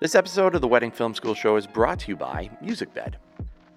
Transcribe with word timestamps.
This 0.00 0.14
episode 0.14 0.54
of 0.54 0.62
the 0.62 0.66
Wedding 0.66 0.90
Film 0.90 1.14
School 1.14 1.34
Show 1.34 1.56
is 1.56 1.66
brought 1.66 1.98
to 1.98 2.08
you 2.08 2.16
by 2.16 2.48
MusicBed, 2.64 3.16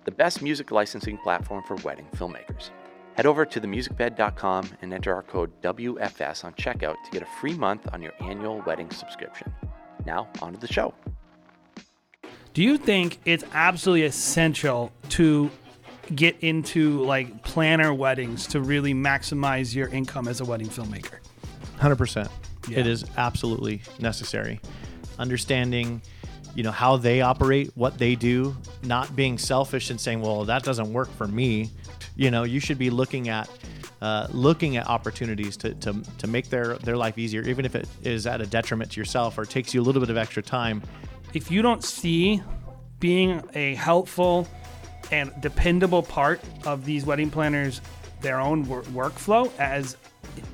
the 0.06 0.12
best 0.12 0.42
music 0.42 0.72
licensing 0.72 1.18
platform 1.18 1.66
for 1.68 1.76
wedding 1.84 2.08
filmmakers. 2.16 2.70
Head 3.16 3.26
over 3.26 3.46
to 3.46 3.60
themusicbed.com 3.60 4.70
and 4.82 4.94
enter 4.94 5.14
our 5.14 5.24
code 5.24 5.52
WFS 5.62 6.46
on 6.46 6.54
checkout 6.54 6.96
to 7.04 7.12
get 7.12 7.24
a 7.24 7.26
free 7.42 7.56
month 7.56 7.90
on 7.92 8.02
your 8.02 8.14
annual 8.22 8.64
wedding 8.66 8.90
subscription. 8.90 9.54
Now, 10.06 10.30
on 10.42 10.54
to 10.54 10.60
the 10.62 10.72
show. 10.72 10.94
Do 12.54 12.64
you 12.64 12.78
think 12.78 13.20
it's 13.26 13.44
absolutely 13.54 14.06
essential 14.06 14.94
to 15.10 15.52
get 16.16 16.38
into 16.40 17.04
like 17.04 17.44
planner 17.44 17.94
weddings 17.94 18.48
to 18.48 18.62
really 18.62 18.94
maximize 18.94 19.76
your 19.76 19.90
income 19.90 20.30
as 20.30 20.40
a 20.40 20.46
wedding 20.46 20.70
filmmaker? 20.70 21.20
100%. 21.80 22.30
Yeah. 22.70 22.80
It 22.80 22.88
is 22.88 23.04
absolutely 23.18 23.82
necessary. 24.00 24.62
Understanding, 25.20 26.02
you 26.56 26.64
know, 26.64 26.72
how 26.72 26.98
they 26.98 27.22
operate, 27.22 27.72
what 27.76 27.98
they 27.98 28.16
do, 28.16 28.56
not 28.84 29.16
being 29.16 29.38
selfish 29.38 29.90
and 29.90 30.00
saying, 30.00 30.22
"Well, 30.22 30.46
that 30.46 30.64
doesn't 30.64 30.92
work 30.92 31.12
for 31.16 31.28
me." 31.28 31.72
You 32.16 32.32
know, 32.32 32.44
you 32.44 32.60
should 32.60 32.78
be 32.78 32.90
looking 32.90 33.30
at 33.30 33.50
uh, 34.04 34.28
looking 34.32 34.76
at 34.76 34.86
opportunities 34.88 35.56
to, 35.56 35.74
to, 35.76 35.96
to 36.18 36.28
make 36.28 36.50
their, 36.50 36.76
their 36.80 36.98
life 36.98 37.18
easier, 37.18 37.42
even 37.44 37.64
if 37.64 37.74
it 37.74 37.88
is 38.04 38.28
at 38.28 38.42
a 38.42 38.46
detriment 38.46 38.92
to 38.92 39.00
yourself 39.00 39.38
or 39.38 39.46
takes 39.46 39.74
you 39.74 39.82
a 39.82 39.84
little 39.84 40.02
bit 40.02 40.10
of 40.10 40.18
extra 40.18 40.44
time. 40.44 40.84
If 41.34 41.50
you 41.50 41.62
don't 41.62 41.82
see 41.82 42.44
being 43.00 43.42
a 43.54 43.76
helpful 43.76 44.46
and 45.10 45.32
dependable 45.40 46.04
part 46.04 46.42
of 46.66 46.84
these 46.84 47.06
wedding 47.06 47.30
planners 47.30 47.80
their 48.20 48.42
own 48.42 48.68
wor- 48.68 48.84
workflow 48.84 49.50
as 49.58 49.96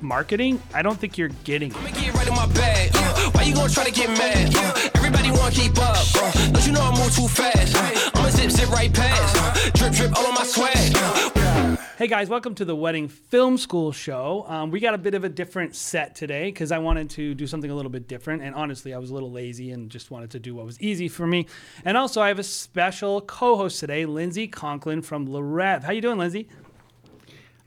marketing, 0.00 0.60
I 0.74 0.82
don't 0.82 0.98
think 0.98 1.16
you're 1.18 1.30
getting 1.44 1.70
it. 1.70 1.94
Get 1.94 2.14
right 2.14 2.28
in 2.28 2.34
my 2.34 2.46
bag. 2.46 2.90
Uh, 2.94 3.30
why 3.32 3.42
you 3.42 3.54
gonna 3.54 3.72
try 3.72 3.84
to 3.84 3.92
get 3.92 4.08
mad? 4.10 4.54
Uh, 4.54 4.88
everybody 4.94 5.30
wanna 5.30 5.50
keep 5.54 5.76
up. 5.78 5.96
Uh, 6.16 6.32
don't 6.52 6.66
you 6.66 6.72
know 6.72 6.82
I 6.82 6.90
move 6.98 7.14
too 7.14 7.28
fast? 7.28 7.76
Uh, 7.76 8.10
I'ma 8.14 8.30
zip 8.30 8.50
zip 8.50 8.70
right 8.70 8.92
past. 8.92 9.36
Uh, 9.38 9.70
drip 9.74 9.92
drip 9.92 10.16
all 10.16 10.26
on 10.26 10.34
my 10.34 10.44
swag. 10.44 10.92
Uh, 10.96 11.76
Hey 12.00 12.06
guys, 12.06 12.30
welcome 12.30 12.54
to 12.54 12.64
the 12.64 12.74
Wedding 12.74 13.08
Film 13.08 13.58
School 13.58 13.92
Show. 13.92 14.46
Um, 14.48 14.70
we 14.70 14.80
got 14.80 14.94
a 14.94 14.98
bit 14.98 15.12
of 15.12 15.24
a 15.24 15.28
different 15.28 15.76
set 15.76 16.14
today 16.14 16.46
because 16.46 16.72
I 16.72 16.78
wanted 16.78 17.10
to 17.10 17.34
do 17.34 17.46
something 17.46 17.70
a 17.70 17.74
little 17.74 17.90
bit 17.90 18.08
different. 18.08 18.42
And 18.42 18.54
honestly, 18.54 18.94
I 18.94 18.98
was 18.98 19.10
a 19.10 19.12
little 19.12 19.30
lazy 19.30 19.70
and 19.72 19.90
just 19.90 20.10
wanted 20.10 20.30
to 20.30 20.38
do 20.38 20.54
what 20.54 20.64
was 20.64 20.80
easy 20.80 21.08
for 21.08 21.26
me. 21.26 21.46
And 21.84 21.98
also, 21.98 22.22
I 22.22 22.28
have 22.28 22.38
a 22.38 22.42
special 22.42 23.20
co-host 23.20 23.80
today, 23.80 24.06
Lindsey 24.06 24.48
Conklin 24.48 25.02
from 25.02 25.30
Le 25.30 25.40
Rêve. 25.42 25.82
How 25.82 25.92
you 25.92 26.00
doing, 26.00 26.16
Lindsey? 26.16 26.48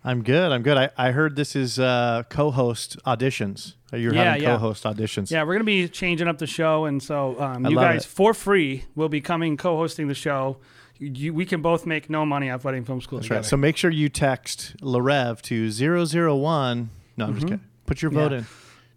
I'm 0.03 0.21
good. 0.23 0.51
I'm 0.51 0.63
good. 0.63 0.77
I, 0.77 0.89
I 0.97 1.11
heard 1.11 1.35
this 1.35 1.55
is 1.55 1.79
uh, 1.79 2.23
co-host 2.29 2.97
auditions. 3.05 3.73
You're 3.93 4.13
Yeah, 4.13 4.23
having 4.25 4.43
yeah. 4.43 4.49
co-host 4.55 4.83
auditions. 4.83 5.31
Yeah, 5.31 5.43
we're 5.43 5.53
gonna 5.53 5.63
be 5.63 5.87
changing 5.87 6.27
up 6.27 6.39
the 6.39 6.47
show, 6.47 6.85
and 6.85 7.01
so 7.01 7.39
um, 7.39 7.65
you 7.65 7.75
guys, 7.75 8.03
it. 8.03 8.07
for 8.09 8.33
free, 8.33 8.85
will 8.95 9.07
be 9.09 9.21
coming 9.21 9.55
co-hosting 9.55 10.07
the 10.07 10.15
show. 10.15 10.57
You, 10.99 11.33
we 11.33 11.45
can 11.45 11.61
both 11.61 11.85
make 11.85 12.09
no 12.09 12.25
money 12.25 12.49
off 12.49 12.63
Wedding 12.63 12.85
Film 12.85 13.01
School 13.01 13.19
That's 13.19 13.27
together. 13.27 13.39
right. 13.41 13.45
So 13.45 13.57
make 13.57 13.77
sure 13.77 13.91
you 13.91 14.09
text 14.09 14.75
Le 14.81 14.99
Rêve 14.99 15.41
to 15.43 15.69
001. 15.69 16.89
No, 17.17 17.25
I'm 17.25 17.33
just 17.35 17.45
kidding. 17.45 17.61
Put 17.85 18.01
your 18.01 18.11
vote 18.11 18.31
Mm-hmm. 18.31 18.33
Yeah. 18.33 18.39
in. 18.39 18.45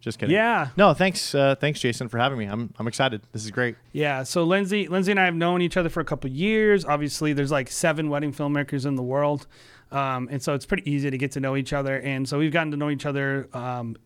Just 0.01 0.19
kidding. 0.21 0.35
Yeah. 0.35 0.69
No, 0.77 0.95
thanks, 0.95 1.35
uh, 1.35 1.57
thanks, 1.57 1.81
Jason, 1.81 2.09
for 2.09 2.19
having 2.19 2.39
me. 2.39 2.45
I'm, 2.47 2.73
I'm 2.79 2.87
excited. 2.87 3.23
This 3.33 3.45
is 3.45 3.51
great. 3.51 3.75
Yeah, 3.93 4.23
so 4.23 4.45
Lindsey, 4.45 4.87
Lindsey 4.89 5.11
and 5.11 5.19
I 5.19 5.25
have 5.25 5.35
known 5.35 5.63
each 5.63 5.77
other 5.77 5.89
for 5.89 6.01
a 6.01 6.05
couple 6.05 6.31
years. 6.31 6.85
Obviously, 6.85 7.33
there's 7.33 7.51
like 7.51 7.71
seven 7.71 8.09
wedding 8.09 8.33
filmmakers 8.33 8.87
in 8.87 8.95
the 8.95 9.03
world, 9.03 9.49
um, 9.93 10.29
and 10.31 10.43
so 10.43 10.55
it's 10.55 10.67
pretty 10.67 10.91
easy 10.91 11.11
to 11.11 11.19
get 11.19 11.33
to 11.33 11.41
know 11.41 11.57
each 11.57 11.73
other. 11.73 11.99
And 11.99 12.29
so 12.29 12.39
we've 12.39 12.53
gotten 12.53 12.71
to 12.73 12.77
know 12.77 12.91
each 12.91 13.07
other 13.07 13.49
um, 13.53 13.97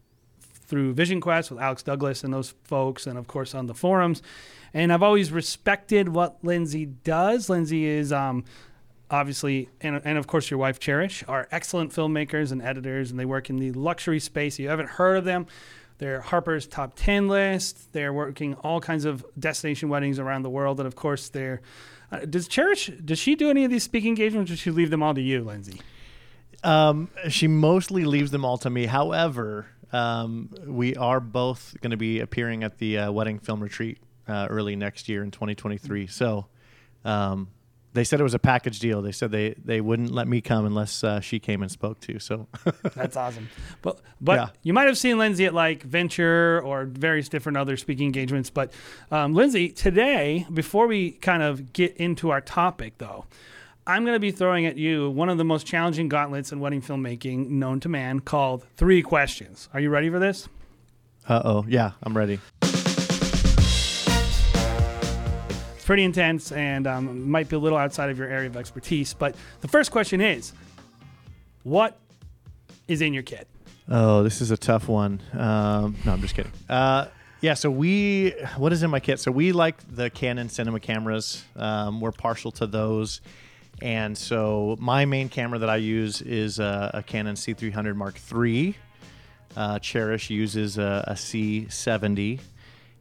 through 0.67 0.95
Vision 0.95 1.21
Quest 1.21 1.51
with 1.51 1.61
Alex 1.61 1.83
Douglas 1.83 2.23
and 2.25 2.33
those 2.33 2.55
folks, 2.65 3.07
and 3.07 3.19
of 3.19 3.27
course 3.27 3.55
on 3.55 3.67
the 3.67 3.75
forums. 3.75 4.23
And 4.73 4.93
I've 4.93 5.03
always 5.03 5.33
respected 5.33 6.09
what 6.09 6.39
Lindsey 6.43 6.87
does. 6.87 7.49
Lindsey 7.49 7.87
is 7.87 8.13
um, 8.13 8.45
obviously, 9.11 9.69
and, 9.81 10.01
and 10.05 10.17
of 10.17 10.27
course 10.27 10.51
your 10.51 10.59
wife 10.59 10.79
Cherish, 10.79 11.25
are 11.27 11.49
excellent 11.51 11.93
filmmakers 11.93 12.53
and 12.53 12.63
editors, 12.63 13.11
and 13.11 13.19
they 13.19 13.25
work 13.25 13.51
in 13.51 13.57
the 13.57 13.73
luxury 13.73 14.21
space. 14.21 14.55
If 14.55 14.61
you 14.61 14.69
haven't 14.69 14.91
heard 14.91 15.17
of 15.17 15.25
them. 15.25 15.47
They're 16.01 16.23
Harper's 16.23 16.67
top 16.67 16.95
10 16.97 17.29
list. 17.29 17.93
They're 17.93 18.13
working 18.13 18.55
all 18.55 18.81
kinds 18.81 19.05
of 19.05 19.23
destination 19.39 19.91
weddings 19.91 20.19
around 20.19 20.43
the 20.43 20.51
world. 20.51 20.81
And 20.81 20.87
of 20.87 20.97
course, 20.97 21.29
they're. 21.29 21.61
Uh, 22.11 22.21
does 22.21 22.49
Cherish, 22.49 22.91
does 23.05 23.19
she 23.19 23.35
do 23.35 23.51
any 23.51 23.65
of 23.65 23.71
these 23.71 23.85
speaking 23.85 24.09
engagements 24.09 24.51
or 24.51 24.55
does 24.55 24.61
she 24.61 24.71
leave 24.71 24.89
them 24.91 25.03
all 25.03 25.13
to 25.13 25.21
you, 25.21 25.45
Lindsey? 25.45 25.79
Um, 26.65 27.11
she 27.29 27.49
mostly 27.49 28.07
leaves 28.07 28.31
them 28.31 28.47
all 28.47 28.57
to 28.59 28.71
me. 28.71 28.87
However, 28.87 29.67
um, 29.93 30.49
we 30.67 30.97
are 30.97 31.21
both 31.21 31.77
going 31.83 31.91
to 31.91 31.99
be 31.99 32.21
appearing 32.21 32.65
at 32.65 32.79
the 32.79 32.97
uh, 32.97 33.13
wedding 33.13 33.39
film 33.39 33.61
retreat 33.63 33.99
uh, 34.27 34.47
early 34.49 34.77
next 34.77 35.07
year 35.07 35.23
in 35.23 35.31
2023. 35.31 36.07
So 36.07 36.47
um, 37.05 37.49
they 37.93 38.05
said 38.05 38.21
it 38.21 38.23
was 38.23 38.35
a 38.35 38.39
package 38.39 38.79
deal. 38.79 39.03
They 39.03 39.11
said 39.13 39.31
they, 39.33 39.55
they 39.65 39.81
wouldn't 39.81 40.13
let 40.13 40.29
me 40.29 40.41
come 40.41 40.65
unless 40.65 41.03
uh, 41.03 41.21
she 41.21 41.39
came 41.41 41.61
and 41.63 41.71
spoke 41.71 41.99
too. 42.01 42.19
So 42.21 42.47
That's 42.95 43.17
awesome. 43.17 43.49
But 43.83 44.01
but 44.21 44.37
Yeah. 44.37 44.49
you 44.63 44.73
might 44.73 44.87
have 44.87 44.97
seen 44.99 45.19
Lindsey 45.19 45.45
at 45.47 45.55
like 45.55 45.83
Venture 45.83 46.61
or 46.65 46.85
various 46.85 47.29
different 47.29 47.59
other 47.59 47.77
speaking 47.77 48.07
engagements. 48.07 48.49
But 48.51 48.73
um, 49.11 49.35
Lindsey, 49.35 49.71
today, 49.71 50.47
before 50.53 50.87
we 50.87 51.11
kind 51.13 51.43
of 51.43 51.73
get 51.73 51.97
into 51.97 52.31
our 52.31 52.41
topic, 52.41 52.99
though, 52.99 53.25
I'm 53.87 54.05
going 54.05 54.15
to 54.15 54.21
be 54.21 54.31
throwing 54.31 54.67
at 54.67 54.77
you 54.77 55.11
one 55.11 55.29
of 55.29 55.39
the 55.39 55.45
most 55.45 55.67
challenging 55.67 56.09
gauntlets 56.09 56.53
in 56.53 56.61
wedding 56.61 56.83
filmmaking 56.83 57.49
known 57.49 57.81
to 57.81 57.89
man 57.89 58.21
called 58.21 58.65
Three 58.77 59.03
Questions. 59.03 59.69
Are 59.75 59.81
you 59.81 59.91
ready 59.91 60.11
for 60.11 60.19
this? 60.21 60.49
uh 61.29 61.43
oh, 61.45 61.65
yeah, 61.69 61.93
I'm 62.03 62.17
ready. 62.17 62.39
Pretty 65.91 66.05
intense 66.05 66.53
and 66.53 66.87
um, 66.87 67.29
might 67.29 67.49
be 67.49 67.57
a 67.57 67.59
little 67.59 67.77
outside 67.77 68.11
of 68.11 68.17
your 68.17 68.29
area 68.29 68.49
of 68.49 68.57
expertise. 68.57 69.13
But 69.13 69.35
the 69.61 69.67
first 69.67 69.91
question 69.91 70.21
is 70.21 70.53
what 71.65 71.99
is 72.87 73.03
in 73.03 73.13
your 73.13 73.25
kit? 73.25 73.49
Oh, 73.89 74.23
this 74.23 74.41
is 74.41 74.53
a 74.53 74.57
tough 74.57 74.87
one. 74.87 75.21
Um, 75.33 75.97
no, 76.07 76.13
I'm 76.13 76.21
just 76.21 76.37
kidding. 76.37 76.53
Uh, 76.69 77.07
yeah, 77.41 77.55
so 77.55 77.73
we, 77.73 78.35
what 78.57 78.73
is 78.73 78.85
in 78.85 78.91
my 78.91 79.01
kit? 79.01 79.19
So 79.19 79.33
we 79.33 79.51
like 79.51 79.79
the 79.93 80.11
Canon 80.11 80.49
cinema 80.49 80.79
cameras. 80.79 81.45
Um, 81.57 82.01
we're 82.01 82.13
partial 82.13 82.53
to 82.53 82.69
those. 82.69 83.21
And 83.83 84.17
so 84.17 84.77
my 84.79 85.07
main 85.07 85.29
camera 85.29 85.59
that 85.59 85.71
I 85.71 85.79
use 85.79 86.23
is 86.23 86.61
a, 86.61 86.93
a 86.95 87.03
Canon 87.03 87.35
C300 87.35 87.97
Mark 87.97 88.17
III. 88.33 88.77
Uh, 89.57 89.81
Cherish 89.81 90.31
uses 90.31 90.79
a, 90.79 91.03
a 91.09 91.15
C70. 91.15 92.39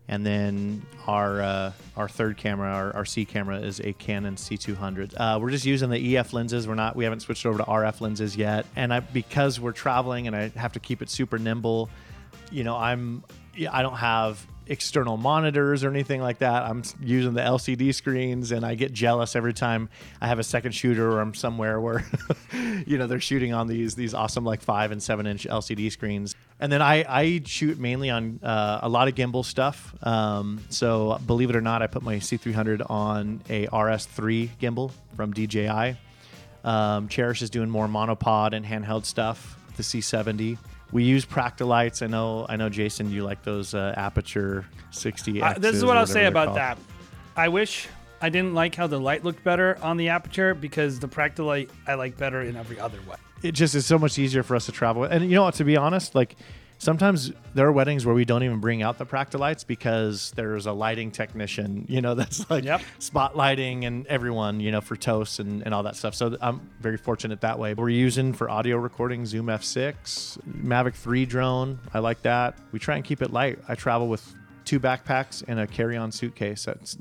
And 0.10 0.26
then 0.26 0.82
our 1.08 1.40
uh, 1.40 1.72
our 1.96 2.10
third 2.10 2.36
camera, 2.36 2.68
our, 2.72 2.96
our 2.96 3.06
C 3.06 3.26
camera, 3.26 3.60
is 3.60 3.80
a 3.80 3.94
Canon 3.94 4.36
C200. 4.36 5.14
Uh, 5.16 5.38
we're 5.40 5.52
just 5.52 5.66
using 5.66 5.92
the 5.92 6.18
EF 6.18 6.34
lenses. 6.34 6.68
We're 6.68 6.74
not, 6.74 6.96
we 6.96 7.04
haven't 7.04 7.20
switched 7.20 7.46
over 7.46 7.60
to 7.60 7.64
RF 7.64 8.02
lenses 8.02 8.36
yet. 8.36 8.66
And 8.76 8.92
I, 8.92 9.02
because 9.02 9.60
we're 9.60 9.72
traveling 9.72 10.26
and 10.26 10.36
I 10.36 10.48
have 10.50 10.74
to 10.74 10.80
keep 10.80 11.04
it 11.04 11.12
super 11.12 11.38
nimble, 11.38 11.90
you 12.52 12.64
know, 12.64 12.76
I'm, 12.76 13.24
I 13.72 13.84
don't 13.84 13.98
have 13.98 14.46
external 14.70 15.18
monitors 15.18 15.84
or 15.84 15.90
anything 15.90 16.22
like 16.22 16.38
that. 16.38 16.64
I'm 16.64 16.84
using 17.02 17.34
the 17.34 17.42
LCD 17.42 17.94
screens, 17.94 18.52
and 18.52 18.64
I 18.66 18.76
get 18.76 18.94
jealous 18.94 19.36
every 19.36 19.54
time 19.54 19.90
I 20.22 20.28
have 20.28 20.40
a 20.40 20.44
second 20.44 20.72
shooter 20.74 21.12
or 21.12 21.20
I'm 21.20 21.34
somewhere 21.34 21.82
where, 21.82 22.06
you 22.86 22.98
know, 22.98 23.08
they're 23.08 23.20
shooting 23.20 23.54
on 23.54 23.68
these 23.68 23.96
these 23.96 24.14
awesome 24.14 24.46
like 24.46 24.62
five 24.62 24.92
and 24.92 25.02
seven 25.02 25.28
inch 25.28 25.46
LCD 25.46 25.92
screens. 25.92 26.36
And 26.60 26.72
then 26.72 26.82
I, 26.82 27.06
I 27.08 27.42
shoot 27.46 27.80
mainly 27.80 28.10
on 28.10 28.40
uh, 28.44 28.80
a 28.84 28.90
lot 28.90 29.08
of 29.08 29.16
gimbal 29.16 29.44
stuff. 29.44 29.96
Um, 30.06 30.62
so 30.70 31.20
believe 31.26 31.50
it 31.50 31.56
or 31.56 31.62
not, 31.62 31.82
I 31.82 31.88
put 31.88 32.04
my 32.04 32.18
C300 32.18 32.90
on 32.90 33.42
a 33.50 33.68
RS3 33.68 34.50
gimbal 34.62 34.92
from 35.16 35.34
DJI. 35.34 35.98
Um, 36.64 37.08
Cherish 37.08 37.42
is 37.42 37.50
doing 37.50 37.70
more 37.70 37.88
monopod 37.88 38.54
and 38.54 38.66
handheld 38.66 39.06
stuff. 39.06 39.58
The 39.78 39.84
C70. 39.84 40.58
We 40.92 41.04
use 41.04 41.26
Practilites. 41.26 42.02
I 42.02 42.08
know. 42.08 42.46
I 42.50 42.56
know, 42.56 42.70
Jason. 42.70 43.12
You 43.12 43.24
like 43.24 43.44
those 43.44 43.74
uh, 43.74 43.94
Aputure 43.98 44.66
60. 44.92 45.42
Uh, 45.42 45.54
this 45.54 45.76
is 45.76 45.86
what 45.86 45.98
I'll 45.98 46.08
say 46.08 46.26
about 46.26 46.48
called. 46.48 46.58
that. 46.58 46.78
I 47.36 47.50
wish 47.50 47.88
I 48.22 48.30
didn't 48.30 48.54
like 48.54 48.76
how 48.76 48.88
the 48.88 49.00
light 49.00 49.24
looked 49.24 49.44
better 49.44 49.78
on 49.82 49.98
the 49.98 50.08
Aputure 50.08 50.60
because 50.60 51.00
the 51.00 51.08
Practilite 51.08 51.70
I 51.88 51.94
like 51.94 52.18
better 52.18 52.42
in 52.42 52.56
every 52.56 52.80
other 52.80 53.00
way. 53.10 53.16
It 53.42 53.54
just 53.54 53.76
is 53.76 53.86
so 53.86 53.98
much 53.98 54.20
easier 54.20 54.44
for 54.44 54.56
us 54.56 54.66
to 54.66 54.72
travel. 54.72 55.04
And 55.04 55.24
you 55.26 55.36
know 55.36 55.44
what? 55.44 55.56
To 55.56 55.64
be 55.64 55.78
honest, 55.78 56.16
like 56.16 56.36
sometimes 56.80 57.32
there 57.54 57.68
are 57.68 57.72
weddings 57.72 58.06
where 58.06 58.16
we 58.16 58.26
don't 58.26 58.42
even 58.44 58.60
bring 58.60 58.82
out 58.82 58.98
the 58.98 59.06
Practilites 59.06 59.64
because 59.64 60.32
there's 60.36 60.66
a 60.66 60.72
lighting 60.72 61.12
technician, 61.12 61.86
you 61.90 62.02
know, 62.02 62.16
that's 62.16 62.50
like 62.50 62.64
Yep. 62.64 62.82
spotlighting 63.00 63.86
and 63.86 64.08
everyone, 64.08 64.60
you 64.60 64.72
know, 64.72 64.82
for 64.82 64.96
toasts 64.96 65.40
and, 65.40 65.62
and 65.64 65.74
all 65.74 65.84
that 65.84 65.96
stuff. 65.96 66.16
So 66.16 66.36
I'm 66.42 66.62
very 66.80 66.98
fortunate 66.98 67.42
that 67.42 67.60
way. 67.60 67.74
We're 67.76 67.90
using 67.90 68.34
for 68.34 68.50
audio 68.50 68.78
recording 68.78 69.26
Zoom 69.26 69.46
F6, 69.48 70.40
Mavic 70.64 70.96
3 70.96 71.26
drone. 71.26 71.80
I 71.94 72.00
like 72.00 72.22
that. 72.24 72.58
We 72.72 72.80
try 72.80 72.96
and 72.96 73.06
keep 73.06 73.22
it 73.22 73.32
light. 73.32 73.60
I 73.68 73.76
travel 73.76 74.08
with 74.08 74.34
two 74.66 74.80
backpacks 74.80 75.44
and 75.48 75.60
a 75.60 75.68
carry-on 75.68 76.12
suitcase 76.12 76.66
that's 76.66 76.98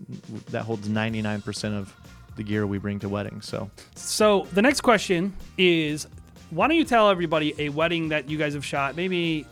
that 0.50 0.62
holds 0.62 0.88
99% 0.88 1.78
of 1.78 1.94
the 2.36 2.42
gear 2.42 2.66
we 2.66 2.78
bring 2.78 2.98
to 3.00 3.08
weddings. 3.08 3.46
So 3.46 3.70
So 3.94 4.46
the 4.52 4.62
next 4.62 4.80
question 4.80 5.34
is, 5.58 6.06
why 6.50 6.66
don't 6.68 6.76
you 6.76 6.84
tell 6.84 7.10
everybody 7.10 7.54
a 7.58 7.68
wedding 7.68 8.08
that 8.08 8.30
you 8.30 8.38
guys 8.38 8.54
have 8.54 8.64
shot, 8.64 8.96
maybe 8.96 9.46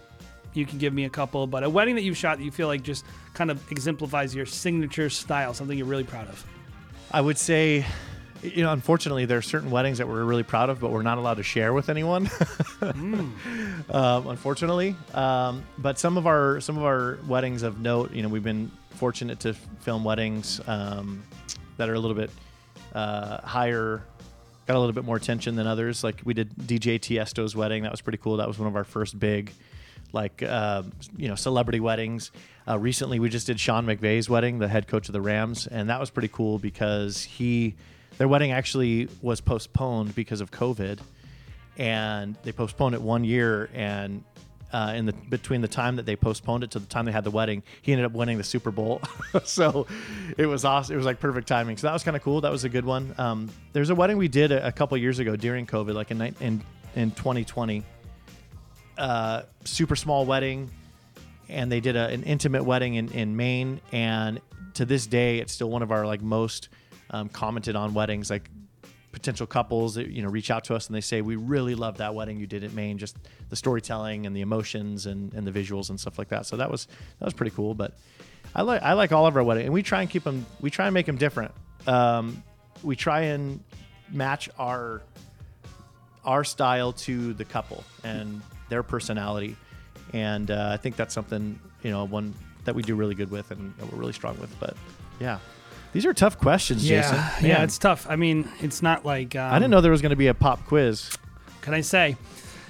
you 0.57 0.67
can 0.67 0.79
give 0.79 0.93
me 0.93 1.05
a 1.05 1.11
couple. 1.11 1.47
But 1.47 1.63
a 1.65 1.71
wedding 1.71 1.95
that 1.97 2.03
you've 2.03 2.17
shot 2.17 2.39
that 2.39 2.45
you 2.45 2.51
feel 2.51 2.69
like 2.69 2.83
just 2.83 3.05
kind 3.35 3.51
of 3.51 3.71
exemplifies 3.71 4.35
your 4.35 4.47
signature 4.47 5.11
style, 5.11 5.55
something 5.55 5.77
you're 5.77 5.87
really 5.87 6.05
proud 6.05 6.29
of. 6.29 6.45
I 7.11 7.21
would 7.21 7.39
say, 7.39 7.85
you 8.43 8.63
know, 8.63 8.73
unfortunately, 8.73 9.25
there 9.25 9.39
are 9.39 9.43
certain 9.43 9.71
weddings 9.71 9.99
that 9.99 10.09
we're 10.09 10.25
really 10.25 10.43
proud 10.43 10.71
of, 10.71 10.81
but 10.81 10.91
we're 10.91 11.03
not 11.03 11.19
allowed 11.19 11.37
to 11.37 11.43
share 11.43 11.73
with 11.73 11.89
anyone. 11.89 12.29
um, 12.83 13.35
unfortunately, 13.91 14.97
um, 15.15 15.65
but 15.79 15.99
some 15.99 16.17
of 16.17 16.27
our 16.27 16.61
some 16.61 16.77
of 16.77 16.85
our 16.85 17.19
weddings 17.27 17.63
of 17.63 17.81
note, 17.81 18.13
you 18.13 18.23
know, 18.23 18.29
we've 18.29 18.45
been 18.45 18.71
fortunate 18.91 19.41
to 19.41 19.55
film 19.55 20.05
weddings 20.05 20.61
um, 20.67 21.23
that 21.77 21.89
are 21.89 21.95
a 21.95 22.01
little 22.01 22.17
bit 22.17 22.31
uh, 22.95 23.41
higher, 23.43 24.03
got 24.67 24.77
a 24.77 24.81
little 24.81 24.95
bit 24.95 25.05
more 25.05 25.17
attention 25.17 25.57
than 25.57 25.67
others. 25.67 26.03
Like 26.03 26.23
we 26.25 26.35
did 26.35 26.55
DJ 26.57 26.99
Tiesto's 26.99 27.55
wedding, 27.55 27.83
that 27.85 27.93
was 27.93 28.01
pretty 28.01 28.19
cool. 28.19 28.39
That 28.39 28.49
was 28.49 28.59
one 28.59 28.69
of 28.69 28.77
our 28.77 28.85
first 28.85 29.19
big, 29.19 29.53
like 30.13 30.43
uh, 30.43 30.83
you 31.17 31.29
know, 31.29 31.35
celebrity 31.35 31.81
weddings. 31.81 32.31
Uh, 32.69 32.79
recently, 32.79 33.19
we 33.21 33.29
just 33.29 33.47
did 33.47 33.61
Sean 33.61 33.87
McVay's 33.87 34.29
wedding, 34.29 34.59
the 34.59 34.69
head 34.69 34.89
coach 34.89 35.09
of 35.09 35.13
the 35.13 35.21
Rams, 35.21 35.67
and 35.67 35.89
that 35.89 36.01
was 36.01 36.11
pretty 36.11 36.29
cool 36.29 36.59
because 36.59 37.23
he, 37.23 37.75
their 38.19 38.27
wedding 38.29 38.51
actually 38.51 39.09
was 39.23 39.41
postponed 39.41 40.15
because 40.15 40.41
of 40.41 40.51
COVID, 40.51 40.99
and 41.79 42.37
they 42.43 42.53
postponed 42.53 42.95
it 42.95 43.03
one 43.03 43.25
year. 43.25 43.71
And 43.73 44.25
uh, 44.73 44.93
in 44.97 45.07
the 45.07 45.13
between 45.13 45.61
the 45.61 45.69
time 45.69 45.97
that 45.97 46.07
they 46.07 46.17
postponed 46.17 46.65
it 46.65 46.73
to 46.73 46.79
the 46.79 46.87
time 46.87 47.05
they 47.05 47.13
had 47.13 47.25
the 47.25 47.31
wedding, 47.31 47.63
he 47.83 47.93
ended 47.93 48.05
up 48.05 48.13
winning 48.13 48.37
the 48.37 48.45
Super 48.45 48.71
Bowl. 48.71 49.01
so 49.45 49.87
it 50.37 50.47
was 50.47 50.65
awesome. 50.65 50.95
It 50.95 50.97
was 50.97 51.07
like 51.07 51.21
perfect 51.21 51.47
timing. 51.47 51.77
So 51.77 51.87
that 51.87 51.93
was 51.93 52.03
kind 52.03 52.17
of 52.17 52.23
cool. 52.23 52.41
That 52.41 52.53
was 52.53 52.65
a 52.65 52.69
good 52.69 52.85
one. 52.85 53.15
Um, 53.17 53.49
there's 53.73 53.91
a 53.91 53.95
wedding 53.95 54.17
we 54.17 54.29
did 54.29 54.51
a, 54.53 54.67
a 54.67 54.73
couple 54.73 54.97
years 54.99 55.19
ago 55.19 55.37
during 55.37 55.67
COVID, 55.67 55.95
like 55.95 56.11
in 56.11 56.21
in 56.21 56.63
in 56.97 57.11
2020. 57.13 57.85
Uh, 58.97 59.43
super 59.65 59.97
small 59.97 60.25
wedding 60.25 60.71
and 61.49 61.71
they 61.71 61.81
did 61.81 61.97
a, 61.97 62.09
an 62.09 62.23
intimate 62.25 62.65
wedding 62.65 62.95
in, 62.95 63.11
in 63.13 63.37
Maine. 63.37 63.81
And 63.93 64.41
to 64.75 64.85
this 64.85 65.07
day, 65.07 65.39
it's 65.39 65.53
still 65.53 65.71
one 65.71 65.83
of 65.83 65.93
our 65.93 66.07
like 66.07 66.23
most 66.23 66.69
um, 67.11 67.29
commented 67.29 67.77
on 67.77 67.95
weddings. 67.95 68.31
Like 68.31 68.51
potential 69.13 69.47
couples 69.47 69.95
that 69.95 70.11
you 70.11 70.21
know 70.21 70.29
reach 70.29 70.51
out 70.51 70.65
to 70.65 70.75
us 70.75 70.89
and 70.89 70.95
they 70.95 71.01
say 71.01 71.23
we 71.23 71.37
really 71.37 71.75
love 71.75 71.97
that 71.97 72.15
wedding 72.15 72.39
you 72.39 72.47
did 72.47 72.65
in 72.65 72.75
Maine. 72.75 72.99
Just 72.99 73.17
the 73.49 73.57
storytelling 73.57 74.27
and 74.27 74.37
the 74.37 74.41
emotions 74.41 75.07
and, 75.07 75.33
and 75.35 75.47
the 75.47 75.53
visuals 75.53 75.91
and 75.91 75.99
stuff 75.99 76.19
like 76.19 76.29
that. 76.29 76.47
So 76.47 76.57
that 76.57 76.71
was 76.71 76.87
that 77.19 77.25
was 77.25 77.35
pretty 77.35 77.55
cool. 77.55 77.75
But 77.75 77.95
I 78.55 78.63
like 78.63 78.83
I 78.83 78.95
like 78.95 79.13
all 79.13 79.27
of 79.27 79.37
our 79.37 79.43
weddings, 79.43 79.67
and 79.67 79.75
we 79.75 79.83
try 79.83 80.01
and 80.03 80.11
keep 80.11 80.25
them. 80.25 80.47
We 80.61 80.71
try 80.71 80.87
and 80.87 80.95
make 80.95 81.07
them 81.07 81.17
different. 81.17 81.53
Um, 81.87 82.43
we 82.83 82.97
try 82.97 83.23
and 83.23 83.63
match 84.11 84.51
our 84.59 85.03
our 86.25 86.43
style 86.43 86.93
to 86.93 87.35
the 87.35 87.45
couple 87.45 87.85
and 88.03 88.43
their 88.69 88.83
personality 88.83 89.57
and 90.13 90.51
uh, 90.51 90.71
I 90.73 90.77
think 90.77 90.97
that's 90.97 91.15
something 91.15 91.59
you 91.83 91.91
know 91.91 92.05
one 92.05 92.35
that 92.65 92.75
we 92.75 92.83
do 92.83 92.95
really 92.95 93.15
good 93.15 93.31
with 93.31 93.51
and 93.51 93.75
that 93.79 93.93
we're 93.93 93.99
really 93.99 94.13
strong 94.13 94.39
with. 94.41 94.55
But 94.59 94.77
yeah, 95.21 95.39
these 95.93 96.07
are 96.07 96.15
tough 96.15 96.39
questions, 96.39 96.85
Jason. 96.85 97.17
Yeah, 97.17 97.39
yeah, 97.41 97.65
it's 97.65 97.79
tough. 97.79 98.07
I 98.09 98.17
mean, 98.17 98.49
it's 98.61 98.83
not 98.83 99.05
like 99.05 99.37
um, 99.37 99.53
I 99.53 99.59
didn't 99.59 99.71
know 99.71 99.81
there 99.81 99.91
was 99.91 100.03
going 100.03 100.11
to 100.11 100.17
be 100.17 100.29
a 100.29 100.35
pop 100.35 100.65
quiz. 100.67 101.11
Can 101.61 101.75
I 101.75 101.81
say, 101.81 102.17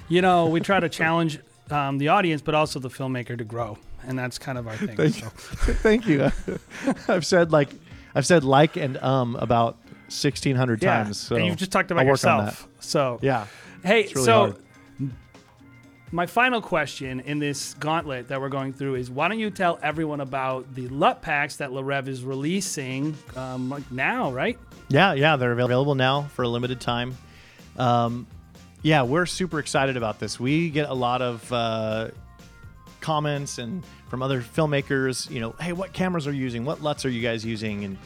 you 0.07 0.21
know, 0.21 0.47
we 0.47 0.59
try 0.59 0.79
to 0.79 0.89
challenge 0.89 1.39
um, 1.69 1.97
the 1.97 2.09
audience, 2.09 2.41
but 2.41 2.55
also 2.55 2.79
the 2.79 2.89
filmmaker 2.89 3.37
to 3.37 3.43
grow, 3.43 3.77
and 4.05 4.17
that's 4.17 4.37
kind 4.39 4.57
of 4.57 4.67
our 4.67 4.75
thing. 4.75 4.95
Thank 4.95 5.15
so. 5.15 5.27
Thank 5.29 6.07
you. 6.07 6.31
I've 7.07 7.25
said 7.25 7.51
like 7.51 7.69
I've 8.15 8.25
said 8.25 8.43
like 8.43 8.77
and 8.77 8.97
um 8.97 9.35
about 9.35 9.77
sixteen 10.07 10.55
hundred 10.55 10.81
Yeah, 10.81 11.03
times. 11.03 11.19
So 11.19 11.35
and 11.35 11.45
you've 11.45 11.57
just 11.57 11.71
talked 11.71 11.91
about 11.91 12.01
I'll 12.01 12.11
work 12.11 12.23
on 12.25 12.45
yourself. 12.45 12.67
So. 12.79 13.19
Yeah. 13.21 13.47
Hey, 13.83 14.03
really 14.03 14.25
so 14.25 14.39
hard. 14.39 14.55
My 16.11 16.25
final 16.25 16.61
question 16.61 17.19
in 17.19 17.39
this 17.39 17.73
gauntlet 17.73 18.29
that 18.29 18.39
we're 18.39 18.47
going 18.47 18.71
through 18.71 18.95
is 18.95 19.11
why 19.11 19.27
don't 19.27 19.39
you 19.39 19.49
tell 19.49 19.77
everyone 19.83 20.21
about 20.21 20.73
the 20.73 20.87
LUT 20.87 21.21
packs 21.21 21.57
that 21.57 21.73
Le 21.73 21.83
Rêve 21.83 22.07
is 22.07 22.23
releasing 22.23 23.17
um, 23.35 23.83
now, 23.91 24.31
right? 24.31 24.57
Yeah, 24.87 25.13
yeah, 25.13 25.35
they're 25.35 25.51
available 25.51 25.95
now 25.95 26.23
for 26.33 26.43
a 26.43 26.47
limited 26.47 26.79
time. 26.79 27.17
Um, 27.77 28.25
yeah, 28.83 29.03
we're 29.03 29.25
super 29.25 29.59
excited 29.59 29.97
about 29.97 30.17
this. 30.17 30.39
We 30.39 30.69
get 30.69 30.87
a 30.87 30.93
lot 30.93 31.21
of 31.21 31.51
uh, 31.51 32.11
comments 33.01 33.57
and 33.57 33.83
from 34.07 34.23
other 34.23 34.41
filmmakers. 34.41 35.29
You 35.29 35.41
know, 35.41 35.55
hey, 35.59 35.73
what 35.73 35.91
cameras 35.91 36.25
are 36.25 36.31
you 36.31 36.41
using? 36.41 36.63
What 36.63 36.81
LUTs 36.81 37.03
are 37.03 37.09
you 37.09 37.21
guys 37.21 37.43
using? 37.43 37.83
And 37.83 37.97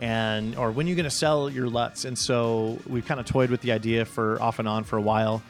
and 0.00 0.54
or 0.56 0.70
when 0.70 0.86
are 0.86 0.90
you 0.90 0.96
going 0.96 1.04
to 1.04 1.10
sell 1.10 1.48
your 1.48 1.68
LUTs? 1.68 2.04
And 2.04 2.16
so 2.16 2.78
we've 2.86 3.06
kind 3.06 3.18
of 3.18 3.24
toyed 3.26 3.50
with 3.50 3.62
the 3.62 3.72
idea 3.72 4.04
for 4.04 4.40
off 4.40 4.58
and 4.58 4.68
on 4.68 4.84
for 4.84 4.98
a 4.98 5.02
while. 5.02 5.42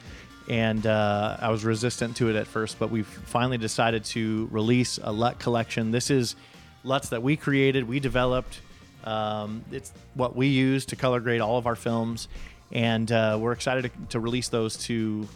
And 0.48 0.86
uh, 0.86 1.36
I 1.40 1.50
was 1.50 1.64
resistant 1.64 2.16
to 2.16 2.30
it 2.30 2.36
at 2.36 2.46
first, 2.46 2.78
but 2.78 2.90
we've 2.90 3.06
finally 3.06 3.58
decided 3.58 4.04
to 4.06 4.48
release 4.50 4.98
a 5.02 5.12
LUT 5.12 5.38
collection. 5.38 5.90
This 5.90 6.10
is 6.10 6.36
LUTs 6.84 7.10
that 7.10 7.22
we 7.22 7.36
created, 7.36 7.86
we 7.86 8.00
developed. 8.00 8.60
Um, 9.04 9.64
it's 9.70 9.92
what 10.14 10.34
we 10.34 10.46
use 10.46 10.86
to 10.86 10.96
color 10.96 11.20
grade 11.20 11.40
all 11.40 11.58
of 11.58 11.66
our 11.66 11.76
films, 11.76 12.28
and 12.72 13.10
uh, 13.12 13.38
we're 13.40 13.52
excited 13.52 13.82
to, 13.82 13.90
to 14.10 14.20
release 14.20 14.48
those 14.48 14.76
to 14.84 15.28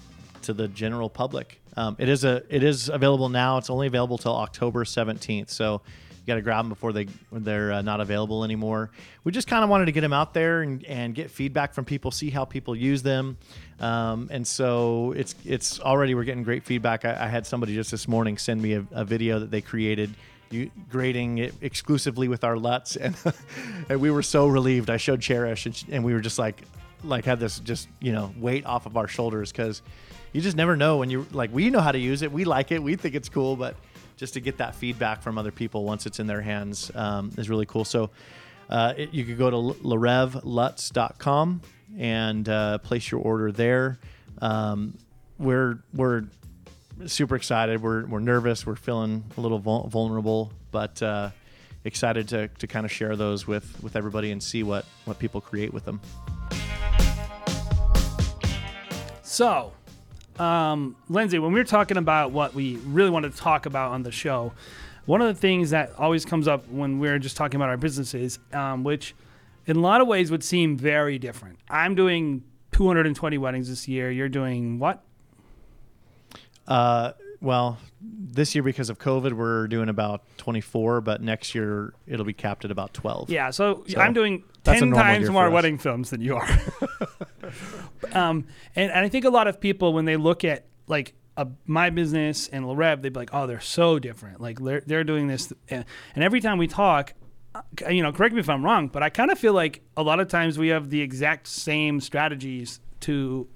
to 0.42 0.52
the 0.52 0.66
general 0.68 1.08
public. 1.08 1.60
Um, 1.76 1.96
it 1.98 2.08
is 2.08 2.24
a 2.24 2.42
it 2.48 2.62
is 2.62 2.88
available 2.88 3.28
now. 3.28 3.58
It's 3.58 3.70
only 3.70 3.86
available 3.86 4.18
till 4.18 4.34
October 4.34 4.84
seventeenth, 4.84 5.50
so 5.50 5.80
you 6.22 6.26
got 6.26 6.36
to 6.36 6.42
grab 6.42 6.64
them 6.64 6.68
before 6.68 6.92
they 6.92 7.08
they're 7.32 7.72
uh, 7.72 7.82
not 7.82 8.00
available 8.00 8.44
anymore. 8.44 8.90
We 9.24 9.32
just 9.32 9.48
kind 9.48 9.64
of 9.64 9.70
wanted 9.70 9.86
to 9.86 9.92
get 9.92 10.02
them 10.02 10.12
out 10.12 10.34
there 10.34 10.62
and, 10.62 10.84
and 10.84 11.14
get 11.16 11.32
feedback 11.32 11.74
from 11.74 11.84
people, 11.84 12.12
see 12.12 12.30
how 12.30 12.44
people 12.44 12.76
use 12.76 13.02
them, 13.02 13.36
um, 13.80 14.28
and 14.30 14.46
so 14.46 15.12
it's 15.16 15.34
it's 15.44 15.80
already 15.80 16.14
we're 16.14 16.22
getting 16.24 16.44
great 16.44 16.62
feedback. 16.62 17.04
I, 17.04 17.24
I 17.24 17.26
had 17.26 17.44
somebody 17.44 17.74
just 17.74 17.90
this 17.90 18.06
morning 18.06 18.38
send 18.38 18.62
me 18.62 18.74
a, 18.74 18.86
a 18.92 19.04
video 19.04 19.40
that 19.40 19.50
they 19.50 19.60
created 19.60 20.14
you, 20.50 20.70
grading 20.88 21.38
it 21.38 21.54
exclusively 21.60 22.28
with 22.28 22.44
our 22.44 22.56
LUTs, 22.56 22.96
and, 23.00 23.16
and 23.88 24.00
we 24.00 24.12
were 24.12 24.22
so 24.22 24.46
relieved. 24.46 24.90
I 24.90 24.98
showed 24.98 25.20
Cherish, 25.20 25.66
and, 25.66 25.84
and 25.90 26.04
we 26.04 26.12
were 26.12 26.20
just 26.20 26.38
like, 26.38 26.62
like 27.02 27.24
had 27.24 27.40
this 27.40 27.58
just 27.58 27.88
you 28.00 28.12
know 28.12 28.32
weight 28.38 28.64
off 28.64 28.86
of 28.86 28.96
our 28.96 29.08
shoulders 29.08 29.50
because 29.50 29.82
you 30.32 30.40
just 30.40 30.56
never 30.56 30.76
know 30.76 30.98
when 30.98 31.10
you 31.10 31.26
like 31.32 31.52
we 31.52 31.68
know 31.68 31.80
how 31.80 31.90
to 31.90 31.98
use 31.98 32.22
it, 32.22 32.30
we 32.30 32.44
like 32.44 32.70
it, 32.70 32.80
we 32.80 32.94
think 32.94 33.16
it's 33.16 33.28
cool, 33.28 33.56
but 33.56 33.76
just 34.22 34.34
to 34.34 34.40
get 34.40 34.58
that 34.58 34.76
feedback 34.76 35.20
from 35.20 35.36
other 35.36 35.50
people 35.50 35.82
once 35.82 36.06
it's 36.06 36.20
in 36.20 36.28
their 36.28 36.40
hands 36.40 36.92
um, 36.94 37.32
is 37.36 37.50
really 37.50 37.66
cool. 37.66 37.84
So 37.84 38.10
uh, 38.70 38.94
it, 38.96 39.12
you 39.12 39.24
could 39.24 39.36
go 39.36 39.50
to 39.50 39.80
larevluts.com 39.80 41.60
and 41.98 42.48
uh, 42.48 42.78
place 42.78 43.10
your 43.10 43.20
order 43.20 43.50
there. 43.50 43.98
Um, 44.40 44.96
we're 45.40 45.80
we're 45.92 46.22
super 47.06 47.34
excited. 47.34 47.82
We're, 47.82 48.06
we're 48.06 48.20
nervous. 48.20 48.64
We're 48.64 48.76
feeling 48.76 49.24
a 49.36 49.40
little 49.40 49.58
vul- 49.58 49.88
vulnerable, 49.88 50.52
but 50.70 51.02
uh, 51.02 51.30
excited 51.84 52.28
to, 52.28 52.46
to 52.46 52.68
kind 52.68 52.86
of 52.86 52.92
share 52.92 53.16
those 53.16 53.48
with, 53.48 53.82
with 53.82 53.96
everybody 53.96 54.30
and 54.30 54.40
see 54.40 54.62
what, 54.62 54.84
what 55.04 55.18
people 55.18 55.40
create 55.40 55.74
with 55.74 55.84
them. 55.84 56.00
So, 59.24 59.72
um, 60.38 60.96
Lindsey, 61.08 61.38
when 61.38 61.52
we 61.52 61.60
were 61.60 61.64
talking 61.64 61.96
about 61.96 62.32
what 62.32 62.54
we 62.54 62.76
really 62.76 63.10
wanted 63.10 63.32
to 63.32 63.38
talk 63.38 63.66
about 63.66 63.92
on 63.92 64.02
the 64.02 64.12
show, 64.12 64.52
one 65.04 65.20
of 65.20 65.28
the 65.28 65.40
things 65.40 65.70
that 65.70 65.92
always 65.98 66.24
comes 66.24 66.46
up 66.46 66.68
when 66.68 66.98
we're 66.98 67.18
just 67.18 67.36
talking 67.36 67.56
about 67.56 67.68
our 67.68 67.76
businesses, 67.76 68.38
um, 68.52 68.84
which 68.84 69.14
in 69.66 69.76
a 69.76 69.80
lot 69.80 70.00
of 70.00 70.06
ways 70.06 70.30
would 70.30 70.44
seem 70.44 70.76
very 70.76 71.18
different. 71.18 71.58
I'm 71.68 71.94
doing 71.94 72.44
220 72.72 73.38
weddings 73.38 73.68
this 73.68 73.88
year. 73.88 74.10
You're 74.10 74.28
doing 74.28 74.78
what? 74.78 75.02
Uh, 76.66 77.12
well, 77.42 77.78
this 78.00 78.54
year 78.54 78.62
because 78.62 78.88
of 78.88 78.98
COVID, 78.98 79.32
we're 79.32 79.66
doing 79.66 79.88
about 79.88 80.22
24, 80.38 81.00
but 81.00 81.20
next 81.20 81.54
year 81.54 81.92
it'll 82.06 82.24
be 82.24 82.32
capped 82.32 82.64
at 82.64 82.70
about 82.70 82.94
12. 82.94 83.30
Yeah, 83.30 83.50
so, 83.50 83.84
So, 83.88 84.00
I'm 84.00 84.12
doing 84.12 84.44
10 84.64 84.92
times 84.92 85.28
more 85.28 85.50
wedding 85.50 85.76
films 85.76 86.10
than 86.10 86.20
you 86.20 86.36
are. 86.36 86.48
um, 88.12 88.46
and, 88.76 88.90
and 88.92 89.04
I 89.04 89.08
think 89.08 89.24
a 89.24 89.30
lot 89.30 89.48
of 89.48 89.60
people, 89.60 89.92
when 89.92 90.04
they 90.04 90.16
look 90.16 90.44
at 90.44 90.66
like 90.86 91.14
a, 91.36 91.48
my 91.66 91.90
business 91.90 92.48
and 92.48 92.66
Le 92.66 92.74
Rêve, 92.74 93.02
they'd 93.02 93.12
be 93.12 93.18
like, 93.18 93.30
oh, 93.32 93.46
they're 93.46 93.60
so 93.60 93.98
different. 93.98 94.40
Like 94.40 94.60
they're, 94.60 94.82
they're 94.86 95.04
doing 95.04 95.26
this. 95.26 95.52
And 95.68 95.84
and 96.14 96.22
every 96.22 96.40
time 96.40 96.58
we 96.58 96.68
talk, 96.68 97.12
uh, 97.54 97.62
you 97.88 98.02
know, 98.02 98.12
correct 98.12 98.34
me 98.34 98.40
if 98.40 98.48
I'm 98.48 98.64
wrong, 98.64 98.88
but 98.88 99.02
I 99.02 99.10
kind 99.10 99.30
of 99.30 99.38
feel 99.38 99.52
like 99.52 99.82
a 99.96 100.02
lot 100.02 100.20
of 100.20 100.28
times 100.28 100.58
we 100.58 100.68
have 100.68 100.90
the 100.90 101.00
exact 101.00 101.48
same 101.48 102.00
strategies 102.00 102.80
to 103.00 103.48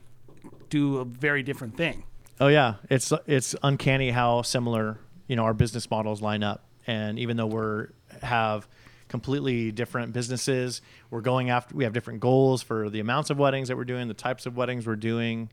do 0.70 0.98
a 0.98 1.04
very 1.04 1.42
different 1.42 1.76
thing. 1.76 2.04
Oh 2.38 2.48
yeah, 2.48 2.74
it's 2.90 3.12
it's 3.26 3.54
uncanny 3.62 4.10
how 4.10 4.42
similar 4.42 4.98
you 5.26 5.36
know 5.36 5.44
our 5.44 5.54
business 5.54 5.90
models 5.90 6.20
line 6.20 6.42
up, 6.42 6.66
and 6.86 7.18
even 7.18 7.36
though 7.36 7.46
we're 7.46 7.88
have 8.22 8.68
completely 9.08 9.72
different 9.72 10.12
businesses, 10.12 10.82
we're 11.10 11.22
going 11.22 11.48
after 11.48 11.74
we 11.74 11.84
have 11.84 11.94
different 11.94 12.20
goals 12.20 12.62
for 12.62 12.90
the 12.90 13.00
amounts 13.00 13.30
of 13.30 13.38
weddings 13.38 13.68
that 13.68 13.76
we're 13.76 13.84
doing, 13.84 14.08
the 14.08 14.14
types 14.14 14.44
of 14.44 14.56
weddings 14.56 14.86
we're 14.86 14.96
doing, 14.96 15.48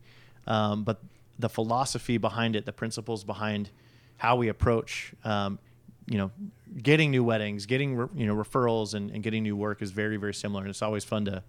um, 0.46 0.84
but 0.84 1.00
the 1.40 1.50
philosophy 1.50 2.18
behind 2.18 2.56
it, 2.56 2.66
the 2.66 2.74
principles 2.74 3.24
behind 3.24 3.70
how 4.18 4.36
we 4.36 4.50
approach, 4.50 5.14
um, 5.24 5.60
you 6.06 6.18
know, 6.18 6.32
getting 6.82 7.12
new 7.12 7.24
weddings, 7.24 7.66
getting 7.66 7.96
re- 7.96 8.08
you 8.14 8.26
know 8.26 8.36
referrals, 8.36 8.94
and, 8.94 9.10
and 9.12 9.24
getting 9.24 9.44
new 9.44 9.56
work 9.56 9.82
is 9.82 9.92
very 9.92 10.18
very 10.18 10.34
similar, 10.34 10.64
and 10.64 10.70
it's 10.70 10.82
always 10.82 11.06
fun 11.06 11.24
to 11.24 11.44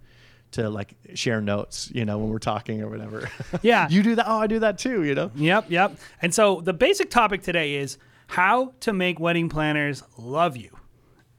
to 0.51 0.69
like 0.69 0.95
share 1.15 1.41
notes, 1.41 1.91
you 1.93 2.05
know, 2.05 2.17
when 2.17 2.29
we're 2.29 2.39
talking 2.39 2.81
or 2.81 2.89
whatever. 2.89 3.29
Yeah. 3.61 3.87
you 3.89 4.03
do 4.03 4.15
that. 4.15 4.25
Oh, 4.27 4.39
I 4.39 4.47
do 4.47 4.59
that 4.59 4.77
too. 4.77 5.03
You 5.03 5.15
know. 5.15 5.31
Yep, 5.35 5.65
yep. 5.69 5.97
And 6.21 6.33
so 6.33 6.61
the 6.61 6.73
basic 6.73 7.09
topic 7.09 7.41
today 7.43 7.75
is 7.75 7.97
how 8.27 8.73
to 8.81 8.93
make 8.93 9.19
wedding 9.19 9.49
planners 9.49 10.03
love 10.17 10.57
you. 10.57 10.69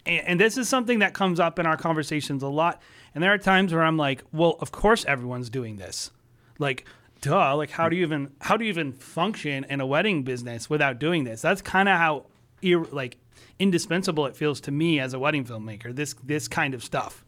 And, 0.05 0.27
and 0.27 0.41
this 0.41 0.57
is 0.59 0.69
something 0.69 1.01
that 1.01 1.15
comes 1.15 1.41
up 1.41 1.59
in 1.59 1.67
our 1.67 1.77
conversations 1.77 2.43
a 2.43 2.49
lot. 2.49 2.81
And 3.15 3.23
there 3.25 3.33
are 3.33 3.39
times 3.39 3.73
where 3.73 3.83
I'm 3.83 3.97
like, 3.97 4.23
well, 4.33 4.57
of 4.61 4.71
course 4.73 5.05
everyone's 5.07 5.49
doing 5.51 5.77
this. 5.79 6.11
Like, 6.59 6.87
duh, 7.23 7.57
like 7.57 7.71
how 7.71 7.89
do 7.89 7.97
you 7.97 8.03
even 8.03 8.31
how 8.41 8.57
do 8.57 8.65
you 8.65 8.69
even 8.69 8.93
function 8.93 9.65
in 9.69 9.81
a 9.81 9.87
wedding 9.87 10.23
business 10.23 10.69
without 10.71 10.99
doing 10.99 11.25
this? 11.25 11.41
That's 11.41 11.63
kind 11.63 11.89
of 11.89 11.97
how 11.97 12.27
ir- 12.63 12.85
like 12.93 13.17
indispensable 13.59 14.27
it 14.27 14.37
feels 14.37 14.61
to 14.63 14.71
me 14.71 15.01
as 15.01 15.15
a 15.15 15.19
wedding 15.19 15.45
filmmaker. 15.45 15.95
This 15.95 16.15
this 16.23 16.47
kind 16.49 16.75
of 16.75 16.85
stuff. 16.85 17.25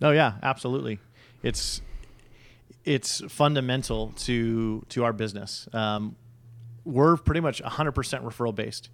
No, 0.00 0.10
yeah, 0.12 0.34
absolutely. 0.42 0.98
It's 1.42 1.82
it's 2.84 3.20
fundamental 3.28 4.12
to 4.16 4.84
to 4.88 5.04
our 5.04 5.12
business. 5.12 5.68
Um, 5.72 6.16
we're 6.84 7.16
pretty 7.16 7.40
much 7.40 7.62
100% 7.62 7.92
referral 8.24 8.54
based. 8.54 8.88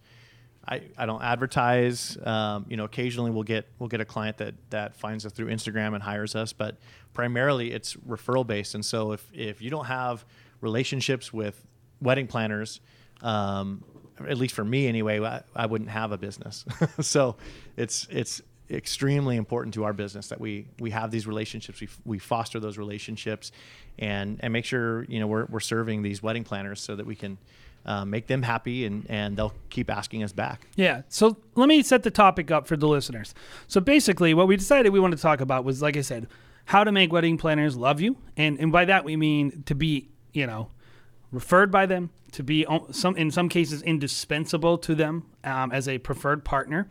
I, 0.68 0.82
I 0.98 1.06
don't 1.06 1.22
advertise. 1.22 2.18
Um, 2.24 2.66
you 2.68 2.76
know, 2.76 2.84
occasionally 2.84 3.30
we'll 3.30 3.44
get 3.44 3.68
we'll 3.78 3.88
get 3.88 4.00
a 4.00 4.04
client 4.04 4.38
that 4.38 4.54
that 4.70 4.96
finds 4.96 5.24
us 5.24 5.32
through 5.32 5.46
Instagram 5.46 5.94
and 5.94 6.02
hires 6.02 6.34
us, 6.34 6.52
but 6.52 6.78
primarily 7.14 7.72
it's 7.72 7.94
referral 7.94 8.46
based. 8.46 8.74
And 8.74 8.84
so 8.84 9.12
if 9.12 9.30
if 9.32 9.62
you 9.62 9.70
don't 9.70 9.86
have 9.86 10.24
relationships 10.60 11.32
with 11.32 11.64
wedding 12.00 12.26
planners, 12.26 12.80
um, 13.22 13.84
at 14.26 14.38
least 14.38 14.54
for 14.54 14.64
me 14.64 14.88
anyway, 14.88 15.20
I, 15.20 15.42
I 15.54 15.66
wouldn't 15.66 15.90
have 15.90 16.10
a 16.10 16.18
business. 16.18 16.64
so 17.00 17.36
it's 17.76 18.08
it's 18.10 18.42
extremely 18.70 19.36
important 19.36 19.74
to 19.74 19.84
our 19.84 19.92
business 19.92 20.28
that 20.28 20.40
we 20.40 20.66
we 20.80 20.90
have 20.90 21.10
these 21.10 21.26
relationships 21.26 21.80
we, 21.80 21.88
we 22.04 22.18
foster 22.18 22.58
those 22.58 22.78
relationships 22.78 23.52
and 23.98 24.40
and 24.42 24.52
make 24.52 24.64
sure 24.64 25.04
you 25.04 25.20
know 25.20 25.26
we're, 25.26 25.44
we're 25.46 25.60
serving 25.60 26.02
these 26.02 26.22
wedding 26.22 26.42
planners 26.42 26.80
so 26.80 26.96
that 26.96 27.06
we 27.06 27.14
can 27.14 27.38
uh, 27.86 28.04
make 28.04 28.26
them 28.26 28.42
happy 28.42 28.84
and 28.84 29.06
and 29.08 29.36
they'll 29.36 29.54
keep 29.70 29.88
asking 29.90 30.22
us 30.24 30.32
back 30.32 30.66
Yeah. 30.74 31.02
So 31.08 31.36
let 31.54 31.68
me 31.68 31.82
set 31.82 32.02
the 32.02 32.10
topic 32.10 32.50
up 32.50 32.66
for 32.66 32.76
the 32.76 32.88
listeners. 32.88 33.34
So 33.68 33.80
basically, 33.80 34.34
what 34.34 34.48
we 34.48 34.56
decided 34.56 34.92
we 34.92 35.00
wanted 35.00 35.16
to 35.16 35.22
talk 35.22 35.40
about 35.40 35.64
was, 35.64 35.80
like 35.80 35.96
I 35.96 36.00
said, 36.00 36.26
how 36.66 36.82
to 36.82 36.90
make 36.90 37.12
wedding 37.12 37.38
planners 37.38 37.76
love 37.76 38.00
you, 38.00 38.16
and 38.36 38.58
and 38.58 38.72
by 38.72 38.84
that 38.86 39.04
we 39.04 39.16
mean 39.16 39.62
to 39.66 39.74
be, 39.74 40.08
you 40.32 40.46
know, 40.46 40.70
referred 41.30 41.70
by 41.70 41.86
them, 41.86 42.10
to 42.32 42.42
be 42.42 42.66
some 42.90 43.16
in 43.16 43.30
some 43.30 43.48
cases 43.48 43.82
indispensable 43.82 44.78
to 44.78 44.94
them 44.96 45.24
um, 45.44 45.70
as 45.70 45.86
a 45.86 45.98
preferred 45.98 46.44
partner. 46.44 46.88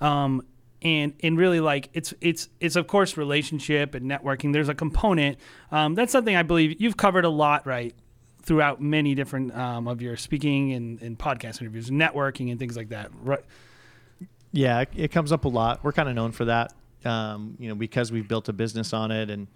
Um, 0.00 0.44
and, 0.82 1.14
and 1.22 1.38
really 1.38 1.60
like 1.60 1.88
it's 1.92 2.12
it's 2.20 2.48
it's 2.60 2.76
of 2.76 2.86
course 2.86 3.16
relationship 3.16 3.94
and 3.94 4.10
networking 4.10 4.52
there's 4.52 4.68
a 4.68 4.74
component 4.74 5.38
um, 5.72 5.94
that's 5.94 6.12
something 6.12 6.36
i 6.36 6.42
believe 6.42 6.80
you've 6.80 6.96
covered 6.96 7.24
a 7.24 7.30
lot 7.30 7.66
right 7.66 7.94
throughout 8.46 8.80
many 8.80 9.14
different 9.14 9.54
um, 9.56 9.88
of 9.88 10.00
your 10.00 10.16
speaking 10.16 10.72
and, 10.72 11.02
and 11.02 11.18
podcast 11.18 11.60
interviews, 11.60 11.90
networking 11.90 12.50
and 12.50 12.60
things 12.60 12.76
like 12.76 12.90
that. 12.90 13.10
Right. 13.20 13.44
yeah 14.52 14.84
it, 14.94 15.10
comes 15.10 15.32
up 15.32 15.44
a 15.44 15.48
lot 15.48 15.82
we're 15.82 15.92
kind 15.92 16.08
of 16.08 16.14
known 16.14 16.32
for 16.32 16.46
that 16.46 16.72
um, 17.04 17.56
you 17.58 17.68
know 17.68 17.74
because 17.74 18.12
we've 18.12 18.28
built 18.28 18.48
a 18.48 18.52
business 18.52 18.92
on 18.92 19.10
it 19.10 19.28
and 19.30 19.48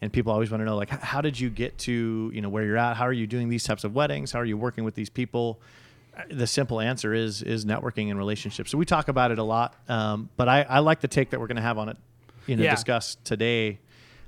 and 0.00 0.12
people 0.12 0.32
always 0.32 0.50
want 0.50 0.60
to 0.60 0.64
know 0.64 0.76
like 0.76 0.90
how 0.90 1.20
did 1.20 1.38
you 1.38 1.48
get 1.48 1.78
to 1.78 2.30
you 2.34 2.40
know 2.40 2.48
where 2.48 2.64
you're 2.64 2.76
at 2.76 2.96
how 2.96 3.04
are 3.04 3.12
you 3.12 3.26
doing 3.28 3.48
these 3.48 3.62
types 3.62 3.84
of 3.84 3.94
weddings 3.94 4.32
how 4.32 4.40
are 4.40 4.44
you 4.44 4.56
working 4.56 4.82
with 4.82 4.96
these 4.96 5.10
people 5.10 5.60
the 6.30 6.46
simple 6.46 6.80
answer 6.80 7.14
is 7.14 7.42
is 7.42 7.64
networking 7.64 8.10
and 8.10 8.18
relationships 8.18 8.70
so 8.70 8.78
we 8.78 8.84
talk 8.84 9.08
about 9.08 9.30
it 9.30 9.38
a 9.38 9.42
lot 9.42 9.74
um, 9.88 10.28
but 10.36 10.48
I, 10.48 10.62
I 10.62 10.78
like 10.80 11.00
the 11.00 11.08
take 11.08 11.30
that 11.30 11.40
we're 11.40 11.46
going 11.46 11.56
to 11.56 11.62
have 11.62 11.78
on 11.78 11.88
it 11.88 11.96
you 12.46 12.56
know 12.56 12.64
Yeah. 12.64 12.70
discuss 12.74 13.16
today 13.24 13.78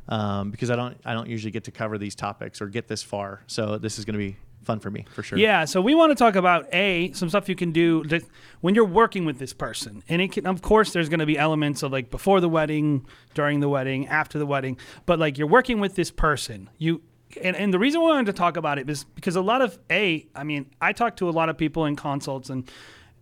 um, 0.08 0.50
because 0.50 0.70
I 0.70 0.76
don't 0.76 0.96
I 1.04 1.12
don't 1.14 1.28
usually 1.28 1.50
get 1.50 1.64
to 1.64 1.70
cover 1.70 1.98
these 1.98 2.14
topics 2.14 2.60
or 2.60 2.66
get 2.68 2.88
this 2.88 3.02
far 3.02 3.42
so 3.46 3.78
this 3.78 3.98
is 3.98 4.04
going 4.04 4.14
to 4.14 4.18
be 4.18 4.36
fun 4.62 4.80
for 4.80 4.90
me 4.90 5.04
for 5.12 5.22
sure 5.22 5.38
Yeah, 5.38 5.66
so 5.66 5.82
we 5.82 5.94
want 5.94 6.10
to 6.10 6.14
talk 6.14 6.36
about 6.36 6.72
a 6.72 7.12
some 7.12 7.28
stuff 7.28 7.48
you 7.50 7.54
can 7.54 7.70
do 7.72 8.02
that 8.04 8.22
when 8.62 8.74
you're 8.74 8.86
working 8.86 9.26
with 9.26 9.38
this 9.38 9.52
person, 9.52 10.02
and 10.08 10.22
it 10.22 10.32
can, 10.32 10.46
of 10.46 10.62
course, 10.62 10.90
there's 10.94 11.10
going 11.10 11.20
to 11.20 11.26
be 11.26 11.36
elements 11.36 11.82
of 11.82 11.92
like 11.92 12.10
before 12.10 12.40
the 12.40 12.48
wedding, 12.48 13.04
during 13.34 13.60
the 13.60 13.68
wedding, 13.68 14.06
after 14.08 14.38
the 14.38 14.46
wedding, 14.46 14.78
but 15.04 15.18
like 15.18 15.36
you're 15.36 15.46
working 15.46 15.80
with 15.80 15.96
this 15.96 16.10
person, 16.10 16.70
you. 16.78 17.02
And, 17.42 17.56
and 17.56 17.74
the 17.74 17.78
reason 17.78 18.00
we 18.00 18.06
wanted 18.06 18.26
to 18.26 18.32
talk 18.32 18.56
about 18.56 18.78
it 18.78 18.88
is 18.88 19.04
because 19.04 19.36
a 19.36 19.42
lot 19.42 19.60
of 19.60 19.78
a, 19.90 20.26
I 20.34 20.44
mean, 20.44 20.66
I 20.80 20.92
talk 20.92 21.16
to 21.16 21.28
a 21.28 21.32
lot 21.32 21.48
of 21.48 21.58
people 21.58 21.84
in 21.86 21.96
consults, 21.96 22.50
and 22.50 22.70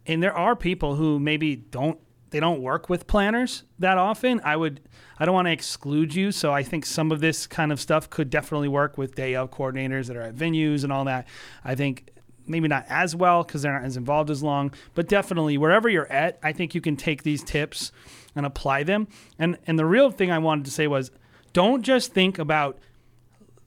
and 0.07 0.23
there 0.23 0.37
are 0.37 0.57
people 0.57 0.97
who 0.97 1.19
maybe 1.19 1.57
don't 1.57 1.99
they 2.31 2.41
don't 2.41 2.61
work 2.61 2.89
with 2.89 3.07
planners 3.07 3.63
that 3.79 3.99
often. 3.99 4.41
I 4.45 4.57
would 4.57 4.81
I 5.19 5.25
don't 5.25 5.35
want 5.35 5.47
to 5.47 5.53
exclude 5.53 6.15
you, 6.15 6.33
so 6.33 6.53
I 6.53 6.63
think 6.63 6.85
some 6.85 7.13
of 7.13 7.21
this 7.21 7.47
kind 7.47 7.71
of 7.71 7.81
stuff 7.81 8.11
could 8.11 8.29
definitely 8.29 8.69
work 8.69 8.99
with 8.99 9.15
day 9.15 9.37
of 9.37 9.51
coordinators 9.51 10.09
that 10.09 10.17
are 10.17 10.23
at 10.23 10.35
venues 10.35 10.83
and 10.83 10.93
all 10.93 11.05
that. 11.05 11.29
I 11.65 11.75
think 11.75 12.11
maybe 12.47 12.69
not 12.69 12.85
as 12.89 13.15
well 13.15 13.45
because 13.45 13.63
they're 13.63 13.73
not 13.73 13.85
as 13.85 13.97
involved 13.97 14.31
as 14.31 14.43
long, 14.43 14.73
but 14.95 15.09
definitely 15.09 15.57
wherever 15.57 15.89
you're 15.89 16.11
at, 16.11 16.39
I 16.43 16.53
think 16.53 16.75
you 16.75 16.81
can 16.81 16.97
take 16.97 17.23
these 17.23 17.43
tips 17.45 17.93
and 18.35 18.45
apply 18.45 18.83
them. 18.83 19.09
And 19.39 19.59
and 19.67 19.79
the 19.79 19.87
real 19.87 20.11
thing 20.11 20.31
I 20.31 20.39
wanted 20.39 20.65
to 20.65 20.71
say 20.71 20.87
was 20.87 21.11
don't 21.53 21.83
just 21.83 22.13
think 22.13 22.39
about 22.39 22.79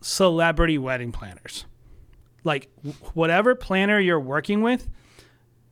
celebrity 0.02 0.78
wedding 0.78 1.12
planners. 1.12 1.66
Like 2.44 2.70
whatever 3.14 3.56
planner 3.56 4.00
you're 4.00 4.20
working 4.20 4.62
with, 4.62 4.88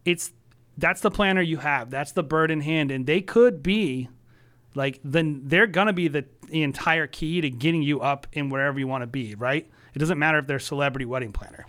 it's 0.05 0.31
that's 0.77 1.01
the 1.01 1.11
planner 1.11 1.41
you 1.41 1.57
have. 1.57 1.89
That's 1.89 2.11
the 2.11 2.23
bird 2.23 2.49
in 2.49 2.61
hand, 2.61 2.89
and 2.89 3.05
they 3.05 3.21
could 3.21 3.61
be 3.61 4.09
like 4.73 4.99
then 5.03 5.41
they're 5.45 5.67
gonna 5.67 5.93
be 5.93 6.07
the, 6.07 6.25
the 6.49 6.63
entire 6.63 7.05
key 7.05 7.41
to 7.41 7.49
getting 7.49 7.83
you 7.83 8.01
up 8.01 8.25
in 8.33 8.49
wherever 8.49 8.79
you 8.79 8.87
want 8.87 9.03
to 9.03 9.07
be. 9.07 9.35
Right? 9.35 9.69
It 9.93 9.99
doesn't 9.99 10.17
matter 10.17 10.39
if 10.39 10.47
they're 10.47 10.59
celebrity 10.59 11.05
wedding 11.05 11.31
planner. 11.31 11.65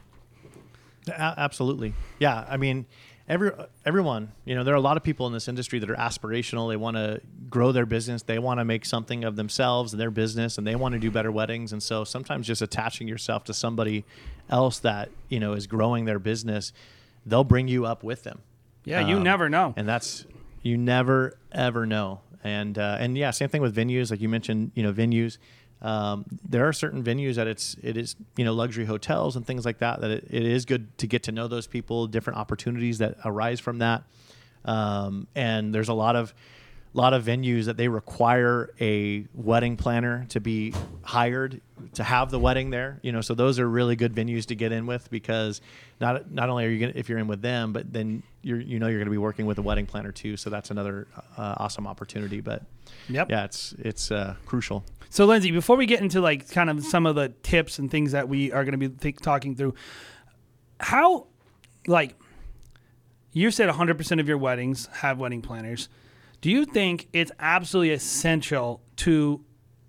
Absolutely. 1.12 1.92
Yeah. 2.18 2.46
I 2.48 2.56
mean, 2.56 2.86
every 3.28 3.50
everyone, 3.84 4.32
you 4.44 4.54
know, 4.54 4.64
there 4.64 4.74
are 4.74 4.76
a 4.76 4.80
lot 4.80 4.96
of 4.96 5.02
people 5.02 5.26
in 5.26 5.32
this 5.32 5.48
industry 5.48 5.78
that 5.78 5.90
are 5.90 5.94
aspirational. 5.96 6.68
They 6.70 6.76
want 6.76 6.96
to 6.96 7.20
grow 7.50 7.72
their 7.72 7.86
business. 7.86 8.22
They 8.22 8.38
want 8.38 8.60
to 8.60 8.64
make 8.64 8.84
something 8.84 9.24
of 9.24 9.36
themselves 9.36 9.92
and 9.92 10.00
their 10.00 10.10
business, 10.10 10.58
and 10.58 10.66
they 10.66 10.74
want 10.76 10.92
to 10.94 10.98
do 10.98 11.10
better 11.10 11.32
weddings. 11.32 11.72
And 11.72 11.82
so 11.82 12.04
sometimes 12.04 12.46
just 12.46 12.62
attaching 12.62 13.08
yourself 13.08 13.44
to 13.44 13.54
somebody 13.54 14.04
else 14.50 14.78
that 14.80 15.08
you 15.28 15.40
know 15.40 15.52
is 15.54 15.66
growing 15.66 16.04
their 16.04 16.18
business, 16.18 16.72
they'll 17.24 17.44
bring 17.44 17.68
you 17.68 17.86
up 17.86 18.02
with 18.02 18.22
them. 18.24 18.40
Yeah, 18.84 19.00
you 19.06 19.16
Um, 19.16 19.22
never 19.22 19.48
know. 19.48 19.72
and 19.76 19.88
that's 19.88 20.26
you 20.62 20.76
never 20.76 21.38
ever 21.52 21.86
know. 21.86 22.20
And 22.42 22.78
uh, 22.78 22.98
and 23.00 23.16
yeah, 23.16 23.30
same 23.30 23.48
thing 23.48 23.62
with 23.62 23.74
venues. 23.74 24.10
Like 24.10 24.20
you 24.20 24.28
mentioned, 24.28 24.72
you 24.74 24.82
know, 24.82 24.92
venues. 24.92 25.38
Um, 25.84 26.24
there 26.48 26.66
are 26.66 26.72
certain 26.72 27.04
venues 27.04 27.34
that 27.34 27.46
it's 27.46 27.76
it 27.82 27.98
is 27.98 28.16
you 28.36 28.44
know 28.44 28.54
luxury 28.54 28.86
hotels 28.86 29.36
and 29.36 29.46
things 29.46 29.66
like 29.66 29.78
that 29.78 30.00
that 30.00 30.10
it, 30.10 30.24
it 30.30 30.42
is 30.42 30.64
good 30.64 30.96
to 30.98 31.06
get 31.06 31.24
to 31.24 31.32
know 31.32 31.46
those 31.46 31.66
people, 31.66 32.06
different 32.06 32.38
opportunities 32.38 32.98
that 32.98 33.16
arise 33.24 33.60
from 33.60 33.78
that. 33.78 34.02
Um, 34.64 35.26
and 35.34 35.74
there's 35.74 35.90
a 35.90 35.94
lot 35.94 36.16
of 36.16 36.34
lot 36.94 37.12
of 37.12 37.24
venues 37.24 37.64
that 37.64 37.76
they 37.76 37.88
require 37.88 38.72
a 38.80 39.26
wedding 39.34 39.76
planner 39.76 40.24
to 40.28 40.40
be 40.40 40.72
hired 41.02 41.60
to 41.94 42.04
have 42.04 42.30
the 42.30 42.38
wedding 42.38 42.70
there. 42.70 43.00
You 43.02 43.10
know, 43.12 43.20
so 43.20 43.34
those 43.34 43.58
are 43.58 43.68
really 43.68 43.96
good 43.96 44.14
venues 44.14 44.46
to 44.46 44.54
get 44.54 44.70
in 44.72 44.86
with 44.86 45.10
because 45.10 45.60
not 46.00 46.30
not 46.30 46.48
only 46.50 46.64
are 46.64 46.68
you 46.68 46.78
gonna 46.78 46.92
if 46.94 47.08
you're 47.08 47.18
in 47.18 47.26
with 47.26 47.42
them, 47.42 47.72
but 47.72 47.92
then 47.92 48.22
you're 48.42 48.60
you 48.60 48.78
know 48.78 48.86
you're 48.86 48.98
going 48.98 49.06
to 49.06 49.10
be 49.10 49.18
working 49.18 49.44
with 49.46 49.58
a 49.58 49.62
wedding 49.62 49.86
planner 49.86 50.12
too. 50.12 50.36
So 50.36 50.50
that's 50.50 50.70
another 50.70 51.08
uh, 51.36 51.54
awesome 51.58 51.86
opportunity. 51.86 52.40
But 52.40 52.62
Yep. 53.08 53.30
yeah, 53.30 53.44
it's 53.44 53.74
it's 53.78 54.10
uh, 54.10 54.36
crucial. 54.46 54.84
So, 55.10 55.26
Lindsay, 55.26 55.50
before 55.52 55.76
we 55.76 55.86
get 55.86 56.00
into 56.00 56.20
like 56.20 56.50
kind 56.50 56.68
of 56.70 56.84
some 56.84 57.06
of 57.06 57.14
the 57.14 57.28
tips 57.42 57.78
and 57.78 57.90
things 57.90 58.12
that 58.12 58.28
we 58.28 58.50
are 58.50 58.64
going 58.64 58.78
to 58.78 58.88
be 58.88 58.88
think, 58.88 59.20
talking 59.20 59.54
through, 59.54 59.74
how, 60.80 61.26
like, 61.86 62.16
you 63.32 63.50
said 63.50 63.68
100% 63.68 64.20
of 64.20 64.26
your 64.26 64.38
weddings 64.38 64.88
have 64.92 65.18
wedding 65.18 65.40
planners. 65.42 65.88
Do 66.44 66.50
you 66.50 66.66
think 66.66 67.08
it's 67.14 67.32
absolutely 67.40 67.94
essential 67.94 68.82
to 68.96 69.42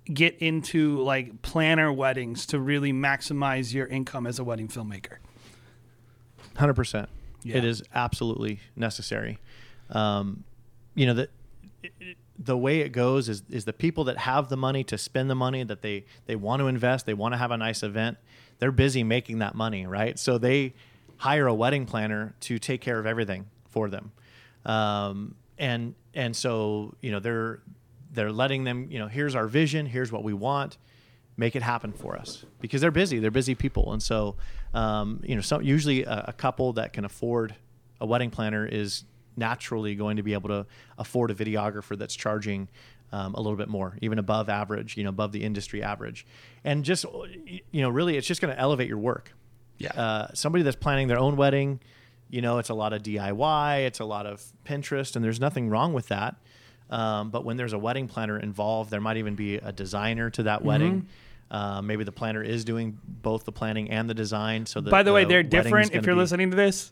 get 0.05 0.37
into 0.37 0.99
like 0.99 1.41
planner 1.41 1.91
weddings 1.91 2.45
to 2.45 2.61
really 2.61 2.93
maximize 2.93 3.73
your 3.73 3.87
income 3.87 4.25
as 4.25 4.39
a 4.39 4.43
wedding 4.45 4.69
filmmaker? 4.69 5.17
Hundred 6.55 6.75
percent. 6.75 7.09
Yeah. 7.43 7.57
It 7.57 7.65
is 7.65 7.83
absolutely 7.93 8.61
necessary. 8.73 9.39
Um, 9.89 10.45
you 10.93 11.05
know 11.05 11.15
that 11.15 11.29
the 12.39 12.57
way 12.57 12.79
it 12.79 12.93
goes 12.93 13.27
is 13.27 13.43
is 13.49 13.65
the 13.65 13.73
people 13.73 14.05
that 14.05 14.19
have 14.19 14.47
the 14.47 14.55
money 14.55 14.85
to 14.85 14.97
spend 14.97 15.29
the 15.29 15.35
money 15.35 15.61
that 15.61 15.81
they 15.81 16.05
they 16.25 16.37
want 16.37 16.61
to 16.61 16.67
invest, 16.67 17.05
they 17.05 17.13
want 17.13 17.33
to 17.33 17.37
have 17.37 17.51
a 17.51 17.57
nice 17.57 17.83
event. 17.83 18.17
They're 18.59 18.71
busy 18.71 19.03
making 19.03 19.39
that 19.39 19.55
money, 19.55 19.85
right? 19.85 20.17
So 20.17 20.37
they 20.37 20.73
hire 21.17 21.47
a 21.47 21.53
wedding 21.53 21.85
planner 21.85 22.33
to 22.39 22.59
take 22.59 22.79
care 22.79 22.97
of 22.97 23.05
everything 23.05 23.47
for 23.67 23.89
them, 23.89 24.13
um, 24.65 25.35
and 25.57 25.95
and 26.15 26.35
so 26.35 26.95
you 27.01 27.11
know 27.11 27.19
they're 27.19 27.61
they're 28.11 28.31
letting 28.31 28.63
them 28.63 28.87
you 28.89 28.97
know 28.99 29.07
here's 29.07 29.35
our 29.35 29.47
vision, 29.47 29.85
here's 29.85 30.11
what 30.11 30.23
we 30.23 30.33
want 30.33 30.77
make 31.37 31.55
it 31.55 31.61
happen 31.61 31.91
for 31.91 32.15
us 32.15 32.45
because 32.61 32.81
they're 32.81 32.91
busy. 32.91 33.19
They're 33.19 33.31
busy 33.31 33.55
people, 33.55 33.91
and 33.93 34.01
so 34.01 34.35
um, 34.73 35.21
you 35.23 35.35
know, 35.35 35.41
some 35.41 35.61
usually 35.61 36.03
a, 36.03 36.25
a 36.29 36.33
couple 36.33 36.73
that 36.73 36.93
can 36.93 37.05
afford 37.05 37.55
a 37.99 38.05
wedding 38.05 38.29
planner 38.29 38.65
is 38.65 39.03
naturally 39.37 39.95
going 39.95 40.17
to 40.17 40.23
be 40.23 40.33
able 40.33 40.49
to 40.49 40.65
afford 40.97 41.31
a 41.31 41.33
videographer 41.33 41.97
that's 41.97 42.15
charging 42.15 42.69
um, 43.11 43.33
a 43.35 43.41
little 43.41 43.57
bit 43.57 43.67
more, 43.67 43.97
even 44.01 44.19
above 44.19 44.49
average, 44.49 44.97
you 44.97 45.03
know, 45.03 45.09
above 45.09 45.31
the 45.31 45.43
industry 45.43 45.83
average, 45.83 46.25
and 46.63 46.83
just 46.83 47.05
you 47.71 47.81
know, 47.81 47.89
really, 47.89 48.17
it's 48.17 48.27
just 48.27 48.41
going 48.41 48.53
to 48.53 48.59
elevate 48.59 48.87
your 48.87 48.97
work. 48.97 49.33
Yeah. 49.77 49.91
Uh, 49.91 50.27
somebody 50.33 50.63
that's 50.63 50.77
planning 50.77 51.07
their 51.07 51.19
own 51.19 51.35
wedding, 51.35 51.81
you 52.29 52.41
know, 52.41 52.57
it's 52.57 52.69
a 52.69 52.73
lot 52.73 52.93
of 52.93 53.03
DIY, 53.03 53.85
it's 53.85 53.99
a 53.99 54.05
lot 54.05 54.25
of 54.25 54.43
Pinterest, 54.65 55.15
and 55.15 55.23
there's 55.23 55.39
nothing 55.39 55.69
wrong 55.69 55.93
with 55.93 56.07
that. 56.09 56.35
Um, 56.89 57.29
but 57.31 57.43
when 57.45 57.57
there's 57.57 57.73
a 57.73 57.79
wedding 57.79 58.07
planner 58.07 58.37
involved, 58.37 58.91
there 58.91 59.01
might 59.01 59.17
even 59.17 59.35
be 59.35 59.55
a 59.55 59.71
designer 59.71 60.29
to 60.31 60.43
that 60.43 60.63
wedding. 60.63 61.07
Uh, 61.49 61.81
maybe 61.81 62.03
the 62.03 62.11
planner 62.11 62.41
is 62.43 62.65
doing 62.65 62.97
both 63.07 63.43
the 63.45 63.51
planning 63.51 63.91
and 63.91 64.09
the 64.09 64.13
design. 64.15 64.65
So, 64.65 64.81
By 64.81 65.03
the, 65.03 65.13
way, 65.13 65.25
they're 65.25 65.43
different. 65.43 65.93
If 65.93 66.05
you're 66.05 66.15
be- 66.15 66.19
listening 66.21 66.49
to 66.51 66.55
this, 66.57 66.91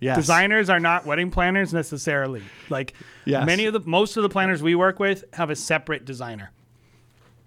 Yes. 0.00 0.16
designers 0.16 0.68
are 0.68 0.80
not 0.80 1.06
wedding 1.06 1.30
planners 1.30 1.72
necessarily. 1.72 2.42
Like 2.68 2.94
Yes. 3.24 3.46
many 3.46 3.66
of 3.66 3.72
the 3.72 3.80
most 3.80 4.16
of 4.16 4.24
the 4.24 4.28
planners 4.28 4.60
we 4.62 4.74
work 4.74 4.98
with 4.98 5.24
have 5.34 5.50
a 5.50 5.56
separate 5.56 6.04
designer. 6.04 6.50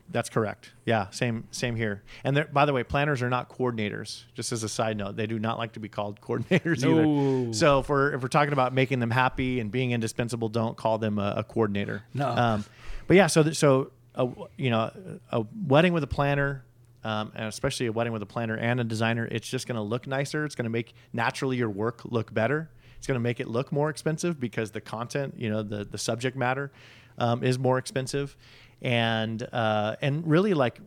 That's 0.09 0.29
correct. 0.29 0.71
Yeah, 0.85 1.09
same 1.09 1.45
same 1.51 1.75
here. 1.75 2.03
And 2.23 2.45
by 2.53 2.65
the 2.65 2.73
way, 2.73 2.83
planners 2.83 3.21
are 3.23 3.29
not 3.29 3.49
coordinators. 3.49 4.23
Just 4.35 4.51
as 4.51 4.63
a 4.63 4.69
side 4.69 4.97
note, 4.97 5.15
they 5.15 5.25
do 5.27 5.39
not 5.39 5.57
like 5.57 5.73
to 5.73 5.79
be 5.79 5.89
called 5.89 6.21
coordinators 6.27 6.83
No. 6.83 7.43
either. 7.45 7.53
So 7.53 7.79
if 7.79 7.89
we're 7.89 8.13
if 8.13 8.21
we're 8.21 8.27
talking 8.27 8.53
about 8.53 8.73
making 8.73 8.99
them 8.99 9.11
happy 9.11 9.59
and 9.59 9.71
being 9.71 9.91
indispensable, 9.91 10.49
don't 10.49 10.77
call 10.77 10.97
them 10.99 11.17
a, 11.17 11.35
a 11.37 11.43
coordinator. 11.43 12.03
No. 12.13 12.27
Um, 12.29 12.65
but 13.07 13.17
yeah, 13.17 13.27
so 13.27 13.43
th- 13.43 13.55
so 13.57 13.91
a, 14.13 14.27
you 14.57 14.69
know 14.69 14.91
a 15.31 15.45
wedding 15.67 15.93
with 15.93 16.03
a 16.03 16.07
planner. 16.07 16.63
Um, 17.03 17.31
and 17.35 17.45
especially 17.45 17.85
a 17.85 17.91
wedding 17.91 18.13
with 18.13 18.23
a 18.23 18.25
planner 18.25 18.57
and 18.57 18.79
a 18.79 18.83
designer, 18.83 19.27
it's 19.31 19.47
just 19.47 19.67
going 19.67 19.75
to 19.75 19.81
look 19.83 20.07
nicer. 20.07 20.43
It's 20.43 20.55
going 20.55 20.63
to 20.63 20.71
make 20.71 20.95
naturally 21.13 21.55
your 21.55 21.69
work 21.69 22.01
look 22.03 22.33
better. 22.33 22.71
It's 22.97 23.05
going 23.05 23.13
to 23.13 23.19
make 23.21 23.39
it 23.39 23.47
look 23.47 23.71
more 23.71 23.91
expensive 23.91 24.39
because 24.39 24.71
the 24.71 24.81
content, 24.81 25.35
you 25.37 25.51
know, 25.51 25.61
the 25.61 25.83
the 25.85 25.99
subject 25.99 26.35
matter 26.35 26.71
um, 27.19 27.43
is 27.43 27.59
more 27.59 27.77
expensive, 27.77 28.35
and 28.85 29.47
uh, 29.51 29.95
and 29.99 30.25
really 30.27 30.53
like 30.53 30.79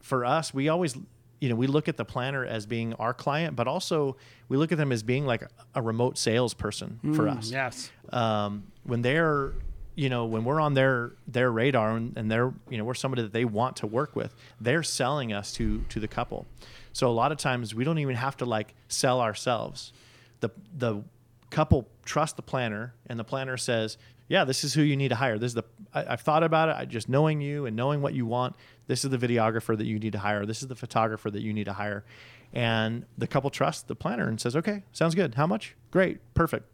for 0.00 0.24
us, 0.24 0.52
we 0.52 0.68
always 0.68 0.96
you 1.40 1.48
know 1.48 1.54
we 1.54 1.68
look 1.68 1.88
at 1.88 1.96
the 1.96 2.04
planner 2.04 2.44
as 2.44 2.66
being 2.66 2.94
our 2.94 3.14
client, 3.14 3.54
but 3.54 3.68
also 3.68 4.16
we 4.48 4.56
look 4.56 4.72
at 4.72 4.78
them 4.78 4.90
as 4.90 5.04
being 5.04 5.24
like 5.24 5.44
a 5.74 5.80
remote 5.80 6.18
salesperson 6.18 6.98
for 7.14 7.28
us. 7.28 7.50
Yes. 7.50 7.90
um, 8.12 8.64
when 8.82 9.02
they're 9.02 9.52
you 9.94 10.08
know 10.08 10.24
when 10.24 10.44
we're 10.44 10.60
on 10.60 10.74
their 10.74 11.12
their 11.28 11.52
radar 11.52 11.96
and, 11.96 12.18
and 12.18 12.28
they're 12.28 12.52
you 12.68 12.76
know 12.76 12.84
we're 12.84 12.94
somebody 12.94 13.22
that 13.22 13.32
they 13.32 13.44
want 13.44 13.76
to 13.76 13.86
work 13.86 14.16
with 14.16 14.34
they're 14.60 14.82
selling 14.82 15.32
us 15.32 15.52
to 15.52 15.80
to 15.90 16.00
the 16.00 16.08
couple. 16.08 16.46
So 16.92 17.08
a 17.08 17.12
lot 17.12 17.30
of 17.30 17.38
times 17.38 17.72
we 17.72 17.84
don't 17.84 17.98
even 18.00 18.16
have 18.16 18.36
to 18.38 18.44
like 18.44 18.74
sell 18.88 19.20
ourselves. 19.20 19.92
The 20.40 20.50
the 20.76 21.04
couple 21.50 21.86
trust 22.04 22.34
the 22.34 22.42
planner 22.42 22.94
and 23.06 23.16
the 23.16 23.24
planner 23.24 23.56
says 23.56 23.96
yeah 24.28 24.44
this 24.44 24.64
is 24.64 24.74
who 24.74 24.82
you 24.82 24.96
need 24.96 25.08
to 25.08 25.14
hire 25.14 25.38
this 25.38 25.50
is 25.50 25.54
the 25.54 25.64
I, 25.92 26.12
i've 26.12 26.20
thought 26.20 26.42
about 26.42 26.68
it 26.68 26.76
I, 26.78 26.84
just 26.84 27.08
knowing 27.08 27.40
you 27.40 27.66
and 27.66 27.76
knowing 27.76 28.02
what 28.02 28.14
you 28.14 28.26
want 28.26 28.56
this 28.86 29.04
is 29.04 29.10
the 29.10 29.18
videographer 29.18 29.76
that 29.76 29.86
you 29.86 29.98
need 29.98 30.12
to 30.12 30.18
hire 30.18 30.46
this 30.46 30.62
is 30.62 30.68
the 30.68 30.76
photographer 30.76 31.30
that 31.30 31.42
you 31.42 31.52
need 31.52 31.64
to 31.64 31.72
hire 31.72 32.04
and 32.52 33.04
the 33.18 33.26
couple 33.26 33.50
trusts 33.50 33.82
the 33.82 33.96
planner 33.96 34.28
and 34.28 34.40
says 34.40 34.56
okay 34.56 34.82
sounds 34.92 35.14
good 35.14 35.34
how 35.34 35.46
much 35.46 35.76
great 35.90 36.20
perfect 36.34 36.66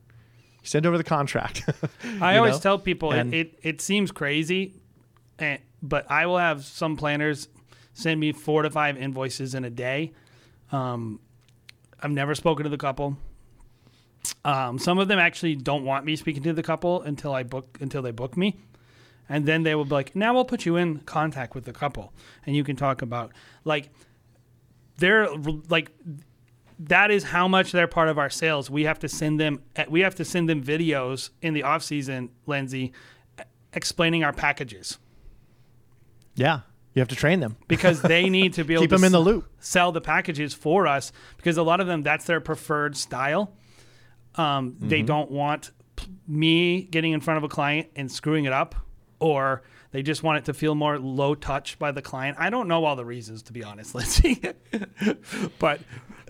send 0.63 0.87
over 0.87 0.99
the 0.99 1.05
contract. 1.05 1.63
I 2.21 2.37
always 2.37 2.55
know? 2.55 2.61
tell 2.61 2.79
people 2.79 3.13
And- 3.13 3.33
it, 3.35 3.39
it, 3.39 3.59
it 3.63 3.81
seems 3.81 4.11
crazy, 4.11 4.75
eh, 5.39 5.59
but 5.83 6.11
I 6.11 6.27
will 6.27 6.39
have 6.39 6.65
some 6.65 6.97
planners 6.97 7.49
send 7.95 8.21
me 8.21 8.33
four 8.33 8.63
to 8.63 8.71
five 8.71 8.97
invoices 8.97 9.55
in 9.55 9.65
a 9.65 9.71
day. 9.71 10.13
Um, 10.73 11.21
I've 12.03 12.11
never 12.11 12.35
spoken 12.35 12.65
to 12.65 12.71
the 12.71 12.79
couple. 12.79 13.17
Um, 14.45 14.79
some 14.79 14.99
of 14.99 15.09
them 15.09 15.19
actually 15.19 15.57
don't 15.57 15.85
want 15.85 16.05
me 16.05 16.17
speaking 16.17 16.43
to 16.45 16.53
the 16.53 16.63
couple 16.63 17.03
until 17.03 17.33
I 17.35 17.43
book 17.43 17.79
until 17.81 18.03
they 18.03 18.11
book 18.11 18.37
me, 18.37 18.61
and 19.29 19.47
then 19.47 19.63
they 19.63 19.75
will 19.75 19.85
be 19.85 19.95
like, 19.95 20.15
"Now 20.17 20.35
we'll 20.35 20.45
put 20.45 20.67
you 20.67 20.77
in 20.77 21.01
contact 21.01 21.55
with 21.55 21.65
the 21.65 21.73
couple, 21.73 22.13
and 22.47 22.55
you 22.55 22.65
can 22.65 22.77
talk 22.77 23.03
about 23.03 23.33
like 23.65 23.91
they're 24.99 25.29
like 25.69 25.91
that 26.79 27.11
is 27.11 27.25
how 27.25 27.47
much 27.47 27.73
they're 27.73 27.87
part 27.87 28.09
of 28.09 28.19
our 28.19 28.31
sales. 28.31 28.71
We 28.71 28.85
have 28.85 28.99
to 29.01 29.09
send 29.09 29.41
them 29.41 29.63
we 29.89 30.01
have 30.01 30.15
to 30.17 30.25
send 30.25 30.49
them 30.49 30.63
videos 30.63 31.31
in 31.43 31.55
the 31.55 31.63
off 31.63 31.83
season, 31.83 32.31
Lindsey, 32.47 32.93
explaining 33.73 34.25
our 34.25 34.33
packages 34.33 34.99
yeah, 36.35 36.61
you 36.95 37.01
have 37.01 37.09
to 37.09 37.17
train 37.17 37.41
them. 37.41 37.57
because 37.69 38.03
they 38.03 38.29
need 38.29 38.55
to 38.55 38.65
be 38.65 38.75
able 38.75 38.83
Keep 38.83 38.91
to 38.91 38.97
them 38.97 39.05
in 39.05 39.13
the 39.13 39.21
loop. 39.21 39.49
sell 39.61 39.93
the 39.93 40.01
packages 40.01 40.55
for 40.55 40.87
us 40.87 41.13
because 41.37 41.57
a 41.57 41.63
lot 41.63 41.81
of 41.81 41.87
them 41.87 42.03
that's 42.03 42.25
their 42.25 42.41
preferred 42.41 42.97
style. 42.97 43.53
Um, 44.37 44.73
Mm-hmm. 44.73 44.89
They 44.89 45.03
don't 45.03 45.31
want 45.31 45.71
p- 45.97 46.07
me 46.27 46.83
getting 46.83 47.13
in 47.13 47.21
front 47.21 47.39
of 47.39 47.45
a 47.45 47.49
client 47.49 47.89
and 47.97 48.11
screwing 48.11 48.45
it 48.45 48.53
up, 48.53 48.75
or 49.19 49.63
they 49.93 50.03
just 50.03 50.23
want 50.23 50.39
it 50.39 50.45
to 50.47 50.55
feel 50.55 50.75
more 50.75 50.99
low 50.99 51.35
touch 51.35 51.79
by 51.79 51.91
the 51.93 52.03
client. 52.03 52.37
I 52.41 52.49
don't 52.51 52.69
know 52.69 52.85
all 52.85 52.97
the 52.97 53.05
reasons 53.05 53.43
to 53.45 53.53
be 53.53 53.65
honest, 53.65 53.95
Lindsey, 53.95 54.41
but 55.59 55.81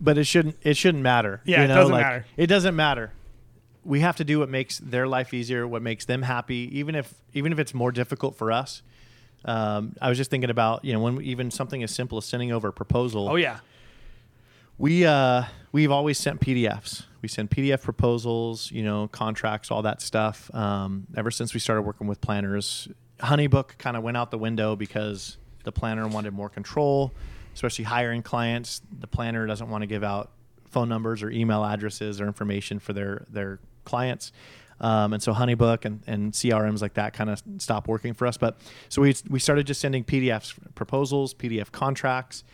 But 0.00 0.16
it 0.18 0.24
shouldn't. 0.24 0.56
It 0.62 0.76
shouldn't 0.76 1.02
matter. 1.02 1.42
Yeah, 1.44 1.58
you 1.58 1.64
it 1.64 1.68
doesn't 1.68 1.92
like, 1.92 2.02
matter. 2.02 2.26
It 2.36 2.46
doesn't 2.46 2.74
matter. 2.74 3.12
We 3.84 4.00
have 4.00 4.16
to 4.16 4.24
do 4.24 4.38
what 4.38 4.48
makes 4.48 4.78
their 4.78 5.06
life 5.06 5.32
easier, 5.34 5.66
what 5.68 5.82
makes 5.82 6.06
them 6.06 6.22
happy, 6.22 6.70
even 6.78 6.94
if 6.94 7.14
even 7.34 7.52
if 7.52 7.58
it's 7.58 7.74
more 7.74 7.92
difficult 7.92 8.36
for 8.36 8.50
us. 8.50 8.82
Um, 9.44 9.96
I 10.00 10.08
was 10.08 10.18
just 10.18 10.30
thinking 10.30 10.50
about 10.50 10.84
you 10.84 10.92
know 10.92 11.00
when 11.00 11.16
we, 11.16 11.24
even 11.26 11.50
something 11.50 11.82
as 11.82 11.90
simple 11.90 12.18
as 12.18 12.24
sending 12.24 12.50
over 12.52 12.68
a 12.68 12.72
proposal. 12.72 13.28
oh 13.28 13.36
yeah, 13.36 13.60
we 14.78 15.04
uh, 15.06 15.44
we've 15.72 15.90
always 15.90 16.18
sent 16.18 16.40
PDFs. 16.40 17.04
We 17.22 17.28
send 17.28 17.50
PDF 17.50 17.83
proposals, 17.83 18.70
you 18.70 18.83
know, 18.83 19.09
contracts, 19.09 19.70
all 19.70 19.83
that 19.83 20.00
stuff. 20.00 20.52
Um, 20.54 21.06
ever 21.16 21.30
since 21.30 21.52
we 21.52 21.61
started 21.61 21.83
working 21.83 22.06
with 22.06 22.20
planners, 22.20 22.88
HoneyBook 23.18 23.78
kind 23.78 23.96
of 23.96 24.02
went 24.02 24.16
out 24.16 24.30
the 24.30 24.38
window 24.38 24.76
because 24.76 25.37
the 25.64 25.72
planner 25.72 26.09
wanted 26.09 26.33
more 26.33 26.48
control, 26.48 27.12
especially 27.54 27.85
hiring 27.85 28.22
clients. 28.22 28.80
The 28.98 29.06
planner 29.06 29.46
doesn't 29.46 29.68
want 29.68 29.83
to 29.83 29.87
give 29.87 30.02
out 30.02 30.30
phone 30.70 30.88
numbers 30.88 31.22
or 31.22 31.30
email 31.30 31.64
addresses 31.64 32.20
or 32.20 32.26
information 32.26 32.78
for 32.78 32.92
their 32.92 33.26
their 33.28 33.59
clients. 33.85 34.33
Um, 34.80 35.12
and 35.12 35.22
so 35.22 35.35
HoneyBook 35.35 35.85
and, 35.85 36.02
and 36.06 36.33
CRMs 36.33 36.80
like 36.80 36.94
that 36.94 37.12
kind 37.12 37.28
of 37.28 37.42
stopped 37.59 37.87
working 37.87 38.14
for 38.14 38.26
us. 38.26 38.38
But 38.38 38.59
so 38.88 39.02
we, 39.02 39.14
we 39.28 39.38
started 39.38 39.66
just 39.66 39.78
sending 39.78 40.04
PDFs, 40.04 40.54
proposals, 40.74 41.35
PDF 41.35 41.70
contracts, 41.70 42.44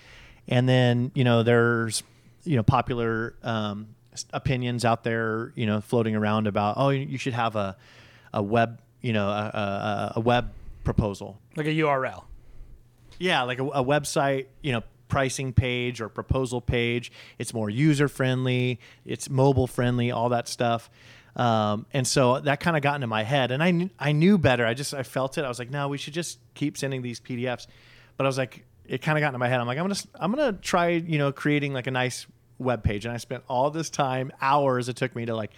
and 0.48 0.68
then 0.68 1.12
you 1.14 1.22
know 1.22 1.44
there's 1.44 2.02
you 2.46 2.56
know 2.56 2.62
popular 2.62 3.34
um, 3.42 3.88
opinions 4.32 4.84
out 4.84 5.04
there 5.04 5.52
you 5.54 5.66
know 5.66 5.80
floating 5.80 6.14
around 6.14 6.46
about 6.46 6.76
oh 6.78 6.90
you 6.90 7.18
should 7.18 7.34
have 7.34 7.56
a 7.56 7.76
a 8.32 8.42
web 8.42 8.80
you 9.00 9.12
know 9.12 9.28
a, 9.28 9.32
a, 9.32 10.12
a 10.16 10.20
web 10.20 10.52
proposal. 10.84 11.38
Like 11.56 11.66
a 11.66 11.70
URL. 11.70 12.24
yeah 13.18 13.42
like 13.42 13.58
a, 13.58 13.66
a 13.66 13.84
website 13.84 14.46
you 14.62 14.72
know 14.72 14.82
pricing 15.08 15.52
page 15.52 16.00
or 16.00 16.08
proposal 16.08 16.60
page. 16.60 17.12
It's 17.38 17.52
more 17.52 17.68
user 17.70 18.08
friendly 18.08 18.80
it's 19.04 19.28
mobile 19.28 19.66
friendly 19.66 20.10
all 20.10 20.30
that 20.30 20.48
stuff. 20.48 20.90
Um, 21.34 21.84
and 21.92 22.06
so 22.06 22.40
that 22.40 22.60
kind 22.60 22.78
of 22.78 22.82
got 22.82 22.94
into 22.94 23.06
my 23.06 23.22
head 23.22 23.50
and 23.50 23.62
I, 23.62 23.70
knew, 23.70 23.90
I 23.98 24.12
knew 24.12 24.38
better. 24.38 24.64
I 24.64 24.72
just 24.72 24.94
i 24.94 25.02
felt 25.02 25.36
it. 25.36 25.44
I 25.44 25.48
was 25.48 25.58
like 25.58 25.70
no 25.70 25.88
we 25.88 25.98
should 25.98 26.14
just 26.14 26.38
keep 26.54 26.78
sending 26.78 27.02
these 27.02 27.20
pdfs 27.20 27.66
but 28.16 28.24
i 28.24 28.26
was 28.26 28.38
like 28.38 28.64
it 28.86 29.02
kind 29.02 29.18
of 29.18 29.20
got 29.20 29.28
into 29.28 29.38
my 29.38 29.48
head. 29.48 29.60
I'm 29.60 29.66
like 29.66 29.78
i'm 29.78 29.84
gonna 29.84 30.00
i'm 30.14 30.30
gonna 30.32 30.52
try 30.54 30.88
you 30.90 31.18
know 31.18 31.32
creating 31.32 31.72
like 31.74 31.86
a 31.86 31.90
nice 31.90 32.26
web 32.58 32.82
page 32.82 33.04
and 33.04 33.12
i 33.12 33.16
spent 33.18 33.42
all 33.48 33.70
this 33.70 33.90
time 33.90 34.32
hours 34.40 34.88
it 34.88 34.96
took 34.96 35.14
me 35.14 35.26
to 35.26 35.34
like 35.36 35.50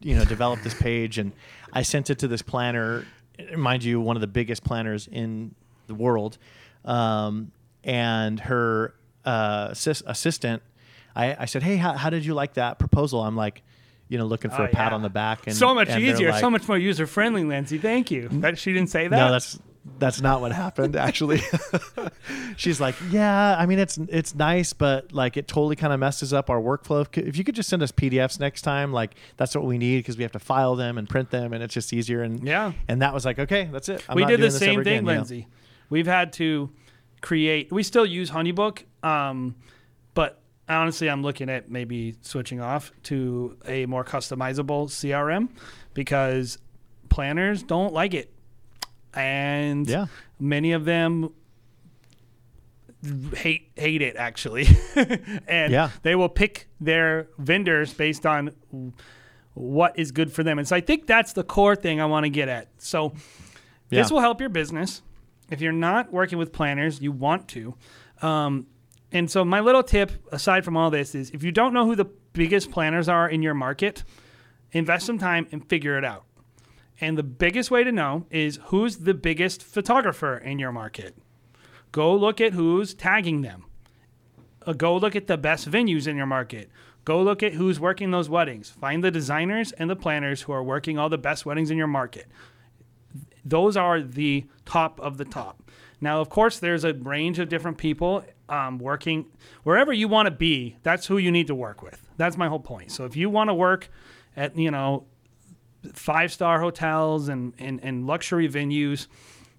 you 0.00 0.14
know 0.14 0.24
develop 0.24 0.60
this 0.62 0.74
page 0.74 1.18
and 1.18 1.32
i 1.72 1.82
sent 1.82 2.08
it 2.10 2.18
to 2.18 2.26
this 2.28 2.40
planner 2.42 3.04
mind 3.56 3.84
you 3.84 4.00
one 4.00 4.16
of 4.16 4.20
the 4.22 4.26
biggest 4.26 4.64
planners 4.64 5.06
in 5.06 5.54
the 5.86 5.94
world 5.94 6.38
um, 6.84 7.50
and 7.84 8.40
her 8.40 8.94
uh, 9.24 9.68
assist- 9.70 10.02
assistant 10.06 10.62
I, 11.14 11.36
I 11.40 11.44
said 11.46 11.62
hey 11.62 11.76
how, 11.76 11.92
how 11.94 12.10
did 12.10 12.24
you 12.24 12.32
like 12.34 12.54
that 12.54 12.78
proposal 12.78 13.20
i'm 13.22 13.36
like 13.36 13.62
you 14.08 14.16
know 14.18 14.24
looking 14.24 14.50
for 14.50 14.62
Oh, 14.62 14.66
a 14.66 14.68
pat 14.68 14.92
yeah. 14.92 14.94
on 14.94 15.02
the 15.02 15.10
back 15.10 15.46
and 15.46 15.54
so 15.56 15.74
much 15.74 15.88
and 15.88 16.02
easier, 16.02 16.30
like- 16.30 16.40
so 16.40 16.48
much 16.48 16.66
more 16.68 16.78
user 16.78 17.06
friendly, 17.08 17.42
Lindsey. 17.44 17.76
Thank 17.76 18.10
you. 18.12 18.28
That 18.30 18.56
she 18.56 18.72
didn't 18.72 18.88
say 18.90 19.08
that. 19.08 19.16
no, 19.16 19.32
that's 19.32 19.58
that's 19.98 20.20
not 20.20 20.40
what 20.40 20.52
happened. 20.52 20.96
Actually, 20.96 21.40
she's 22.56 22.80
like, 22.80 22.94
yeah, 23.10 23.56
I 23.58 23.66
mean, 23.66 23.78
it's 23.78 23.98
it's 24.08 24.34
nice, 24.34 24.72
but 24.72 25.12
like 25.12 25.36
it 25.36 25.48
totally 25.48 25.76
kind 25.76 25.92
of 25.92 26.00
messes 26.00 26.32
up 26.32 26.50
our 26.50 26.60
workflow. 26.60 27.06
If- 27.16 27.36
you 27.36 27.44
could 27.44 27.54
just 27.54 27.68
send 27.68 27.82
us 27.82 27.92
PDFs 27.92 28.40
next 28.40 28.62
time, 28.62 28.92
like 28.92 29.14
that's 29.36 29.54
what 29.54 29.64
we 29.64 29.78
need 29.78 29.98
because 29.98 30.16
we 30.16 30.22
have 30.22 30.32
to 30.32 30.38
file 30.38 30.76
them 30.76 30.98
and 30.98 31.08
print 31.08 31.30
them, 31.30 31.52
and 31.52 31.62
it's 31.62 31.74
just 31.74 31.92
easier. 31.92 32.22
And 32.22 32.42
Yeah. 32.46 32.72
and 32.88 33.02
that 33.02 33.14
was 33.14 33.24
like, 33.24 33.38
okay, 33.38 33.68
that's 33.72 33.88
it. 33.88 34.04
I'm 34.08 34.16
we 34.16 34.22
not 34.22 34.28
did 34.28 34.40
the 34.40 34.50
same 34.50 34.76
thing, 34.76 34.78
again, 34.80 34.94
you 34.94 35.00
know? 35.02 35.12
Lindsey. 35.18 35.48
We've 35.88 36.06
had 36.06 36.32
to 36.34 36.70
create. 37.20 37.70
We 37.72 37.82
still 37.82 38.06
use 38.06 38.30
HoneyBook, 38.30 38.82
um, 39.04 39.54
but 40.14 40.40
honestly, 40.68 41.08
I'm 41.08 41.22
looking 41.22 41.48
at 41.48 41.70
maybe 41.70 42.16
switching 42.22 42.60
off 42.60 42.90
to 43.04 43.56
a 43.66 43.86
more 43.86 44.04
customizable 44.04 44.88
CRM 44.88 45.48
because 45.94 46.58
planners 47.08 47.62
don't 47.62 47.92
like 47.92 48.14
it, 48.14 48.32
and 49.16 49.88
Yeah. 49.88 50.06
many 50.38 50.72
of 50.72 50.84
them 50.84 51.30
hate 53.36 53.70
hate 53.76 54.02
it 54.02 54.16
actually, 54.16 54.66
and 55.46 55.72
Yeah. 55.72 55.90
they 56.02 56.14
will 56.14 56.28
pick 56.28 56.68
their 56.80 57.28
vendors 57.38 57.92
based 57.94 58.26
on 58.26 58.50
what 59.54 59.98
is 59.98 60.10
good 60.12 60.32
for 60.32 60.42
them. 60.42 60.58
And 60.58 60.66
so 60.66 60.76
I 60.76 60.80
think 60.80 61.06
that's 61.06 61.32
the 61.32 61.44
core 61.44 61.76
thing 61.76 62.00
I 62.00 62.06
want 62.06 62.24
to 62.24 62.30
get 62.30 62.48
at. 62.48 62.68
So 62.78 63.10
this 63.88 64.10
Yeah. 64.10 64.14
will 64.14 64.20
help 64.20 64.40
your 64.40 64.50
business. 64.50 65.02
if 65.48 65.60
you're 65.60 65.70
not 65.70 66.12
working 66.12 66.38
with 66.38 66.52
planners, 66.52 67.00
you 67.00 67.12
want 67.12 67.46
to. 67.46 67.72
Um, 68.20 68.66
and 69.12 69.30
so 69.30 69.44
my 69.44 69.60
little 69.60 69.84
tip, 69.84 70.10
aside 70.32 70.64
from 70.64 70.76
all 70.76 70.90
this, 70.90 71.14
is 71.14 71.30
if 71.30 71.44
you 71.44 71.52
don't 71.52 71.72
know 71.72 71.86
who 71.86 71.94
the 71.94 72.06
biggest 72.32 72.72
planners 72.72 73.08
are 73.08 73.28
in 73.28 73.42
your 73.44 73.54
market, 73.54 74.02
invest 74.72 75.06
some 75.06 75.18
time 75.18 75.46
and 75.52 75.64
figure 75.68 75.96
it 75.96 76.04
out. 76.04 76.24
And 77.00 77.18
the 77.18 77.22
biggest 77.22 77.70
way 77.70 77.84
to 77.84 77.92
know 77.92 78.26
is 78.30 78.58
who's 78.66 78.98
the 78.98 79.14
biggest 79.14 79.62
photographer 79.62 80.38
in 80.38 80.58
your 80.58 80.72
market. 80.72 81.16
Go 81.92 82.14
look 82.14 82.40
at 82.40 82.52
who's 82.52 82.94
tagging 82.94 83.42
them. 83.42 83.64
Uh, 84.66 84.72
go 84.72 84.96
look 84.96 85.14
at 85.14 85.26
the 85.26 85.36
best 85.36 85.70
venues 85.70 86.06
in 86.06 86.16
your 86.16 86.26
market. 86.26 86.70
Go 87.04 87.22
look 87.22 87.42
at 87.42 87.54
who's 87.54 87.78
working 87.78 88.10
those 88.10 88.28
weddings. 88.28 88.70
Find 88.70 89.04
the 89.04 89.10
designers 89.10 89.72
and 89.72 89.88
the 89.88 89.96
planners 89.96 90.42
who 90.42 90.52
are 90.52 90.62
working 90.62 90.98
all 90.98 91.08
the 91.08 91.18
best 91.18 91.46
weddings 91.46 91.70
in 91.70 91.78
your 91.78 91.86
market. 91.86 92.26
Those 93.44 93.76
are 93.76 94.02
the 94.02 94.46
top 94.64 94.98
of 94.98 95.16
the 95.18 95.24
top. 95.24 95.62
Now, 96.00 96.20
of 96.20 96.28
course, 96.28 96.58
there's 96.58 96.84
a 96.84 96.94
range 96.94 97.38
of 97.38 97.48
different 97.48 97.78
people 97.78 98.24
um, 98.48 98.78
working 98.78 99.26
wherever 99.62 99.92
you 99.92 100.08
want 100.08 100.26
to 100.26 100.32
be. 100.32 100.76
That's 100.82 101.06
who 101.06 101.16
you 101.16 101.30
need 101.30 101.46
to 101.46 101.54
work 101.54 101.82
with. 101.82 102.06
That's 102.16 102.36
my 102.36 102.48
whole 102.48 102.60
point. 102.60 102.90
So 102.90 103.04
if 103.04 103.16
you 103.16 103.30
want 103.30 103.50
to 103.50 103.54
work 103.54 103.88
at 104.36 104.56
you 104.58 104.70
know 104.70 105.06
five 105.94 106.32
star 106.32 106.60
hotels 106.60 107.28
and, 107.28 107.52
and, 107.58 107.80
and 107.82 108.06
luxury 108.06 108.48
venues, 108.48 109.06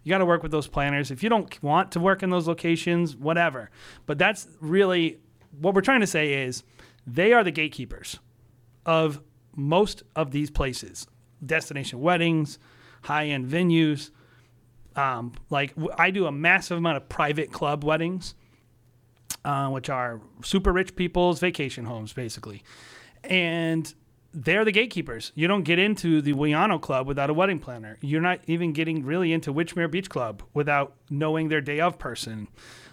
you 0.04 0.10
got 0.10 0.20
to 0.20 0.26
work 0.26 0.42
with 0.42 0.52
those 0.52 0.68
planners. 0.68 1.12
If 1.12 1.22
you 1.22 1.30
don't 1.30 1.62
want 1.62 1.92
to 1.92 2.00
work 2.00 2.24
in 2.24 2.30
those 2.30 2.48
locations, 2.48 3.16
whatever. 3.16 3.70
But 4.06 4.18
that's 4.18 4.48
really 4.62 5.20
what 5.60 5.74
we're 5.74 5.82
trying 5.82 6.02
to 6.02 6.08
say 6.08 6.46
is 6.46 6.63
they 7.06 7.34
are 7.34 7.44
the 7.44 7.52
gatekeepers 7.52 8.20
of 8.86 9.22
most 9.56 10.04
of 10.16 10.32
these 10.32 10.50
places 10.50 11.08
destination 11.46 12.00
weddings, 12.00 12.58
high 13.04 13.28
end 13.28 13.48
venues. 13.48 14.12
Um, 14.96 15.34
like 15.50 15.74
I 15.98 16.10
do 16.10 16.26
a 16.26 16.32
massive 16.32 16.78
amount 16.78 16.98
of 16.98 17.10
private 17.10 17.52
club 17.52 17.84
weddings, 17.84 18.34
uh, 19.46 19.70
which 19.70 19.90
are 19.90 20.22
super 20.44 20.72
rich 20.72 20.96
people's 20.96 21.40
vacation 21.40 21.86
homes, 21.86 22.13
basically. 22.13 22.63
And 23.24 23.94
they're 24.39 24.63
the 24.63 24.71
gatekeepers. 24.71 25.32
You 25.34 25.47
don't 25.47 25.63
get 25.63 25.80
into 25.80 26.21
the 26.21 26.34
Wianno 26.34 26.80
Club 26.80 27.08
without 27.08 27.32
a 27.32 27.34
wedding 27.34 27.58
planner. 27.58 27.97
You're 28.02 28.21
not 28.21 28.39
even 28.45 28.71
getting 28.71 29.04
really 29.04 29.34
into 29.34 29.52
Wychmere 29.52 29.89
Beach 29.89 30.10
Club 30.10 30.43
without 30.54 30.93
knowing 31.10 31.50
their 31.50 31.60
day 31.60 31.80
of 31.80 31.97
person. 31.97 32.47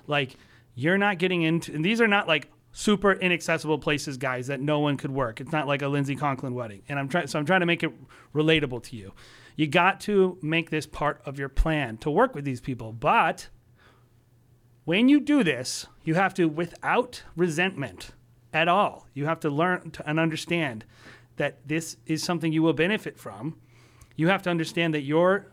Like 0.06 0.36
you're 0.74 0.96
not 0.96 1.18
getting 1.18 1.42
into, 1.42 1.74
and 1.74 1.84
these 1.84 2.00
are 2.00 2.08
not 2.08 2.26
like 2.26 2.50
super 2.72 3.12
inaccessible 3.12 3.78
places, 3.78 4.16
guys, 4.16 4.46
that 4.46 4.60
no 4.60 4.80
one 4.80 4.96
could 4.96 5.10
work. 5.10 5.38
It's 5.38 5.52
not 5.52 5.66
like 5.66 5.82
a 5.82 5.88
Lindsey 5.88 6.16
Conklin 6.16 6.54
wedding. 6.54 6.82
And 6.88 6.98
I'm 6.98 7.10
trying, 7.10 7.26
so 7.26 7.38
I'm 7.38 7.44
trying 7.44 7.60
to 7.60 7.66
make 7.66 7.82
it 7.82 7.92
relatable 8.34 8.82
to 8.84 8.96
you. 8.96 9.12
You 9.54 9.66
got 9.66 10.00
to 10.00 10.38
make 10.40 10.70
this 10.70 10.86
part 10.86 11.20
of 11.26 11.38
your 11.38 11.50
plan 11.50 11.98
to 11.98 12.10
work 12.10 12.34
with 12.34 12.46
these 12.46 12.62
people. 12.62 12.94
But 12.94 13.50
when 14.86 15.10
you 15.10 15.20
do 15.20 15.44
this, 15.44 15.86
you 16.04 16.14
have 16.14 16.32
to, 16.34 16.48
without 16.48 17.22
resentment 17.36 18.12
at 18.52 18.66
all, 18.66 19.06
you 19.12 19.26
have 19.26 19.40
to 19.40 19.50
learn 19.50 19.90
to, 19.90 20.08
and 20.08 20.18
understand 20.18 20.86
that 21.36 21.66
this 21.66 21.96
is 22.06 22.22
something 22.22 22.52
you 22.52 22.62
will 22.62 22.72
benefit 22.72 23.18
from. 23.18 23.56
You 24.16 24.28
have 24.28 24.42
to 24.42 24.50
understand 24.50 24.94
that 24.94 25.02
your 25.02 25.46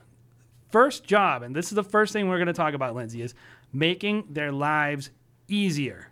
first 0.70 1.04
job, 1.04 1.44
and 1.44 1.56
this 1.56 1.68
is 1.68 1.76
the 1.76 1.84
first 1.84 2.14
thing 2.14 2.28
we're 2.28 2.38
going 2.38 2.48
to 2.48 2.54
talk 2.54 2.74
about, 2.74 2.96
Lindsey, 2.96 3.22
is 3.22 3.34
making 3.74 4.26
their 4.30 4.52
lives 4.52 5.12
easier. 5.48 6.12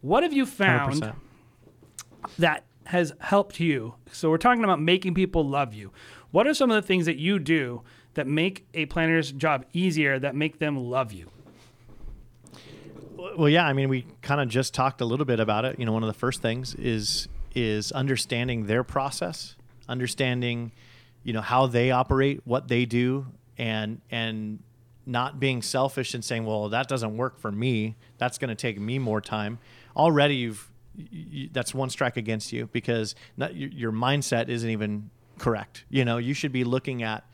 What 0.00 0.22
have 0.22 0.32
you 0.32 0.46
found 0.46 1.02
100%. 1.02 1.14
that 2.38 2.64
has 2.86 3.12
helped 3.20 3.60
you? 3.60 3.94
So 4.10 4.30
we're 4.30 4.38
talking 4.38 4.64
about 4.64 4.80
making 4.80 5.14
people 5.14 5.48
love 5.48 5.72
you. 5.74 5.92
What 6.32 6.46
are 6.46 6.54
some 6.54 6.70
of 6.70 6.74
the 6.74 6.86
things 6.86 7.06
that 7.06 7.18
you 7.18 7.38
do 7.38 7.82
that 8.14 8.26
make 8.26 8.66
a 8.74 8.86
planner's 8.86 9.32
job 9.32 9.64
easier 9.72 10.18
that 10.18 10.34
make 10.34 10.58
them 10.58 10.76
love 10.76 11.12
you? 11.12 11.30
Well, 13.36 13.48
yeah, 13.48 13.64
I 13.64 13.72
mean, 13.72 13.88
we 13.88 14.06
kind 14.20 14.40
of 14.40 14.48
just 14.48 14.74
talked 14.74 15.00
a 15.00 15.04
little 15.04 15.24
bit 15.24 15.40
about 15.40 15.64
it. 15.64 15.78
You 15.78 15.86
know, 15.86 15.92
one 15.92 16.02
of 16.02 16.08
the 16.08 16.18
first 16.18 16.42
things 16.42 16.74
is 16.74 17.28
is 17.54 17.92
understanding 17.92 18.66
their 18.66 18.84
process, 18.84 19.56
understanding, 19.88 20.72
you 21.22 21.32
know, 21.32 21.40
how 21.40 21.66
they 21.66 21.90
operate, 21.90 22.40
what 22.44 22.68
they 22.68 22.84
do, 22.84 23.26
and 23.58 24.00
and 24.10 24.60
not 25.04 25.40
being 25.40 25.62
selfish 25.62 26.14
and 26.14 26.24
saying, 26.24 26.44
well, 26.44 26.68
that 26.68 26.88
doesn't 26.88 27.16
work 27.16 27.38
for 27.38 27.50
me. 27.50 27.96
That's 28.18 28.38
going 28.38 28.50
to 28.50 28.54
take 28.54 28.78
me 28.78 28.98
more 28.98 29.20
time. 29.20 29.58
Already, 29.96 30.36
you've 30.36 30.70
you, 30.94 31.48
that's 31.52 31.74
one 31.74 31.90
strike 31.90 32.16
against 32.16 32.52
you 32.52 32.68
because 32.72 33.14
not, 33.36 33.56
your, 33.56 33.70
your 33.70 33.92
mindset 33.92 34.48
isn't 34.48 34.68
even 34.68 35.10
correct. 35.38 35.84
You 35.88 36.04
know, 36.04 36.18
you 36.18 36.34
should 36.34 36.52
be 36.52 36.64
looking 36.64 37.02
at 37.02 37.24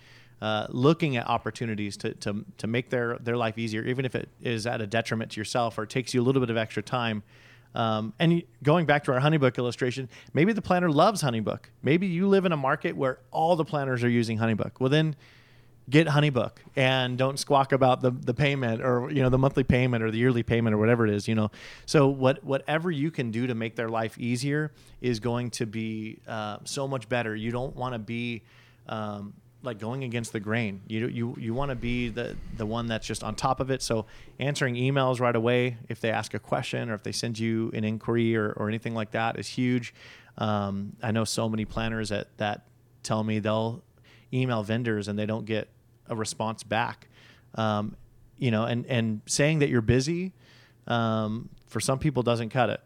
uh, 0.41 0.69
looking 0.71 1.17
at 1.17 1.27
opportunities 1.27 1.97
to, 1.97 2.15
to, 2.15 2.45
to 2.59 2.69
make 2.69 2.91
their, 2.91 3.19
their 3.19 3.37
life 3.37 3.59
easier, 3.59 3.83
even 3.83 4.05
if 4.05 4.15
it 4.15 4.29
is 4.41 4.69
at 4.69 4.81
a 4.81 4.87
detriment 4.87 5.33
to 5.33 5.41
yourself 5.41 5.77
or 5.79 5.85
takes 5.85 6.15
you 6.15 6.23
a 6.23 6.25
little 6.25 6.41
bit 6.41 6.49
of 6.49 6.57
extra 6.57 6.81
time. 6.81 7.25
Um, 7.75 8.15
and 8.19 8.43
going 8.63 8.87
back 8.87 9.05
to 9.05 9.13
our 9.13 9.21
HoneyBook 9.21 9.59
illustration, 9.59 10.09
maybe 10.33 10.53
the 10.53 10.63
planner 10.63 10.91
loves 10.91 11.23
HoneyBook. 11.23 11.61
Maybe 11.83 12.07
you 12.07 12.27
live 12.29 12.45
in 12.45 12.53
a 12.53 12.57
market 12.57 12.97
where 12.97 13.19
all 13.31 13.57
the 13.57 13.65
planners 13.65 14.03
are 14.03 14.09
using 14.09 14.39
HoneyBook. 14.39 14.73
Well, 14.81 14.91
then 14.91 15.17
get 15.91 16.07
HoneyBook 16.07 16.53
and 16.77 17.17
don't 17.17 17.39
squawk 17.39 17.73
about 17.73 18.01
the, 18.01 18.11
the 18.11 18.35
payment 18.35 18.83
or 18.83 19.11
you 19.11 19.23
know 19.23 19.31
the 19.31 19.39
monthly 19.39 19.65
payment 19.65 20.03
or 20.03 20.11
the 20.11 20.19
yearly 20.19 20.43
payment 20.43 20.75
or 20.75 20.79
whatever 20.79 21.07
it 21.07 21.15
is. 21.15 21.29
You 21.29 21.35
know, 21.35 21.51
so 21.87 22.09
what 22.09 22.45
whatever 22.45 22.91
you 22.91 23.11
can 23.11 23.31
do 23.31 23.47
to 23.47 23.55
make 23.55 23.77
their 23.77 23.89
life 23.89 24.19
easier 24.19 24.73
is 25.01 25.21
going 25.21 25.51
to 25.53 25.67
be 25.67 26.21
uh, 26.27 26.59
so 26.65 26.87
much 26.87 27.09
better. 27.09 27.35
You 27.35 27.51
don't 27.51 27.75
want 27.75 27.95
to 27.95 27.99
be 27.99 28.43
um, 28.89 29.35
like 29.69 29.79
going 29.79 30.03
against 30.05 30.33
the 30.33 30.41
grain. 30.41 30.81
You 30.89 31.09
you 31.09 31.35
you 31.39 31.55
want 31.55 31.71
to 31.71 31.75
be 31.77 32.09
the 32.09 32.37
the 32.57 32.67
one 32.67 32.87
that's 32.87 33.07
just 33.07 33.23
on 33.23 33.35
top 33.35 33.61
of 33.61 33.71
it. 33.71 33.83
So 33.83 34.07
answering 34.39 34.75
emails 34.75 35.21
right 35.21 35.37
away 35.37 35.77
if 35.89 36.01
they 36.01 36.11
ask 36.11 36.35
a 36.35 36.39
question 36.39 36.91
or 36.91 36.95
if 36.95 37.03
they 37.03 37.13
send 37.13 37.39
you 37.39 37.71
an 37.75 37.85
inquiry 37.85 38.37
or, 38.37 38.53
or 38.53 38.69
anything 38.69 38.95
like 38.95 39.13
that 39.13 39.39
is 39.39 39.47
huge. 39.49 39.95
Um, 40.39 40.97
I 41.03 41.11
know 41.11 41.25
so 41.25 41.49
many 41.49 41.65
planners 41.65 42.09
that 42.11 42.37
that 42.39 42.67
tell 43.03 43.23
me 43.25 43.39
they'll 43.39 43.83
email 44.33 44.63
vendors 44.63 45.09
and 45.09 45.19
they 45.19 45.27
don't 45.27 45.45
get 45.47 45.69
a 46.09 46.17
response 46.17 46.63
back. 46.63 47.09
Um, 47.55 47.97
you 48.39 48.51
know, 48.51 48.65
and 48.65 48.87
and 48.87 49.21
saying 49.27 49.59
that 49.61 49.69
you're 49.69 49.81
busy 49.83 50.33
um, 50.87 51.49
for 51.67 51.81
some 51.81 51.99
people 51.99 52.23
doesn't 52.23 52.51
cut 52.51 52.71
it. 52.71 52.81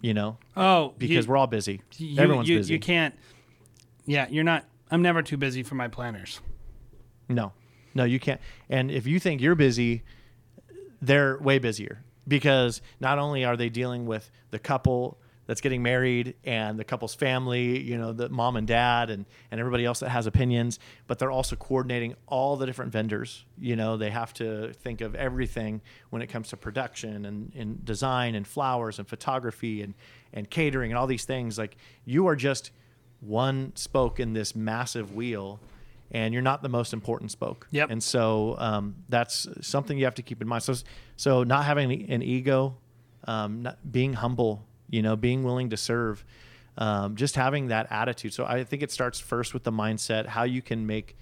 You 0.00 0.14
know, 0.14 0.38
Oh, 0.56 0.94
because 0.96 1.26
you- 1.26 1.30
we're 1.30 1.36
all 1.36 1.48
busy. 1.48 1.80
you, 1.96 2.20
Everyone's 2.22 2.48
you, 2.48 2.58
busy. 2.58 2.72
You 2.74 2.78
can't. 2.80 3.14
Yeah, 4.06 4.26
you're 4.30 4.44
not. 4.44 4.64
I'm 4.90 5.02
never 5.02 5.22
too 5.22 5.36
busy 5.36 5.62
for 5.62 5.74
my 5.74 5.88
planners. 5.88 6.40
No, 7.28 7.52
no, 7.94 8.04
you 8.04 8.18
can't. 8.18 8.40
And 8.68 8.90
if 8.90 9.06
you 9.06 9.20
think 9.20 9.40
you're 9.40 9.54
busy, 9.54 10.02
they're 11.00 11.38
way 11.38 11.58
busier 11.58 12.02
because 12.26 12.80
not 13.00 13.18
only 13.18 13.44
are 13.44 13.56
they 13.56 13.68
dealing 13.68 14.06
with 14.06 14.30
the 14.50 14.58
couple 14.58 15.18
that's 15.46 15.62
getting 15.62 15.82
married 15.82 16.34
and 16.44 16.78
the 16.78 16.84
couple's 16.84 17.14
family, 17.14 17.80
you 17.80 17.96
know, 17.96 18.12
the 18.12 18.28
mom 18.28 18.56
and 18.56 18.66
dad 18.66 19.08
and, 19.08 19.24
and 19.50 19.58
everybody 19.58 19.82
else 19.84 20.00
that 20.00 20.10
has 20.10 20.26
opinions, 20.26 20.78
but 21.06 21.18
they're 21.18 21.30
also 21.30 21.56
coordinating 21.56 22.14
all 22.26 22.56
the 22.56 22.66
different 22.66 22.92
vendors. 22.92 23.46
You 23.58 23.74
know, 23.74 23.96
they 23.96 24.10
have 24.10 24.34
to 24.34 24.74
think 24.74 25.00
of 25.00 25.14
everything 25.14 25.80
when 26.10 26.20
it 26.20 26.26
comes 26.26 26.48
to 26.48 26.58
production 26.58 27.24
and, 27.24 27.50
and 27.56 27.82
design 27.82 28.34
and 28.34 28.46
flowers 28.46 28.98
and 28.98 29.08
photography 29.08 29.80
and, 29.80 29.94
and 30.34 30.50
catering 30.50 30.92
and 30.92 30.98
all 30.98 31.06
these 31.06 31.24
things. 31.24 31.56
Like 31.56 31.78
you 32.04 32.26
are 32.26 32.36
just 32.36 32.70
one 33.20 33.72
spoke 33.74 34.20
in 34.20 34.32
this 34.32 34.54
massive 34.54 35.14
wheel 35.14 35.60
and 36.10 36.32
you're 36.32 36.42
not 36.42 36.62
the 36.62 36.68
most 36.68 36.92
important 36.92 37.30
spoke. 37.30 37.68
Yep. 37.70 37.90
And 37.90 38.02
so 38.02 38.56
um, 38.58 38.96
that's 39.08 39.46
something 39.60 39.98
you 39.98 40.04
have 40.04 40.14
to 40.14 40.22
keep 40.22 40.40
in 40.40 40.48
mind. 40.48 40.62
So, 40.62 40.74
so 41.16 41.42
not 41.42 41.64
having 41.64 42.10
an 42.10 42.22
ego, 42.22 42.76
um, 43.24 43.62
not 43.62 43.78
being 43.90 44.14
humble, 44.14 44.64
you 44.88 45.02
know, 45.02 45.16
being 45.16 45.44
willing 45.44 45.70
to 45.70 45.76
serve, 45.76 46.24
um, 46.78 47.16
just 47.16 47.34
having 47.36 47.68
that 47.68 47.88
attitude. 47.90 48.32
So 48.32 48.46
I 48.46 48.64
think 48.64 48.82
it 48.82 48.90
starts 48.90 49.20
first 49.20 49.52
with 49.52 49.64
the 49.64 49.72
mindset, 49.72 50.26
how 50.26 50.44
you 50.44 50.62
can 50.62 50.86
make, 50.86 51.16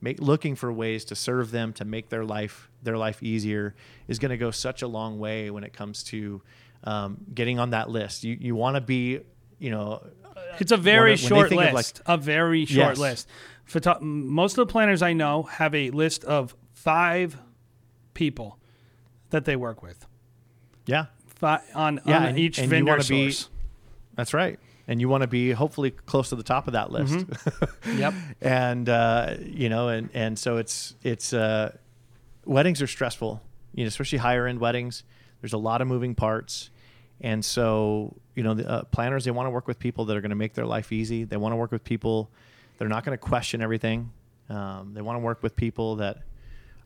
make 0.00 0.20
looking 0.20 0.56
for 0.56 0.72
ways 0.72 1.04
to 1.06 1.14
serve 1.14 1.52
them, 1.52 1.72
to 1.74 1.84
make 1.84 2.08
their 2.08 2.24
life, 2.24 2.68
their 2.82 2.98
life 2.98 3.22
easier 3.22 3.76
is 4.08 4.18
going 4.18 4.30
to 4.30 4.36
go 4.36 4.50
such 4.50 4.82
a 4.82 4.88
long 4.88 5.20
way 5.20 5.50
when 5.50 5.62
it 5.62 5.72
comes 5.72 6.02
to 6.04 6.42
um, 6.82 7.18
getting 7.32 7.60
on 7.60 7.70
that 7.70 7.90
list. 7.90 8.24
You, 8.24 8.36
you 8.40 8.56
want 8.56 8.74
to 8.74 8.80
be, 8.80 9.20
you 9.60 9.70
know, 9.70 10.04
It's 10.60 10.72
a 10.72 10.76
very 10.76 11.10
when 11.12 11.16
short 11.16 11.50
list. 11.50 12.00
a 12.06 12.16
very 12.16 12.64
short 12.66 12.90
Yes. 12.90 12.98
list. 12.98 13.28
Photo- 13.64 13.98
most 14.00 14.52
of 14.58 14.66
the 14.66 14.70
planners 14.72 15.02
I 15.02 15.12
know 15.12 15.44
have 15.44 15.74
a 15.74 15.90
list 15.90 16.24
of 16.24 16.54
five 16.74 17.38
people 18.14 18.58
that 19.30 19.44
they 19.44 19.56
work 19.56 19.82
with 19.82 20.06
yeah, 20.84 21.06
Fi 21.26 21.60
on, 21.74 22.00
Yeah, 22.04 22.16
on 22.18 22.24
and- 22.26 22.38
each 22.38 22.58
and 22.58 22.66
you 22.66 22.70
vendor 22.70 22.90
wanna 22.92 23.04
be- 23.04 23.30
source. 23.30 23.48
That's 24.16 24.34
right. 24.34 24.58
And 24.88 25.00
you 25.00 25.08
want 25.08 25.22
to 25.22 25.28
be 25.28 25.52
hopefully 25.52 25.92
close 25.92 26.28
to 26.30 26.36
the 26.36 26.42
top 26.42 26.66
of 26.66 26.72
that 26.72 26.90
list. 26.90 27.14
Mm-hmm. 27.14 27.98
Yep. 27.98 28.14
and 28.40 28.88
uh, 28.88 29.36
you 29.40 29.68
know, 29.68 29.88
and 29.88 30.10
and 30.12 30.36
so 30.38 30.56
it's 30.58 30.96
it's 31.04 31.32
uh, 31.32 31.74
weddings 32.44 32.82
are 32.82 32.86
stressful. 32.88 33.40
You 33.74 33.84
know, 33.84 33.88
especially 33.88 34.18
higher 34.18 34.46
end 34.46 34.58
weddings. 34.58 35.04
There's 35.40 35.52
a 35.52 35.58
lot 35.58 35.80
of 35.80 35.86
moving 35.88 36.14
parts, 36.16 36.70
and 37.22 37.42
so 37.44 38.14
you 38.34 38.42
know, 38.42 38.54
the 38.54 38.68
uh, 38.68 38.82
planners 38.84 39.24
they 39.24 39.30
want 39.30 39.46
to 39.46 39.50
work 39.50 39.66
with 39.66 39.78
people 39.78 40.04
that 40.06 40.16
are 40.16 40.20
going 40.20 40.30
to 40.30 40.36
make 40.36 40.54
their 40.54 40.66
life 40.66 40.92
easy. 40.92 41.24
They 41.24 41.36
want 41.36 41.52
to 41.52 41.56
work 41.56 41.72
with 41.72 41.84
people. 41.84 42.30
They're 42.78 42.88
not 42.88 43.04
going 43.04 43.16
to 43.16 43.22
question 43.22 43.62
everything. 43.62 44.10
Um, 44.48 44.94
they 44.94 45.02
want 45.02 45.16
to 45.16 45.20
work 45.20 45.42
with 45.42 45.54
people 45.54 45.96
that 45.96 46.18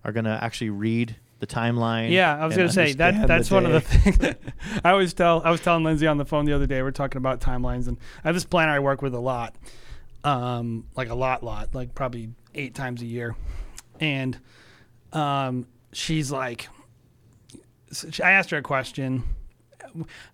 are 0.05 0.13
going 0.13 0.25
to 0.25 0.39
actually 0.43 0.71
read 0.71 1.17
the 1.39 1.47
timeline. 1.47 2.11
Yeah, 2.11 2.37
I 2.37 2.47
was 2.47 2.57
gonna 2.57 2.73
say 2.73 2.95
that 2.95 3.27
that's 3.27 3.51
one 3.51 3.67
of 3.67 3.73
the 3.73 3.81
things 3.83 4.19
that 4.19 4.39
I 4.85 4.91
always 4.91 5.13
tell. 5.13 5.43
I 5.45 5.51
was 5.51 5.61
telling 5.61 5.85
Lindsey 5.85 6.07
on 6.07 6.17
the 6.17 6.25
phone 6.25 6.47
the 6.47 6.55
other 6.55 6.67
day. 6.67 6.83
We're 6.83 6.93
talking 6.93 7.19
about 7.19 7.41
timelines, 7.41 7.89
and 7.89 7.99
I 8.25 8.29
have 8.29 8.35
this 8.35 8.47
planner 8.47 8.73
I 8.73 8.79
work 8.79 9.03
with 9.03 9.15
a 9.15 9.21
lot, 9.21 9.55
um, 10.25 10.87
like 10.97 11.11
a 11.11 11.15
lot, 11.15 11.43
lot, 11.43 11.75
like 11.75 11.95
probably 11.95 12.31
eight 12.55 12.75
times 12.75 13.03
a 13.03 13.07
year, 13.07 13.37
and 14.01 14.39
um, 15.13 15.67
she's 15.93 16.31
like, 16.31 16.69
I 18.23 18.31
asked 18.31 18.51
her 18.51 18.57
a 18.57 18.63
question. 18.63 19.25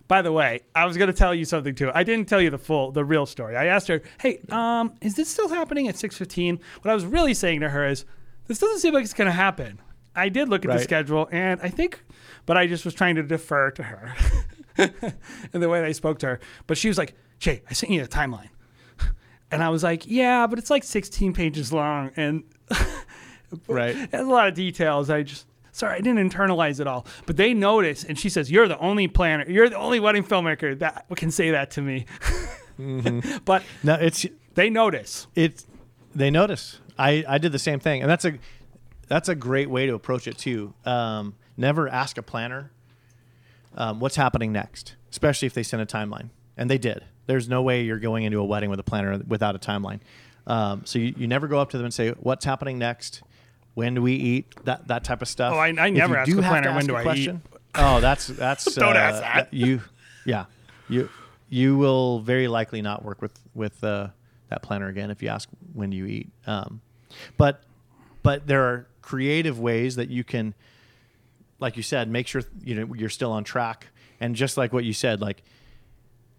By 0.08 0.22
the 0.22 0.32
way, 0.32 0.60
I 0.74 0.84
was 0.86 0.96
gonna 0.96 1.12
tell 1.12 1.34
you 1.34 1.44
something 1.44 1.74
too. 1.74 1.90
I 1.94 2.02
didn't 2.04 2.28
tell 2.28 2.40
you 2.40 2.50
the 2.50 2.58
full, 2.58 2.92
the 2.92 3.04
real 3.04 3.26
story. 3.26 3.56
I 3.56 3.66
asked 3.66 3.88
her, 3.88 4.02
"Hey, 4.20 4.40
um, 4.50 4.94
is 5.00 5.14
this 5.14 5.28
still 5.28 5.48
happening 5.48 5.88
at 5.88 5.96
6:15?" 5.96 6.58
What 6.82 6.90
I 6.90 6.94
was 6.94 7.04
really 7.06 7.34
saying 7.34 7.60
to 7.60 7.68
her 7.70 7.86
is, 7.86 8.04
"This 8.46 8.58
doesn't 8.58 8.80
seem 8.80 8.94
like 8.94 9.04
it's 9.04 9.14
gonna 9.14 9.32
happen." 9.32 9.80
I 10.14 10.28
did 10.28 10.48
look 10.48 10.64
at 10.64 10.70
the 10.70 10.78
schedule, 10.82 11.28
and 11.32 11.58
I 11.62 11.68
think, 11.70 12.02
but 12.44 12.56
I 12.58 12.66
just 12.66 12.84
was 12.84 12.92
trying 12.94 13.14
to 13.14 13.22
defer 13.22 13.70
to 13.70 13.82
her 13.82 14.14
in 15.54 15.60
the 15.60 15.68
way 15.68 15.80
that 15.80 15.88
I 15.88 15.92
spoke 15.92 16.18
to 16.20 16.26
her. 16.26 16.40
But 16.66 16.76
she 16.78 16.88
was 16.88 16.98
like, 16.98 17.14
"Jay, 17.38 17.62
I 17.70 17.72
sent 17.72 17.92
you 17.92 18.02
a 18.02 18.06
timeline," 18.06 18.50
and 19.50 19.62
I 19.62 19.70
was 19.70 19.82
like, 19.82 20.02
"Yeah, 20.06 20.46
but 20.46 20.58
it's 20.58 20.68
like 20.70 20.84
16 20.84 21.32
pages 21.32 21.72
long, 21.72 22.10
and 22.16 22.44
Right. 23.68 23.96
it 23.96 24.10
has 24.12 24.26
a 24.26 24.30
lot 24.30 24.48
of 24.48 24.54
details. 24.54 25.10
I 25.10 25.22
just 25.22 25.46
sorry, 25.72 25.96
I 25.96 26.00
didn't 26.00 26.30
internalize 26.30 26.78
it 26.80 26.86
all. 26.86 27.04
But 27.26 27.36
they 27.36 27.52
notice, 27.54 28.04
and 28.04 28.18
she 28.18 28.28
says, 28.28 28.50
"You're 28.50 28.68
the 28.68 28.78
only 28.78 29.08
planner. 29.08 29.44
You're 29.50 29.68
the 29.68 29.76
only 29.78 29.98
wedding 30.00 30.22
filmmaker 30.24 30.78
that 30.78 31.06
can 31.16 31.30
say 31.30 31.50
that 31.50 31.70
to 31.72 31.82
me." 31.82 32.06
but 33.44 33.62
No, 33.82 33.94
it's 33.94 34.26
they 34.54 34.70
notice. 34.70 35.26
it's 35.34 35.66
they 36.14 36.30
notice. 36.30 36.78
I 36.98 37.24
I 37.28 37.38
did 37.38 37.52
the 37.52 37.58
same 37.58 37.80
thing, 37.80 38.02
and 38.02 38.10
that's 38.10 38.24
a 38.24 38.34
that's 39.08 39.28
a 39.28 39.34
great 39.34 39.68
way 39.68 39.86
to 39.86 39.94
approach 39.94 40.26
it 40.26 40.38
too. 40.38 40.74
Um, 40.84 41.34
never 41.56 41.88
ask 41.88 42.16
a 42.18 42.22
planner 42.22 42.70
um, 43.76 44.00
what's 44.00 44.16
happening 44.16 44.52
next, 44.52 44.96
especially 45.10 45.46
if 45.46 45.54
they 45.54 45.62
send 45.62 45.82
a 45.82 45.86
timeline, 45.86 46.30
and 46.56 46.70
they 46.70 46.78
did. 46.78 47.04
There's 47.26 47.48
no 47.48 47.62
way 47.62 47.82
you're 47.82 47.98
going 47.98 48.24
into 48.24 48.38
a 48.38 48.44
wedding 48.44 48.68
with 48.70 48.80
a 48.80 48.82
planner 48.82 49.20
without 49.26 49.54
a 49.54 49.58
timeline. 49.58 50.00
Um, 50.46 50.82
so 50.84 50.98
you, 50.98 51.14
you 51.16 51.26
never 51.28 51.46
go 51.46 51.60
up 51.60 51.70
to 51.70 51.76
them 51.76 51.84
and 51.84 51.94
say 51.94 52.10
what's 52.18 52.44
happening 52.44 52.78
next, 52.78 53.22
when 53.74 53.94
do 53.94 54.02
we 54.02 54.14
eat, 54.14 54.54
that 54.64 54.88
that 54.88 55.04
type 55.04 55.22
of 55.22 55.28
stuff. 55.28 55.52
Oh, 55.54 55.58
I- 55.58 55.68
I 55.68 55.90
never 55.90 56.16
ask 56.16 56.30
the 56.30 56.42
planner, 56.42 56.74
when 56.74 56.86
do 56.86 56.94
I 56.96 57.00
eat? 57.00 57.04
question- 57.04 57.42
Oh, 57.74 58.00
that's 58.00 58.26
that's 58.26 58.64
Don't 58.74 58.96
uh, 58.96 59.00
ask 59.00 59.20
that. 59.22 59.54
You, 59.54 59.80
yeah, 60.26 60.44
you 60.90 61.08
you 61.48 61.78
will 61.78 62.20
very 62.20 62.46
likely 62.48 62.82
not 62.82 63.02
work 63.04 63.22
with 63.22 63.32
with 63.54 63.82
uh, 63.82 64.08
that 64.50 64.62
planner 64.62 64.88
again 64.88 65.10
if 65.10 65.22
you 65.22 65.28
ask 65.30 65.48
when 65.72 65.90
you 65.90 66.04
eat. 66.06 66.28
Um, 66.46 66.82
but 67.38 67.62
but 68.22 68.46
there 68.46 68.62
are 68.64 68.86
creative 69.00 69.58
ways 69.58 69.96
that 69.96 70.10
you 70.10 70.22
can, 70.22 70.54
like 71.60 71.76
you 71.78 71.82
said, 71.82 72.10
make 72.10 72.26
sure 72.26 72.42
you 72.62 72.74
know 72.74 72.94
you're 72.94 73.08
still 73.08 73.32
on 73.32 73.42
track. 73.42 73.86
And 74.20 74.36
just 74.36 74.56
like 74.56 74.72
what 74.72 74.84
you 74.84 74.92
said, 74.92 75.20
like, 75.20 75.42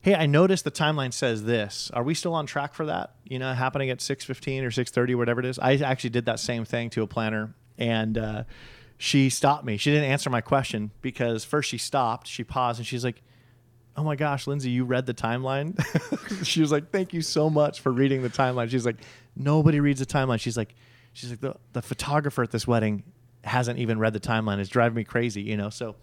hey, 0.04 0.16
I 0.16 0.26
noticed 0.26 0.66
the 0.66 0.72
timeline 0.72 1.14
says 1.14 1.46
this. 1.46 1.90
Are 1.94 2.04
we 2.04 2.14
still 2.14 2.34
on 2.36 2.46
track 2.46 2.76
for 2.76 2.86
that? 2.86 3.16
You 3.24 3.40
know, 3.40 3.54
happening 3.54 3.90
at 3.90 4.02
six 4.02 4.24
fifteen 4.24 4.64
or 4.64 4.70
six 4.70 4.92
thirty, 4.92 5.16
whatever 5.16 5.40
it 5.40 5.46
is. 5.48 5.58
I 5.58 5.74
actually 5.76 6.12
did 6.12 6.26
that 6.26 6.40
same 6.40 6.66
thing 6.66 6.92
to 6.92 7.02
a 7.02 7.08
planner, 7.08 7.56
and 7.78 8.18
uh, 8.18 8.44
she 8.98 9.30
stopped 9.30 9.66
me. 9.66 9.78
She 9.78 9.92
didn't 9.92 10.10
answer 10.12 10.30
my 10.30 10.42
question 10.42 10.92
because 11.02 11.44
first 11.44 11.70
she 11.70 11.78
stopped, 11.80 12.28
she 12.28 12.44
paused, 12.44 12.80
and 12.80 12.86
she's 12.86 13.04
like. 13.04 13.24
Oh 13.96 14.04
my 14.04 14.16
gosh, 14.16 14.48
Lindsey, 14.48 14.72
you 14.72 14.86
read 14.86 15.06
the 15.06 15.14
timeline? 15.14 15.78
she 16.44 16.62
was 16.62 16.72
like, 16.72 16.90
Thank 16.90 17.14
you 17.14 17.22
so 17.22 17.48
much 17.48 17.80
for 17.80 17.92
reading 17.92 18.24
the 18.24 18.30
timeline. 18.30 18.68
She's 18.72 18.88
like, 18.88 18.96
Nobody 19.36 19.80
reads 19.80 20.00
the 20.00 20.08
timeline. 20.08 20.40
She's 20.40 20.58
like, 20.58 20.74
She's 21.14 21.30
like, 21.30 21.42
the, 21.42 21.56
the 21.74 21.82
photographer 21.84 22.42
at 22.42 22.50
this 22.50 22.66
wedding 22.66 23.04
hasn't 23.44 23.78
even 23.78 24.00
read 24.00 24.14
the 24.14 24.20
timeline. 24.20 24.58
It's 24.58 24.70
driving 24.70 24.96
me 24.96 25.04
crazy, 25.04 25.44
you 25.44 25.58
know? 25.58 25.70
So 25.70 25.96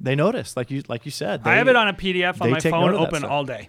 they 0.00 0.14
notice, 0.14 0.56
like 0.56 0.70
you 0.70 0.82
like 0.88 1.04
you 1.04 1.10
said. 1.10 1.42
I 1.44 1.56
have 1.56 1.68
it 1.68 1.76
on 1.76 1.88
a 1.88 1.94
PDF 1.94 2.40
on 2.40 2.50
my 2.50 2.60
phone, 2.60 2.92
note 2.92 2.94
of 2.94 3.10
that 3.10 3.16
open 3.16 3.24
all 3.24 3.44
day. 3.44 3.68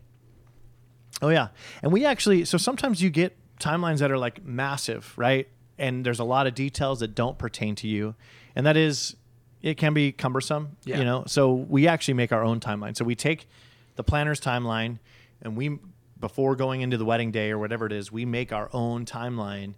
Oh 1.21 1.29
yeah, 1.29 1.49
and 1.81 1.91
we 1.91 2.05
actually 2.05 2.45
so 2.45 2.57
sometimes 2.57 3.01
you 3.01 3.09
get 3.09 3.37
timelines 3.59 3.99
that 3.99 4.11
are 4.11 4.17
like 4.17 4.43
massive, 4.43 5.13
right? 5.17 5.47
And 5.77 6.05
there's 6.05 6.19
a 6.19 6.23
lot 6.23 6.47
of 6.47 6.55
details 6.55 6.99
that 7.01 7.15
don't 7.15 7.37
pertain 7.37 7.75
to 7.75 7.87
you, 7.87 8.15
and 8.55 8.65
that 8.65 8.77
is 8.77 9.15
it 9.61 9.77
can 9.77 9.93
be 9.93 10.11
cumbersome, 10.11 10.77
Yeah. 10.85 10.99
you 10.99 11.05
know. 11.05 11.23
So 11.27 11.53
we 11.53 11.87
actually 11.87 12.13
make 12.15 12.31
our 12.31 12.43
own 12.43 12.59
timeline. 12.59 12.95
So 12.95 13.03
we 13.05 13.15
take 13.15 13.47
the 13.95 14.03
planner's 14.03 14.39
timeline, 14.39 14.99
and 15.41 15.55
we 15.55 15.79
before 16.19 16.55
going 16.55 16.81
into 16.81 16.97
the 16.97 17.05
wedding 17.05 17.31
day 17.31 17.51
or 17.51 17.57
whatever 17.57 17.85
it 17.85 17.91
is, 17.91 18.11
we 18.11 18.25
make 18.25 18.51
our 18.53 18.69
own 18.73 19.05
timeline 19.05 19.73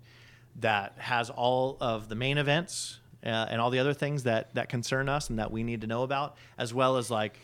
that 0.59 0.93
has 0.97 1.29
all 1.29 1.77
of 1.81 2.09
the 2.09 2.15
main 2.15 2.37
events 2.37 2.99
uh, 3.27 3.47
and 3.49 3.61
all 3.61 3.69
the 3.69 3.79
other 3.79 3.93
things 3.93 4.23
that 4.23 4.53
that 4.55 4.69
concern 4.69 5.09
us 5.09 5.29
and 5.29 5.39
that 5.39 5.51
we 5.51 5.63
need 5.63 5.81
to 5.81 5.87
know 5.87 6.03
about, 6.03 6.37
as 6.57 6.73
well 6.73 6.97
as 6.97 7.11
like 7.11 7.39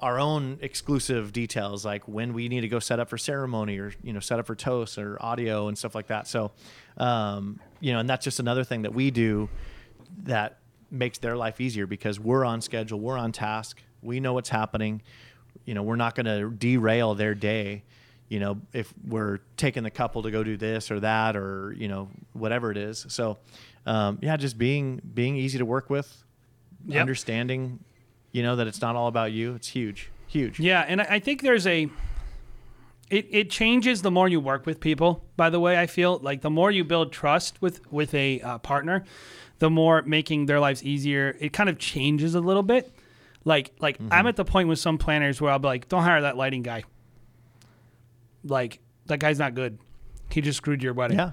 our 0.00 0.18
own 0.18 0.58
exclusive 0.62 1.32
details, 1.32 1.84
like 1.84 2.06
when 2.06 2.32
we 2.32 2.48
need 2.48 2.60
to 2.60 2.68
go 2.68 2.78
set 2.78 3.00
up 3.00 3.08
for 3.08 3.18
ceremony 3.18 3.78
or 3.78 3.92
you 4.02 4.12
know 4.12 4.20
set 4.20 4.38
up 4.38 4.46
for 4.46 4.54
toast 4.54 4.96
or 4.96 5.20
audio 5.22 5.68
and 5.68 5.76
stuff 5.76 5.94
like 5.94 6.06
that. 6.06 6.26
So, 6.26 6.52
um, 6.96 7.60
you 7.80 7.92
know, 7.92 7.98
and 7.98 8.08
that's 8.08 8.24
just 8.24 8.40
another 8.40 8.64
thing 8.64 8.82
that 8.82 8.94
we 8.94 9.10
do 9.10 9.48
that 10.24 10.58
makes 10.90 11.18
their 11.18 11.36
life 11.36 11.60
easier 11.60 11.86
because 11.86 12.18
we're 12.18 12.44
on 12.44 12.60
schedule, 12.60 12.98
we're 12.98 13.18
on 13.18 13.32
task, 13.32 13.82
we 14.02 14.20
know 14.20 14.32
what's 14.32 14.48
happening. 14.48 15.02
You 15.64 15.74
know, 15.74 15.82
we're 15.82 15.96
not 15.96 16.14
going 16.14 16.26
to 16.26 16.50
derail 16.50 17.14
their 17.14 17.34
day. 17.34 17.82
You 18.28 18.40
know, 18.40 18.60
if 18.72 18.92
we're 19.06 19.38
taking 19.56 19.82
the 19.82 19.90
couple 19.90 20.22
to 20.22 20.30
go 20.30 20.44
do 20.44 20.56
this 20.56 20.90
or 20.90 21.00
that 21.00 21.36
or 21.36 21.74
you 21.76 21.88
know 21.88 22.08
whatever 22.34 22.70
it 22.70 22.76
is. 22.76 23.06
So, 23.08 23.38
um, 23.88 24.18
yeah, 24.22 24.36
just 24.36 24.58
being 24.58 25.00
being 25.14 25.36
easy 25.36 25.58
to 25.58 25.64
work 25.64 25.88
with, 25.90 26.22
Yep. 26.86 27.00
understanding, 27.00 27.80
you 28.32 28.42
know, 28.42 28.56
that 28.56 28.66
it's 28.66 28.80
not 28.80 28.94
all 28.96 29.08
about 29.08 29.32
you. 29.32 29.54
It's 29.54 29.68
huge, 29.68 30.10
huge. 30.26 30.60
Yeah, 30.60 30.84
and 30.86 31.00
I 31.02 31.18
think 31.18 31.42
there's 31.42 31.66
a. 31.66 31.88
It, 33.10 33.26
it 33.30 33.50
changes 33.50 34.02
the 34.02 34.10
more 34.10 34.28
you 34.28 34.38
work 34.38 34.66
with 34.66 34.80
people. 34.80 35.24
By 35.36 35.48
the 35.48 35.58
way, 35.58 35.78
I 35.78 35.86
feel 35.86 36.18
like 36.18 36.42
the 36.42 36.50
more 36.50 36.70
you 36.70 36.84
build 36.84 37.10
trust 37.12 37.60
with 37.62 37.90
with 37.90 38.12
a 38.14 38.40
uh, 38.42 38.58
partner, 38.58 39.04
the 39.60 39.70
more 39.70 40.02
making 40.02 40.44
their 40.46 40.60
lives 40.60 40.84
easier. 40.84 41.34
It 41.40 41.54
kind 41.54 41.70
of 41.70 41.78
changes 41.78 42.34
a 42.34 42.40
little 42.40 42.62
bit. 42.62 42.92
Like 43.44 43.72
like 43.80 43.96
Mm-hmm. 43.98 44.12
I'm 44.12 44.26
at 44.26 44.36
the 44.36 44.44
point 44.44 44.68
with 44.68 44.78
some 44.78 44.98
planners 44.98 45.40
where 45.40 45.50
I'll 45.50 45.58
be 45.58 45.68
like, 45.68 45.88
don't 45.88 46.02
hire 46.02 46.20
that 46.20 46.36
lighting 46.36 46.62
guy. 46.62 46.84
Like 48.44 48.80
that 49.06 49.18
guy's 49.20 49.38
not 49.38 49.54
good. 49.54 49.78
He 50.30 50.40
just 50.40 50.58
screwed 50.58 50.82
your 50.82 50.92
wedding. 50.92 51.18
Yeah, 51.18 51.32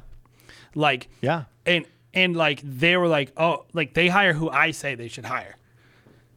Like 0.73 1.09
yeah, 1.21 1.43
and 1.65 1.85
and 2.15 2.35
like 2.35 2.61
they 2.63 2.97
were 2.97 3.07
like 3.07 3.31
oh 3.37 3.65
like 3.73 3.93
they 3.93 4.07
hire 4.07 4.33
who 4.33 4.49
i 4.49 4.71
say 4.71 4.95
they 4.95 5.07
should 5.07 5.25
hire 5.25 5.57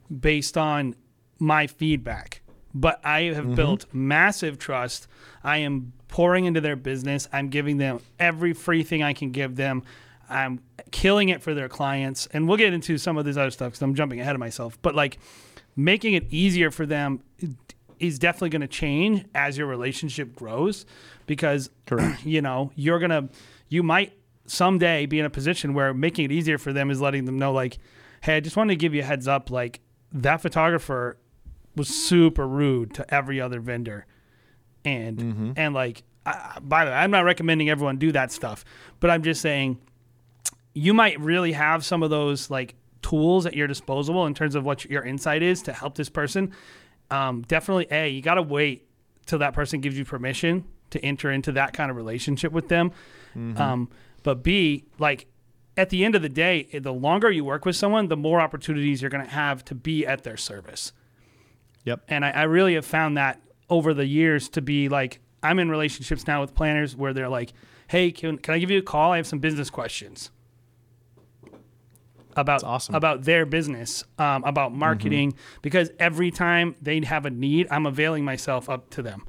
based 0.09 0.57
on 0.57 0.95
my 1.39 1.67
feedback. 1.67 2.43
But 2.75 3.01
i 3.05 3.23
have 3.23 3.45
mm-hmm. 3.45 3.55
built 3.55 3.87
massive 3.93 4.59
trust. 4.59 5.07
I 5.43 5.59
am 5.59 5.93
pouring 6.09 6.45
into 6.45 6.61
their 6.61 6.77
business. 6.77 7.29
I'm 7.33 7.49
giving 7.49 7.79
them 7.79 8.01
every 8.19 8.53
free 8.53 8.83
thing 8.83 9.03
i 9.03 9.13
can 9.13 9.31
give 9.31 9.57
them. 9.57 9.83
I'm 10.29 10.61
killing 10.91 11.31
it 11.31 11.43
for 11.43 11.55
their 11.55 11.69
clients. 11.69 12.27
And 12.33 12.47
we'll 12.47 12.59
get 12.59 12.75
into 12.75 12.99
some 12.99 13.17
of 13.17 13.25
this 13.25 13.37
other 13.37 13.51
stuff 13.51 13.73
because 13.73 13.83
i'm 13.83 13.95
jumping 13.95 14.21
ahead 14.21 14.35
of 14.35 14.41
myself. 14.41 14.79
But 14.83 14.95
like 14.95 15.19
making 15.77 16.15
it 16.15 16.27
easier 16.31 16.71
for 16.71 16.87
them 16.87 17.23
is 17.99 18.19
definitely 18.19 18.51
going 18.51 18.63
to 18.63 18.69
change 18.69 19.25
as 19.35 19.59
your 19.59 19.67
relationship 19.67 20.35
grows 20.35 20.87
because 21.27 21.71
you 22.25 22.43
know 22.43 22.71
you're 22.75 22.99
going 22.99 23.11
to 23.11 23.29
you 23.69 23.83
might 23.83 24.13
someday 24.49 25.07
be 25.07 25.19
in 25.19 25.25
a 25.25 25.31
position 25.31 25.75
where 25.75 25.93
making 25.95 26.25
it 26.25 26.33
easier 26.33 26.59
for 26.59 26.73
them 26.73 26.91
is 26.91 27.01
letting 27.01 27.25
them 27.25 27.39
know 27.39 27.53
like 27.53 27.79
hey 28.23 28.37
i 28.37 28.41
just 28.41 28.57
wanted 28.57 28.73
to 28.73 28.77
give 28.77 28.95
you 28.95 29.03
a 29.03 29.05
heads 29.05 29.29
up 29.29 29.51
like 29.51 29.81
that 30.13 30.41
photographer 30.41 31.19
was 31.77 31.89
super 31.89 32.49
rude 32.49 32.93
to 32.95 33.15
every 33.15 33.41
other 33.41 33.61
vendor. 33.61 34.07
And 34.85 35.55
and 35.57 35.75
like 35.75 36.03
I, 36.25 36.59
by 36.61 36.85
the 36.85 36.91
way 36.91 36.97
i'm 36.97 37.11
not 37.11 37.25
recommending 37.25 37.69
everyone 37.69 37.99
do 37.99 38.11
that 38.13 38.33
stuff 38.33 38.65
but 39.01 39.11
i'm 39.11 39.23
just 39.23 39.41
saying 39.43 39.79
you 40.73 40.95
might 40.95 41.19
really 41.21 41.53
have 41.53 41.85
some 41.85 42.03
of 42.03 42.11
those 42.11 42.51
like 42.51 42.75
tools 43.03 43.47
at 43.47 43.55
your 43.55 43.67
disposal 43.67 44.27
in 44.27 44.35
terms 44.35 44.55
of 44.55 44.65
what 44.65 44.85
your 44.85 45.03
insight 45.03 45.43
is 45.43 45.63
to 45.63 45.73
help 45.73 45.95
this 45.97 46.09
person. 46.09 46.53
Um, 47.11 47.43
definitely 47.43 47.87
a 47.91 48.09
you 48.09 48.23
got 48.23 48.35
to 48.35 48.43
wait 48.43 48.87
till 49.27 49.39
that 49.41 49.55
person 49.55 49.81
gives 49.81 49.99
you 49.99 50.05
permission 50.05 50.65
to 50.91 51.05
enter 51.05 51.31
into 51.31 51.53
that 51.53 51.73
kind 51.73 51.91
of 51.91 51.97
relationship 51.97 52.53
with 52.53 52.69
them. 52.69 52.93
Um, 53.35 53.89
but 54.29 54.43
b 54.43 54.85
like 54.99 55.27
at 55.77 55.89
the 55.89 56.05
end 56.05 56.15
of 56.15 56.21
the 56.21 56.29
day 56.29 56.69
the 56.83 56.93
longer 56.93 57.31
you 57.31 57.45
work 57.45 57.65
with 57.65 57.77
someone 57.77 58.09
the 58.09 58.17
more 58.17 58.41
opportunities 58.41 59.01
you're 59.01 59.11
going 59.11 59.25
to 59.25 59.31
have 59.31 59.65
to 59.65 59.75
be 59.75 60.07
at 60.07 60.23
their 60.23 60.37
service 60.37 60.93
yep. 61.85 62.03
and 62.09 62.25
I, 62.25 62.31
I 62.31 62.43
really 62.43 62.75
have 62.75 62.85
found 62.85 63.17
that 63.17 63.41
over 63.71 63.95
the 63.95 64.07
years 64.07 64.49
to 64.51 64.61
be 64.61 64.89
like 64.89 65.21
I'm 65.43 65.59
in 65.59 65.71
relationships 65.71 66.27
now 66.27 66.41
with 66.41 66.55
planners 66.55 66.97
where 66.97 67.13
they're 67.13 67.29
like, 67.29 67.53
"Hey, 67.89 68.11
can, 68.11 68.39
can 68.39 68.55
I 68.55 68.59
give 68.59 68.71
you 68.71 68.79
a 68.79 68.83
call? 68.83 69.13
I 69.13 69.17
have 69.19 69.27
some 69.27 69.39
business 69.39 69.71
questions 69.71 70.31
about 72.37 72.63
awesome. 72.65 72.95
about 72.95 73.25
their 73.25 73.47
business, 73.47 74.05
um, 74.19 74.43
about 74.45 74.75
marketing." 74.75 75.35
Because 75.63 75.91
every 75.99 76.31
time 76.31 76.75
they 76.83 77.01
have 77.01 77.25
a 77.27 77.31
need, 77.31 77.69
I'm 77.71 77.87
availing 77.87 78.25
myself 78.25 78.69
up 78.69 78.91
to 78.91 79.03
them. 79.03 79.25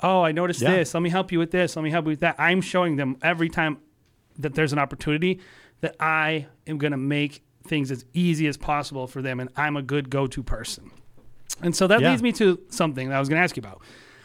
Oh, 0.00 0.22
I 0.22 0.32
noticed 0.32 0.60
Yeah. 0.60 0.72
this. 0.72 0.92
Let 0.94 1.02
me 1.02 1.10
help 1.10 1.32
you 1.32 1.38
with 1.38 1.52
this. 1.52 1.76
Let 1.76 1.82
me 1.82 1.90
help 1.90 2.04
you 2.04 2.10
with 2.10 2.20
that. 2.20 2.36
I'm 2.38 2.60
showing 2.60 2.96
them 2.96 3.16
every 3.22 3.48
time 3.48 3.78
that 4.38 4.54
there's 4.54 4.72
an 4.72 4.78
opportunity 4.78 5.40
that 5.80 5.96
I 6.00 6.46
am 6.66 6.78
going 6.78 6.92
to 6.92 6.96
make 6.96 7.42
things 7.66 7.90
as 7.90 8.04
easy 8.14 8.46
as 8.46 8.56
possible 8.56 9.06
for 9.06 9.22
them, 9.22 9.40
and 9.40 9.50
I'm 9.56 9.76
a 9.76 9.82
good 9.82 10.08
go-to 10.10 10.42
person. 10.42 10.90
And 11.62 11.74
so 11.74 11.86
that 11.86 12.00
Yeah. 12.00 12.10
leads 12.10 12.22
me 12.22 12.32
to 12.32 12.60
something 12.68 13.08
that 13.08 13.16
I 13.16 13.20
was 13.20 13.28
going 13.28 13.38
to 13.38 13.42
ask 13.42 13.56
you 13.56 13.60
about. 13.60 13.82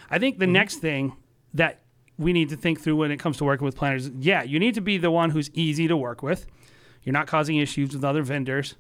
I 0.10 0.20
think 0.20 0.38
the 0.40 0.48
next 0.48 0.78
thing 0.78 1.14
that 1.54 1.82
we 2.18 2.34
need 2.34 2.50
to 2.50 2.56
think 2.56 2.82
through 2.82 2.98
when 2.98 3.12
it 3.12 3.18
comes 3.18 3.38
to 3.38 3.44
working 3.46 3.66
with 3.66 3.76
planners, 3.76 4.10
yeah, 4.20 4.44
you 4.44 4.60
need 4.60 4.76
to 4.76 4.82
be 4.82 4.98
the 4.98 5.10
one 5.12 5.32
who's 5.32 5.50
easy 5.54 5.88
to 5.88 5.98
work 5.98 6.22
with. 6.22 6.46
You're 7.04 7.14
not 7.14 7.28
causing 7.28 7.58
issues 7.58 7.94
with 7.94 8.04
other 8.04 8.22
vendors. 8.22 8.76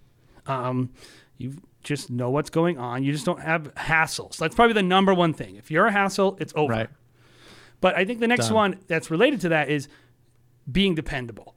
Um, 0.45 0.91
you 1.37 1.55
just 1.83 2.11
know 2.11 2.29
what's 2.29 2.51
going 2.51 2.77
on. 2.77 3.03
You 3.03 3.11
just 3.11 3.25
don't 3.25 3.41
have 3.41 3.73
hassles. 3.75 4.37
That's 4.37 4.53
probably 4.53 4.73
the 4.73 4.83
number 4.83 5.13
one 5.13 5.33
thing. 5.33 5.55
If 5.55 5.71
you're 5.71 5.87
a 5.87 5.91
hassle, 5.91 6.37
it's 6.39 6.53
over. 6.55 6.71
Right. 6.73 6.89
But 7.79 7.95
I 7.95 8.05
think 8.05 8.19
the 8.19 8.27
next 8.27 8.47
Done. 8.47 8.55
one 8.55 8.75
that's 8.87 9.09
related 9.09 9.41
to 9.41 9.49
that 9.49 9.69
is 9.69 9.87
being 10.69 10.95
dependable. 10.95 11.55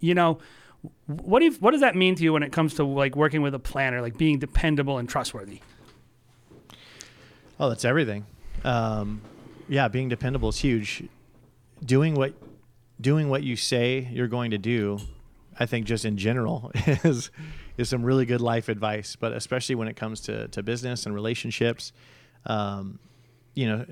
You 0.00 0.14
know, 0.14 0.38
what 1.06 1.42
you, 1.42 1.52
what 1.54 1.70
does 1.70 1.80
that 1.80 1.96
mean 1.96 2.14
to 2.16 2.22
you 2.22 2.32
when 2.32 2.42
it 2.42 2.52
comes 2.52 2.74
to 2.74 2.84
like 2.84 3.16
working 3.16 3.42
with 3.42 3.54
a 3.54 3.58
planner, 3.58 4.00
like 4.02 4.18
being 4.18 4.38
dependable 4.38 4.98
and 4.98 5.08
trustworthy? 5.08 5.60
Oh, 7.58 7.68
that's 7.68 7.84
everything. 7.84 8.26
Um, 8.64 9.22
yeah, 9.68 9.88
being 9.88 10.08
dependable 10.08 10.48
is 10.48 10.58
huge. 10.58 11.04
Doing 11.84 12.14
what 12.14 12.34
doing 13.00 13.28
what 13.28 13.42
you 13.42 13.56
say 13.56 14.08
you're 14.12 14.28
going 14.28 14.50
to 14.52 14.58
do, 14.58 14.98
I 15.58 15.66
think 15.66 15.86
just 15.86 16.04
in 16.04 16.16
general 16.16 16.70
is 16.86 17.30
is 17.76 17.88
some 17.88 18.02
really 18.02 18.26
good 18.26 18.40
life 18.40 18.68
advice. 18.68 19.16
But 19.16 19.32
especially 19.32 19.74
when 19.74 19.88
it 19.88 19.96
comes 19.96 20.20
to 20.22 20.48
to 20.48 20.62
business 20.62 21.06
and 21.06 21.14
relationships, 21.14 21.92
um, 22.46 22.98
you 23.54 23.68
know, 23.68 23.86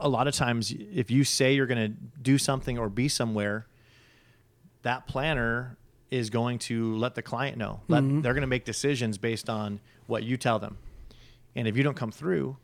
a 0.00 0.08
lot 0.08 0.28
of 0.28 0.34
times 0.34 0.72
if 0.72 1.10
you 1.10 1.24
say 1.24 1.54
you're 1.54 1.66
going 1.66 1.92
to 1.92 1.96
do 2.22 2.38
something 2.38 2.78
or 2.78 2.88
be 2.88 3.08
somewhere, 3.08 3.66
that 4.82 5.06
planner 5.06 5.76
is 6.10 6.30
going 6.30 6.58
to 6.58 6.96
let 6.96 7.14
the 7.14 7.22
client 7.22 7.56
know. 7.56 7.80
Let, 7.88 8.02
They're 8.22 8.32
going 8.34 8.42
to 8.42 8.48
make 8.48 8.64
decisions 8.64 9.18
based 9.18 9.50
on 9.50 9.80
what 10.06 10.22
you 10.22 10.36
tell 10.36 10.58
them. 10.58 10.78
And 11.54 11.66
if 11.66 11.76
you 11.76 11.82
don't 11.82 11.96
come 11.96 12.12
through, 12.12 12.56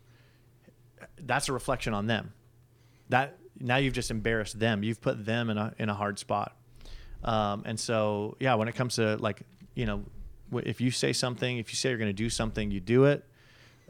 that's 1.20 1.48
a 1.48 1.52
reflection 1.52 1.94
on 1.94 2.06
them. 2.06 2.32
That 3.08 3.38
now 3.58 3.76
you've 3.76 3.94
just 3.94 4.10
embarrassed 4.10 4.58
them. 4.58 4.82
You've 4.82 5.00
put 5.00 5.24
them 5.24 5.50
in 5.50 5.58
a 5.58 5.74
in 5.78 5.88
a 5.88 5.94
hard 5.94 6.18
spot. 6.18 6.56
Um, 7.24 7.62
and 7.66 7.78
so 7.78 8.36
yeah, 8.40 8.54
when 8.54 8.68
it 8.68 8.74
comes 8.74 8.96
to 8.96 9.16
like 9.16 9.42
you 9.74 9.86
know, 9.86 10.04
if 10.52 10.80
you 10.80 10.90
say 10.90 11.12
something, 11.12 11.58
if 11.58 11.70
you 11.70 11.76
say 11.76 11.90
you're 11.90 11.98
going 11.98 12.08
to 12.08 12.12
do 12.14 12.30
something, 12.30 12.70
you 12.70 12.80
do 12.80 13.04
it. 13.04 13.24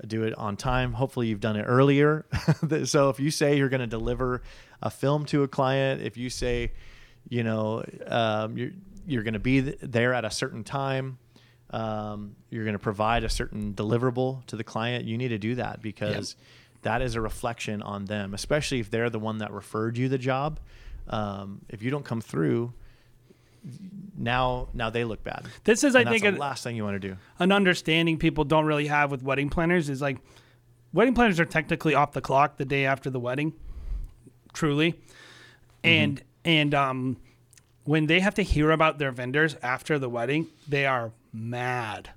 Do 0.06 0.24
it 0.24 0.34
on 0.34 0.56
time. 0.56 0.92
Hopefully, 0.92 1.28
you've 1.28 1.40
done 1.40 1.56
it 1.56 1.64
earlier. 1.64 2.26
so 2.84 3.08
if 3.08 3.20
you 3.20 3.30
say 3.30 3.56
you're 3.56 3.68
going 3.68 3.80
to 3.80 3.86
deliver 3.86 4.42
a 4.82 4.90
film 4.90 5.24
to 5.26 5.42
a 5.42 5.48
client, 5.48 6.02
if 6.02 6.16
you 6.16 6.28
say, 6.28 6.72
you 7.28 7.42
know, 7.42 7.84
um, 8.06 8.56
you're 8.56 8.70
you're 9.06 9.22
going 9.22 9.34
to 9.34 9.40
be 9.40 9.62
th- 9.62 9.78
there 9.80 10.12
at 10.12 10.24
a 10.24 10.30
certain 10.30 10.64
time, 10.64 11.18
um, 11.70 12.36
you're 12.50 12.64
going 12.64 12.74
to 12.74 12.78
provide 12.78 13.24
a 13.24 13.28
certain 13.28 13.72
deliverable 13.74 14.44
to 14.46 14.56
the 14.56 14.64
client, 14.64 15.04
you 15.04 15.16
need 15.16 15.28
to 15.28 15.38
do 15.38 15.54
that 15.56 15.80
because 15.80 16.36
that 16.82 17.02
is 17.02 17.14
a 17.14 17.20
reflection 17.20 17.82
on 17.82 18.04
them, 18.04 18.34
especially 18.34 18.80
if 18.80 18.90
they're 18.90 19.10
the 19.10 19.18
one 19.18 19.38
that 19.38 19.52
referred 19.52 19.96
you 19.98 20.08
the 20.08 20.18
job. 20.18 20.60
Um, 21.08 21.60
if 21.68 21.82
you 21.82 21.90
don't 21.90 22.04
come 22.04 22.20
through, 22.20 22.72
now 24.16 24.68
now 24.72 24.90
they 24.90 25.04
look 25.04 25.22
bad. 25.22 25.46
This 25.64 25.84
is, 25.84 25.94
I 25.94 26.00
And 26.00 26.08
that's 26.08 26.22
think, 26.22 26.34
the 26.34 26.40
last 26.40 26.64
thing 26.64 26.76
you 26.76 26.84
want 26.84 27.00
to 27.00 27.08
do. 27.08 27.16
An 27.38 27.52
understanding 27.52 28.18
people 28.18 28.44
don't 28.44 28.64
really 28.64 28.86
have 28.86 29.10
with 29.10 29.22
wedding 29.22 29.50
planners 29.50 29.88
is 29.88 30.00
like 30.00 30.18
wedding 30.92 31.14
planners 31.14 31.38
are 31.40 31.44
technically 31.44 31.94
off 31.94 32.12
the 32.12 32.20
clock 32.20 32.56
the 32.56 32.64
day 32.64 32.86
after 32.86 33.10
the 33.10 33.20
wedding, 33.20 33.52
truly, 34.52 34.98
and 35.84 36.22
and 36.44 36.74
um, 36.74 37.16
when 37.84 38.06
they 38.06 38.20
have 38.20 38.34
to 38.34 38.42
hear 38.42 38.70
about 38.70 38.98
their 38.98 39.12
vendors 39.12 39.56
after 39.62 39.98
the 39.98 40.08
wedding, 40.08 40.48
they 40.68 40.86
are 40.86 41.12
mad. 41.32 42.10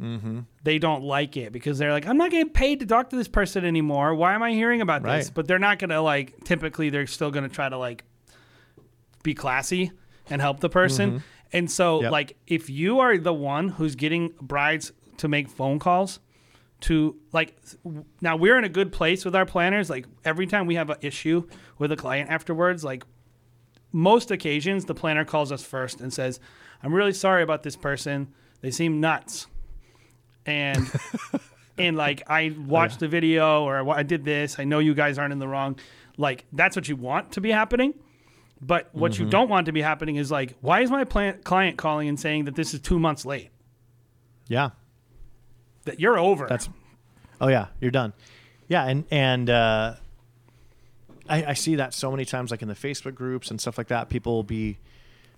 Mm-hmm. 0.00 0.40
They 0.62 0.78
don't 0.78 1.02
like 1.02 1.36
it 1.36 1.52
because 1.52 1.76
they're 1.78 1.90
like, 1.90 2.06
I'm 2.06 2.16
not 2.16 2.30
getting 2.30 2.52
paid 2.52 2.80
to 2.80 2.86
talk 2.86 3.10
to 3.10 3.16
this 3.16 3.26
person 3.26 3.64
anymore. 3.64 4.14
Why 4.14 4.34
am 4.34 4.44
I 4.44 4.52
hearing 4.52 4.80
about 4.80 5.02
this? 5.02 5.28
But 5.28 5.48
they're 5.48 5.58
not 5.58 5.78
gonna 5.78 6.00
like. 6.00 6.44
Typically, 6.44 6.90
they're 6.90 7.06
still 7.06 7.30
gonna 7.30 7.48
try 7.48 7.68
to 7.68 7.76
like 7.76 8.04
be 9.22 9.34
classy 9.34 9.90
and 10.30 10.40
help 10.40 10.60
the 10.60 10.68
person. 10.68 11.22
And 11.52 11.70
so, 11.70 11.96
Mm-hmm. 11.96 12.02
Yep. 12.04 12.12
like, 12.12 12.36
if 12.46 12.68
you 12.70 13.00
are 13.00 13.16
the 13.18 13.32
one 13.32 13.68
who's 13.68 13.94
getting 13.94 14.34
brides 14.40 14.92
to 15.18 15.28
make 15.28 15.48
phone 15.48 15.78
calls 15.78 16.20
to, 16.82 17.16
like, 17.32 17.56
now 18.20 18.36
we're 18.36 18.58
in 18.58 18.64
a 18.64 18.68
good 18.68 18.92
place 18.92 19.24
with 19.24 19.34
our 19.34 19.46
planners. 19.46 19.88
Like, 19.90 20.06
every 20.24 20.46
time 20.46 20.66
we 20.66 20.74
have 20.76 20.90
an 20.90 20.98
issue 21.00 21.48
with 21.78 21.90
a 21.90 21.96
client 21.96 22.30
afterwards, 22.30 22.84
like, 22.84 23.04
most 23.92 24.30
occasions, 24.30 24.84
the 24.84 24.94
planner 24.94 25.24
calls 25.24 25.50
us 25.50 25.62
first 25.64 26.00
and 26.00 26.12
says, 26.12 26.38
I'm 26.82 26.92
really 26.94 27.14
sorry 27.14 27.42
about 27.42 27.62
this 27.62 27.74
person. 27.76 28.28
They 28.60 28.70
seem 28.70 29.00
nuts. 29.00 29.46
And, 30.44 30.86
and 31.78 31.96
like, 31.96 32.22
I 32.28 32.54
watched 32.66 33.00
the 33.00 33.08
video 33.08 33.64
or 33.64 33.88
I 33.90 34.02
did 34.02 34.24
this. 34.24 34.58
I 34.58 34.64
know 34.64 34.78
you 34.78 34.94
guys 34.94 35.18
aren't 35.18 35.32
in 35.32 35.38
the 35.38 35.48
wrong. 35.48 35.78
Like, 36.18 36.44
that's 36.52 36.76
what 36.76 36.88
you 36.88 36.96
want 36.96 37.32
to 37.32 37.40
be 37.40 37.50
happening. 37.50 37.94
But 38.60 38.88
what 38.92 39.12
Mm-hmm. 39.12 39.24
you 39.24 39.30
don't 39.30 39.48
want 39.48 39.66
to 39.66 39.72
be 39.72 39.80
happening 39.82 40.16
is 40.16 40.30
like, 40.30 40.54
why 40.60 40.80
is 40.80 40.90
my 40.90 41.04
plan- 41.04 41.40
client 41.44 41.76
calling 41.76 42.08
and 42.08 42.18
saying 42.18 42.46
that 42.46 42.56
this 42.56 42.74
is 42.74 42.80
two 42.80 42.98
months 42.98 43.24
late? 43.24 43.50
Yeah. 44.48 44.70
That 45.84 46.00
you're 46.00 46.18
over. 46.18 46.46
That's 46.48 46.68
oh 47.40 47.48
yeah, 47.48 47.66
you're 47.80 47.90
done. 47.90 48.12
Yeah, 48.68 48.84
and 48.84 49.04
and 49.10 49.48
uh, 49.48 49.94
I, 51.28 51.44
I 51.46 51.52
see 51.54 51.76
that 51.76 51.94
so 51.94 52.10
many 52.10 52.24
times, 52.24 52.50
like 52.50 52.62
in 52.62 52.68
the 52.68 52.74
Facebook 52.74 53.14
groups 53.14 53.50
and 53.50 53.60
stuff 53.60 53.78
like 53.78 53.88
that. 53.88 54.08
People 54.08 54.34
will 54.34 54.42
be 54.42 54.78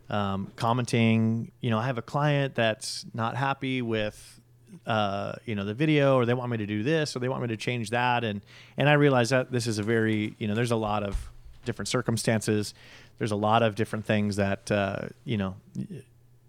um, 0.08 0.50
commenting. 0.56 1.52
You 1.60 1.70
know, 1.70 1.78
I 1.78 1.86
have 1.86 1.98
a 1.98 2.02
client 2.02 2.54
that's 2.54 3.04
not 3.14 3.36
happy 3.36 3.82
with 3.82 4.40
uh, 4.86 5.34
you 5.44 5.54
know 5.54 5.64
the 5.64 5.74
video, 5.74 6.16
or 6.16 6.24
they 6.26 6.34
want 6.34 6.50
me 6.50 6.56
to 6.58 6.66
do 6.66 6.82
this, 6.82 7.14
or 7.14 7.18
they 7.20 7.28
want 7.28 7.42
me 7.42 7.48
to 7.48 7.56
change 7.56 7.90
that, 7.90 8.24
and 8.24 8.40
and 8.76 8.88
I 8.88 8.94
realize 8.94 9.30
that 9.30 9.52
this 9.52 9.66
is 9.66 9.78
a 9.78 9.82
very 9.82 10.34
you 10.38 10.48
know 10.48 10.54
there's 10.54 10.70
a 10.72 10.76
lot 10.76 11.02
of 11.02 11.30
different 11.64 11.88
circumstances. 11.88 12.74
There's 13.20 13.32
a 13.32 13.36
lot 13.36 13.62
of 13.62 13.74
different 13.74 14.06
things 14.06 14.36
that 14.36 14.70
uh, 14.70 15.08
you 15.26 15.36
know 15.36 15.56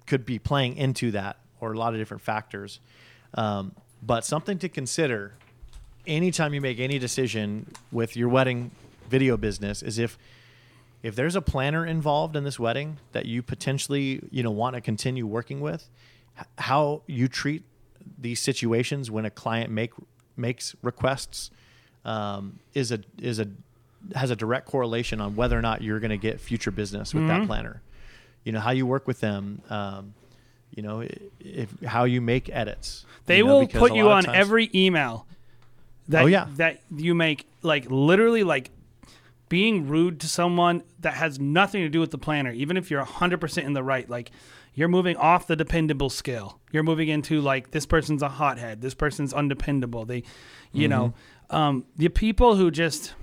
could 0.07 0.25
be 0.25 0.39
playing 0.39 0.77
into 0.77 1.11
that, 1.11 1.35
or 1.59 1.73
a 1.73 1.77
lot 1.77 1.93
of 1.93 1.99
different 1.99 2.23
factors. 2.23 2.79
Um, 3.33 3.73
but 4.01 4.23
something 4.23 4.57
to 4.59 4.69
consider 4.69 5.33
anytime 6.07 6.53
you 6.53 6.61
make 6.61 6.79
any 6.79 6.97
decision 6.97 7.67
with 7.91 8.15
your 8.15 8.29
wedding 8.29 8.71
video 9.09 9.35
business 9.35 9.83
is 9.83 9.99
if 9.99 10.17
if 11.03 11.13
there's 11.13 11.35
a 11.35 11.41
planner 11.41 11.85
involved 11.85 12.37
in 12.37 12.45
this 12.45 12.57
wedding 12.57 12.99
that 13.11 13.25
you 13.25 13.43
potentially 13.43 14.21
you 14.31 14.41
know 14.41 14.51
want 14.51 14.73
to 14.73 14.79
continue 14.79 15.27
working 15.27 15.59
with 15.59 15.89
how 16.57 17.01
you 17.05 17.27
treat 17.27 17.63
these 18.17 18.39
situations 18.39 19.11
when 19.11 19.25
a 19.25 19.29
client 19.29 19.69
make 19.69 19.91
makes 20.37 20.73
requests 20.81 21.51
um, 22.05 22.59
is 22.73 22.93
a 22.93 22.99
is 23.19 23.39
a 23.39 23.47
has 24.15 24.31
a 24.31 24.35
direct 24.35 24.65
correlation 24.67 25.21
on 25.21 25.35
whether 25.35 25.57
or 25.57 25.61
not 25.61 25.81
you're 25.81 25.99
going 25.99 26.09
to 26.11 26.17
get 26.17 26.39
future 26.39 26.71
business 26.71 27.13
with 27.13 27.27
that 27.27 27.45
planner 27.47 27.81
you 28.43 28.51
know 28.51 28.59
how 28.59 28.71
you 28.71 28.85
work 28.85 29.07
with 29.07 29.19
them 29.19 29.61
um, 29.69 30.13
you 30.75 30.81
know 30.83 31.05
if 31.39 31.69
how 31.85 32.03
you 32.05 32.19
make 32.21 32.49
edits 32.49 33.05
They 33.25 33.37
you 33.37 33.45
know, 33.45 33.59
will 33.59 33.67
put 33.67 33.93
you 33.93 34.09
on 34.09 34.23
times- 34.23 34.37
every 34.37 34.69
email 34.73 35.25
that 36.09 36.23
Oh, 36.23 36.27
yeah. 36.27 36.47
that 36.57 36.81
you 36.95 37.13
make 37.13 37.47
like 37.61 37.85
literally 37.89 38.43
like 38.43 38.71
being 39.49 39.87
rude 39.87 40.19
to 40.21 40.27
someone 40.27 40.81
that 41.01 41.13
has 41.15 41.39
nothing 41.39 41.81
to 41.83 41.89
do 41.89 41.99
with 41.99 42.11
the 42.11 42.17
planner 42.17 42.51
even 42.51 42.77
if 42.77 42.89
you're 42.89 43.03
100% 43.05 43.63
in 43.63 43.73
the 43.73 43.83
right 43.83 44.09
like 44.09 44.31
you're 44.73 44.87
moving 44.87 45.17
off 45.17 45.45
the 45.47 45.55
dependable 45.57 46.09
scale 46.09 46.59
you're 46.71 46.83
moving 46.83 47.09
into 47.09 47.41
like 47.41 47.71
this 47.71 47.85
person's 47.85 48.21
a 48.23 48.29
hothead 48.29 48.81
this 48.81 48.93
person's 48.93 49.33
undependable 49.33 50.05
they 50.05 50.23
you 50.71 50.87
know 50.87 51.13
Mm-hmm. 51.51 51.55
um, 51.55 51.85
the 51.97 52.07
people 52.07 52.55
who 52.55 52.71
just 52.71 53.13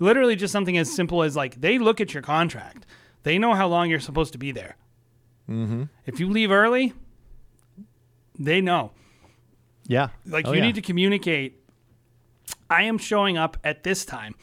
literally 0.00 0.36
just 0.36 0.52
something 0.52 0.76
as 0.76 0.92
simple 0.94 1.22
as 1.22 1.36
like 1.36 1.60
they 1.60 1.78
look 1.78 2.00
at 2.00 2.12
your 2.14 2.22
contract 2.22 2.86
they 3.22 3.38
know 3.38 3.54
how 3.54 3.66
long 3.66 3.88
you're 3.90 4.00
supposed 4.00 4.32
to 4.32 4.38
be 4.38 4.52
there 4.52 4.76
Mm-hmm. 5.48 5.84
if 6.06 6.18
you 6.18 6.28
leave 6.28 6.50
early 6.50 6.92
they 8.38 8.60
know 8.60 8.90
yeah 9.86 10.08
like 10.26 10.46
Oh, 10.46 10.52
you 10.52 10.58
yeah. 10.58 10.66
need 10.66 10.74
to 10.74 10.82
communicate 10.82 11.60
i 12.68 12.82
am 12.82 12.98
showing 12.98 13.36
up 13.38 13.56
at 13.62 13.84
this 13.84 14.04
time 14.04 14.34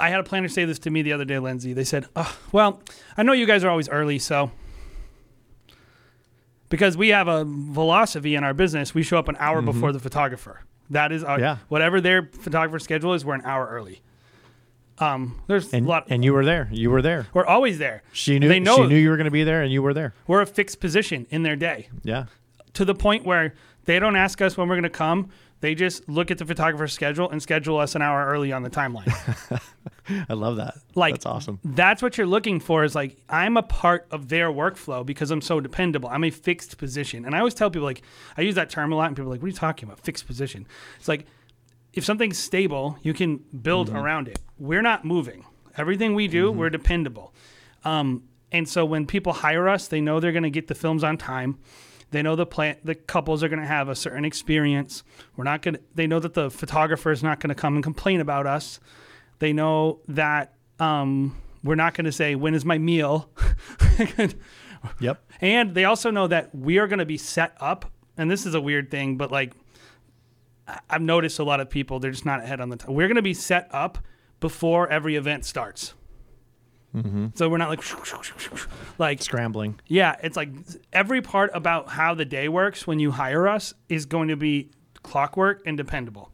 i 0.00 0.08
had 0.08 0.18
a 0.18 0.22
planner 0.22 0.48
say 0.48 0.64
this 0.64 0.78
to 0.80 0.90
me 0.90 1.02
the 1.02 1.12
other 1.12 1.26
day 1.26 1.38
lindsey 1.38 1.74
they 1.74 1.84
said 1.84 2.06
oh, 2.16 2.38
well 2.52 2.82
i 3.18 3.22
know 3.22 3.32
you 3.34 3.44
guys 3.46 3.62
are 3.64 3.68
always 3.70 3.88
early 3.90 4.18
so 4.18 4.50
because 6.68 6.96
we 6.96 7.08
have 7.08 7.28
a 7.28 7.44
philosophy 7.74 8.34
in 8.34 8.44
our 8.44 8.54
business 8.54 8.94
we 8.94 9.02
show 9.02 9.18
up 9.18 9.28
an 9.28 9.36
hour 9.38 9.60
before 9.62 9.92
the 9.92 9.98
photographer 10.00 10.62
that 10.88 11.12
is 11.12 11.22
our, 11.22 11.36
Mm-hmm. 11.36 11.42
Yeah. 11.44 11.56
whatever 11.68 12.00
their 12.00 12.30
photographer 12.32 12.78
schedule 12.78 13.14
is 13.14 13.24
we're 13.24 13.34
an 13.34 13.42
hour 13.44 13.66
early 13.68 14.00
um 15.00 15.40
there's 15.46 15.72
and 15.72 15.86
a 15.86 15.88
lot 15.88 16.06
and 16.08 16.24
you 16.24 16.32
were 16.32 16.44
there 16.44 16.68
you 16.70 16.90
were 16.90 17.02
there 17.02 17.26
we're 17.32 17.46
always 17.46 17.78
there 17.78 18.02
she 18.12 18.38
knew 18.38 18.48
they 18.48 18.60
know 18.60 18.76
she 18.76 18.86
knew 18.86 18.96
you 18.96 19.10
were 19.10 19.16
going 19.16 19.24
to 19.24 19.30
be 19.30 19.44
there 19.44 19.62
and 19.62 19.72
you 19.72 19.82
were 19.82 19.94
there 19.94 20.14
we're 20.26 20.42
a 20.42 20.46
fixed 20.46 20.80
position 20.80 21.26
in 21.30 21.42
their 21.42 21.56
day 21.56 21.88
yeah 22.02 22.26
to 22.74 22.84
the 22.84 22.94
point 22.94 23.24
where 23.24 23.54
they 23.84 23.98
don't 23.98 24.16
ask 24.16 24.40
us 24.40 24.56
when 24.56 24.68
we're 24.68 24.76
going 24.76 24.82
to 24.84 24.90
come. 24.90 25.30
They 25.60 25.74
just 25.74 26.08
look 26.08 26.30
at 26.30 26.38
the 26.38 26.46
photographer's 26.46 26.92
schedule 26.92 27.28
and 27.28 27.42
schedule 27.42 27.78
us 27.78 27.94
an 27.94 28.00
hour 28.00 28.26
early 28.26 28.50
on 28.50 28.62
the 28.62 28.70
timeline. 28.70 29.10
I 30.28 30.32
love 30.32 30.56
that. 30.56 30.78
Like 30.94 31.14
That's 31.14 31.26
awesome. 31.26 31.60
That's 31.64 32.00
what 32.00 32.16
you're 32.16 32.26
looking 32.26 32.60
for 32.60 32.82
is 32.82 32.94
like 32.94 33.18
I'm 33.28 33.56
a 33.56 33.62
part 33.62 34.06
of 34.10 34.28
their 34.28 34.50
workflow 34.50 35.04
because 35.04 35.30
I'm 35.30 35.42
so 35.42 35.60
dependable. 35.60 36.08
I'm 36.08 36.24
a 36.24 36.30
fixed 36.30 36.78
position. 36.78 37.26
And 37.26 37.34
I 37.34 37.38
always 37.38 37.54
tell 37.54 37.70
people 37.70 37.84
like 37.84 38.02
I 38.38 38.42
use 38.42 38.54
that 38.54 38.70
term 38.70 38.90
a 38.92 38.96
lot 38.96 39.08
and 39.08 39.16
people 39.16 39.28
are 39.28 39.34
like, 39.34 39.42
What 39.42 39.46
are 39.46 39.50
you 39.50 39.56
talking 39.56 39.88
about? 39.88 40.00
Fixed 40.00 40.26
position. 40.26 40.66
It's 40.98 41.08
like 41.08 41.26
if 41.92 42.04
something's 42.04 42.38
stable, 42.38 42.98
you 43.02 43.12
can 43.14 43.38
build 43.62 43.90
around 43.90 44.28
it. 44.28 44.38
We're 44.58 44.82
not 44.82 45.04
moving. 45.04 45.44
Everything 45.76 46.14
we 46.14 46.28
do, 46.28 46.50
we're 46.50 46.70
dependable. 46.70 47.34
Um, 47.84 48.24
and 48.52 48.68
so 48.68 48.84
when 48.84 49.06
people 49.06 49.32
hire 49.32 49.68
us, 49.68 49.88
they 49.88 50.00
know 50.00 50.20
they're 50.20 50.32
going 50.32 50.42
to 50.42 50.50
get 50.50 50.66
the 50.68 50.74
films 50.74 51.04
on 51.04 51.16
time. 51.16 51.58
They 52.10 52.22
know 52.22 52.34
the 52.34 52.46
plant, 52.46 52.84
the 52.84 52.96
couples 52.96 53.42
are 53.44 53.48
going 53.48 53.60
to 53.60 53.66
have 53.66 53.88
a 53.88 53.94
certain 53.94 54.24
experience. 54.24 55.04
We're 55.36 55.44
not 55.44 55.62
going 55.62 55.74
to. 55.74 55.80
They 55.94 56.08
know 56.08 56.18
that 56.18 56.34
the 56.34 56.50
photographer 56.50 57.12
is 57.12 57.22
not 57.22 57.38
going 57.38 57.48
to 57.48 57.54
come 57.54 57.74
and 57.76 57.84
complain 57.84 58.20
about 58.20 58.46
us. 58.46 58.80
They 59.38 59.52
know 59.52 60.00
that 60.08 60.54
um, 60.80 61.36
we're 61.62 61.76
not 61.76 61.94
going 61.94 62.06
to 62.06 62.12
say 62.12 62.34
when 62.34 62.54
is 62.54 62.64
my 62.64 62.78
meal. 62.78 63.30
Yep. 65.00 65.22
And 65.40 65.74
they 65.74 65.84
also 65.84 66.10
know 66.10 66.26
that 66.26 66.54
we 66.54 66.78
are 66.78 66.86
going 66.86 66.98
to 66.98 67.06
be 67.06 67.18
set 67.18 67.56
up. 67.60 67.90
And 68.16 68.30
this 68.30 68.46
is 68.46 68.54
a 68.54 68.60
weird 68.60 68.90
thing, 68.90 69.16
but 69.16 69.30
like 69.30 69.52
I've 70.88 71.02
noticed 71.02 71.38
a 71.38 71.44
lot 71.44 71.60
of 71.60 71.68
people, 71.70 71.98
they're 72.00 72.10
just 72.10 72.26
not 72.26 72.42
ahead 72.42 72.60
on 72.60 72.68
the 72.68 72.76
time. 72.76 72.94
We're 72.94 73.08
going 73.08 73.16
to 73.16 73.22
be 73.22 73.34
set 73.34 73.68
up 73.72 73.98
before 74.40 74.88
every 74.88 75.16
event 75.16 75.44
starts. 75.44 75.94
So 77.34 77.48
we're 77.48 77.58
not 77.58 77.68
like, 77.68 77.80
like, 78.98 79.22
Scrambling. 79.22 79.78
yeah, 79.86 80.16
it's 80.24 80.36
like 80.36 80.48
every 80.92 81.22
part 81.22 81.52
about 81.54 81.88
how 81.88 82.14
the 82.14 82.24
day 82.24 82.48
works 82.48 82.84
when 82.84 82.98
you 82.98 83.12
hire 83.12 83.46
us 83.46 83.74
is 83.88 84.06
going 84.06 84.26
to 84.28 84.36
be 84.36 84.70
clockwork 85.04 85.62
and 85.66 85.76
dependable. 85.76 86.32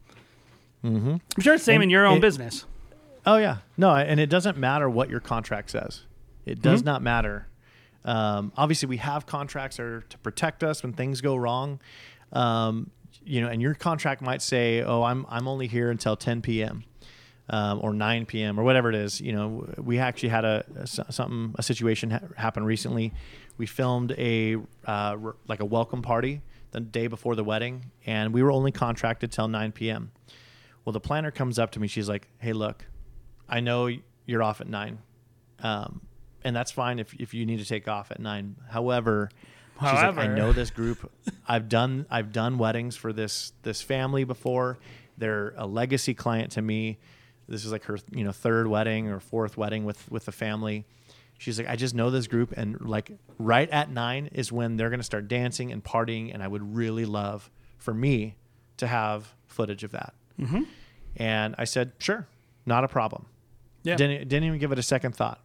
Mm-hmm. 0.83 1.09
I'm 1.35 1.41
sure 1.41 1.53
it's 1.53 1.61
the 1.63 1.71
same 1.73 1.75
And 1.81 1.83
in 1.83 1.89
your 1.91 2.07
own 2.07 2.17
it- 2.17 2.21
business. 2.21 2.65
Oh 3.23 3.37
yeah, 3.37 3.57
no, 3.77 3.93
and 3.93 4.19
it 4.19 4.31
doesn't 4.31 4.57
matter 4.57 4.89
what 4.89 5.09
your 5.11 5.19
contract 5.19 5.69
says. 5.69 6.05
It 6.45 6.61
does 6.61 6.79
Mm-hmm. 6.79 6.85
not 6.87 7.01
matter. 7.03 7.47
Um, 8.05 8.51
obviously, 8.57 8.87
we 8.87 8.97
have 8.97 9.25
contracts 9.27 9.77
that 9.77 9.83
are 9.83 10.01
to 10.09 10.17
protect 10.19 10.63
us 10.63 10.81
when 10.81 10.93
things 10.93 11.19
go 11.21 11.35
wrong. 11.35 11.79
Um, 12.31 12.89
you 13.27 13.41
know, 13.41 13.47
and 13.49 13.61
your 13.61 13.73
contract 13.73 14.21
might 14.21 14.41
say, 14.41 14.81
"Oh, 14.81 15.03
I'm 15.03 15.25
I'm 15.29 15.47
only 15.47 15.67
here 15.67 15.91
until 15.91 16.15
10 16.15 16.41
p.m." 16.41 16.83
Um, 17.49 17.79
or 17.81 17.93
9 17.93 18.25
p.m. 18.25 18.59
or 18.59 18.63
whatever 18.63 18.89
it 18.89 18.95
is. 18.95 19.21
You 19.21 19.31
know, 19.31 19.73
we 19.77 19.99
actually 19.99 20.29
had 20.29 20.43
a, 20.43 20.65
a 20.75 20.85
something 20.85 21.55
a 21.57 21.63
situation 21.63 22.11
ha- 22.11 22.19
happen 22.35 22.65
recently. 22.65 23.13
We 23.57 23.65
filmed 23.65 24.11
a 24.17 24.57
uh, 24.85 25.17
like 25.47 25.61
a 25.61 25.65
welcome 25.65 26.01
party 26.01 26.41
the 26.71 26.81
day 26.81 27.07
before 27.07 27.35
the 27.35 27.45
wedding, 27.45 27.91
and 28.05 28.33
we 28.33 28.43
were 28.43 28.51
only 28.51 28.73
contracted 28.73 29.31
till 29.31 29.47
9 29.47 29.71
p.m. 29.71 30.11
Well, 30.83 30.91
the 30.91 30.99
planner 30.99 31.31
comes 31.31 31.57
up 31.57 31.71
to 31.71 31.79
me. 31.79 31.87
She's 31.87 32.09
like, 32.09 32.27
"Hey, 32.37 32.51
look, 32.51 32.85
I 33.47 33.61
know 33.61 33.89
you're 34.25 34.43
off 34.43 34.59
at 34.59 34.67
nine, 34.67 34.99
um, 35.59 36.01
and 36.43 36.55
that's 36.55 36.71
fine 36.71 36.99
if, 36.99 37.13
if 37.13 37.33
you 37.33 37.45
need 37.45 37.59
to 37.59 37.65
take 37.65 37.87
off 37.87 38.11
at 38.11 38.19
nine. 38.19 38.57
However, 38.69 39.29
she's 39.79 39.93
like, 39.93 40.17
I 40.17 40.27
know 40.27 40.53
this 40.53 40.69
group. 40.69 41.11
I've 41.47 41.69
done 41.69 42.05
I've 42.09 42.31
done 42.31 42.57
weddings 42.57 42.95
for 42.95 43.13
this 43.13 43.53
this 43.63 43.81
family 43.81 44.23
before. 44.23 44.77
They're 45.17 45.53
a 45.57 45.65
legacy 45.65 46.13
client 46.13 46.51
to 46.53 46.61
me. 46.61 46.97
This 47.47 47.65
is 47.65 47.71
like 47.71 47.83
her 47.85 47.97
you 48.11 48.23
know 48.23 48.31
third 48.31 48.67
wedding 48.67 49.07
or 49.07 49.19
fourth 49.19 49.57
wedding 49.57 49.85
with 49.85 50.09
with 50.11 50.25
the 50.25 50.31
family. 50.31 50.85
She's 51.39 51.59
like, 51.59 51.69
I 51.69 51.75
just 51.75 51.93
know 51.93 52.09
this 52.09 52.25
group, 52.25 52.53
and 52.57 52.81
like 52.81 53.11
right 53.37 53.69
at 53.69 53.91
nine 53.91 54.29
is 54.33 54.51
when 54.51 54.75
they're 54.75 54.89
gonna 54.89 55.03
start 55.03 55.27
dancing 55.27 55.71
and 55.71 55.83
partying, 55.83 56.33
and 56.33 56.41
I 56.41 56.47
would 56.47 56.75
really 56.75 57.05
love 57.05 57.49
for 57.77 57.93
me 57.93 58.35
to 58.77 58.87
have 58.87 59.33
footage 59.45 59.83
of 59.83 59.91
that. 59.91 60.13
Mm-hmm. 60.39 60.63
And 61.17 61.55
I 61.57 61.65
said, 61.65 61.93
sure, 61.99 62.27
not 62.65 62.83
a 62.83 62.87
problem. 62.87 63.25
Yeah. 63.83 63.95
Didn't 63.95 64.27
didn't 64.27 64.45
even 64.45 64.59
give 64.59 64.71
it 64.71 64.79
a 64.79 64.83
second 64.83 65.15
thought. 65.15 65.39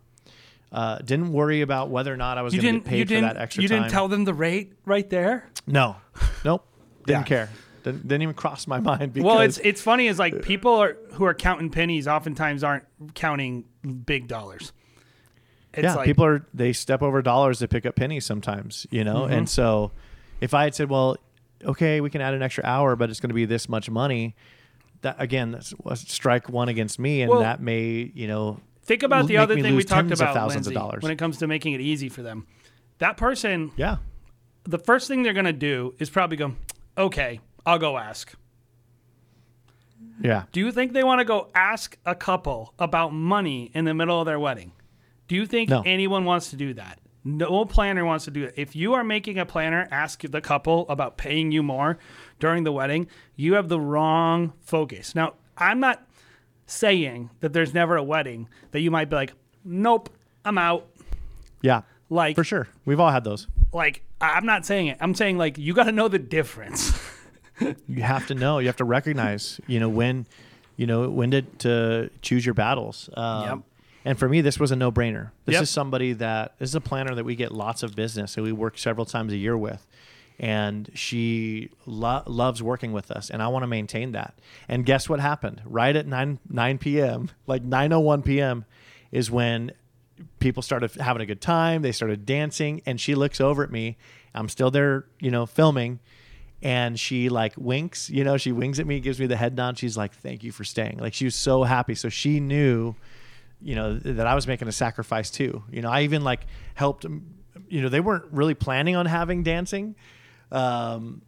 Uh, 0.73 0.97
didn't 0.99 1.33
worry 1.33 1.61
about 1.61 1.91
whether 1.91 2.13
or 2.13 2.17
not 2.17 2.39
I 2.39 2.43
was 2.43 2.55
going 2.55 2.65
to 2.65 2.73
get 2.81 2.85
paid 2.85 2.99
You 3.01 3.05
for 3.05 3.09
didn't. 3.11 3.25
that 3.35 3.37
extra 3.37 3.63
You 3.63 3.69
time. 3.69 3.83
didn't 3.83 3.93
tell 3.93 4.09
them 4.09 4.25
the 4.25 4.33
rate 4.35 4.73
right 4.87 5.09
there. 5.11 5.51
no, 5.67 5.97
nope, 6.45 6.67
didn't 7.07 7.21
Yeah. 7.21 7.25
care. 7.25 7.51
Didn't, 7.85 8.07
didn't 8.09 8.23
even 8.23 8.35
cross 8.35 8.67
my 8.67 8.79
mind. 8.81 9.13
Because 9.13 9.27
Well, 9.27 9.41
it's 9.41 9.59
it's 9.59 9.83
funny 9.83 10.07
is 10.07 10.19
like 10.19 10.43
people 10.43 10.73
are 10.75 10.97
who 11.15 11.25
are 11.25 11.35
counting 11.35 11.69
pennies 11.69 12.07
oftentimes 12.09 12.63
aren't 12.65 12.85
counting 13.15 13.65
big 14.07 14.29
dollars. 14.29 14.73
It's 15.75 15.83
yeah, 15.85 15.95
like, 15.97 16.05
people 16.07 16.25
are 16.25 16.47
they 16.55 16.73
step 16.73 17.03
over 17.03 17.23
dollars 17.23 17.59
to 17.59 17.67
pick 17.69 17.85
up 17.85 17.97
pennies 17.97 18.25
sometimes, 18.25 18.87
you 18.91 19.03
know. 19.05 19.23
Mm-hmm. 19.23 19.33
And 19.33 19.49
so, 19.49 19.91
if 20.41 20.55
I 20.55 20.65
had 20.65 20.75
said, 20.75 20.91
well, 20.91 21.17
okay, 21.65 22.01
we 22.01 22.09
can 22.11 22.21
add 22.21 22.35
an 22.35 22.43
extra 22.43 22.65
hour, 22.65 22.95
but 22.95 23.11
it's 23.11 23.21
going 23.21 23.31
to 23.31 23.35
be 23.35 23.47
this 23.47 23.69
much 23.69 23.91
money. 23.91 24.37
That 25.01 25.17
again, 25.19 25.51
that's 25.51 25.75
strike 26.13 26.49
one 26.49 26.69
against 26.69 26.99
me, 27.01 27.23
and 27.23 27.31
Well, 27.31 27.41
that 27.41 27.61
may 27.61 28.13
you 28.15 28.29
know 28.29 28.61
think 28.83 29.03
about 29.03 29.27
the 29.27 29.37
other 29.39 29.55
thing 29.61 29.75
we 29.77 29.85
talked 29.85 30.11
about, 30.11 30.35
thousands 30.35 30.67
Lindsey, 30.67 30.77
of 30.77 30.81
dollars. 30.83 31.03
when 31.03 31.13
it 31.13 31.17
comes 31.19 31.39
to 31.39 31.47
making 31.47 31.75
it 31.75 31.81
easy 31.81 32.09
for 32.09 32.23
them. 32.23 32.47
That 32.99 33.17
person, 33.17 33.71
yeah, 33.77 33.97
the 34.65 34.79
first 34.79 35.09
thing 35.09 35.23
they're 35.23 35.33
gonna 35.33 35.53
do 35.53 35.95
is 35.99 36.11
probably 36.11 36.37
go, 36.37 36.55
"Okay, 36.97 37.41
I'll 37.67 37.79
go 37.79 37.97
ask." 37.99 38.35
yeah. 40.21 40.45
Do 40.53 40.61
you 40.61 40.71
think 40.73 40.93
they 40.93 41.03
want 41.05 41.21
to 41.21 41.25
go 41.25 41.49
ask 41.55 41.97
a 42.07 42.15
couple 42.15 42.75
about 42.79 43.13
money 43.13 43.71
in 43.75 43.85
the 43.85 43.95
middle 43.95 44.21
of 44.21 44.27
their 44.27 44.39
wedding? 44.39 44.73
Do 45.29 45.35
you 45.35 45.47
think 45.47 45.71
No. 45.71 45.83
anyone 45.85 46.25
wants 46.25 46.51
to 46.51 46.57
do 46.57 46.75
that? 46.75 47.01
No 47.25 47.65
planner 47.65 48.05
wants 48.05 48.25
to 48.27 48.31
do 48.31 48.45
it. 48.45 48.55
If 48.57 48.75
you 48.77 48.95
are 48.95 49.05
making 49.05 49.39
a 49.39 49.47
planner 49.47 49.89
ask 49.91 50.23
the 50.23 50.41
couple 50.41 50.89
about 50.89 51.17
paying 51.17 51.53
you 51.53 51.63
more 51.63 51.99
during 52.41 52.65
the 52.65 52.73
wedding, 52.73 53.07
you 53.37 53.55
have 53.55 53.69
the 53.69 53.81
wrong 53.81 54.53
focus. 54.61 55.15
Now, 55.15 55.35
I'm 55.57 55.79
not 55.81 56.05
saying 56.67 57.31
that 57.41 57.53
there's 57.53 57.75
never 57.75 57.97
a 57.97 58.03
wedding 58.03 58.49
that 58.73 58.81
you 58.81 58.91
might 58.91 59.09
be 59.11 59.17
like, 59.17 59.33
"Nope, 59.65 60.09
I'm 60.45 60.59
out." 60.59 60.87
Yeah, 61.63 61.83
Like 62.11 62.35
for 62.37 62.45
sure. 62.45 62.69
We've 62.85 62.99
all 63.01 63.11
had 63.11 63.25
those. 63.25 63.47
like 63.73 64.03
I'm 64.21 64.47
not 64.47 64.65
saying 64.67 64.89
it. 64.89 64.99
I'm 65.01 65.15
saying 65.15 65.39
like 65.39 65.59
you 65.59 65.75
got 65.75 65.85
to 65.85 65.93
know 65.93 66.09
the 66.09 66.19
difference. 66.19 66.93
You 67.87 68.03
have 68.03 68.27
to 68.27 68.35
know. 68.35 68.59
You 68.59 68.67
have 68.67 68.77
to 68.79 68.85
recognize. 68.85 69.61
You 69.69 69.79
know 69.79 69.89
when, 69.89 70.27
you 70.77 70.87
know 70.87 71.09
when 71.11 71.31
to, 71.31 71.43
to 71.43 72.11
choose 72.21 72.45
your 72.45 72.55
battles. 72.55 73.09
Um, 73.15 73.45
Yep. 73.45 73.59
And 74.05 74.19
for 74.19 74.29
me, 74.29 74.41
this 74.41 74.59
was 74.59 74.73
a 74.73 74.77
no-brainer. 74.77 75.31
This 75.45 75.53
Yep. 75.53 75.63
is 75.63 75.71
somebody 75.71 76.13
that 76.15 76.59
this 76.59 76.71
is 76.71 76.75
a 76.75 76.81
planner 76.81 77.15
that 77.15 77.23
we 77.25 77.37
get 77.37 77.53
lots 77.53 77.85
of 77.85 77.95
business 77.95 78.35
that 78.35 78.43
we 78.43 78.51
work 78.51 78.77
several 78.79 79.07
times 79.07 79.33
a 79.33 79.37
year 79.37 79.57
with, 79.57 79.87
and 80.43 80.91
she 80.93 81.71
lo- 81.87 82.25
loves 82.27 82.61
working 82.61 82.91
with 82.93 83.13
us, 83.13 83.31
and 83.31 83.41
I 83.41 83.47
want 83.47 83.63
to 83.63 83.69
maintain 83.69 84.11
that. 84.13 84.35
And 84.69 84.85
guess 84.85 85.09
what 85.09 85.21
happened? 85.21 85.63
Right 85.65 85.95
at 85.95 86.07
nine 86.07 86.41
nine 86.51 86.79
p.m., 86.79 87.31
like 87.47 87.63
nine 87.63 87.93
o 87.93 88.01
one 88.01 88.23
p.m., 88.23 88.65
is 89.13 89.31
when 89.31 89.71
people 90.41 90.61
started 90.63 90.91
having 90.97 91.23
a 91.23 91.27
good 91.27 91.41
time. 91.41 91.83
They 91.83 91.93
started 91.93 92.27
dancing, 92.27 92.83
and 92.85 93.01
she 93.01 93.15
looks 93.15 93.41
over 93.41 93.63
at 93.63 93.71
me. 93.71 93.97
I'm 94.35 94.49
still 94.49 94.73
there, 94.73 95.05
you 95.21 95.31
know, 95.31 95.47
filming, 95.47 96.01
and 96.61 96.99
she 96.99 97.29
like 97.29 97.55
winks. 97.57 98.11
You 98.11 98.25
know, 98.25 98.37
she 98.37 98.51
winks 98.51 98.81
at 98.81 98.87
me, 98.87 98.99
gives 98.99 99.21
me 99.21 99.27
the 99.27 99.37
head 99.37 99.57
nod. 99.57 99.79
She's 99.79 99.97
like, 99.97 100.13
"Thank 100.13 100.43
you 100.43 100.51
for 100.51 100.65
staying." 100.65 100.99
Like 100.99 101.15
she 101.15 101.25
was 101.25 101.37
so 101.37 101.63
happy. 101.63 101.95
So 101.95 102.09
she 102.09 102.41
knew, 102.41 102.97
you 103.61 103.77
know, 103.77 103.97
that 103.97 104.27
I 104.27 104.35
was 104.35 104.49
making 104.49 104.67
a 104.67 104.73
sacrifice 104.73 105.31
too. 105.31 105.63
You 105.71 105.83
know, 105.83 105.91
I 105.91 106.03
even 106.03 106.25
like 106.25 106.47
helped. 106.75 107.07
You 107.69 107.81
know, 107.81 107.89
they 107.89 108.01
weren't 108.01 108.25
really 108.33 108.55
planning 108.55 108.97
on 108.97 109.07
having 109.07 109.45
dancing. 109.45 109.95
Um, 110.53 111.23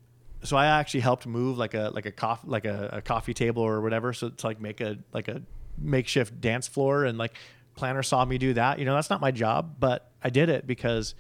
so 0.45 0.57
I 0.57 0.67
actually 0.67 1.01
helped 1.01 1.27
move 1.27 1.57
like 1.57 1.75
a 1.75 1.91
like 1.95 2.07
a 2.07 2.13
coffee 2.13 2.47
like 2.47 2.67
a, 2.67 2.91
a 2.93 3.03
coffee 3.03 3.35
table 3.35 3.63
or 3.63 3.81
whatever, 3.81 4.13
so 4.13 4.29
to 4.29 4.47
like 4.47 4.61
make 4.61 4.81
a 4.81 4.99
like 5.13 5.29
a 5.29 5.43
makeshift 5.79 6.41
dance 6.41 6.69
floor 6.69 7.05
and 7.05 7.19
like 7.19 7.35
planner 7.75 8.03
saw 8.03 8.25
me 8.25 8.39
do 8.39 8.53
that. 8.55 8.79
You 8.79 8.85
know, 8.85 8.95
that's 8.95 9.11
not 9.11 9.21
my 9.21 9.31
job, 9.31 9.77
but 9.81 10.11
I 10.23 10.31
did 10.31 10.49
it 10.51 10.67
because 10.67 11.15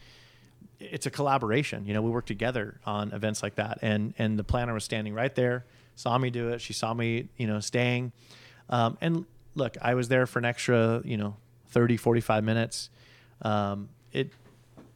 it's 0.78 1.07
a 1.07 1.11
collaboration. 1.11 1.86
You 1.86 1.94
know, 1.94 2.02
we 2.02 2.11
work 2.11 2.26
together 2.26 2.80
on 2.84 3.12
events 3.12 3.42
like 3.42 3.57
that, 3.57 3.78
and 3.80 4.12
and 4.18 4.38
the 4.38 4.44
planner 4.44 4.74
was 4.74 4.84
standing 4.84 5.14
right 5.14 5.34
there, 5.34 5.64
saw 5.96 6.16
me 6.18 6.30
do 6.30 6.50
it. 6.50 6.61
She 6.61 6.74
saw 6.74 6.92
me, 6.92 7.28
you 7.38 7.46
know, 7.46 7.61
staying, 7.61 8.12
um, 8.68 8.98
and 9.00 9.24
look, 9.55 9.76
I 9.80 9.94
was 9.94 10.09
there 10.09 10.26
for 10.26 10.38
an 10.38 10.44
extra, 10.44 11.00
you 11.05 11.16
know, 11.16 11.36
30, 11.68 11.96
45 11.96 12.44
minutes. 12.44 12.90
Um, 13.42 13.88
it 14.12 14.30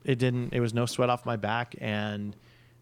it 0.05 0.19
didn't. 0.19 0.53
It 0.53 0.61
was 0.61 0.75
no 0.75 0.87
sweat 0.87 1.11
off 1.11 1.25
my 1.25 1.37
back, 1.37 1.75
and 1.81 2.37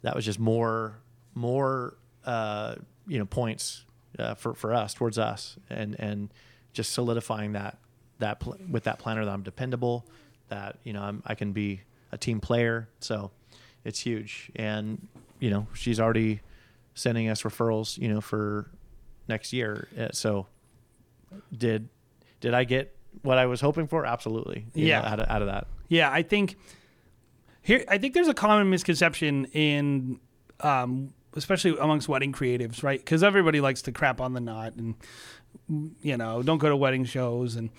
that 0.07 0.15
was 0.15 0.25
just 0.25 0.39
more 0.39 1.01
more 1.35 1.97
uh, 2.25 2.77
you 3.09 3.19
know 3.19 3.25
points 3.27 3.85
uh, 4.21 4.35
for 4.35 4.55
for 4.55 4.73
us 4.73 4.95
towards 4.95 5.19
us, 5.19 5.57
and 5.69 5.97
and 5.99 6.33
just 6.73 6.93
solidifying 6.93 7.53
that 7.55 7.79
that 8.21 8.39
pl- 8.39 8.57
with 8.71 8.85
that 8.85 9.01
planner 9.01 9.25
that 9.25 9.31
I'm 9.33 9.43
dependable, 9.43 10.07
that 10.49 10.79
you 10.85 10.93
know 10.93 11.03
I'm, 11.03 11.23
I 11.27 11.35
can 11.35 11.51
be 11.53 11.81
a 12.13 12.19
team 12.19 12.39
player. 12.41 12.89
So 13.01 13.33
it's 13.85 13.99
huge, 13.99 14.53
and 14.55 15.09
you 15.41 15.51
know 15.51 15.67
she's 15.75 15.99
already 15.99 16.41
sending 16.95 17.29
us 17.29 17.43
referrals, 17.43 17.99
you 17.99 18.09
know, 18.09 18.21
for 18.21 18.71
next 19.29 19.53
year. 19.53 19.89
Uh, 19.99 20.09
So 20.13 20.47
did 21.57 21.89
did 22.41 22.55
I 22.55 22.63
get 22.63 22.97
what 23.23 23.39
I 23.39 23.47
was 23.47 23.61
hoping 23.61 23.89
for? 23.89 24.07
Absolutely. 24.07 24.67
Yeah. 24.73 25.01
know, 25.01 25.09
out 25.09 25.21
of, 25.21 25.29
out 25.29 25.43
of 25.43 25.49
that. 25.49 25.67
Yeah, 25.89 26.11
I 26.13 26.23
think 26.23 26.57
here 27.67 27.85
I 27.89 27.99
think 27.99 28.15
there's 28.15 28.29
a 28.29 28.35
common 28.35 28.71
misconception 28.71 29.47
in 29.47 30.21
um, 30.61 31.13
especially 31.35 31.77
amongst 31.79 32.09
wedding 32.09 32.33
creatives, 32.33 32.83
right? 32.83 32.99
Because 32.99 33.23
everybody 33.23 33.61
likes 33.61 33.83
to 33.83 33.93
crap 33.93 34.21
on 34.21 34.33
the 34.33 34.41
Knot 34.41 34.75
and 34.77 34.95
you 36.01 36.17
know 36.17 36.43
don't 36.43 36.59
go 36.59 36.69
to 36.69 36.77
wedding 36.77 37.05
shows 37.05 37.57
and 37.57 37.71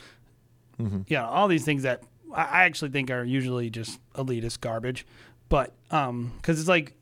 you 0.80 1.04
know 1.18 1.26
all 1.26 1.48
these 1.48 1.64
things 1.66 1.84
that 1.84 2.04
I 2.34 2.66
actually 2.66 2.92
think 2.92 3.10
are 3.10 3.24
usually 3.24 3.70
just 3.70 4.00
elitist 4.14 4.60
garbage. 4.60 5.08
But 5.50 5.74
um, 5.92 6.34
because 6.36 6.60
it's 6.60 6.68
like 6.70 6.94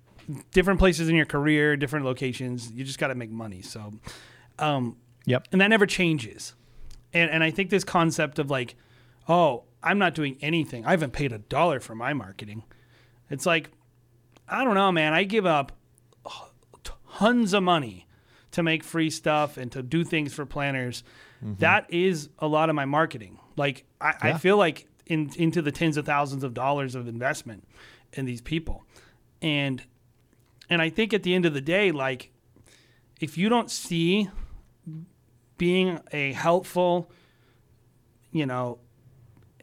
different 0.51 0.79
places 0.79 1.09
in 1.09 1.15
your 1.15 1.25
career, 1.25 1.75
different 1.75 2.05
locations, 2.05 2.71
you 2.71 2.83
just 2.83 2.99
got 2.99 3.07
to 3.07 3.15
make 3.15 3.31
money. 3.31 3.61
So 3.63 3.93
um, 4.59 4.97
Yep. 5.25 5.47
and 5.51 5.59
that 5.61 5.69
never 5.69 5.86
changes. 5.88 6.53
And 7.13 7.31
and 7.31 7.43
I 7.43 7.49
think 7.51 7.69
this 7.71 7.83
concept 7.83 8.38
of 8.39 8.49
like, 8.51 8.75
oh, 9.27 9.63
I'm 9.86 9.99
not 9.99 10.15
doing 10.15 10.38
anything. 10.41 10.86
I 10.86 10.91
haven't 10.91 11.13
paid 11.13 11.31
a 11.31 11.38
dollar 11.38 11.79
for 11.79 11.95
my 11.95 12.13
marketing. 12.13 12.63
It's 13.29 13.45
like, 13.45 13.69
I 14.49 14.63
don't 14.63 14.75
know, 14.75 14.91
man. 14.91 15.13
I 15.13 15.23
give 15.23 15.45
up 15.45 15.71
tons 17.17 17.53
of 17.53 17.63
money 17.63 18.07
to 18.51 18.63
make 18.63 18.83
free 18.83 19.09
stuff 19.09 19.57
and 19.57 19.71
to 19.71 19.81
do 19.83 20.03
things 20.03 20.33
for 20.33 20.45
planners. 20.45 21.03
Mm-hmm. 21.43 21.55
That 21.59 21.86
is 21.93 22.29
a 22.39 22.47
lot 22.47 22.69
of 22.69 22.75
my 22.75 22.86
marketing. 22.86 23.39
Like 23.55 23.86
I, 24.01 24.13
I 24.21 24.33
feel 24.38 24.57
like 24.57 24.88
in, 25.05 25.31
into 25.38 25.61
the 25.61 25.71
tens 25.71 25.97
of 25.97 26.05
thousands 26.05 26.43
of 26.43 26.53
dollars 26.53 26.95
of 26.95 27.07
investment 27.07 27.67
in 28.13 28.25
these 28.25 28.41
people, 28.41 28.83
and 29.41 29.83
and 30.69 30.81
I 30.81 30.89
think 30.89 31.13
at 31.13 31.23
the 31.23 31.36
end 31.36 31.45
of 31.45 31.53
the 31.53 31.61
day, 31.61 31.91
like 31.91 32.31
if 33.21 33.38
you 33.38 33.49
don't 33.49 33.69
see 33.71 34.29
being 35.57 35.99
a 36.11 36.33
helpful, 36.33 37.11
you 38.31 38.45
know, 38.45 38.79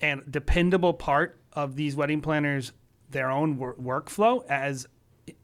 and 0.02 0.22
dependable 0.30 0.92
part 0.92 1.38
of 1.52 1.76
these 1.76 1.96
wedding 1.96 2.20
planners 2.20 2.72
their 3.10 3.30
own 3.30 3.56
wor- 3.58 3.76
workflow 3.76 4.44
as 4.48 4.86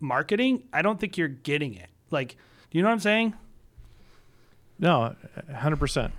marketing, 0.01 0.65
I 0.73 0.83
don't 0.83 0.99
think 0.99 1.17
you're 1.17 1.29
getting 1.29 1.75
it. 1.75 1.89
Like, 2.11 2.37
do 2.71 2.79
you 2.79 2.83
know 2.83 2.89
what 2.89 2.95
I'm 2.95 3.01
saying? 3.01 3.35
No, 4.79 5.15
hundred 5.55 5.79
percent. 5.79 6.13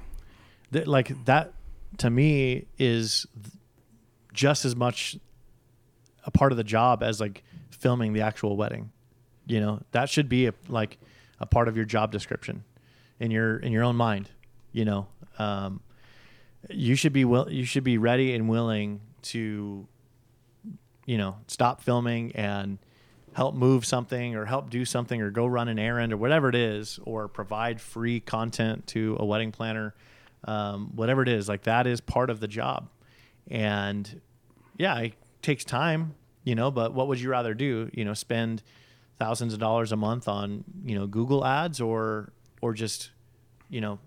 Like 0.71 1.25
that 1.25 1.53
to 1.97 2.09
me 2.09 2.65
is 2.77 3.25
just 4.33 4.65
as 4.65 4.75
much 4.75 5.17
a 6.25 6.31
part 6.31 6.51
of 6.51 6.57
the 6.57 6.63
job 6.63 7.01
as 7.01 7.19
like 7.19 7.43
filming 7.71 8.13
the 8.13 8.21
actual 8.21 8.55
wedding. 8.55 8.91
You 9.47 9.59
know, 9.59 9.81
that 9.91 10.09
should 10.09 10.29
be 10.29 10.47
a, 10.47 10.53
like 10.67 10.99
a 11.39 11.45
part 11.45 11.67
of 11.67 11.75
your 11.75 11.85
job 11.85 12.11
description 12.11 12.63
in 13.19 13.31
your 13.31 13.57
in 13.57 13.71
your 13.71 13.83
own 13.83 13.95
mind. 13.95 14.29
You 14.71 14.85
know, 14.85 15.07
um, 15.39 15.81
you 16.69 16.95
should 16.95 17.13
be 17.13 17.25
will 17.25 17.49
you 17.49 17.65
should 17.65 17.83
be 17.83 17.97
ready 17.97 18.33
and 18.33 18.49
willing 18.49 19.01
to, 19.21 19.87
you 21.05 21.17
know, 21.17 21.37
stop 21.47 21.81
filming 21.81 22.31
and 22.35 22.77
help 23.33 23.55
move 23.55 23.85
something 23.85 24.35
or 24.35 24.45
help 24.45 24.69
do 24.69 24.83
something 24.83 25.21
or 25.21 25.29
go 25.29 25.45
run 25.45 25.67
an 25.67 25.79
errand 25.79 26.11
or 26.11 26.17
whatever 26.17 26.49
it 26.49 26.55
is 26.55 26.99
or 27.03 27.27
provide 27.27 27.79
free 27.79 28.19
content 28.19 28.85
to 28.87 29.15
a 29.19 29.25
wedding 29.25 29.51
planner 29.51 29.93
um, 30.45 30.91
whatever 30.95 31.21
it 31.21 31.27
is 31.27 31.47
like 31.47 31.63
that 31.63 31.85
is 31.85 32.01
part 32.01 32.29
of 32.29 32.39
the 32.39 32.47
job. 32.47 32.89
And 33.49 34.21
yeah 34.77 34.97
it 34.99 35.13
takes 35.41 35.63
time 35.63 36.15
you 36.43 36.55
know 36.55 36.71
but 36.71 36.93
what 36.93 37.07
would 37.07 37.19
you 37.19 37.29
rather 37.29 37.53
do? 37.53 37.89
You 37.93 38.05
know 38.05 38.13
spend 38.13 38.63
thousands 39.19 39.53
of 39.53 39.59
dollars 39.59 39.91
a 39.91 39.97
month 39.97 40.27
on 40.27 40.63
you 40.83 40.95
know 40.95 41.05
google 41.05 41.45
ads 41.45 41.81
or 41.81 42.31
or 42.61 42.73
just 42.73 43.11
you 43.69 43.81
know 43.81 43.99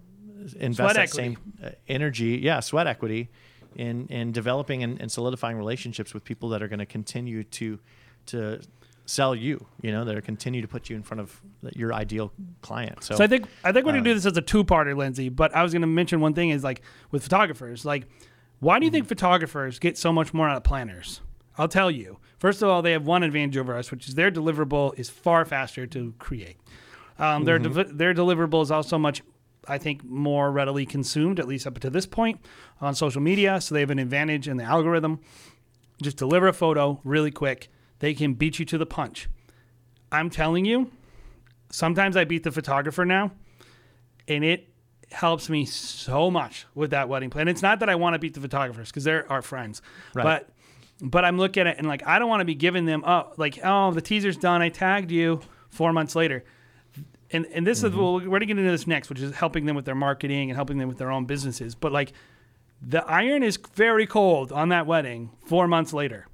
invest 0.58 0.76
Sweat 0.76 0.94
that 0.94 1.02
equity. 1.02 1.34
same 1.36 1.38
uh, 1.64 1.70
energy 1.88 2.38
yeah 2.42 2.60
sweat 2.60 2.86
equity 2.86 3.30
in 3.76 4.06
in 4.08 4.32
developing 4.32 4.82
and, 4.82 5.00
and 5.00 5.10
solidifying 5.10 5.56
relationships 5.56 6.12
with 6.14 6.24
people 6.24 6.48
that 6.50 6.62
are 6.62 6.68
going 6.68 6.78
to 6.78 6.86
continue 6.86 7.42
to 7.44 7.78
to 8.26 8.60
sell 9.06 9.34
you 9.34 9.66
you 9.82 9.90
know 9.90 10.04
that 10.04 10.14
are 10.14 10.20
continue 10.20 10.62
to 10.62 10.68
put 10.68 10.88
you 10.88 10.94
in 10.96 11.02
front 11.02 11.20
of 11.20 11.40
your 11.74 11.92
ideal 11.92 12.32
client 12.60 13.02
so, 13.02 13.16
So 13.16 13.24
I 13.24 13.26
think 13.26 13.46
I 13.64 13.72
think 13.72 13.84
we're 13.86 13.92
gonna 13.92 14.04
do 14.04 14.14
this 14.14 14.26
as 14.26 14.36
a 14.36 14.42
two-parter, 14.42 14.96
Lindsey. 14.96 15.28
But 15.28 15.54
I 15.56 15.62
was 15.62 15.72
gonna 15.72 15.86
mention 15.88 16.20
one 16.20 16.34
thing 16.34 16.50
is 16.50 16.62
like 16.62 16.82
with 17.10 17.22
photographers, 17.22 17.84
like 17.84 18.06
why 18.60 18.78
do 18.78 18.84
you 18.84 18.90
Mm-hmm. 18.90 18.94
think 18.94 19.08
photographers 19.08 19.78
get 19.80 19.98
so 19.98 20.12
much 20.12 20.32
more 20.32 20.48
out 20.48 20.56
of 20.56 20.62
planners? 20.62 21.20
I'll 21.58 21.68
tell 21.68 21.90
you. 21.90 22.18
First 22.38 22.62
of 22.62 22.68
all, 22.68 22.80
they 22.80 22.92
have 22.92 23.04
one 23.06 23.22
advantage 23.24 23.56
over 23.56 23.76
us, 23.76 23.90
which 23.90 24.06
is 24.08 24.14
their 24.14 24.30
deliverable 24.30 24.96
is 24.98 25.10
far 25.10 25.44
faster 25.44 25.84
to 25.88 26.14
create. 26.18 26.56
Um, 27.18 27.44
their 27.44 27.58
Mm-hmm. 27.58 27.72
dev- 27.74 27.98
their 27.98 28.14
deliverable 28.14 28.62
is 28.62 28.70
also 28.70 28.98
much, 28.98 29.22
I 29.68 29.78
think, 29.78 30.04
more 30.04 30.50
readily 30.50 30.84
consumed, 30.86 31.38
at 31.38 31.46
least 31.46 31.66
up 31.66 31.78
to 31.80 31.90
this 31.90 32.06
point, 32.06 32.40
on 32.80 32.94
social 32.94 33.20
media. 33.20 33.60
So 33.60 33.74
they 33.74 33.80
have 33.80 33.90
an 33.90 33.98
advantage 33.98 34.48
in 34.48 34.56
the 34.56 34.64
algorithm. 34.64 35.20
Just 36.02 36.16
deliver 36.16 36.48
a 36.48 36.52
photo 36.52 37.00
really 37.04 37.30
quick. 37.30 37.68
They 38.00 38.14
can 38.14 38.34
beat 38.34 38.58
you 38.58 38.64
to 38.66 38.78
the 38.78 38.86
punch. 38.86 39.28
I'm 40.10 40.30
telling 40.30 40.64
you, 40.64 40.90
sometimes 41.70 42.16
I 42.16 42.24
beat 42.24 42.42
the 42.42 42.50
photographer 42.50 43.04
now, 43.04 43.30
and 44.28 44.44
it 44.44 44.68
helps 45.12 45.48
me 45.48 45.64
so 45.64 46.30
much 46.30 46.66
with 46.74 46.90
that 46.90 47.08
wedding 47.08 47.30
plan. 47.30 47.46
It's 47.48 47.62
not 47.62 47.80
that 47.80 47.88
I 47.88 47.94
want 47.94 48.14
to 48.14 48.18
beat 48.18 48.34
the 48.34 48.40
photographers 48.40 48.88
because 48.88 49.04
they're 49.04 49.30
our 49.30 49.42
friends, 49.42 49.82
Right. 50.14 50.24
but 50.24 50.48
but 51.04 51.24
I'm 51.24 51.36
looking 51.36 51.62
at 51.62 51.66
it 51.66 51.78
and 51.78 51.86
like 51.86 52.06
I 52.06 52.18
don't 52.18 52.28
want 52.28 52.40
to 52.40 52.44
be 52.44 52.54
giving 52.54 52.84
them 52.86 53.02
up 53.04 53.34
like 53.36 53.58
oh 53.64 53.90
the 53.92 54.00
teaser's 54.00 54.36
done. 54.36 54.62
I 54.62 54.68
tagged 54.70 55.10
you 55.10 55.40
four 55.68 55.92
months 55.92 56.14
later. 56.14 56.44
And, 57.32 57.46
and 57.52 57.66
this 57.66 57.82
is 57.82 57.94
well, 57.94 58.14
we're 58.14 58.26
going 58.28 58.40
to 58.40 58.46
get 58.46 58.58
into 58.58 58.70
this 58.70 58.86
next, 58.86 59.08
which 59.08 59.20
is 59.20 59.34
helping 59.34 59.64
them 59.64 59.74
with 59.74 59.84
their 59.86 59.94
marketing 59.94 60.50
and 60.50 60.56
helping 60.56 60.78
them 60.78 60.88
with 60.88 60.98
their 60.98 61.10
own 61.10 61.24
businesses. 61.24 61.74
But 61.74 61.90
like, 61.92 62.12
the 62.82 63.04
iron 63.06 63.42
is 63.42 63.58
very 63.74 64.06
cold 64.06 64.52
on 64.52 64.68
that 64.70 64.86
wedding 64.86 65.30
four 65.46 65.66
months 65.68 65.92
later. 65.92 66.26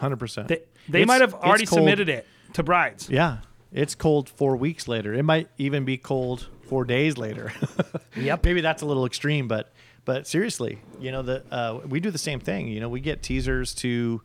100% 0.00 0.48
They, 0.48 0.62
they 0.88 1.04
might 1.04 1.20
have 1.20 1.34
already 1.34 1.66
submitted 1.66 2.08
it 2.08 2.26
to 2.54 2.62
brides. 2.62 3.08
yeah 3.10 3.38
it's 3.72 3.94
cold 3.94 4.28
four 4.28 4.56
weeks 4.56 4.88
later 4.88 5.12
it 5.14 5.22
might 5.22 5.48
even 5.58 5.84
be 5.84 5.96
cold 5.98 6.48
four 6.62 6.84
days 6.84 7.16
later 7.18 7.52
Yep. 8.16 8.44
maybe 8.44 8.60
that's 8.62 8.82
a 8.82 8.86
little 8.86 9.04
extreme 9.04 9.46
but 9.46 9.70
but 10.06 10.26
seriously 10.26 10.80
you 11.00 11.12
know 11.12 11.22
the 11.22 11.44
uh, 11.52 11.80
we 11.86 12.00
do 12.00 12.10
the 12.10 12.18
same 12.18 12.40
thing 12.40 12.66
you 12.68 12.80
know 12.80 12.88
we 12.88 13.00
get 13.00 13.22
teasers 13.22 13.74
to 13.74 14.22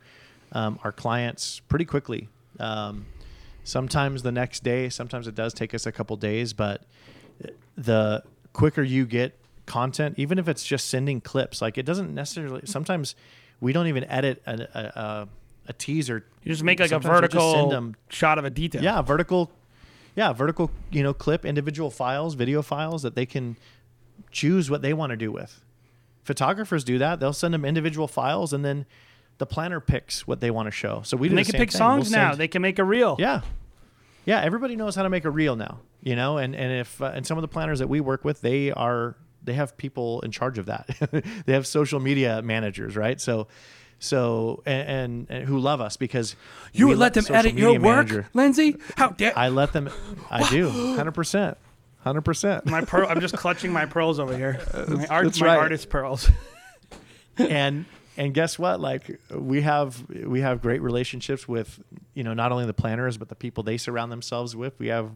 um, 0.52 0.78
our 0.82 0.92
clients 0.92 1.60
pretty 1.68 1.84
quickly 1.84 2.28
um, 2.58 3.04
sometimes 3.66 4.22
the 4.22 4.30
next 4.32 4.62
day 4.62 4.88
sometimes 4.88 5.26
it 5.26 5.34
does 5.34 5.52
take 5.52 5.74
us 5.74 5.84
a 5.86 5.92
couple 5.92 6.16
days 6.16 6.52
but 6.52 6.82
the 7.76 8.22
quicker 8.52 8.82
you 8.82 9.04
get 9.04 9.38
content 9.66 10.14
even 10.16 10.38
if 10.38 10.48
it's 10.48 10.64
just 10.64 10.88
sending 10.88 11.20
clips 11.20 11.60
like 11.60 11.76
it 11.76 11.84
doesn't 11.84 12.14
necessarily 12.14 12.62
sometimes 12.64 13.14
we 13.60 13.72
don't 13.72 13.86
even 13.88 14.04
edit 14.04 14.40
a, 14.46 14.52
a, 14.52 14.80
a, 15.00 15.28
a 15.68 15.72
teaser. 15.72 16.24
You 16.44 16.52
just 16.52 16.62
make 16.62 16.78
like 16.78 16.86
a 16.90 16.90
Sometimes 16.90 17.20
just 17.22 17.32
vertical 17.32 17.52
send 17.54 17.72
'em- 17.72 17.96
shot 18.10 18.38
of 18.38 18.44
a 18.44 18.50
detail. 18.50 18.82
yeah 18.82 19.02
vertical 19.02 19.50
yeah 20.14 20.32
vertical 20.32 20.70
you 20.90 21.02
know 21.02 21.12
clip 21.12 21.44
individual 21.44 21.90
files 21.90 22.34
video 22.34 22.62
files 22.62 23.02
that 23.02 23.14
they 23.16 23.26
can 23.26 23.56
choose 24.30 24.70
what 24.70 24.82
they 24.82 24.92
want 24.94 25.10
to 25.10 25.16
do 25.16 25.32
with. 25.32 25.62
Photographers 26.22 26.84
do 26.84 26.98
that. 26.98 27.18
They'll 27.20 27.32
send 27.32 27.54
them 27.54 27.64
individual 27.64 28.08
files 28.08 28.52
and 28.52 28.64
then 28.64 28.84
the 29.38 29.46
planner 29.46 29.80
picks 29.80 30.26
what 30.26 30.40
they 30.40 30.50
want 30.50 30.66
to 30.66 30.70
show 30.70 31.02
so 31.04 31.16
we 31.16 31.28
do 31.28 31.32
And 31.32 31.38
they 31.38 31.42
the 31.44 31.52
can 31.52 31.60
pick 31.60 31.70
thing. 31.70 31.78
songs 31.78 32.10
We'll 32.10 32.20
now. 32.20 32.30
send- 32.30 32.40
They 32.40 32.48
can 32.48 32.62
make 32.62 32.78
a 32.78 32.84
reel. 32.84 33.16
yeah 33.18 33.40
yeah 34.24 34.40
everybody 34.40 34.76
knows 34.76 34.94
how 34.96 35.02
to 35.02 35.10
make 35.10 35.24
a 35.24 35.30
reel 35.30 35.56
now 35.56 35.78
you 36.02 36.16
know 36.16 36.38
and 36.38 36.54
and 36.56 36.72
if 36.80 37.00
uh, 37.02 37.12
and 37.14 37.26
some 37.26 37.38
of 37.38 37.42
the 37.42 37.48
planners 37.48 37.78
that 37.80 37.88
we 37.88 38.00
work 38.00 38.24
with 38.24 38.40
they 38.40 38.72
are 38.72 39.14
they 39.44 39.52
have 39.54 39.76
people 39.76 40.20
in 40.22 40.30
charge 40.32 40.58
of 40.58 40.66
that 40.66 40.86
they 41.46 41.52
have 41.52 41.66
social 41.66 42.00
media 42.00 42.42
managers 42.42 42.96
right 42.96 43.20
so 43.20 43.46
so 43.98 44.62
and, 44.66 44.88
and, 44.88 45.26
and 45.30 45.48
who 45.48 45.58
love 45.58 45.80
us 45.80 45.96
because 45.96 46.36
You 46.72 46.88
would 46.88 46.98
let 46.98 47.14
them 47.14 47.24
edit 47.30 47.54
your 47.54 47.72
work, 47.72 47.80
manager- 47.82 48.28
Lindsey? 48.34 48.76
How 48.96 49.08
dare 49.08 49.32
I 49.38 49.48
let 49.48 49.72
them. 49.72 49.88
I 50.30 50.46
do. 50.50 50.68
Hundred 50.96 51.12
percent. 51.12 51.56
Hundred 52.00 52.20
percent. 52.20 52.66
my 52.66 52.82
pearl? 52.82 53.08
I'm 53.08 53.20
just 53.22 53.34
clutching 53.36 53.72
my 53.72 53.86
pearls 53.86 54.18
over 54.20 54.36
here. 54.36 54.60
My 54.88 55.06
art, 55.06 55.40
my 55.40 55.46
right. 55.46 55.56
artist 55.58 55.88
pearls. 55.88 56.30
And 57.38 57.86
and 58.16 58.32
guess 58.32 58.58
what? 58.58 58.80
Like 58.80 59.20
we 59.30 59.62
have 59.62 60.08
we 60.08 60.40
have 60.40 60.62
great 60.62 60.80
relationships 60.80 61.46
with 61.46 61.82
you 62.14 62.24
know 62.24 62.34
not 62.34 62.52
only 62.52 62.66
the 62.66 62.74
planners 62.74 63.16
but 63.18 63.28
the 63.28 63.34
people 63.34 63.62
they 63.62 63.76
surround 63.76 64.10
themselves 64.10 64.56
with. 64.56 64.78
We 64.78 64.88
have 64.88 65.10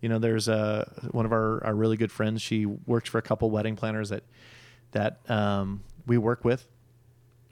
you 0.00 0.08
know 0.08 0.18
there's 0.18 0.48
a 0.48 1.08
one 1.12 1.24
of 1.26 1.32
our, 1.32 1.62
our 1.64 1.74
really 1.74 1.96
good 1.96 2.10
friends. 2.10 2.42
She 2.42 2.66
works 2.66 3.08
for 3.08 3.18
a 3.18 3.22
couple 3.22 3.50
wedding 3.50 3.76
planners 3.76 4.08
that 4.10 4.24
that 4.92 5.20
um, 5.30 5.82
we 6.06 6.18
work 6.18 6.44
with. 6.44 6.66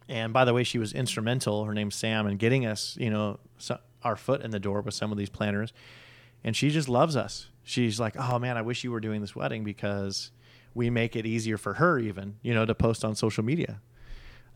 And 0.09 0.33
by 0.33 0.45
the 0.45 0.55
way, 0.55 0.65
she 0.65 0.79
was 0.79 0.93
instrumental. 0.93 1.65
Her 1.65 1.75
name's 1.75 1.95
Sam, 1.95 2.27
in 2.27 2.37
getting 2.37 2.67
us 2.67 2.97
you 2.99 3.11
know 3.11 3.39
so, 3.59 3.79
our 4.03 4.17
foot 4.17 4.43
in 4.43 4.51
the 4.51 4.61
door 4.61 4.81
with 4.81 4.95
some 4.95 5.13
of 5.13 5.19
these 5.19 5.31
planners. 5.31 5.73
and 6.45 6.57
she 6.57 6.71
just 6.71 6.89
loves 6.89 7.17
us. 7.17 7.49
She's 7.63 8.01
like, 8.01 8.15
"Oh 8.17 8.39
man, 8.39 8.57
I 8.57 8.63
wish 8.63 8.83
you 8.85 8.91
were 8.91 9.01
doing 9.01 9.21
this 9.21 9.37
wedding 9.37 9.65
because 9.65 10.31
we 10.75 10.91
make 10.91 11.17
it 11.17 11.27
easier 11.27 11.59
for 11.59 11.75
her 11.75 11.99
even, 11.99 12.37
you 12.43 12.55
know, 12.55 12.65
to 12.65 12.75
post 12.75 13.05
on 13.05 13.15
social 13.15 13.45
media. 13.45 13.81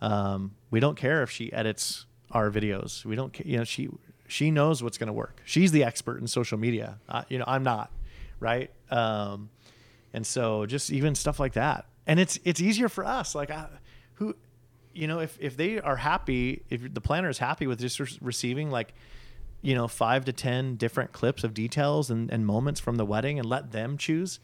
Um, 0.03 0.57
we 0.71 0.81
don't 0.81 0.97
care 0.97 1.23
if 1.23 1.31
she 1.31 1.53
edits 1.53 2.07
our 2.33 2.51
videos. 2.51 3.05
We 3.05 3.17
don't, 3.17 3.35
you 3.47 3.57
know, 3.57 3.65
she 3.65 3.89
she 4.27 4.51
knows 4.51 4.83
what's 4.83 4.99
going 4.99 5.07
to 5.07 5.13
work. 5.13 5.41
She's 5.45 5.73
the 5.73 5.85
expert 5.85 6.21
in 6.21 6.27
social 6.27 6.59
media. 6.59 6.99
Uh, 7.09 7.23
you 7.29 7.39
know, 7.39 7.45
I'm 7.47 7.63
not, 7.63 7.91
right? 8.41 8.71
Um, 8.91 9.51
and 10.13 10.27
so 10.27 10.67
just 10.67 10.91
even 10.91 11.15
stuff 11.15 11.39
like 11.39 11.55
that, 11.55 11.87
and 12.07 12.21
it's 12.21 12.39
it's 12.45 12.61
easier 12.61 12.89
for 12.89 13.07
us. 13.07 13.35
Like, 13.35 13.51
I, 13.51 13.69
who, 14.15 14.35
you 14.93 15.07
know, 15.07 15.21
if 15.21 15.39
if 15.41 15.57
they 15.57 15.81
are 15.81 15.97
happy, 15.97 16.65
if 16.69 16.93
the 16.93 17.01
planner 17.01 17.31
is 17.31 17.39
happy 17.39 17.67
with 17.67 17.79
just 17.81 18.01
re- 18.01 18.19
receiving 18.21 18.71
like 18.71 18.93
you 19.63 19.77
know, 19.77 19.87
five 19.87 20.25
to 20.25 20.33
10 20.33 20.75
different 20.75 21.13
clips 21.13 21.45
of 21.45 21.55
details 21.55 22.11
and, 22.11 22.31
and 22.31 22.45
moments 22.45 22.81
from 22.81 22.97
the 22.97 23.07
wedding 23.07 23.39
and 23.39 23.49
let 23.49 23.71
them 23.71 23.97
choose, 23.97 24.41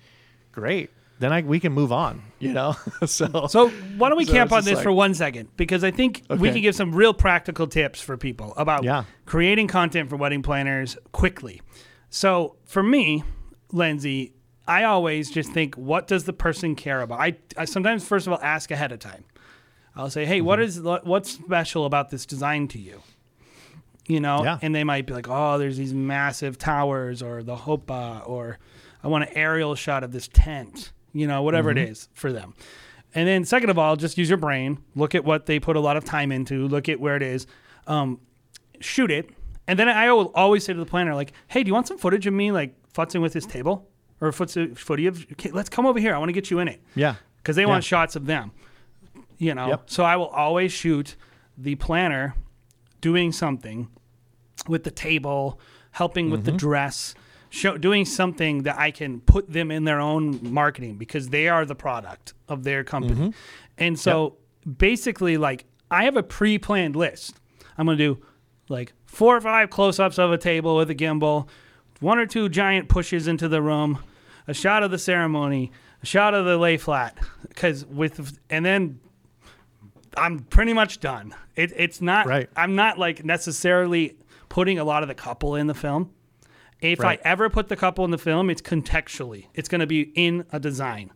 great. 0.53 0.91
Then 1.21 1.33
I, 1.33 1.43
we 1.43 1.59
can 1.59 1.73
move 1.73 1.91
on, 1.91 2.23
you 2.39 2.53
know? 2.53 2.77
so, 3.07 3.47
So 3.49 3.69
why 3.97 4.09
don't 4.09 4.19
we 4.19 4.25
So 4.25 4.33
camp 4.33 4.53
on 4.53 4.65
this 4.65 4.75
like- 4.77 4.83
for 4.85 4.93
one 4.93 5.15
second? 5.15 5.49
Because 5.57 5.83
I 5.83 5.91
think 5.91 6.23
we 6.31 6.51
can 6.53 6.61
give 6.63 6.75
some 6.77 6.95
real 6.95 7.13
practical 7.13 7.67
tips 7.67 8.01
for 8.01 8.17
people 8.17 8.55
about 8.57 8.85
Yeah. 8.85 9.05
creating 9.27 9.67
content 9.69 10.09
for 10.11 10.17
wedding 10.17 10.43
planners 10.43 10.97
quickly. 11.13 11.61
So 12.11 12.57
for 12.65 12.83
me, 12.83 13.25
Lindsey, 13.73 14.33
I 14.67 14.85
always 14.85 15.31
just 15.31 15.51
think, 15.53 15.75
what 15.77 16.07
does 16.07 16.25
the 16.25 16.33
person 16.33 16.75
care 16.77 17.01
about? 17.01 17.21
I, 17.21 17.37
I 17.57 17.65
sometimes 17.65 18.07
first 18.07 18.27
of 18.27 18.33
all 18.33 18.41
ask 18.43 18.71
ahead 18.71 18.93
of 18.93 18.99
time. 19.01 19.25
I'll 19.97 20.11
say, 20.11 20.25
hey, 20.25 20.39
Mm-hmm. 20.39 20.47
what 20.47 20.61
is 20.61 20.81
what's 20.81 21.31
special 21.33 21.85
about 21.85 22.11
this 22.11 22.25
design 22.27 22.69
to 22.69 22.79
you? 22.79 23.03
You 24.07 24.21
know, 24.21 24.45
Yeah. 24.45 24.59
and 24.63 24.75
they 24.75 24.85
might 24.85 25.07
be 25.07 25.13
like, 25.15 25.29
oh, 25.29 25.59
there's 25.59 25.77
these 25.77 25.93
massive 25.93 26.57
towers, 26.57 27.23
or 27.23 27.43
the 27.43 27.57
chuppah, 27.57 28.27
or 28.29 28.59
I 29.03 29.09
want 29.09 29.25
an 29.25 29.31
aerial 29.37 29.75
shot 29.75 30.03
of 30.05 30.13
this 30.13 30.29
tent. 30.33 30.93
You 31.13 31.27
know, 31.27 31.43
whatever 31.43 31.71
Mm-hmm. 31.71 31.79
it 31.79 31.89
is 31.91 32.09
for 32.15 32.33
them. 32.33 32.55
And 33.15 33.27
then 33.27 33.45
second 33.45 33.71
of 33.71 33.79
all, 33.79 33.97
just 33.97 34.19
use 34.19 34.29
your 34.29 34.37
brain. 34.39 34.79
Look 34.95 35.15
at 35.15 35.25
what 35.25 35.47
they 35.47 35.59
put 35.59 35.77
a 35.77 35.81
lot 35.81 35.97
of 35.97 36.05
time 36.05 36.31
into. 36.31 36.69
Look 36.69 36.89
at 36.89 37.01
where 37.01 37.17
it 37.17 37.23
is. 37.23 37.47
Um, 37.87 38.21
shoot 38.81 39.11
it. 39.11 39.31
And 39.67 39.79
then 39.79 39.89
I 39.89 40.13
will 40.13 40.31
always 40.35 40.65
say 40.65 40.73
to 40.75 40.79
the 40.79 40.87
planner, 40.87 41.15
like, 41.15 41.33
hey, 41.49 41.63
do 41.63 41.69
you 41.69 41.75
want 41.75 41.89
some 41.89 41.99
footage 41.99 42.27
of 42.27 42.35
me 42.35 42.53
like 42.53 42.75
futzing 42.93 43.21
with 43.23 43.33
this 43.33 43.47
table 43.47 43.89
or 44.21 44.31
footsie 44.31 44.77
footy 44.77 45.07
of? 45.07 45.27
Okay, 45.33 45.51
let's 45.51 45.69
come 45.71 45.87
over 45.87 45.99
here. 45.99 46.15
I 46.15 46.19
want 46.19 46.29
to 46.29 46.33
get 46.35 46.51
you 46.51 46.59
in 46.59 46.69
it 46.69 46.83
yeah. 46.95 47.15
because 47.39 47.57
they 47.57 47.63
Yeah. 47.63 47.69
want 47.69 47.85
shots 47.85 48.15
of 48.17 48.27
them. 48.27 48.53
You 49.39 49.55
know, 49.55 49.69
Yep. 49.69 49.83
so 49.91 50.05
I 50.05 50.17
will 50.17 50.29
always 50.29 50.73
shoot 50.73 51.17
the 51.57 51.75
planner 51.77 52.35
doing 53.01 53.33
something 53.33 53.89
with 54.69 54.85
the 54.85 54.91
table, 54.91 55.59
helping 55.93 56.31
with 56.31 56.45
the 56.45 56.51
Mm-hmm. 56.51 56.59
dress, 56.59 57.15
show, 57.51 57.77
doing 57.79 58.05
something 58.05 58.63
that 58.63 58.79
I 58.79 58.91
can 58.91 59.21
put 59.21 59.51
them 59.53 59.71
in 59.71 59.85
their 59.85 60.01
own 60.01 60.53
marketing 60.53 60.97
because 60.97 61.29
they 61.29 61.49
are 61.49 61.65
the 61.65 61.75
product 61.75 62.35
of 62.49 62.65
their 62.65 62.85
company. 62.85 63.15
Mm-hmm. 63.15 63.31
And 63.79 63.99
so 63.99 64.37
basically, 64.77 65.37
like, 65.37 65.65
I 65.91 66.05
have 66.05 66.17
a 66.17 66.23
pre 66.23 66.59
planned 66.59 66.97
list. 66.97 67.37
I'm 67.77 67.87
going 67.87 67.99
to 67.99 68.15
do 68.15 68.23
like 68.69 68.93
four 69.07 69.37
or 69.37 69.41
five 69.41 69.71
close 69.71 69.99
ups 69.99 70.19
of 70.19 70.33
a 70.33 70.39
table 70.39 70.77
with 70.77 70.91
a 70.91 70.95
gimbal, 70.95 71.49
one 72.01 72.19
or 72.19 72.27
two 72.27 72.49
giant 72.49 72.89
pushes 72.89 73.29
into 73.29 73.49
the 73.49 73.63
room, 73.63 74.01
a 74.47 74.55
shot 74.55 74.83
of 74.83 74.91
the 74.91 74.99
ceremony, 74.99 75.73
a 76.03 76.07
shot 76.07 76.35
of 76.35 76.45
the 76.45 76.57
lay 76.57 76.77
flat. 76.77 77.19
Because 77.49 77.85
with, 77.87 78.39
and 78.51 78.65
then 78.65 79.01
I'm 80.17 80.41
pretty 80.41 80.73
much 80.73 81.01
done. 81.01 81.35
It, 81.57 81.73
it's 81.77 82.01
not, 82.01 82.27
Right. 82.27 82.51
I'm 82.57 82.75
not 82.75 82.99
like 82.99 83.25
necessarily 83.25 84.17
putting 84.49 84.79
a 84.79 84.85
lot 84.85 85.03
of 85.03 85.09
the 85.09 85.15
couple 85.15 85.55
in 85.55 85.67
the 85.67 85.75
film. 85.75 86.13
If 86.81 87.01
Right. 87.01 87.21
I 87.25 87.29
ever 87.29 87.49
put 87.51 87.69
the 87.69 87.77
couple 87.77 88.05
in 88.05 88.11
the 88.11 88.19
film, 88.19 88.51
it's 88.51 88.63
contextually. 88.63 89.47
It's 89.55 89.69
going 89.69 89.81
to 89.81 89.87
be 89.87 90.13
in 90.15 90.45
a 90.53 90.61
design. 90.61 91.11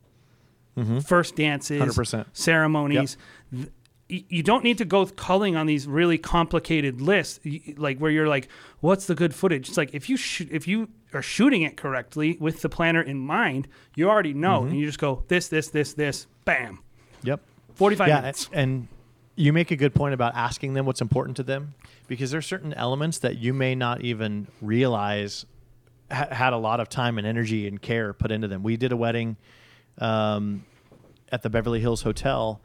Mm-hmm. 0.76 1.00
First 1.00 1.36
dances, 1.36 1.80
100%. 1.80 2.26
ceremonies. 2.32 3.16
Th- 3.54 3.68
y- 4.10 4.24
You 4.28 4.42
don't 4.42 4.64
need 4.64 4.78
to 4.78 4.84
go 4.86 5.04
culling 5.06 5.54
on 5.54 5.66
these 5.66 5.86
really 5.86 6.16
complicated 6.18 7.00
lists, 7.00 7.38
like 7.76 7.98
where 7.98 8.10
you're 8.10 8.26
like, 8.28 8.48
"What's 8.80 9.06
the 9.06 9.14
good 9.14 9.34
footage?" 9.34 9.68
It's 9.68 9.76
like 9.76 9.94
if 9.94 10.08
you 10.08 10.16
sh- 10.16 10.46
if 10.50 10.66
you 10.66 10.88
are 11.12 11.20
shooting 11.22 11.60
it 11.62 11.76
correctly 11.76 12.38
with 12.40 12.62
the 12.62 12.68
planner 12.70 13.02
in 13.02 13.18
mind, 13.18 13.68
you 13.94 14.08
already 14.08 14.32
know, 14.32 14.60
mm-hmm. 14.60 14.70
and 14.70 14.78
you 14.80 14.86
just 14.86 14.98
go 14.98 15.22
this, 15.28 15.48
this, 15.48 15.68
this, 15.68 15.92
this, 15.94 16.26
bam, 16.46 16.78
Yep. 17.22 17.40
forty 17.74 17.94
five 17.96 18.08
yeah, 18.08 18.20
minutes. 18.22 18.48
and 18.52 18.88
you 19.36 19.52
make 19.52 19.70
a 19.70 19.76
good 19.76 19.94
point 19.94 20.14
about 20.14 20.34
asking 20.34 20.72
them 20.74 20.84
what's 20.86 21.00
important 21.02 21.36
to 21.36 21.42
them 21.42 21.74
because 22.08 22.30
there's 22.30 22.46
certain 22.46 22.72
elements 22.74 23.18
that 23.18 23.36
you 23.38 23.52
may 23.54 23.74
not 23.74 24.00
even 24.02 24.46
realize 24.62 25.44
ha- 26.12 26.28
had 26.30 26.52
a 26.52 26.56
lot 26.58 26.78
of 26.80 26.88
time 26.88 27.18
and 27.18 27.26
energy 27.26 27.66
and 27.66 27.80
care 27.80 28.12
put 28.12 28.30
into 28.30 28.48
them. 28.48 28.62
We 28.62 28.76
did 28.76 28.92
a 28.92 28.96
wedding 28.96 29.36
um, 29.98 30.64
at 31.30 31.42
the 31.42 31.50
Beverly 31.50 31.80
Hills 31.80 32.02
Hotel, 32.02 32.60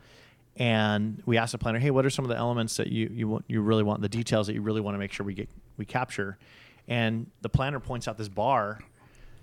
and 0.56 1.22
we 1.26 1.38
asked 1.38 1.52
the 1.54 1.58
planner, 1.58 1.80
"Hey, 1.80 1.92
what 1.92 2.06
are 2.06 2.10
some 2.10 2.26
of 2.26 2.30
the 2.30 2.38
elements 2.38 2.78
that 2.78 2.88
you 2.88 3.10
you 3.14 3.28
want, 3.28 3.46
you 3.48 3.62
really 3.62 3.84
want 3.84 4.02
the 4.02 4.10
details 4.10 4.48
that 4.48 4.54
you 4.54 4.62
really 4.62 4.82
want 4.82 4.96
to 4.96 5.00
make 5.00 5.12
sure 5.12 5.26
we 5.26 5.34
get 5.34 5.50
we 5.78 5.86
capture?" 5.86 6.38
And 6.88 7.30
the 7.42 7.50
planner 7.50 7.80
points 7.80 8.08
out 8.08 8.18
this 8.18 8.30
bar 8.30 8.80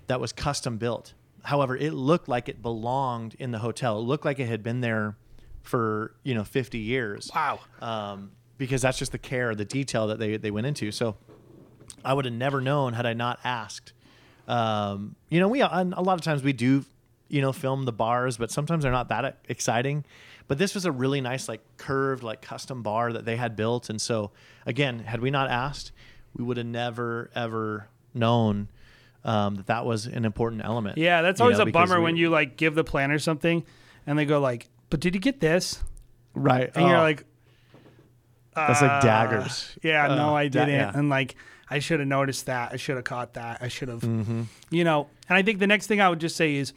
that 0.07 0.19
was 0.19 0.31
custom 0.33 0.77
built. 0.77 1.13
However, 1.43 1.77
it 1.77 1.93
looked 1.93 2.27
like 2.27 2.49
it 2.49 2.61
belonged 2.61 3.35
in 3.37 3.51
the 3.51 3.59
hotel. 3.59 3.99
It 3.99 4.03
looked 4.03 4.25
like 4.25 4.39
it 4.39 4.47
had 4.47 4.63
been 4.63 4.81
there 4.81 5.15
for 5.61 6.15
you 6.23 6.33
know 6.35 6.43
50 6.43 6.77
years 6.79 7.31
Wow. 7.33 7.59
um, 7.81 8.31
because 8.57 8.81
that's 8.81 8.97
just 8.97 9.11
the 9.11 9.17
care, 9.19 9.53
the 9.55 9.65
detail 9.65 10.07
that 10.07 10.19
they, 10.19 10.37
they 10.37 10.51
went 10.51 10.65
into. 10.67 10.91
So 10.91 11.15
I 12.03 12.13
would 12.13 12.25
have 12.25 12.33
never 12.33 12.61
known 12.61 12.93
had 12.93 13.05
I 13.05 13.13
not 13.13 13.39
asked. 13.43 13.93
Um, 14.47 15.15
you 15.29 15.39
know, 15.39 15.47
we 15.47 15.61
and 15.61 15.93
a 15.93 16.01
lot 16.01 16.13
of 16.15 16.21
times 16.21 16.43
we 16.43 16.53
do, 16.53 16.85
you 17.29 17.41
know, 17.41 17.51
film 17.51 17.85
the 17.85 17.91
bars, 17.93 18.37
but 18.37 18.51
sometimes 18.51 18.83
they're 18.83 18.91
not 18.91 19.09
that 19.09 19.37
exciting. 19.49 20.05
But 20.47 20.59
this 20.59 20.75
was 20.75 20.85
a 20.85 20.91
really 20.91 21.21
nice, 21.21 21.49
like 21.49 21.61
curved, 21.77 22.21
like 22.21 22.41
custom 22.41 22.83
bar 22.83 23.11
that 23.13 23.25
they 23.25 23.35
had 23.37 23.55
built. 23.55 23.89
And 23.89 23.99
so, 23.99 24.29
again, 24.67 24.99
had 24.99 25.19
we 25.19 25.31
not 25.31 25.49
asked, 25.49 25.91
we 26.35 26.43
would 26.43 26.57
have 26.57 26.67
never 26.67 27.31
ever 27.33 27.87
known 28.13 28.67
um, 29.23 29.55
that 29.55 29.65
that 29.65 29.85
was 29.87 30.05
an 30.05 30.23
important 30.23 30.63
element. 30.63 30.99
Yeah, 30.99 31.23
that's 31.23 31.39
you 31.39 31.45
always 31.45 31.57
know, 31.57 31.63
a 31.65 31.71
bummer 31.71 31.97
we- 31.97 32.03
when 32.03 32.15
you 32.17 32.29
like 32.29 32.57
give 32.57 32.75
the 32.75 32.83
planner 32.83 33.17
something, 33.17 33.65
and 34.05 34.19
they 34.19 34.25
go 34.25 34.39
like, 34.39 34.69
"But 34.91 34.99
did 34.99 35.15
you 35.15 35.19
get 35.21 35.39
this?" 35.39 35.81
right, 36.35 36.69
And 36.75 36.85
you're 36.87 36.97
oh, 36.97 37.01
like, 37.01 37.25
that's 38.55 38.81
like 38.81 39.01
daggers. 39.01 39.77
Yeah, 39.81 40.07
no, 40.07 40.29
Uh, 40.29 40.33
I 40.33 40.47
didn't. 40.47 40.69
yeah. 40.69 40.91
And 40.93 41.09
like, 41.09 41.35
I 41.69 41.79
should 41.79 41.99
have 41.99 42.07
noticed 42.07 42.45
that. 42.45 42.73
I 42.73 42.75
should 42.77 42.95
have 42.95 43.05
caught 43.05 43.33
that. 43.33 43.59
I 43.61 43.67
should 43.67 43.87
have, 43.89 44.01
Mm-hmm. 44.01 44.43
you 44.69 44.83
know. 44.83 45.07
And 45.29 45.37
I 45.37 45.41
think 45.41 45.59
the 45.59 45.67
next 45.67 45.87
thing 45.87 45.99
I 46.01 46.09
would 46.09 46.19
just 46.19 46.35
say 46.35 46.55
is 46.55 46.73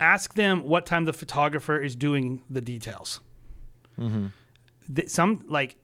ask 0.00 0.34
them 0.34 0.64
what 0.64 0.86
time 0.86 1.04
the 1.04 1.12
photographer 1.12 1.78
is 1.80 1.94
doing 1.94 2.42
the 2.50 2.60
details. 2.60 3.20
Mm-hmm. 3.98 4.26
Th- 4.94 5.08
some 5.08 5.44
like 5.48 5.76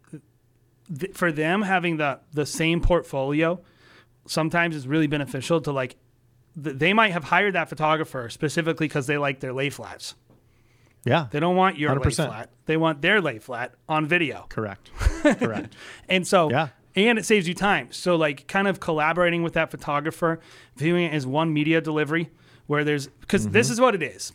th- 0.98 1.12
for 1.14 1.30
them 1.32 1.62
having 1.62 1.96
the 1.98 2.20
the 2.32 2.44
same 2.46 2.80
portfolio 2.80 3.60
sometimes 4.26 4.74
is 4.76 4.86
really 4.88 5.06
beneficial 5.06 5.60
to 5.60 5.72
like 5.72 5.96
th- 6.62 6.76
they 6.76 6.92
might 6.92 7.12
have 7.12 7.24
hired 7.24 7.54
that 7.54 7.68
photographer 7.68 8.28
specifically 8.28 8.88
because 8.88 9.06
they 9.06 9.16
like 9.18 9.40
their 9.40 9.52
lay 9.52 9.70
flats. 9.70 10.14
Yeah, 11.04 11.28
They 11.30 11.40
don't 11.40 11.56
want 11.56 11.78
your 11.78 11.94
lay 11.94 11.96
100%. 12.10 12.26
flat. 12.26 12.50
They 12.66 12.76
want 12.76 13.00
their 13.00 13.22
lay 13.22 13.38
flat 13.38 13.72
on 13.88 14.04
video. 14.06 14.44
correct, 14.50 14.90
correct. 15.22 15.74
And 16.10 16.26
so, 16.26 16.50
Yeah. 16.50 16.68
And 16.96 17.18
it 17.18 17.24
saves 17.24 17.46
you 17.46 17.54
time. 17.54 17.88
So, 17.92 18.16
like, 18.16 18.46
kind 18.48 18.66
of 18.66 18.80
collaborating 18.80 19.42
with 19.42 19.52
that 19.52 19.70
photographer, 19.70 20.40
viewing 20.76 21.04
it 21.04 21.12
as 21.14 21.26
one 21.26 21.52
media 21.52 21.80
delivery, 21.80 22.30
where 22.66 22.82
there's, 22.84 23.06
because 23.06 23.44
Mm-hmm. 23.44 23.52
this 23.52 23.70
is 23.70 23.80
what 23.80 23.94
it 23.94 24.02
is. 24.02 24.32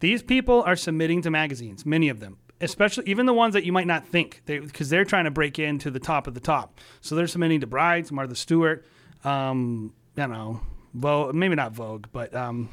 These 0.00 0.22
people 0.22 0.62
are 0.64 0.76
submitting 0.76 1.22
to 1.22 1.30
magazines, 1.30 1.86
many 1.86 2.08
of 2.08 2.20
them, 2.20 2.36
especially 2.60 3.04
even 3.06 3.24
the 3.26 3.32
ones 3.32 3.54
that 3.54 3.64
you 3.64 3.72
might 3.72 3.86
not 3.86 4.06
think, 4.06 4.42
because 4.46 4.90
they, 4.90 4.98
are 4.98 5.04
trying 5.04 5.24
to 5.24 5.30
break 5.30 5.58
into 5.58 5.90
the 5.90 6.00
top 6.00 6.26
of 6.26 6.34
the 6.34 6.40
top. 6.40 6.78
So 7.00 7.14
they're 7.14 7.26
submitting 7.26 7.60
to 7.60 7.66
Brides, 7.66 8.10
Martha 8.12 8.34
Stewart, 8.34 8.84
um, 9.24 9.92
I 10.16 10.22
don't 10.22 10.32
know, 10.32 10.60
Vogue, 10.92 11.34
maybe 11.34 11.54
not 11.54 11.72
Vogue, 11.72 12.06
but 12.12 12.34
um, 12.34 12.68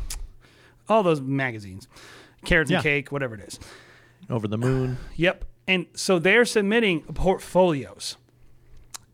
all 0.90 1.02
those 1.04 1.22
magazines, 1.22 1.88
Carats 2.46 2.70
Yeah. 2.72 2.78
and 2.78 2.84
Cake, 2.84 3.12
whatever 3.12 3.36
it 3.36 3.42
is. 3.42 3.60
Over 4.30 4.48
the 4.48 4.58
moon. 4.58 4.98
Yep. 5.16 5.46
And 5.68 5.86
so 5.94 6.20
they're 6.20 6.44
submitting 6.46 7.04
portfolios. 7.04 8.18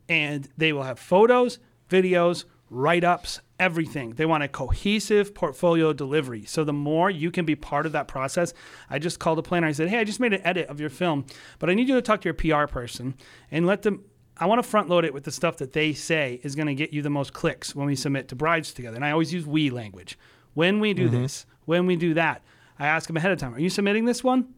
And 0.10 0.50
they 0.58 0.74
will 0.74 0.84
have 0.84 1.00
photos, 1.00 1.60
videos, 1.90 2.46
write 2.70 3.04
ups, 3.04 3.42
everything. 3.60 4.12
They 4.12 4.26
want 4.26 4.44
a 4.44 4.48
cohesive 4.48 5.34
portfolio 5.34 5.94
delivery. 5.94 6.46
So 6.46 6.64
the 6.64 6.74
more 6.74 7.10
you 7.10 7.32
can 7.32 7.46
be 7.46 7.56
part 7.56 7.86
of 7.86 7.92
that 7.92 8.08
process, 8.08 8.54
I 8.90 9.00
just 9.00 9.20
called 9.20 9.40
a 9.40 9.44
planner. 9.44 9.68
I 9.68 9.72
said, 9.72 9.90
Hey, 9.90 10.00
I 10.00 10.04
just 10.04 10.20
made 10.20 10.34
an 10.34 10.46
edit 10.46 10.68
of 10.70 10.80
your 10.80 10.90
film, 10.90 11.26
but 11.60 11.70
I 11.70 11.74
need 11.74 11.88
you 11.88 11.96
to 11.96 12.02
talk 12.02 12.22
to 12.22 12.26
your 12.26 12.34
PR 12.34 12.72
person 12.72 13.16
and 13.52 13.66
let 13.66 13.82
them. 13.84 14.04
I 14.38 14.46
want 14.46 14.64
to 14.64 14.70
front 14.70 14.88
load 14.88 15.04
it 15.04 15.14
with 15.14 15.26
the 15.26 15.32
stuff 15.32 15.58
that 15.58 15.74
they 15.74 15.92
say 15.92 16.40
is 16.44 16.56
going 16.56 16.68
to 16.68 16.76
get 16.76 16.94
you 16.94 17.02
the 17.02 17.10
most 17.10 17.34
clicks 17.34 17.76
when 17.76 17.88
we 17.88 17.96
submit 17.98 18.30
to 18.30 18.36
brides 18.36 18.74
together. 18.74 18.96
And 18.96 19.04
I 19.04 19.12
always 19.12 19.34
use 19.34 19.46
we 19.46 19.70
language. 19.70 20.18
When 20.54 20.80
we 20.80 20.94
do 20.94 21.10
mm-hmm. 21.10 21.24
this, 21.24 21.46
when 21.66 21.86
we 21.86 21.98
do 21.98 22.14
that, 22.14 22.42
I 22.78 22.88
ask 22.88 23.08
them 23.08 23.18
ahead 23.18 23.32
of 23.32 23.38
time, 23.38 23.54
Are 23.54 23.60
you 23.60 23.70
submitting 23.70 24.06
this 24.06 24.24
one? 24.24 24.54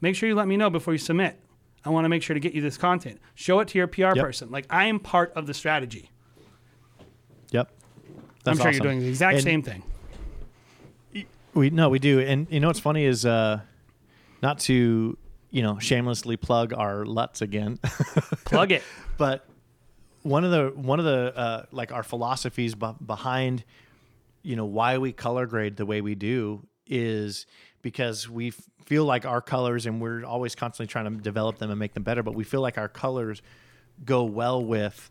make 0.00 0.16
sure 0.16 0.28
you 0.28 0.34
let 0.34 0.48
me 0.48 0.56
know 0.56 0.70
before 0.70 0.94
you 0.94 0.98
submit. 0.98 1.38
I 1.84 1.88
want 1.90 2.04
to 2.04 2.08
make 2.08 2.22
sure 2.22 2.34
to 2.34 2.40
get 2.40 2.52
you 2.52 2.60
this 2.60 2.76
content. 2.76 3.20
Show 3.34 3.60
it 3.60 3.68
to 3.68 3.78
your 3.78 3.86
PR 3.86 4.12
person. 4.14 4.50
Like 4.50 4.66
I 4.70 4.86
am 4.86 5.00
part 5.00 5.32
of 5.34 5.46
the 5.46 5.54
strategy. 5.54 6.10
Yep. 7.50 7.70
I'm 7.72 8.22
That's 8.44 8.60
sure 8.62 8.70
you're 8.70 8.80
doing 8.80 9.00
the 9.00 9.08
exact 9.08 9.36
And 9.36 9.44
same 9.44 9.62
thing. 9.62 9.82
We 11.52 11.70
no, 11.70 11.88
we 11.88 11.98
do. 11.98 12.20
And 12.20 12.46
you 12.50 12.60
know 12.60 12.68
what's 12.68 12.78
funny 12.80 13.04
is 13.04 13.26
uh, 13.26 13.60
not 14.42 14.60
to 14.60 15.18
you 15.50 15.62
know 15.62 15.78
shamelessly 15.78 16.36
plug 16.36 16.72
our 16.72 17.04
LUTs 17.04 17.42
again, 17.42 17.78
Plug 18.44 18.70
it. 18.70 18.82
but 19.18 19.46
one 20.22 20.44
of 20.44 20.50
the 20.52 20.72
one 20.80 21.00
of 21.00 21.04
the 21.04 21.36
uh, 21.36 21.62
like 21.72 21.90
our 21.92 22.04
philosophies 22.04 22.74
b- 22.76 22.92
behind 23.04 23.64
you 24.42 24.54
know 24.54 24.64
why 24.64 24.98
we 24.98 25.12
color 25.12 25.46
grade 25.46 25.76
the 25.76 25.84
way 25.86 26.00
we 26.00 26.14
do 26.14 26.64
is 26.86 27.46
because 27.82 28.28
we 28.28 28.48
f- 28.48 28.60
feel 28.84 29.04
like 29.04 29.24
our 29.24 29.40
colors 29.40 29.86
and 29.86 30.00
we're 30.00 30.24
always 30.24 30.54
constantly 30.54 30.90
trying 30.90 31.04
to 31.04 31.22
develop 31.22 31.58
them 31.58 31.70
and 31.70 31.78
make 31.78 31.94
them 31.94 32.02
better 32.02 32.22
but 32.22 32.34
we 32.34 32.44
feel 32.44 32.60
like 32.60 32.78
our 32.78 32.88
colors 32.88 33.42
go 34.04 34.24
well 34.24 34.64
with 34.64 35.10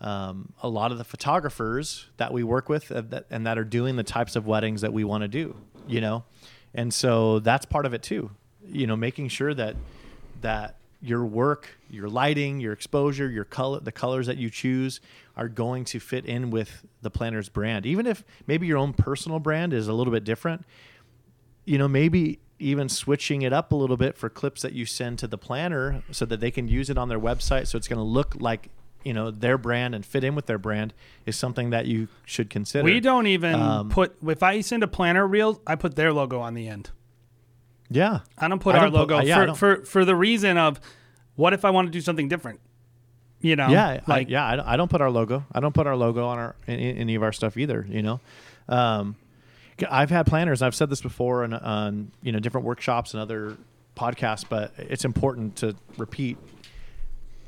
um, 0.00 0.52
a 0.62 0.68
lot 0.68 0.92
of 0.92 0.98
the 0.98 1.04
photographers 1.04 2.06
that 2.16 2.32
we 2.32 2.42
work 2.42 2.68
with 2.68 2.90
uh, 2.90 3.02
that, 3.10 3.26
and 3.30 3.46
that 3.46 3.58
are 3.58 3.64
doing 3.64 3.96
the 3.96 4.02
types 4.02 4.34
of 4.34 4.46
weddings 4.46 4.80
that 4.80 4.92
we 4.92 5.04
want 5.04 5.22
to 5.22 5.28
do, 5.28 5.54
you 5.86 6.00
know, 6.00 6.24
and 6.74 6.92
so 6.92 7.38
that's 7.40 7.66
part 7.66 7.84
of 7.84 7.92
it 7.92 8.02
too, 8.02 8.30
you 8.66 8.86
know, 8.86 8.96
making 8.96 9.28
sure 9.28 9.52
that 9.52 9.76
that 10.40 10.76
your 11.02 11.24
work, 11.24 11.78
your 11.90 12.08
lighting, 12.08 12.60
your 12.60 12.72
exposure, 12.72 13.28
your 13.28 13.44
color, 13.44 13.80
the 13.80 13.92
colors 13.92 14.26
that 14.26 14.36
you 14.36 14.50
choose 14.50 15.00
are 15.36 15.48
going 15.48 15.84
to 15.84 15.98
fit 15.98 16.26
in 16.26 16.50
with 16.50 16.84
the 17.02 17.10
planner's 17.10 17.48
brand. 17.48 17.86
Even 17.86 18.06
if 18.06 18.22
maybe 18.46 18.66
your 18.66 18.78
own 18.78 18.92
personal 18.92 19.38
brand 19.38 19.72
is 19.72 19.88
a 19.88 19.92
little 19.92 20.12
bit 20.12 20.24
different, 20.24 20.64
you 21.70 21.78
know, 21.78 21.88
maybe 21.88 22.38
even 22.58 22.88
switching 22.88 23.42
it 23.42 23.52
up 23.52 23.72
a 23.72 23.76
little 23.76 23.96
bit 23.96 24.16
for 24.18 24.28
clips 24.28 24.60
that 24.62 24.72
you 24.72 24.84
send 24.84 25.18
to 25.18 25.26
the 25.26 25.38
planner 25.38 26.02
so 26.10 26.24
that 26.26 26.40
they 26.40 26.50
can 26.50 26.68
use 26.68 26.90
it 26.90 26.98
on 26.98 27.08
their 27.08 27.18
website 27.20 27.66
so 27.66 27.78
it's 27.78 27.88
going 27.88 27.96
to 27.98 28.10
look 28.18 28.34
like 28.38 28.68
you 29.02 29.14
know 29.14 29.30
their 29.30 29.56
brand 29.56 29.94
and 29.94 30.04
fit 30.04 30.22
in 30.24 30.34
with 30.34 30.44
their 30.44 30.58
brand 30.58 30.92
is 31.24 31.34
something 31.36 31.70
that 31.70 31.86
you 31.86 32.06
should 32.26 32.50
consider 32.50 32.84
We 32.84 33.00
don't 33.00 33.26
even 33.28 33.54
Um, 33.54 33.88
put 33.88 34.14
if 34.26 34.42
I 34.42 34.60
send 34.60 34.82
a 34.82 34.88
planner 34.88 35.26
reel, 35.26 35.62
I 35.66 35.74
put 35.76 35.96
their 35.96 36.12
logo 36.12 36.40
on 36.40 36.52
the 36.52 36.68
end. 36.68 36.90
yeah 37.88 38.20
I 38.36 38.46
don't 38.48 38.58
put 38.60 38.74
I 38.74 38.78
our 38.78 38.84
don't 38.84 38.92
put- 38.92 38.98
logo 38.98 39.16
uh, 39.18 39.22
yeah, 39.22 39.54
for, 39.54 39.78
for 39.78 39.84
for 39.86 40.04
the 40.04 40.14
reason 40.14 40.58
of 40.58 40.80
what 41.36 41.54
if 41.54 41.64
I 41.64 41.70
want 41.70 41.86
to 41.88 41.92
do 41.92 42.02
something 42.02 42.28
different? 42.28 42.60
You 43.40 43.56
know, 43.56 43.68
yeah, 43.68 44.00
like 44.06 44.26
I, 44.28 44.30
yeah. 44.30 44.44
I 44.46 44.56
don't, 44.56 44.66
I 44.66 44.76
don't 44.76 44.90
put 44.90 45.00
our 45.00 45.10
logo. 45.10 45.46
I 45.50 45.60
don't 45.60 45.72
put 45.74 45.86
our 45.86 45.96
logo 45.96 46.26
on 46.26 46.38
our 46.38 46.54
in 46.66 46.78
any 46.78 47.14
of 47.14 47.22
our 47.22 47.32
stuff 47.32 47.56
either. 47.56 47.86
You 47.88 48.02
know, 48.02 48.20
um, 48.68 49.16
I've 49.88 50.10
had 50.10 50.26
planners. 50.26 50.62
I've 50.62 50.74
said 50.74 50.90
this 50.90 51.00
before 51.00 51.44
on, 51.44 51.54
on 51.54 52.10
you 52.22 52.32
know 52.32 52.38
different 52.40 52.66
workshops 52.66 53.14
and 53.14 53.22
other 53.22 53.56
podcasts, 53.96 54.44
but 54.48 54.72
it's 54.76 55.04
important 55.04 55.56
to 55.56 55.76
repeat. 55.96 56.38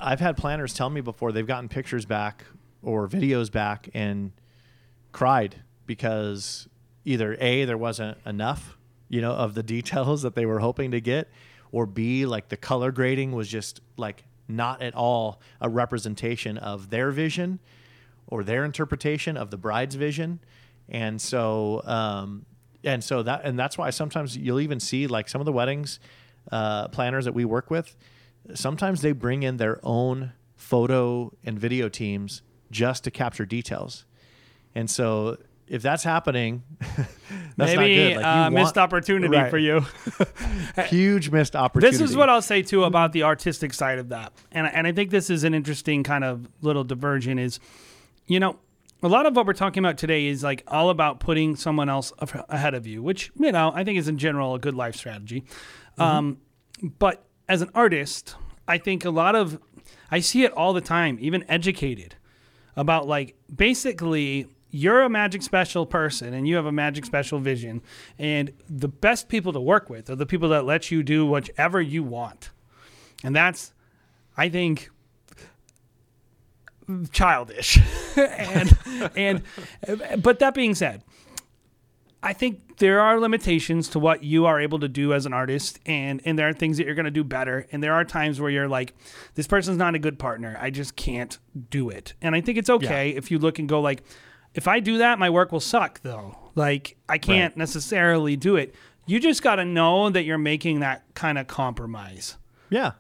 I've 0.01 0.21
had 0.21 0.37
planners 0.37 0.75
tell 0.75 0.91
me 0.91 1.01
before 1.01 1.33
they've 1.33 1.47
gotten 1.47 1.69
pictures 1.69 2.05
back 2.05 2.45
or 2.83 3.09
videos 3.09 3.51
back 3.51 3.89
and 3.95 4.33
cried 5.13 5.57
because 5.87 6.69
either 7.05 7.37
a 7.41 7.65
there 7.65 7.79
wasn't 7.79 8.19
enough 8.27 8.77
you 9.09 9.21
know 9.21 9.33
of 9.33 9.55
the 9.55 9.63
details 9.75 10.23
that 10.23 10.35
they 10.35 10.47
were 10.47 10.59
hoping 10.59 10.91
to 10.91 11.01
get 11.01 11.29
or 11.71 11.87
b 11.87 12.27
like 12.27 12.49
the 12.49 12.57
color 12.57 12.91
grading 12.91 13.33
was 13.33 13.49
just 13.49 13.81
like 13.97 14.25
not 14.49 14.83
at 14.83 14.95
all 14.95 15.41
a 15.61 15.69
representation 15.69 16.59
of 16.59 16.91
their 16.91 17.11
vision 17.11 17.59
or 18.27 18.43
their 18.43 18.65
interpretation 18.65 19.37
of 19.37 19.51
the 19.51 19.57
bride's 19.57 19.95
vision 19.95 20.41
and 20.93 21.21
so 21.21 21.83
um 21.87 22.45
and 22.85 23.03
so 23.03 23.23
that 23.25 23.41
and 23.45 23.59
that's 23.59 23.77
why 23.77 23.91
sometimes 23.91 24.37
you'll 24.37 24.61
even 24.61 24.79
see 24.79 25.09
like 25.09 25.29
some 25.29 25.41
of 25.41 25.45
the 25.45 25.53
weddings 25.53 25.99
uh, 26.53 26.89
planners 26.89 27.25
that 27.25 27.35
we 27.35 27.45
work 27.45 27.71
with 27.71 27.97
sometimes 28.55 29.01
they 29.01 29.13
bring 29.13 29.43
in 29.43 29.57
their 29.57 29.81
own 29.83 30.33
photo 30.57 31.33
and 31.45 31.59
video 31.59 31.89
teams 31.89 32.43
just 32.71 33.05
to 33.05 33.11
capture 33.11 33.47
details 33.47 34.05
and 34.75 34.91
so 34.91 35.37
if 35.69 35.81
that's 35.81 36.03
happening 36.03 36.63
that's 37.57 37.77
maybe 37.77 37.97
not 37.97 38.09
good. 38.09 38.17
Like, 38.17 38.27
uh, 38.27 38.51
missed 38.51 38.77
opportunity 38.79 39.37
Right. 39.37 39.51
for 39.51 39.59
you. 39.59 39.87
huge 40.87 41.31
missed 41.31 41.55
opportunity 41.55 41.97
This 41.97 42.11
is 42.11 42.17
what 42.17 42.29
I'll 42.29 42.43
say 42.43 42.63
too 42.63 42.85
about 42.85 43.13
the 43.13 43.23
artistic 43.23 43.73
side 43.73 43.99
of 43.99 44.09
that, 44.09 44.33
and 44.51 44.67
and 44.67 44.87
I 44.87 44.93
think 44.93 45.11
this 45.11 45.31
is 45.31 45.45
an 45.45 45.55
interesting 45.55 46.03
kind 46.03 46.25
of 46.25 46.49
little 46.61 46.85
diversion. 46.85 47.39
Is 47.39 47.61
you 48.27 48.41
know 48.41 48.57
a 49.03 49.09
lot 49.09 49.27
of 49.27 49.35
what 49.35 49.47
we're 49.47 49.53
talking 49.53 49.85
about 49.85 49.99
today 49.99 50.27
is 50.27 50.43
like 50.43 50.63
all 50.69 50.91
about 50.91 51.21
putting 51.21 51.57
someone 51.57 51.89
else 51.89 52.13
ahead 52.49 52.75
of 52.75 52.87
you, 52.87 53.03
which 53.03 53.33
you 53.39 53.53
know 53.53 53.73
I 53.75 53.85
think 53.85 53.99
is 53.99 54.09
in 54.09 54.19
general 54.19 54.55
a 54.55 54.59
good 54.59 54.75
life 54.75 54.97
strategy. 54.97 55.45
Um, 55.99 56.39
but 56.81 57.27
as 57.49 57.63
an 57.63 57.71
artist, 57.75 58.37
I 58.67 58.79
think 58.79 59.05
a 59.05 59.11
lot 59.11 59.35
of 59.35 59.61
I 60.11 60.21
see 60.21 60.45
it 60.45 60.53
all 60.53 60.73
the 60.73 60.81
time, 60.81 61.19
even 61.21 61.45
educated 61.49 62.17
about 62.77 63.07
like 63.07 63.37
basically 63.55 64.49
you're 64.71 65.03
a 65.03 65.11
magic 65.11 65.43
special 65.43 65.85
person 65.85 66.33
and 66.33 66.49
you 66.49 66.57
have 66.57 66.65
a 66.65 66.73
magic 66.73 67.05
special 67.05 67.39
vision 67.39 67.83
and 68.19 68.51
the 68.69 68.89
best 68.89 69.29
people 69.29 69.53
to 69.53 69.61
work 69.61 69.91
with 69.91 70.09
are 70.09 70.17
the 70.17 70.25
people 70.25 70.49
that 70.49 70.65
let 70.65 70.91
you 70.91 71.03
do 71.03 71.27
whatever 71.27 71.81
you 71.81 72.03
want 72.03 72.51
and 73.23 73.37
that's 73.37 73.75
i 74.39 74.49
think 74.49 74.89
childish 77.13 77.79
and 78.17 78.77
and 79.17 79.43
but 80.19 80.39
that 80.39 80.55
being 80.55 80.75
said 80.75 81.03
I 82.23 82.33
think 82.33 82.79
there 82.79 83.01
are 83.01 83.19
limitations 83.19 83.89
to 83.89 83.99
what 83.99 84.23
you 84.23 84.47
are 84.47 84.61
able 84.61 84.79
to 84.79 84.89
do 84.89 85.13
as 85.13 85.27
an 85.27 85.33
artist, 85.33 85.81
and 85.87 86.23
and 86.25 86.39
there 86.39 86.49
are 86.49 86.53
things 86.53 86.77
that 86.77 86.87
you're 86.87 86.95
going 86.95 87.05
to 87.05 87.11
do 87.11 87.25
better, 87.25 87.67
and 87.73 87.83
there 87.83 87.95
are 87.95 88.05
times 88.05 88.41
where 88.41 88.51
you're 88.51 88.69
like, 88.69 88.95
this 89.35 89.49
person's 89.49 89.77
not 89.77 89.95
a 89.97 89.99
good 89.99 90.19
partner. 90.19 90.57
I 90.61 90.71
just 90.71 90.95
can't 90.95 91.37
do 91.71 91.91
it, 91.91 92.15
and 92.23 92.37
I 92.37 92.41
think 92.41 92.59
it's 92.59 92.71
okay 92.71 93.11
if 93.11 93.31
you 93.31 93.39
look 93.39 93.59
and 93.59 93.69
go 93.69 93.81
like, 93.81 94.05
if 94.55 94.69
I 94.69 94.79
do 94.79 94.99
that, 94.99 95.19
my 95.19 95.31
work 95.31 95.51
will 95.51 95.61
suck 95.61 96.01
though. 96.03 96.37
Like 96.55 96.97
I 97.09 97.19
can't 97.19 97.57
necessarily 97.57 98.37
do 98.37 98.55
it. 98.57 98.75
You 99.07 99.19
just 99.19 99.43
got 99.43 99.57
to 99.57 99.65
know 99.65 100.09
that 100.11 100.23
you're 100.23 100.39
making 100.39 100.81
that 100.81 101.03
kind 101.15 101.39
of 101.39 101.49
compromise. 101.49 102.37
Yeah, 102.71 102.93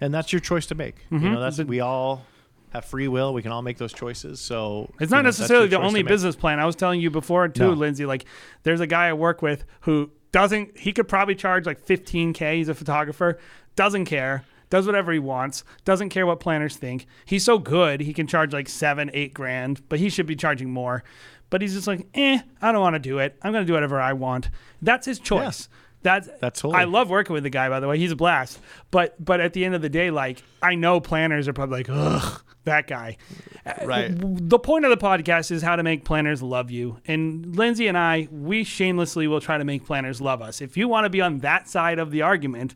and 0.00 0.14
that's 0.14 0.32
your 0.32 0.40
choice 0.40 0.64
to 0.66 0.74
make. 0.74 0.96
Mm-hmm. 1.10 1.24
You 1.24 1.32
know, 1.32 1.40
that's 1.40 1.58
we 1.58 1.80
all 1.80 2.24
have 2.72 2.84
free 2.84 3.08
will. 3.08 3.34
We 3.34 3.42
can 3.42 3.52
all 3.52 3.62
make 3.62 3.78
those 3.78 3.92
choices. 3.92 4.40
So 4.40 4.90
It's 4.98 5.10
not 5.10 5.18
know, 5.18 5.28
necessarily 5.28 5.68
the 5.68 5.78
only 5.80 6.02
business 6.02 6.36
plan. 6.36 6.58
I 6.58 6.66
was 6.66 6.74
telling 6.76 7.00
you 7.00 7.10
before 7.10 7.46
too, 7.48 7.68
No. 7.68 7.72
Lindsey. 7.72 8.06
Like, 8.06 8.24
there's 8.62 8.80
a 8.80 8.86
guy 8.86 9.08
I 9.08 9.12
work 9.12 9.42
with 9.42 9.64
who 9.82 10.10
doesn't. 10.32 10.78
He 10.78 10.92
could 10.92 11.08
probably 11.08 11.34
charge 11.34 11.66
like 11.66 11.84
15k. 11.84 12.56
He's 12.56 12.68
a 12.68 12.74
photographer. 12.74 13.38
Doesn't 13.76 14.06
care. 14.06 14.44
Does 14.70 14.86
whatever 14.86 15.12
he 15.12 15.18
wants. 15.18 15.64
Doesn't 15.84 16.08
care 16.08 16.24
what 16.24 16.40
planners 16.40 16.76
think. 16.76 17.06
He's 17.26 17.44
so 17.44 17.58
good. 17.58 18.00
He 18.00 18.14
can 18.14 18.26
charge 18.26 18.54
like 18.54 18.70
seven, 18.70 19.10
eight 19.12 19.34
grand, 19.34 19.86
but 19.90 19.98
he 19.98 20.08
should 20.08 20.24
be 20.26 20.34
charging 20.34 20.70
more. 20.70 21.04
But 21.50 21.60
he's 21.60 21.74
just 21.74 21.86
like, 21.86 22.06
eh, 22.14 22.38
I 22.62 22.72
don't 22.72 22.80
want 22.80 22.94
to 22.94 22.98
do 22.98 23.18
it. 23.18 23.36
I'm 23.42 23.52
gonna 23.52 23.66
do 23.66 23.74
whatever 23.74 24.00
I 24.00 24.14
want. 24.14 24.48
That's 24.80 25.04
his 25.04 25.18
choice. 25.18 25.68
That's 26.02 26.28
That's 26.40 26.64
I 26.64 26.84
love 26.84 27.10
working 27.10 27.34
with 27.34 27.42
the 27.44 27.50
guy. 27.50 27.68
By 27.68 27.80
the 27.80 27.88
way, 27.88 27.98
he's 27.98 28.12
a 28.12 28.16
blast. 28.16 28.58
But 28.90 29.22
but 29.24 29.40
at 29.40 29.52
the 29.52 29.64
end 29.64 29.74
of 29.74 29.82
the 29.82 29.88
day, 29.88 30.10
like 30.10 30.42
I 30.60 30.74
know 30.74 31.00
planners 31.00 31.46
are 31.48 31.52
probably 31.52 31.78
like, 31.78 31.88
ugh, 31.90 32.42
that 32.64 32.86
guy. 32.86 33.16
Uh, 33.64 33.72
right. 33.86 34.10
The 34.12 34.58
point 34.58 34.84
of 34.84 34.90
the 34.90 34.96
podcast 34.96 35.50
is 35.50 35.62
how 35.62 35.76
to 35.76 35.82
make 35.82 36.04
planners 36.04 36.42
love 36.42 36.70
you. 36.70 36.98
And 37.06 37.54
Lindsey 37.56 37.86
and 37.86 37.96
I, 37.96 38.28
we 38.32 38.64
shamelessly 38.64 39.28
will 39.28 39.40
try 39.40 39.58
to 39.58 39.64
make 39.64 39.86
planners 39.86 40.20
love 40.20 40.42
us. 40.42 40.60
If 40.60 40.76
you 40.76 40.88
want 40.88 41.04
to 41.04 41.10
be 41.10 41.20
on 41.20 41.38
that 41.38 41.68
side 41.68 41.98
of 41.98 42.10
the 42.10 42.22
argument, 42.22 42.74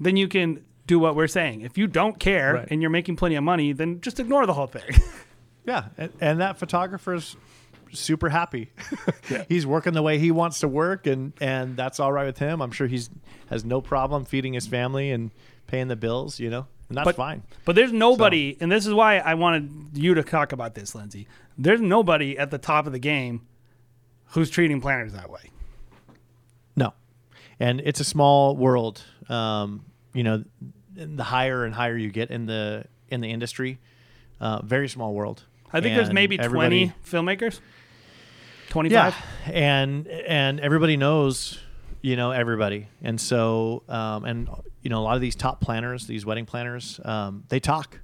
then 0.00 0.16
you 0.16 0.26
can 0.28 0.64
do 0.86 0.98
what 0.98 1.14
we're 1.16 1.28
saying. 1.28 1.62
If 1.62 1.78
you 1.78 1.86
don't 1.86 2.18
care 2.18 2.54
Right. 2.54 2.68
and 2.70 2.80
you're 2.82 2.90
making 2.90 3.16
plenty 3.16 3.36
of 3.36 3.44
money, 3.44 3.72
then 3.72 4.00
just 4.00 4.18
ignore 4.20 4.46
the 4.46 4.54
whole 4.54 4.66
thing. 4.66 4.82
Yeah, 5.66 5.84
and, 5.96 6.12
and 6.20 6.40
that 6.42 6.58
photographer's 6.58 7.36
super 7.94 8.28
happy. 8.28 8.70
he's 9.48 9.66
working 9.66 9.92
the 9.92 10.02
way 10.02 10.18
he 10.18 10.30
wants 10.30 10.60
to 10.60 10.68
work, 10.68 11.06
and 11.06 11.32
and 11.40 11.76
that's 11.76 12.00
all 12.00 12.12
right 12.12 12.26
with 12.26 12.38
him. 12.38 12.60
I'm 12.62 12.70
sure 12.72 12.86
he's 12.86 13.10
has 13.50 13.64
no 13.64 13.80
problem 13.80 14.24
feeding 14.24 14.52
his 14.54 14.66
family 14.66 15.10
and 15.10 15.30
paying 15.66 15.88
the 15.88 15.96
bills. 15.96 16.38
You 16.40 16.50
know, 16.50 16.66
and 16.88 16.98
that's 16.98 17.04
But- 17.06 17.16
fine. 17.16 17.42
But 17.64 17.76
there's 17.76 17.92
nobody, 17.92 18.56
and 18.60 18.70
this 18.70 18.86
is 18.86 18.92
why 18.94 19.18
I 19.18 19.34
wanted 19.34 19.70
you 19.94 20.14
to 20.14 20.22
talk 20.22 20.52
about 20.52 20.74
this, 20.74 20.94
Lindsey. 20.94 21.26
There's 21.56 21.80
nobody 21.80 22.36
at 22.38 22.50
the 22.50 22.58
top 22.58 22.86
of 22.86 22.92
the 22.92 22.98
game 22.98 23.42
who's 24.28 24.50
treating 24.50 24.80
planners 24.80 25.12
that 25.12 25.30
way. 25.30 25.50
No, 26.76 26.92
and 27.60 27.80
it's 27.84 28.00
a 28.00 28.04
small 28.04 28.56
world. 28.56 29.02
Um, 29.28 29.84
you 30.12 30.22
know, 30.22 30.44
the 30.94 31.24
higher 31.24 31.64
and 31.64 31.74
higher 31.74 31.96
you 31.96 32.10
get 32.10 32.30
in 32.30 32.46
the 32.46 32.84
in 33.08 33.20
the 33.20 33.30
industry, 33.30 33.78
uh, 34.40 34.62
very 34.62 34.88
small 34.88 35.14
world. 35.14 35.44
I 35.72 35.80
think 35.80 35.96
there's 35.96 36.12
maybe 36.12 36.38
20 36.38 36.92
filmmakers. 37.04 37.58
25. 38.74 39.14
Yeah, 39.46 39.52
and 39.52 40.08
and 40.08 40.58
everybody 40.58 40.96
knows, 40.96 41.60
you 42.02 42.16
know, 42.16 42.32
everybody, 42.32 42.88
and 43.02 43.20
so 43.20 43.84
um, 43.88 44.24
and 44.24 44.48
you 44.82 44.90
know 44.90 44.98
a 44.98 45.04
lot 45.04 45.14
of 45.14 45.20
these 45.20 45.36
top 45.36 45.60
planners, 45.60 46.08
these 46.08 46.26
wedding 46.26 46.44
planners, 46.44 46.98
um, 47.04 47.44
they 47.50 47.60
talk. 47.60 48.00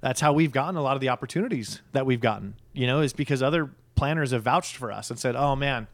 That's 0.00 0.20
how 0.20 0.32
we've 0.32 0.52
gotten 0.52 0.76
a 0.76 0.82
lot 0.82 0.94
of 0.94 1.00
the 1.00 1.08
opportunities 1.08 1.82
that 1.90 2.06
we've 2.06 2.20
gotten. 2.20 2.54
You 2.72 2.86
know, 2.86 3.00
is 3.00 3.12
because 3.12 3.42
other 3.42 3.68
planners 3.96 4.30
have 4.30 4.44
vouched 4.44 4.76
for 4.76 4.92
us 4.92 5.10
and 5.10 5.18
said, 5.18 5.34
"Oh 5.34 5.56
man, 5.56 5.88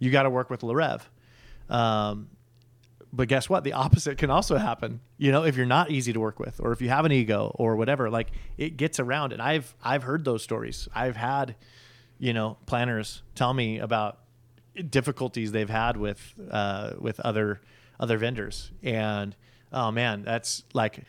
you 0.00 0.10
got 0.10 0.24
to 0.24 0.30
work 0.30 0.50
with 0.50 0.64
Le 0.64 0.74
Rêve." 0.74 1.02
Um, 1.72 2.28
but 3.12 3.28
guess 3.28 3.48
what? 3.48 3.62
The 3.62 3.74
opposite 3.74 4.18
can 4.18 4.30
also 4.30 4.56
happen. 4.56 4.98
You 5.18 5.30
know, 5.30 5.44
if 5.44 5.56
you're 5.56 5.66
not 5.66 5.92
easy 5.92 6.12
to 6.12 6.18
work 6.18 6.40
with, 6.40 6.60
or 6.60 6.72
if 6.72 6.82
you 6.82 6.88
have 6.88 7.04
an 7.04 7.12
ego, 7.12 7.52
or 7.54 7.76
whatever, 7.76 8.10
like 8.10 8.32
it 8.58 8.76
gets 8.76 8.98
around. 8.98 9.32
And 9.32 9.40
I've 9.40 9.72
I've 9.84 10.02
heard 10.02 10.24
those 10.24 10.42
stories. 10.42 10.88
I've 10.92 11.14
had, 11.14 11.54
you 12.18 12.32
know, 12.32 12.56
planners 12.66 13.22
tell 13.34 13.52
me 13.52 13.78
about 13.78 14.18
difficulties 14.90 15.52
they've 15.52 15.70
had 15.70 15.96
with 15.96 16.34
uh, 16.50 16.92
with 16.98 17.20
other 17.20 17.60
other 17.98 18.18
vendors. 18.18 18.70
And 18.82 19.34
oh 19.72 19.90
man, 19.90 20.22
that's 20.22 20.64
like, 20.72 21.04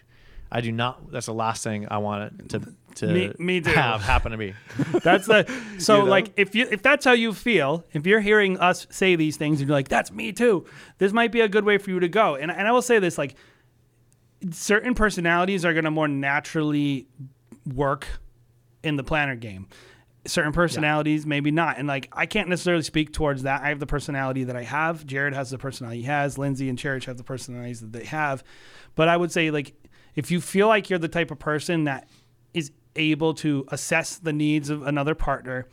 I 0.51 0.61
do 0.61 0.71
not. 0.71 1.11
That's 1.11 1.25
the 1.25 1.33
last 1.33 1.63
thing 1.63 1.87
I 1.89 1.97
want 1.97 2.41
it 2.41 2.49
to 2.49 2.73
to 2.95 3.07
Me- 3.07 3.33
me 3.37 3.61
have 3.63 4.01
happen 4.01 4.31
to 4.31 4.37
me. 4.37 4.53
That's 5.03 5.27
the 5.27 5.45
so 5.77 5.97
You 5.97 6.03
know? 6.05 6.09
like 6.09 6.33
if 6.35 6.55
you 6.55 6.67
if 6.71 6.81
that's 6.81 7.05
how 7.05 7.11
you 7.11 7.31
feel, 7.31 7.85
if 7.93 8.07
you're 8.07 8.21
hearing 8.21 8.57
us 8.57 8.87
say 8.89 9.15
these 9.15 9.37
things 9.37 9.59
and 9.59 9.69
you're 9.69 9.77
like, 9.77 9.87
that's 9.87 10.11
me 10.11 10.31
too, 10.31 10.65
this 10.97 11.13
might 11.13 11.31
be 11.31 11.41
a 11.41 11.47
good 11.47 11.63
way 11.63 11.77
for 11.77 11.91
you 11.91 11.99
to 11.99 12.09
go. 12.09 12.35
And 12.35 12.49
and 12.49 12.67
I 12.67 12.71
will 12.71 12.81
say 12.81 12.97
this, 12.97 13.17
like 13.17 13.35
certain 14.51 14.95
personalities 14.95 15.63
are 15.63 15.75
gonna 15.75 15.91
more 15.91 16.07
naturally 16.07 17.07
work 17.75 18.07
in 18.83 18.95
the 18.95 19.03
planner 19.03 19.35
game. 19.35 19.67
Certain 20.27 20.51
personalities, 20.51 21.25
maybe 21.25 21.51
not. 21.51 21.77
And 21.77 21.87
like, 21.87 22.09
I 22.11 22.25
can't 22.25 22.49
necessarily 22.49 22.83
speak 22.83 23.13
towards 23.13 23.43
that. 23.43 23.61
I 23.61 23.69
have 23.69 23.79
the 23.79 23.87
personality 23.87 24.43
that 24.43 24.55
I 24.55 24.63
have. 24.63 25.05
Jared 25.05 25.33
has 25.33 25.49
the 25.49 25.57
personality 25.57 26.01
he 26.01 26.05
has. 26.05 26.37
Lindsey 26.37 26.69
and 26.69 26.77
Cherish 26.77 27.05
have 27.05 27.17
the 27.17 27.23
personalities 27.23 27.79
that 27.79 27.93
they 27.93 28.05
have. 28.05 28.43
But 28.95 29.07
I 29.07 29.15
would 29.17 29.31
say, 29.31 29.51
like, 29.51 29.73
if 30.15 30.29
you 30.29 30.41
feel 30.41 30.67
like 30.67 30.89
you're 30.89 30.99
the 30.99 31.07
type 31.07 31.31
of 31.31 31.39
person 31.39 31.85
that 31.85 32.09
is 32.53 32.71
able 32.95 33.33
to 33.35 33.65
assess 33.69 34.17
the 34.17 34.33
needs 34.33 34.69
of 34.69 34.85
another 34.85 35.15
partner, 35.15 35.67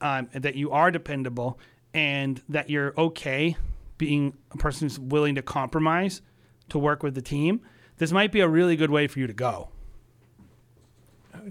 um, 0.00 0.28
that 0.32 0.54
you 0.54 0.70
are 0.70 0.90
dependable, 0.90 1.58
and 1.94 2.42
that 2.48 2.70
you're 2.70 2.94
okay 2.98 3.56
being 3.96 4.36
a 4.52 4.56
person 4.56 4.86
who's 4.86 4.98
willing 4.98 5.34
to 5.34 5.42
compromise 5.42 6.22
to 6.68 6.78
work 6.78 7.02
with 7.02 7.14
the 7.14 7.22
team, 7.22 7.60
this 7.98 8.12
might 8.12 8.32
be 8.32 8.40
a 8.40 8.48
really 8.48 8.76
good 8.76 8.90
way 8.90 9.06
for 9.06 9.18
you 9.18 9.26
to 9.26 9.32
go. 9.32 9.68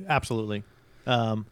Absolutely. 0.08 0.64
Um, 1.06 1.46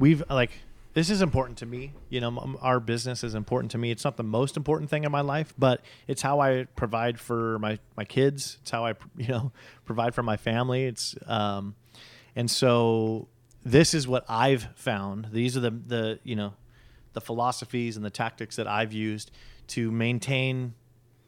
we've 0.00 0.24
like 0.28 0.50
this 0.92 1.08
is 1.08 1.22
important 1.22 1.58
to 1.58 1.66
me. 1.66 1.92
You 2.08 2.20
know, 2.20 2.56
our 2.60 2.80
business 2.80 3.22
is 3.22 3.36
important 3.36 3.70
to 3.72 3.78
me. 3.78 3.92
It's 3.92 4.02
not 4.02 4.16
the 4.16 4.24
most 4.24 4.56
important 4.56 4.90
thing 4.90 5.04
in 5.04 5.12
my 5.12 5.20
life, 5.20 5.54
but 5.56 5.82
it's 6.08 6.22
how 6.22 6.40
I 6.40 6.66
provide 6.74 7.20
for 7.20 7.60
my 7.60 7.78
my 7.96 8.04
kids. 8.04 8.58
It's 8.62 8.72
how 8.72 8.84
I 8.84 8.94
you 9.16 9.28
know 9.28 9.52
provide 9.84 10.14
for 10.16 10.24
my 10.24 10.36
family. 10.36 10.86
It's 10.86 11.14
um, 11.28 11.76
and 12.34 12.50
so 12.50 13.28
this 13.64 13.94
is 13.94 14.08
what 14.08 14.24
I've 14.28 14.66
found. 14.74 15.28
These 15.30 15.56
are 15.56 15.60
the 15.60 15.70
the 15.70 16.18
you 16.24 16.34
know 16.34 16.54
the 17.12 17.20
philosophies 17.20 17.96
and 17.96 18.04
the 18.04 18.10
tactics 18.10 18.56
that 18.56 18.66
I've 18.66 18.92
used 18.92 19.30
to 19.68 19.90
maintain 19.92 20.74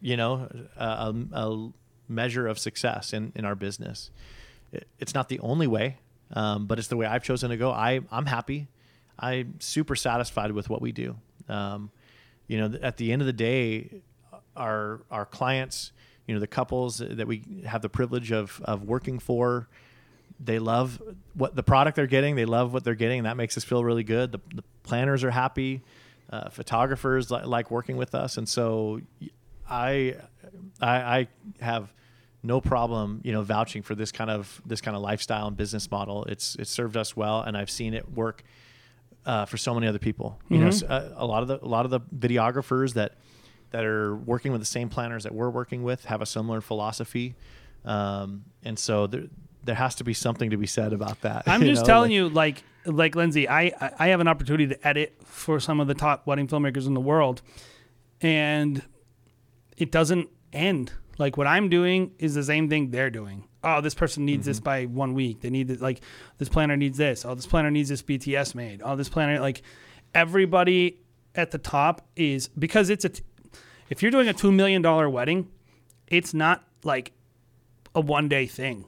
you 0.00 0.16
know 0.16 0.48
a, 0.76 1.14
a, 1.32 1.70
measure 2.08 2.46
of 2.46 2.58
success 2.58 3.12
in 3.12 3.32
in 3.36 3.44
our 3.44 3.54
business. 3.54 4.10
It, 4.72 4.88
it's 4.98 5.14
not 5.14 5.28
the 5.28 5.38
only 5.40 5.66
way, 5.66 5.98
um, 6.32 6.66
but 6.66 6.78
it's 6.78 6.88
the 6.88 6.96
way 6.96 7.06
I've 7.06 7.22
chosen 7.22 7.50
to 7.50 7.56
go. 7.56 7.70
I 7.70 8.00
I'm 8.10 8.26
happy. 8.26 8.68
I'm 9.18 9.60
super 9.60 9.94
satisfied 9.94 10.52
with 10.52 10.68
what 10.70 10.80
we 10.80 10.92
do. 10.92 11.16
Um, 11.48 11.90
you 12.48 12.58
know, 12.58 12.78
at 12.82 12.96
the 12.96 13.12
end 13.12 13.22
of 13.22 13.26
the 13.26 13.32
day, 13.32 14.02
our 14.56 15.00
our 15.10 15.24
clients, 15.26 15.92
you 16.26 16.34
know, 16.34 16.40
the 16.40 16.46
couples 16.46 16.98
that 16.98 17.26
we 17.26 17.42
have 17.66 17.82
the 17.82 17.88
privilege 17.88 18.32
of 18.32 18.60
of 18.64 18.82
working 18.82 19.18
for, 19.18 19.68
they 20.40 20.58
love 20.58 21.00
what 21.34 21.54
the 21.54 21.62
product 21.62 21.96
they're 21.96 22.06
getting. 22.06 22.36
They 22.36 22.44
love 22.44 22.72
what 22.72 22.84
they're 22.84 22.94
getting. 22.94 23.20
And 23.20 23.26
that 23.26 23.36
makes 23.36 23.56
us 23.56 23.64
feel 23.64 23.84
really 23.84 24.04
good. 24.04 24.32
The, 24.32 24.40
the 24.54 24.64
planners 24.82 25.24
are 25.24 25.30
happy. 25.30 25.82
Uh, 26.30 26.48
photographers 26.48 27.30
li- 27.30 27.44
like 27.44 27.70
working 27.70 27.98
with 27.98 28.14
us, 28.14 28.38
and 28.38 28.48
so 28.48 29.02
I, 29.68 30.16
I 30.80 30.96
I 30.96 31.28
have 31.60 31.92
no 32.42 32.60
problem, 32.60 33.20
you 33.24 33.32
know, 33.32 33.42
vouching 33.42 33.82
for 33.82 33.94
this 33.94 34.10
kind 34.12 34.30
of 34.30 34.60
this 34.66 34.80
kind 34.80 34.96
of 34.96 35.02
lifestyle 35.02 35.46
and 35.46 35.56
business 35.56 35.90
model. 35.90 36.24
It's 36.24 36.56
it's 36.56 36.70
served 36.70 36.96
us 36.96 37.16
well, 37.16 37.40
and 37.42 37.56
I've 37.56 37.70
seen 37.70 37.94
it 37.94 38.10
work 38.12 38.42
uh, 39.24 39.44
for 39.44 39.56
so 39.56 39.72
many 39.74 39.86
other 39.86 39.98
people. 40.00 40.40
You 40.48 40.58
know, 40.58 40.66
s- 40.68 40.82
uh, 40.82 41.12
a 41.16 41.24
lot 41.26 41.42
of 41.42 41.48
the 41.48 41.64
a 41.64 41.68
lot 41.68 41.84
of 41.84 41.90
the 41.90 42.00
videographers 42.00 42.94
that 42.94 43.12
that 43.70 43.84
are 43.84 44.14
working 44.16 44.52
with 44.52 44.60
the 44.60 44.66
same 44.66 44.88
planners 44.88 45.22
that 45.22 45.34
we're 45.34 45.50
working 45.50 45.82
with 45.82 46.04
have 46.06 46.20
a 46.20 46.26
similar 46.26 46.60
philosophy, 46.60 47.36
um, 47.84 48.44
and 48.64 48.78
so 48.78 49.06
there 49.06 49.24
there 49.64 49.76
has 49.76 49.94
to 49.94 50.02
be 50.04 50.12
something 50.12 50.50
to 50.50 50.56
be 50.56 50.66
said 50.66 50.92
about 50.92 51.20
that. 51.20 51.44
I'm 51.46 51.60
just 51.64 51.82
know, 51.82 51.86
telling 51.86 52.10
like- 52.10 52.16
you, 52.16 52.28
like 52.28 52.64
like 52.84 53.14
Lindsey, 53.14 53.48
I- 53.48 53.72
I 53.98 54.08
have 54.08 54.18
an 54.18 54.26
opportunity 54.26 54.66
to 54.66 54.86
edit 54.88 55.14
for 55.24 55.60
some 55.60 55.78
of 55.78 55.86
the 55.86 55.94
top 55.94 56.26
wedding 56.26 56.48
filmmakers 56.48 56.88
in 56.88 56.94
the 56.94 57.00
world, 57.00 57.40
and 58.20 58.82
it 59.76 59.92
doesn't 59.92 60.28
end. 60.52 60.92
Like 61.18 61.36
what 61.36 61.46
I'm 61.46 61.68
doing 61.68 62.12
is 62.18 62.34
the 62.34 62.42
same 62.42 62.68
thing 62.68 62.90
they're 62.90 63.10
doing. 63.10 63.48
Oh, 63.64 63.80
this 63.80 63.94
person 63.94 64.24
needs 64.24 64.46
this 64.46 64.58
mm-hmm. 64.58 64.64
by 64.64 64.84
one 64.86 65.14
week. 65.14 65.40
They 65.40 65.50
need 65.50 65.68
this, 65.68 65.80
like 65.80 66.00
this 66.38 66.48
planner 66.48 66.76
needs 66.76 66.98
this. 66.98 67.24
Oh, 67.24 67.34
this 67.34 67.46
planner 67.46 67.70
needs 67.70 67.88
this 67.88 68.02
BTS 68.02 68.54
made. 68.54 68.82
Oh, 68.84 68.96
this 68.96 69.08
planner 69.08 69.38
like 69.40 69.62
everybody 70.14 70.98
at 71.34 71.50
the 71.50 71.58
top 71.58 72.06
is 72.16 72.48
because 72.48 72.90
it's 72.90 73.04
a. 73.04 73.10
T- 73.10 73.22
if 73.88 74.02
you're 74.02 74.10
doing 74.10 74.28
a 74.28 74.32
two 74.32 74.50
million 74.50 74.82
dollar 74.82 75.08
wedding, 75.08 75.48
it's 76.08 76.34
not 76.34 76.64
like 76.82 77.12
a 77.94 78.00
one 78.00 78.28
day 78.28 78.46
thing. 78.46 78.86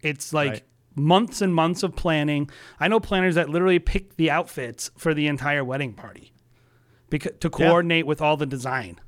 It's 0.00 0.32
like 0.32 0.50
Right. 0.50 0.62
months 0.94 1.40
and 1.40 1.54
months 1.54 1.82
of 1.82 1.96
planning. 1.96 2.50
I 2.78 2.88
know 2.88 3.00
planners 3.00 3.36
that 3.36 3.48
literally 3.48 3.78
pick 3.78 4.16
the 4.16 4.30
outfits 4.30 4.90
for 4.96 5.14
the 5.14 5.26
entire 5.28 5.64
wedding 5.64 5.94
party 5.94 6.32
because 7.08 7.32
to 7.40 7.50
coordinate 7.50 8.06
with 8.06 8.20
all 8.20 8.36
the 8.36 8.46
design. 8.46 9.00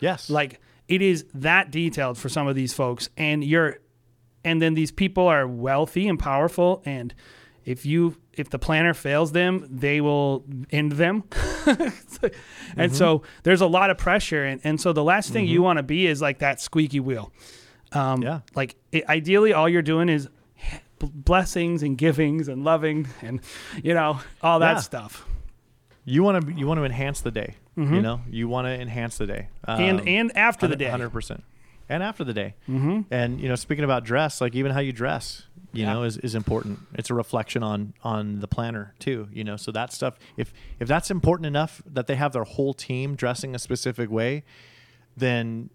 yes, 0.00 0.28
Like 0.30 0.60
it 0.88 1.02
is 1.02 1.24
that 1.34 1.70
detailed 1.70 2.16
for 2.18 2.28
some 2.28 2.46
of 2.46 2.54
these 2.54 2.72
folks 2.72 3.08
and 3.16 3.42
you're 3.44 3.78
and 4.44 4.62
then 4.62 4.74
these 4.74 4.92
people 4.92 5.26
are 5.26 5.46
wealthy 5.46 6.06
and 6.08 6.18
powerful 6.18 6.82
and 6.84 7.14
if 7.64 7.84
you 7.84 8.16
if 8.34 8.50
the 8.50 8.58
planner 8.60 8.94
fails 8.94 9.32
them, 9.32 9.66
they 9.70 10.00
will 10.00 10.44
end 10.70 10.92
them. 10.92 11.24
and 12.76 12.94
so 12.94 13.22
there's 13.42 13.60
a 13.60 13.66
lot 13.66 13.90
of 13.90 13.98
pressure 13.98 14.44
and, 14.44 14.60
and 14.62 14.80
so 14.80 14.92
the 14.92 15.02
last 15.02 15.32
thing 15.32 15.46
you 15.46 15.62
want 15.62 15.78
to 15.78 15.82
be 15.82 16.06
is 16.06 16.20
like 16.22 16.38
that 16.38 16.60
squeaky 16.60 17.00
wheel. 17.00 17.32
Um, 17.92 18.22
Yeah. 18.22 18.40
Like 18.54 18.76
it, 18.92 19.08
ideally, 19.08 19.52
all 19.52 19.68
you're 19.68 19.82
doing 19.82 20.08
is 20.08 20.28
blessings 21.00 21.82
and 21.82 21.98
givings 21.98 22.48
and 22.48 22.64
loving 22.64 23.06
and 23.22 23.40
you 23.82 23.94
know 23.94 24.20
all 24.42 24.60
that 24.60 24.76
Yeah. 24.76 24.80
stuff. 24.80 25.26
you 26.04 26.22
want 26.22 26.46
to 26.46 26.52
you 26.52 26.66
want 26.68 26.78
to 26.78 26.84
enhance 26.84 27.20
the 27.20 27.30
day. 27.32 27.56
You 27.76 28.00
know, 28.00 28.22
you 28.30 28.48
want 28.48 28.66
to 28.68 28.72
enhance 28.80 29.18
the 29.18 29.26
day, 29.26 29.48
Mm-hmm. 29.68 29.80
and 29.82 30.00
Um, 30.00 30.08
and 30.08 30.36
after 30.36 30.66
the 30.66 30.76
day, 30.76 30.88
hundred 30.88 31.10
percent, 31.10 31.44
and 31.90 32.02
after 32.02 32.24
the 32.24 32.32
day. 32.32 32.54
Mm-hmm. 32.68 33.02
And 33.10 33.38
you 33.40 33.48
know, 33.50 33.54
speaking 33.54 33.84
about 33.84 34.02
dress, 34.04 34.40
like 34.40 34.54
even 34.54 34.72
how 34.72 34.80
you 34.80 34.92
dress, 34.94 35.42
you 35.74 35.82
Yeah. 35.84 35.92
know, 35.92 36.02
is, 36.04 36.16
is 36.16 36.34
important. 36.34 36.78
It's 36.94 37.10
a 37.10 37.14
reflection 37.14 37.62
on 37.62 37.92
on 38.02 38.40
the 38.40 38.48
planner 38.48 38.94
too. 38.98 39.28
You 39.30 39.44
know, 39.44 39.56
so 39.58 39.72
that 39.72 39.92
stuff. 39.92 40.14
If 40.38 40.54
if 40.80 40.88
that's 40.88 41.10
important 41.10 41.44
enough 41.46 41.82
that 41.86 42.06
they 42.06 42.14
have 42.16 42.32
their 42.32 42.44
whole 42.44 42.72
team 42.72 43.14
dressing 43.14 43.54
a 43.54 43.58
specific 43.58 44.10
way, 44.10 44.42
then 45.18 45.68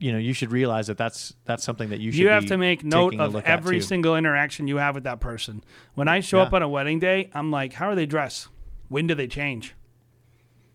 you 0.00 0.10
know 0.10 0.18
you 0.18 0.32
should 0.32 0.50
realize 0.50 0.88
that 0.88 0.98
that's 0.98 1.34
that's 1.44 1.62
something 1.62 1.90
that 1.90 2.00
you 2.00 2.10
should. 2.10 2.22
you 2.22 2.28
have 2.28 2.46
to 2.46 2.56
make 2.58 2.82
note 2.82 3.14
of 3.20 3.36
every 3.44 3.80
single 3.80 4.16
interaction 4.16 4.66
you 4.66 4.78
have 4.78 4.96
with 4.96 5.04
that 5.04 5.20
person. 5.20 5.62
When 5.94 6.08
I 6.08 6.18
show 6.18 6.40
up 6.40 6.52
on 6.52 6.62
a 6.62 6.68
wedding 6.68 6.98
day, 6.98 7.30
I'm 7.34 7.52
like, 7.52 7.74
how 7.74 7.86
are 7.88 7.94
they 7.94 8.06
dressed? 8.06 8.48
When 8.88 9.06
do 9.06 9.14
they 9.14 9.28
change? 9.28 9.75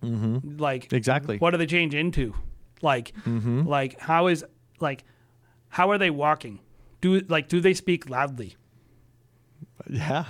Mm-hmm. 0.04 0.58
Like 0.58 0.92
Exactly. 0.94 1.38
what 1.38 1.52
do 1.52 1.58
they 1.58 1.66
change 1.68 1.94
into? 1.96 2.34
Like, 2.82 3.14
Mm-hmm. 3.26 3.68
like 3.68 4.00
how 4.00 4.28
is 4.28 4.44
like 4.80 5.04
how 5.70 5.92
are 5.92 5.98
they 5.98 6.10
walking? 6.10 6.60
Do 7.02 7.20
like 7.28 7.48
do 7.48 7.60
they 7.62 7.74
speak 7.74 8.10
loudly? 8.10 8.56
Yeah, 9.90 10.26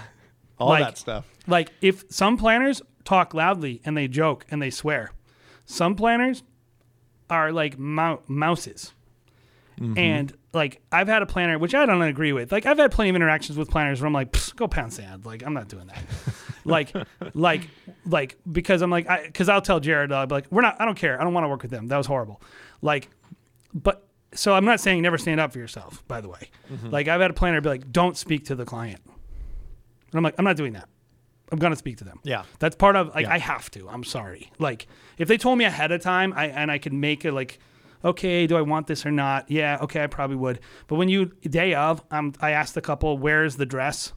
all 0.58 0.70
Like- 0.70 0.84
that 0.84 0.98
stuff. 0.98 1.26
Like 1.48 1.72
if 1.82 2.04
some 2.10 2.38
planners 2.38 2.82
talk 3.04 3.34
loudly 3.34 3.82
and 3.84 3.98
they 3.98 4.08
joke 4.08 4.46
and 4.52 4.62
they 4.62 4.70
swear, 4.70 5.12
some 5.66 5.96
planners 5.96 6.44
are 7.30 7.52
like 7.52 7.78
mou- 7.80 8.22
mouses. 8.28 8.94
And 9.98 10.32
like 10.54 10.80
I've 10.92 11.08
had 11.08 11.24
a 11.24 11.26
planner, 11.26 11.58
which 11.58 11.74
I 11.74 11.88
don't 11.88 12.04
agree 12.04 12.34
with. 12.34 12.52
Like 12.52 12.68
I've 12.68 12.78
had 12.78 12.92
plenty 12.92 13.10
of 13.10 13.16
interactions 13.16 13.58
with 13.58 13.68
planners 13.72 14.00
where 14.00 14.06
I'm 14.06 14.14
like, 14.14 14.36
go 14.56 14.68
pound 14.68 14.94
sand. 14.94 15.26
Like 15.26 15.42
I'm 15.44 15.56
not 15.56 15.70
doing 15.70 15.88
that. 15.88 15.98
like, 16.66 16.94
like, 17.34 17.68
like 18.06 18.38
because 18.52 18.82
I'm 18.82 18.90
like, 18.90 19.10
I, 19.10 19.26
because 19.26 19.50
I'll 19.50 19.62
tell 19.62 19.80
Jared, 19.80 20.12
I'll 20.12 20.28
be 20.28 20.36
like, 20.36 20.48
we're 20.52 20.62
not. 20.62 20.80
I 20.80 20.86
don't 20.86 20.98
care. 20.98 21.20
I 21.20 21.24
don't 21.24 21.34
want 21.34 21.44
to 21.46 21.50
work 21.50 21.62
with 21.62 21.72
them. 21.72 21.88
That 21.88 21.98
was 21.98 22.08
horrible. 22.08 22.42
Like, 22.82 23.10
but 23.74 24.08
so 24.34 24.54
I'm 24.54 24.66
not 24.66 24.80
saying 24.80 25.02
never 25.02 25.18
stand 25.18 25.40
up 25.40 25.52
for 25.52 25.60
yourself. 25.60 26.08
By 26.08 26.22
the 26.22 26.30
way, 26.30 26.50
like 26.84 27.08
I've 27.08 27.22
had 27.22 27.32
a 27.32 27.34
planner 27.34 27.62
be 27.62 27.70
like, 27.70 27.92
don't 27.92 28.18
speak 28.18 28.46
to 28.46 28.56
the 28.56 28.66
client. 28.66 29.02
And 29.06 30.16
I'm 30.18 30.24
like, 30.24 30.36
I'm 30.38 30.46
not 30.46 30.58
doing 30.58 30.74
that. 30.74 30.90
I'm 31.52 31.60
gonna 31.60 31.76
speak 31.76 31.98
to 31.98 32.04
them. 32.06 32.20
Yeah. 32.24 32.44
That's 32.60 32.76
part 32.76 32.96
of 32.96 33.14
like 33.14 33.26
Yeah. 33.26 33.34
I 33.34 33.38
have 33.40 33.70
to. 33.72 33.90
I'm 33.90 34.04
sorry. 34.04 34.52
Like 34.58 34.88
if 35.18 35.28
they 35.28 35.38
told 35.38 35.58
me 35.58 35.66
ahead 35.66 35.92
of 35.92 36.02
time, 36.02 36.34
I 36.36 36.48
and 36.48 36.72
I 36.72 36.78
could 36.78 36.94
make 36.94 37.26
it 37.26 37.34
like, 37.34 37.60
okay, 38.06 38.48
do 38.48 38.56
I 38.56 38.62
want 38.62 38.88
this 38.88 39.06
or 39.06 39.12
not? 39.12 39.52
Yeah, 39.52 39.78
okay, 39.82 40.04
I 40.04 40.08
probably 40.08 40.38
would. 40.38 40.60
But 40.88 40.96
when 40.96 41.10
you 41.10 41.26
day 41.44 41.76
of, 41.76 42.02
um, 42.10 42.34
I 42.42 42.52
asked 42.52 42.74
the 42.74 42.82
couple, 42.82 43.18
where's 43.18 43.58
the 43.58 43.66
dress, 43.66 44.14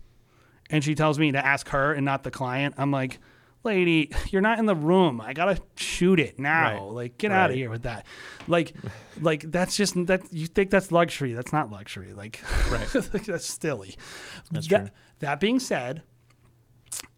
and 0.71 0.83
she 0.83 0.95
tells 0.95 1.19
me 1.19 1.33
to 1.33 1.45
ask 1.45 1.69
her 1.69 1.93
and 1.93 2.05
not 2.05 2.23
the 2.23 2.31
client. 2.31 2.75
I'm 2.79 2.91
like, 2.91 3.19
lady, 3.65 4.11
you're 4.31 4.43
not 4.43 4.59
in 4.59 4.67
the 4.67 4.75
room. 4.75 5.21
I 5.21 5.33
gotta 5.33 5.61
shoot 5.77 6.21
it 6.21 6.39
now. 6.39 6.85
Right. 6.85 6.93
Like 6.93 7.19
get 7.19 7.33
out 7.33 7.51
of 7.51 7.57
here 7.57 7.71
with 7.71 7.83
that. 7.83 8.07
Like, 8.47 8.75
like 9.21 9.43
that's 9.51 9.77
just 9.77 9.95
that 10.07 10.23
you 10.33 10.47
think 10.47 10.71
that's 10.71 10.93
luxury. 10.93 11.33
That's 11.33 11.53
not 11.53 11.71
luxury. 11.71 12.13
Like, 12.13 12.41
Right. 12.71 12.87
that's 12.93 13.47
silly. 13.47 13.97
That's 14.51 14.69
that, 14.69 14.79
true. 14.79 14.91
that 15.21 15.41
being 15.41 15.59
said, 15.59 16.03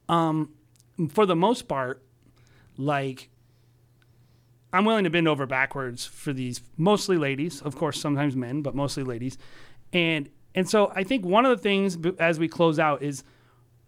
um, 0.09 0.53
for 1.11 1.27
the 1.27 1.37
most 1.37 1.69
part, 1.69 2.03
like 2.77 3.31
I'm 4.73 4.85
willing 4.85 5.05
to 5.05 5.11
bend 5.11 5.29
over 5.29 5.47
backwards 5.47 6.05
for 6.05 6.33
these 6.33 6.61
mostly 6.77 7.17
ladies, 7.17 7.63
of 7.63 7.77
course, 7.77 8.01
sometimes 8.01 8.37
men, 8.37 8.63
but 8.63 8.75
mostly 8.75 9.05
ladies. 9.05 9.39
And 9.93 10.29
and 10.55 10.69
so 10.69 10.93
I 10.95 11.03
think 11.03 11.25
one 11.25 11.45
of 11.45 11.57
the 11.57 11.63
things 11.63 11.99
as 12.19 12.39
we 12.39 12.49
close 12.49 12.79
out 12.79 13.03
is 13.03 13.25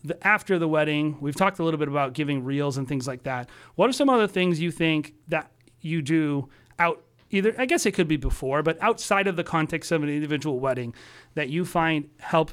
the, 0.05 0.27
after 0.27 0.59
the 0.59 0.69
wedding, 0.69 1.17
we've 1.21 1.37
talked 1.37 1.59
a 1.59 1.65
little 1.65 1.79
bit 1.79 1.89
about 1.89 2.13
giving 2.13 2.45
reels 2.45 2.77
and 2.77 2.89
things 2.89 3.07
like 3.07 3.25
that. 3.25 3.49
What 3.75 3.89
are 3.89 3.93
some 3.93 4.09
other 4.09 4.27
things 4.27 4.61
you 4.61 4.71
think 4.71 5.15
that 5.29 5.51
you 5.81 6.03
do 6.03 6.49
out 6.79 7.03
either 7.31 7.55
I 7.59 7.67
guess 7.67 7.87
it 7.87 7.93
could 7.93 8.09
be 8.09 8.17
before, 8.17 8.63
but 8.63 8.79
outside 8.81 9.27
of 9.27 9.37
the 9.37 9.45
context 9.45 9.93
of 9.93 10.03
an 10.03 10.09
individual 10.09 10.61
wedding 10.61 10.95
that 11.35 11.49
you 11.51 11.65
find 11.65 12.09
help 12.21 12.53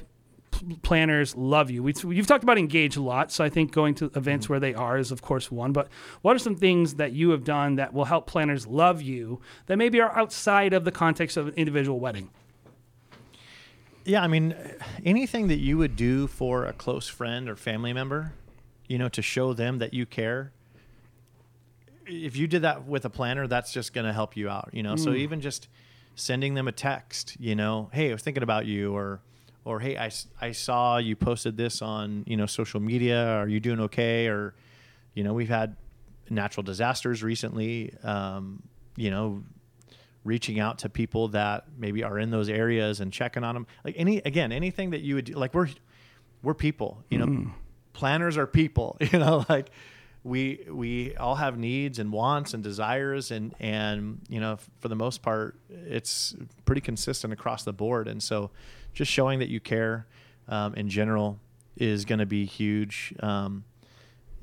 planners 0.81 1.35
love 1.35 1.69
you? 1.69 1.83
We, 1.83 1.93
you've 2.09 2.27
talked 2.27 2.43
about 2.43 2.57
engage 2.57 2.95
a 2.95 3.01
lot, 3.01 3.31
so 3.31 3.43
I 3.43 3.49
think 3.49 3.71
going 3.71 3.95
to 3.95 4.11
events 4.15 4.45
mm-hmm. 4.45 4.53
where 4.53 4.59
they 4.59 4.73
are 4.73 4.97
is 4.97 5.11
of 5.11 5.21
course 5.21 5.51
one. 5.51 5.71
But 5.71 5.89
what 6.21 6.35
are 6.35 6.39
some 6.39 6.55
things 6.55 6.95
that 6.95 7.13
you 7.13 7.29
have 7.31 7.43
done 7.43 7.75
that 7.75 7.93
will 7.93 8.05
help 8.05 8.27
planners 8.27 8.67
love 8.67 9.01
you 9.01 9.41
that 9.67 9.77
maybe 9.77 10.01
are 10.01 10.17
outside 10.17 10.73
of 10.73 10.83
the 10.83 10.91
context 10.91 11.37
of 11.37 11.47
an 11.47 11.53
individual 11.55 11.99
wedding? 11.99 12.31
Yeah, 14.05 14.21
I 14.21 14.27
mean, 14.27 14.55
anything 15.03 15.47
that 15.47 15.57
you 15.57 15.79
would 15.79 15.95
do 15.95 16.27
for 16.27 16.65
a 16.65 16.73
close 16.73 17.07
friend 17.07 17.49
or 17.49 17.55
family 17.55 17.91
member, 17.91 18.33
you 18.87 18.99
know, 18.99 19.09
to 19.09 19.21
show 19.23 19.53
them 19.53 19.79
that 19.79 19.95
you 19.95 20.05
care. 20.05 20.51
If 22.05 22.37
you 22.37 22.45
did 22.45 22.61
that 22.61 22.85
with 22.85 23.03
a 23.05 23.09
planner, 23.09 23.47
that's 23.47 23.73
just 23.73 23.93
going 23.93 24.05
to 24.05 24.13
help 24.13 24.37
you 24.37 24.47
out, 24.47 24.69
you 24.73 24.83
know. 24.83 24.95
So 24.95 25.11
even 25.13 25.41
just 25.41 25.67
sending 26.13 26.53
them 26.53 26.67
a 26.67 26.71
text, 26.71 27.35
you 27.39 27.55
know, 27.55 27.89
hey, 27.93 28.11
I 28.11 28.13
was 28.13 28.21
thinking 28.21 28.43
about 28.43 28.67
you, 28.67 28.95
or, 28.95 29.21
or 29.63 29.79
hey, 29.79 29.97
I, 29.97 30.11
I 30.39 30.51
saw 30.51 30.97
you 30.97 31.15
posted 31.15 31.57
this 31.57 31.81
on, 31.81 32.25
you 32.27 32.37
know, 32.37 32.45
social 32.45 32.79
media. 32.79 33.25
Are 33.25 33.47
you 33.47 33.59
doing 33.59 33.79
okay? 33.81 34.27
Or, 34.27 34.53
you 35.15 35.23
know, 35.23 35.33
we've 35.33 35.49
had 35.49 35.75
natural 36.29 36.63
disasters 36.63 37.23
recently. 37.23 37.91
Um, 38.03 38.61
you 38.95 39.09
know, 39.09 39.41
reaching 40.25 40.59
out 40.59 40.79
to 40.79 40.89
people 40.89 41.29
that 41.29 41.65
maybe 41.77 42.03
are 42.03 42.19
in 42.19 42.31
those 42.31 42.49
areas 42.49 42.99
and 42.99 43.13
checking 43.13 43.45
on 43.45 43.53
them. 43.55 43.67
Like 43.85 43.95
any 43.97 44.17
again, 44.17 44.51
anything 44.51 44.89
that 44.89 45.01
you 45.01 45.15
would 45.15 45.25
do, 45.25 45.33
like 45.33 45.53
we're 45.53 45.69
we're 46.43 46.53
people, 46.53 47.03
you 47.09 47.17
know. 47.17 47.51
Planners 47.93 48.35
are 48.35 48.45
people, 48.45 48.97
you 48.99 49.19
know, 49.19 49.45
like 49.47 49.69
we 50.25 50.65
we 50.69 51.15
all 51.15 51.35
have 51.35 51.57
needs 51.57 51.97
and 51.97 52.11
wants 52.11 52.53
and 52.53 52.61
desires 52.61 53.31
and 53.31 53.55
and 53.59 54.19
you 54.27 54.41
know, 54.41 54.57
for 54.79 54.89
the 54.89 54.95
most 54.95 55.21
part 55.21 55.57
it's 55.69 56.35
pretty 56.65 56.81
consistent 56.81 57.31
across 57.31 57.63
the 57.63 57.71
board 57.71 58.09
and 58.09 58.21
so 58.21 58.51
just 58.91 59.09
showing 59.09 59.39
that 59.39 59.47
you 59.47 59.61
care 59.61 60.07
um, 60.49 60.73
in 60.75 60.89
general 60.89 61.39
is 61.77 62.03
going 62.03 62.19
to 62.19 62.25
be 62.25 62.45
huge. 62.45 63.13
Um, 63.21 63.63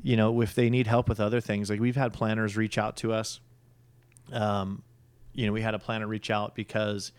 you 0.02 0.16
know, 0.16 0.40
if 0.40 0.54
they 0.54 0.70
need 0.70 0.86
help 0.86 1.08
with 1.08 1.20
other 1.20 1.40
things, 1.40 1.68
like 1.68 1.80
we've 1.80 1.96
had 1.96 2.12
planners 2.12 2.56
reach 2.56 2.78
out 2.78 2.96
to 2.98 3.12
us 3.12 3.40
um, 4.32 4.82
you 5.34 5.46
know, 5.46 5.52
we 5.52 5.62
had 5.62 5.74
a 5.74 5.78
planner 5.78 6.06
reach 6.06 6.30
out 6.30 6.54
because 6.54 7.12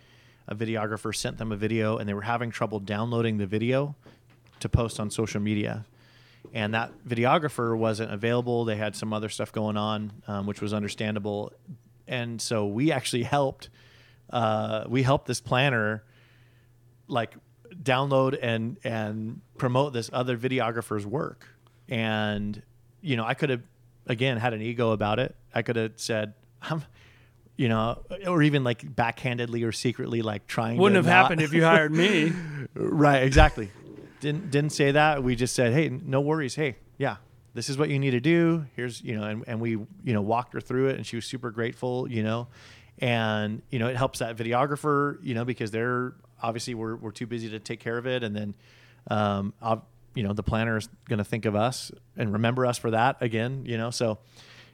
a 0.48 0.56
videographer 0.56 1.16
sent 1.16 1.38
them 1.38 1.52
a 1.52 1.56
video 1.56 1.98
and 1.98 2.08
they 2.08 2.14
were 2.14 2.22
having 2.22 2.52
trouble 2.52 2.80
downloading 2.80 3.38
the 3.38 3.46
video 3.46 3.96
to 4.60 4.70
post 4.70 5.00
on 5.00 5.10
social 5.10 5.42
media. 5.42 5.86
And 6.54 6.74
that 6.74 6.92
videographer 7.08 7.76
wasn't 7.76 8.12
available. 8.12 8.66
They 8.66 8.76
had 8.76 8.96
some 8.96 9.14
other 9.14 9.30
stuff 9.30 9.52
going 9.52 9.78
on, 9.78 10.12
um, 10.28 10.46
which 10.46 10.62
was 10.62 10.74
understandable. 10.74 11.54
And 12.08 12.42
so 12.42 12.68
we 12.68 12.92
actually 12.92 13.24
helped. 13.24 13.70
Uh, 14.30 14.84
we 14.88 15.04
helped 15.04 15.28
this 15.28 15.40
planner, 15.42 16.04
like, 17.08 17.36
download 17.82 18.38
and 18.40 18.78
and 18.84 19.42
promote 19.58 19.94
this 19.94 20.10
other 20.14 20.38
videographer's 20.38 21.06
work. 21.06 21.48
And 21.90 22.62
you 23.02 23.16
know, 23.16 23.26
I 23.26 23.34
could 23.34 23.50
have 23.50 23.64
again 24.06 24.38
had 24.38 24.54
an 24.54 24.62
ego 24.62 24.92
about 24.92 25.20
it. 25.20 25.36
I 25.56 25.62
could 25.62 25.76
have 25.76 25.94
said, 25.96 26.34
"I'm." 26.62 26.84
You 27.56 27.70
know, 27.70 28.04
or 28.28 28.42
even 28.42 28.64
like 28.64 28.82
backhandedly 28.96 29.66
or 29.66 29.72
secretly, 29.72 30.22
like 30.22 30.48
trying. 30.48 30.78
Wouldn't 30.78 30.96
have 30.96 31.06
not- 31.06 31.12
happened 31.12 31.42
if 31.42 31.54
you 31.54 31.64
hired 31.64 31.92
me. 31.92 32.32
right, 32.74 33.24
exactly. 33.24 33.72
Didn't 34.20 34.52
didn't 34.52 34.72
say 34.72 34.92
that. 34.92 35.22
We 35.24 35.36
just 35.36 35.54
said, 35.56 35.74
hey, 35.74 35.90
no 35.90 36.22
worries. 36.22 36.56
Hey, 36.56 36.78
yeah, 36.98 37.18
this 37.54 37.70
is 37.70 37.78
what 37.78 37.90
you 37.90 38.00
need 38.00 38.12
to 38.12 38.20
do. 38.22 38.66
Here's 38.76 39.02
you 39.02 39.16
know, 39.18 39.24
and, 39.24 39.44
and 39.48 39.60
we 39.60 39.72
you 39.72 39.88
know 40.14 40.22
walked 40.22 40.54
her 40.54 40.62
through 40.62 40.90
it, 40.90 40.96
and 40.96 41.06
she 41.06 41.16
was 41.18 41.26
super 41.26 41.52
grateful. 41.52 42.10
You 42.10 42.24
know, 42.24 42.48
and 43.00 43.62
you 43.70 43.80
know 43.80 43.88
it 43.88 43.98
helps 43.98 44.20
that 44.20 44.38
videographer. 44.38 45.18
You 45.22 45.36
know, 45.36 45.44
because 45.46 45.72
they're 45.72 46.14
obviously 46.42 46.74
we're 46.74 46.96
we're 46.96 47.12
too 47.12 47.28
busy 47.28 47.50
to 47.50 47.60
take 47.60 47.80
care 47.82 47.98
of 47.98 48.08
it, 48.08 48.24
and 48.24 48.34
then 48.36 48.56
um, 49.12 49.54
ob- 49.62 49.86
you 50.16 50.24
know 50.24 50.32
the 50.34 50.44
planner 50.44 50.78
is 50.78 50.88
going 51.10 51.18
to 51.20 51.26
think 51.26 51.46
of 51.46 51.56
us 51.56 51.92
and 52.16 52.32
remember 52.34 52.66
us 52.66 52.78
for 52.78 52.92
that 52.92 53.18
again. 53.22 53.64
You 53.66 53.78
know, 53.78 53.90
so 53.92 54.20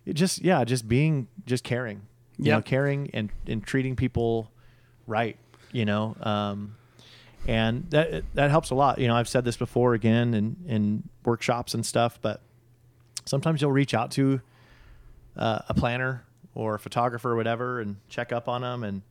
it 0.06 0.14
just 0.14 0.44
yeah, 0.44 0.64
just 0.64 0.88
being 0.88 1.28
just 1.48 1.64
caring. 1.64 2.04
You 2.46 2.52
know, 2.54 2.62
caring 2.62 3.10
and 3.14 3.30
and 3.48 3.64
treating 3.64 3.96
people 3.96 4.52
right. 5.08 5.38
You 5.72 5.86
know. 5.86 6.16
Um, 6.22 6.76
and 7.48 7.90
that 7.92 8.24
that 8.34 8.50
helps 8.50 8.70
a 8.70 8.76
lot. 8.76 9.00
You 9.00 9.08
know, 9.08 9.16
I've 9.16 9.30
said 9.30 9.46
this 9.46 9.58
before 9.58 9.94
again 9.94 10.34
in 10.34 10.56
in 10.68 11.10
workshops 11.24 11.74
and 11.74 11.86
stuff, 11.86 12.20
but 12.22 12.42
sometimes 13.26 13.62
you'll 13.62 13.72
reach 13.72 13.94
out 13.94 14.12
to 14.12 14.42
uh, 15.38 15.60
a 15.70 15.74
planner 15.74 16.26
or 16.54 16.76
a 16.76 16.80
photographer 16.80 17.32
or 17.32 17.36
whatever 17.36 17.80
and 17.80 17.98
check 18.10 18.32
up 18.32 18.48
on 18.48 18.62
them, 18.62 18.84
and 18.84 19.02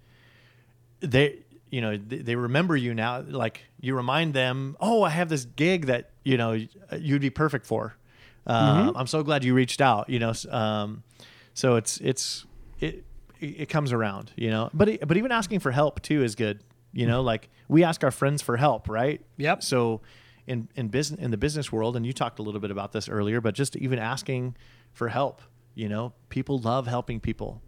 they 1.00 1.38
you 1.70 1.80
know 1.80 1.96
they, 1.96 2.18
they 2.18 2.36
remember 2.36 2.76
you 2.76 2.94
now. 2.94 3.20
Like 3.20 3.62
you 3.80 3.96
remind 3.96 4.34
them, 4.34 4.76
oh, 4.80 5.02
I 5.02 5.10
have 5.10 5.28
this 5.28 5.44
gig 5.44 5.86
that 5.86 6.10
you 6.22 6.36
know 6.36 6.58
you'd 6.98 7.22
be 7.22 7.30
perfect 7.30 7.66
for. 7.66 7.96
Uh, 8.46 8.92
I'm 8.94 9.06
so 9.06 9.22
glad 9.22 9.44
you 9.44 9.54
reached 9.54 9.80
out. 9.80 10.08
You 10.08 10.18
know, 10.18 10.32
um, 10.50 11.02
so 11.54 11.76
it's 11.76 11.98
it's 11.98 12.46
it 12.80 13.04
it 13.40 13.68
comes 13.68 13.92
around. 13.92 14.32
You 14.36 14.50
know, 14.50 14.70
but 14.72 14.88
it, 14.88 15.08
but 15.08 15.16
even 15.16 15.32
asking 15.32 15.60
for 15.60 15.70
help 15.70 16.02
too 16.02 16.22
is 16.22 16.34
good. 16.34 16.60
You 16.92 17.06
know, 17.06 17.20
like 17.22 17.48
we 17.68 17.84
ask 17.84 18.02
our 18.02 18.10
friends 18.10 18.42
for 18.42 18.56
help, 18.56 18.88
right? 18.88 19.20
Yep. 19.36 19.62
So 19.62 20.00
in 20.46 20.68
in 20.74 20.88
business 20.88 21.20
in 21.20 21.30
the 21.30 21.36
business 21.36 21.70
world, 21.70 21.96
and 21.96 22.06
you 22.06 22.12
talked 22.12 22.38
a 22.38 22.42
little 22.42 22.60
bit 22.60 22.70
about 22.70 22.92
this 22.92 23.08
earlier, 23.08 23.40
but 23.40 23.54
just 23.54 23.76
even 23.76 23.98
asking 23.98 24.56
for 24.92 25.08
help. 25.08 25.42
You 25.74 25.88
know, 25.88 26.12
people 26.28 26.58
love 26.58 26.86
helping 26.88 27.20
people. 27.20 27.62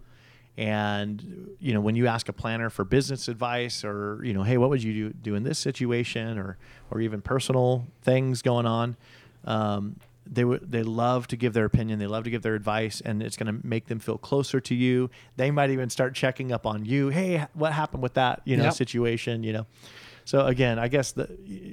And 0.57 1.57
you 1.61 1.73
know, 1.73 1.81
when 1.81 1.95
you 1.95 2.07
ask 2.07 2.29
a 2.29 2.33
planner 2.33 2.71
for 2.71 2.85
business 2.85 3.29
advice, 3.29 3.85
or 3.85 4.21
you 4.25 4.33
know, 4.33 4.43
hey, 4.43 4.59
what 4.59 4.71
would 4.71 4.83
you 4.83 4.93
do, 4.93 5.13
do 5.13 5.35
in 5.35 5.43
this 5.43 5.59
situation, 5.59 6.39
or 6.39 6.59
or 6.91 7.01
even 7.01 7.23
personal 7.23 7.87
things 8.03 8.43
going 8.43 8.67
on, 8.67 8.97
um, 9.45 9.97
they 10.27 10.45
would 10.45 10.71
they 10.71 10.83
love 10.83 11.27
to 11.29 11.37
give 11.37 11.53
their 11.53 11.65
opinion. 11.65 11.99
They 11.99 12.07
love 12.07 12.25
to 12.25 12.31
give 12.31 12.43
their 12.43 12.55
advice, 12.55 13.01
and 13.01 13.23
it's 13.23 13.37
going 13.37 13.53
to 13.61 13.67
make 13.67 13.87
them 13.87 13.99
feel 13.99 14.19
closer 14.19 14.61
to 14.61 14.75
you. 14.75 15.11
They 15.37 15.51
might 15.51 15.71
even 15.71 15.91
start 15.91 16.15
checking 16.15 16.53
up 16.53 16.67
on 16.67 16.85
you. 16.85 17.09
Hey, 17.09 17.47
what 17.55 17.73
happened 17.73 18.03
with 18.03 18.15
that 18.15 18.43
you 18.45 18.57
know 18.57 18.65
Yep. 18.65 18.73
situation? 18.75 19.43
You 19.43 19.53
know. 19.53 19.67
So 20.25 20.47
again, 20.47 20.79
I 20.79 20.89
guess 20.89 21.13
the 21.13 21.27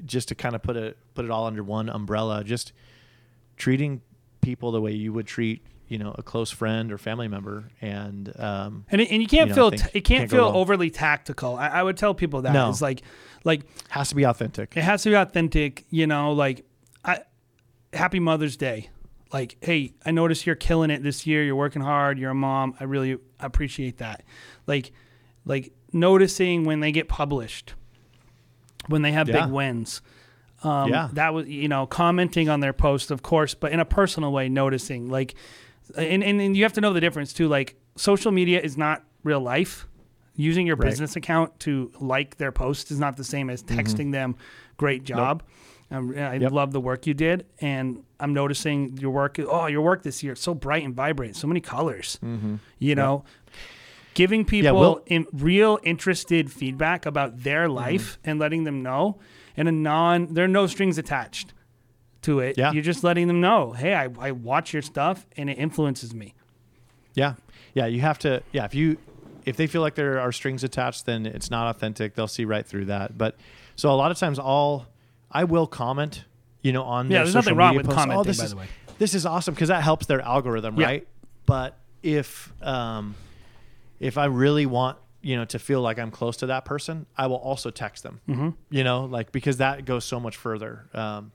just 0.05 0.29
to 0.29 0.35
kind 0.35 0.55
of 0.55 0.63
put 0.63 0.75
it 0.77 0.97
put 1.13 1.25
it 1.25 1.31
all 1.31 1.45
under 1.45 1.61
one 1.63 1.89
umbrella, 1.89 2.43
just 2.43 2.71
treating 3.57 4.01
people 4.41 4.71
the 4.71 4.81
way 4.81 4.91
you 4.91 5.11
would 5.13 5.27
treat 5.27 5.61
you 5.87 5.97
know 5.97 6.13
a 6.17 6.23
close 6.23 6.51
friend 6.51 6.91
or 6.91 6.97
family 6.97 7.27
member, 7.27 7.69
and 7.81 8.33
um, 8.39 8.85
And, 8.89 8.99
and 9.01 9.21
you 9.21 9.27
can't 9.27 9.49
You 9.49 9.55
know, 9.55 9.69
feel 9.69 9.71
t- 9.71 9.77
it 9.93 10.01
can't, 10.01 10.19
can't 10.19 10.31
feel 10.31 10.45
overly 10.45 10.89
tactical. 10.89 11.55
I, 11.55 11.67
I 11.67 11.83
would 11.83 11.95
tell 11.97 12.13
people 12.13 12.41
that 12.41 12.53
No. 12.53 12.69
it's 12.69 12.81
like 12.81 13.03
like 13.45 13.61
has 13.89 14.09
to 14.09 14.15
be 14.15 14.25
authentic. 14.25 14.75
it 14.75 14.83
has 14.83 15.03
to 15.03 15.09
be 15.09 15.15
authentic. 15.15 15.85
You 15.89 16.07
know, 16.07 16.33
like 16.33 16.65
Happy 17.97 18.19
Mother's 18.19 18.55
Day. 18.57 18.89
Like, 19.33 19.57
hey, 19.61 19.93
I 20.05 20.11
notice 20.11 20.45
you're 20.45 20.55
killing 20.55 20.89
it 20.89 21.03
this 21.03 21.27
year. 21.27 21.43
You're 21.43 21.55
working 21.55 21.81
hard. 21.81 22.17
You're 22.17 22.31
a 22.31 22.35
mom. 22.35 22.75
I 22.79 22.85
really 22.85 23.17
appreciate 23.39 23.97
that. 23.97 24.23
Like, 24.67 24.91
like 25.45 25.73
noticing 25.91 26.63
when 26.63 26.79
they 26.79 26.91
get 26.93 27.09
published, 27.09 27.73
when 28.87 29.01
they 29.01 29.11
have 29.11 29.27
Yeah. 29.27 29.45
big 29.45 29.51
wins. 29.53 30.01
Um, 30.63 30.89
Yeah. 30.89 31.09
That 31.13 31.33
was, 31.33 31.47
you 31.47 31.67
know, 31.67 31.85
commenting 31.85 32.47
on 32.49 32.61
their 32.61 32.73
post, 32.73 33.11
of 33.11 33.21
course, 33.21 33.53
but 33.53 33.71
in 33.73 33.79
a 33.79 33.85
personal 33.85 34.31
way, 34.31 34.47
noticing. 34.49 35.09
Like, 35.09 35.35
and, 35.95 36.23
and, 36.23 36.39
and 36.41 36.55
you 36.57 36.63
have 36.63 36.73
to 36.73 36.81
know 36.81 36.93
the 36.93 37.01
difference 37.01 37.33
too. 37.33 37.47
Like, 37.47 37.75
social 37.95 38.31
media 38.31 38.61
is 38.61 38.77
not 38.77 39.03
real 39.23 39.41
life. 39.41 39.87
Using 40.39 40.67
your 40.67 40.75
Right. 40.75 40.89
business 40.89 41.15
account 41.15 41.59
to 41.61 41.91
like 41.99 42.37
their 42.37 42.51
post 42.51 42.91
is 42.91 42.99
not 42.99 43.17
the 43.17 43.23
same 43.23 43.49
as 43.49 43.63
texting 43.63 44.11
them, 44.11 44.35
great 44.77 45.03
job. 45.03 45.41
Um, 45.89 46.13
I 46.17 46.35
Yep. 46.35 46.51
love 46.51 46.71
the 46.73 46.81
work 46.81 47.07
you 47.07 47.13
did. 47.13 47.45
And 47.61 48.03
I'm 48.19 48.33
noticing 48.33 48.97
your 48.97 49.11
work. 49.11 49.39
Oh, 49.39 49.67
your 49.67 49.81
work 49.81 50.03
this 50.03 50.21
year, 50.23 50.35
so 50.35 50.53
bright 50.53 50.83
and 50.83 50.93
vibrant, 50.93 51.35
so 51.35 51.47
many 51.47 51.61
colors. 51.61 52.19
You 52.79 52.95
know, 52.95 53.23
giving 54.13 54.43
people 54.45 54.79
well- 54.79 55.01
in 55.05 55.27
real 55.31 55.79
interested 55.83 56.51
feedback 56.51 57.05
about 57.05 57.43
their 57.43 57.69
life 57.69 58.17
and 58.25 58.39
letting 58.39 58.63
them 58.63 58.81
know 58.81 59.19
and 59.55 59.67
a 59.67 59.71
non 59.71 60.33
there 60.33 60.43
are 60.45 60.47
no 60.47 60.65
strings 60.67 60.97
attached 60.97 61.53
to 62.23 62.39
it 62.39 62.57
Yeah. 62.57 62.71
you're 62.71 62.81
just 62.83 63.03
letting 63.03 63.27
them 63.27 63.39
know 63.41 63.73
hey 63.73 63.93
I, 63.93 64.09
I 64.19 64.31
watch 64.31 64.73
your 64.73 64.81
stuff 64.81 65.27
and 65.37 65.49
it 65.51 65.59
influences 65.59 66.15
me 66.15 66.33
Yeah, 67.13 67.35
yeah. 67.75 67.85
You 67.85 68.01
have 68.01 68.17
to. 68.19 68.41
Yeah, 68.51 68.65
if 68.65 68.73
you 68.75 68.97
if 69.45 69.55
they 69.55 69.67
feel 69.67 69.81
like 69.81 69.93
there 69.95 70.19
are 70.19 70.31
strings 70.31 70.63
attached, 70.63 71.05
then 71.05 71.25
it's 71.27 71.49
not 71.51 71.69
authentic. 71.75 72.15
They'll 72.15 72.27
see 72.27 72.43
right 72.45 72.65
through 72.65 72.85
that. 72.85 73.17
But 73.17 73.35
so 73.75 73.91
a 73.91 73.95
lot 73.95 74.11
of 74.11 74.17
times, 74.17 74.37
all 74.39 74.87
I 75.31 75.43
will 75.43 75.67
comment, 75.67 76.25
you 76.61 76.71
know, 76.73 76.83
on 76.83 77.05
Yeah, 77.07 77.09
their 77.09 77.23
there's 77.25 77.33
social 77.33 77.41
nothing 77.51 77.57
wrong 77.57 77.75
with 77.75 77.85
posts, 77.85 77.99
commenting, 77.99 78.19
oh, 78.19 78.23
this 78.23 78.37
by 78.37 78.43
is, 78.45 78.49
the 78.51 78.57
way. 78.57 78.67
This 78.99 79.13
is 79.13 79.25
awesome 79.25 79.53
because 79.53 79.69
that 79.69 79.83
helps 79.83 80.05
their 80.05 80.21
algorithm, 80.21 80.77
Yeah. 80.79 80.85
right? 80.85 81.07
But 81.45 81.77
if 82.03 82.51
um, 82.61 83.15
if 83.99 84.17
I 84.17 84.25
really 84.25 84.65
want 84.65 84.97
you 85.21 85.35
know 85.35 85.45
to 85.45 85.59
feel 85.59 85.81
like 85.81 85.99
I'm 85.99 86.11
close 86.11 86.37
to 86.37 86.47
that 86.47 86.65
person, 86.65 87.05
I 87.17 87.27
will 87.27 87.37
also 87.37 87.69
text 87.69 88.03
them. 88.03 88.21
Mm-hmm. 88.29 88.49
You 88.69 88.83
know, 88.83 89.05
like 89.05 89.31
because 89.31 89.57
that 89.57 89.85
goes 89.85 90.05
so 90.05 90.19
much 90.19 90.37
further. 90.37 90.87
Um, 90.93 91.31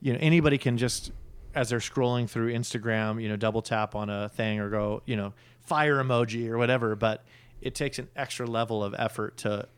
you 0.00 0.12
know, 0.12 0.18
anybody 0.20 0.58
can 0.58 0.76
just 0.78 1.12
as 1.54 1.68
they're 1.68 1.78
scrolling 1.78 2.28
through 2.28 2.52
Instagram, 2.52 3.22
you 3.22 3.28
know, 3.28 3.36
double 3.36 3.62
tap 3.62 3.94
on 3.94 4.10
a 4.10 4.28
thing 4.28 4.58
or 4.58 4.68
go, 4.70 5.02
you 5.06 5.16
know, 5.16 5.32
fire 5.60 6.02
emoji 6.02 6.48
or 6.48 6.58
whatever. 6.58 6.96
But 6.96 7.24
it 7.60 7.74
takes 7.74 7.98
an 7.98 8.08
extra 8.16 8.46
level 8.46 8.82
of 8.82 8.94
effort 8.98 9.36
to 9.38 9.68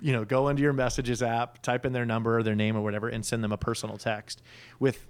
you 0.00 0.12
know, 0.12 0.24
go 0.24 0.48
into 0.48 0.62
your 0.62 0.72
messages 0.72 1.22
app, 1.22 1.62
type 1.62 1.84
in 1.84 1.92
their 1.92 2.06
number 2.06 2.38
or 2.38 2.42
their 2.42 2.54
name 2.54 2.76
or 2.76 2.80
whatever, 2.80 3.08
and 3.08 3.24
send 3.24 3.42
them 3.42 3.52
a 3.52 3.56
personal 3.56 3.96
text 3.96 4.42
with, 4.78 5.06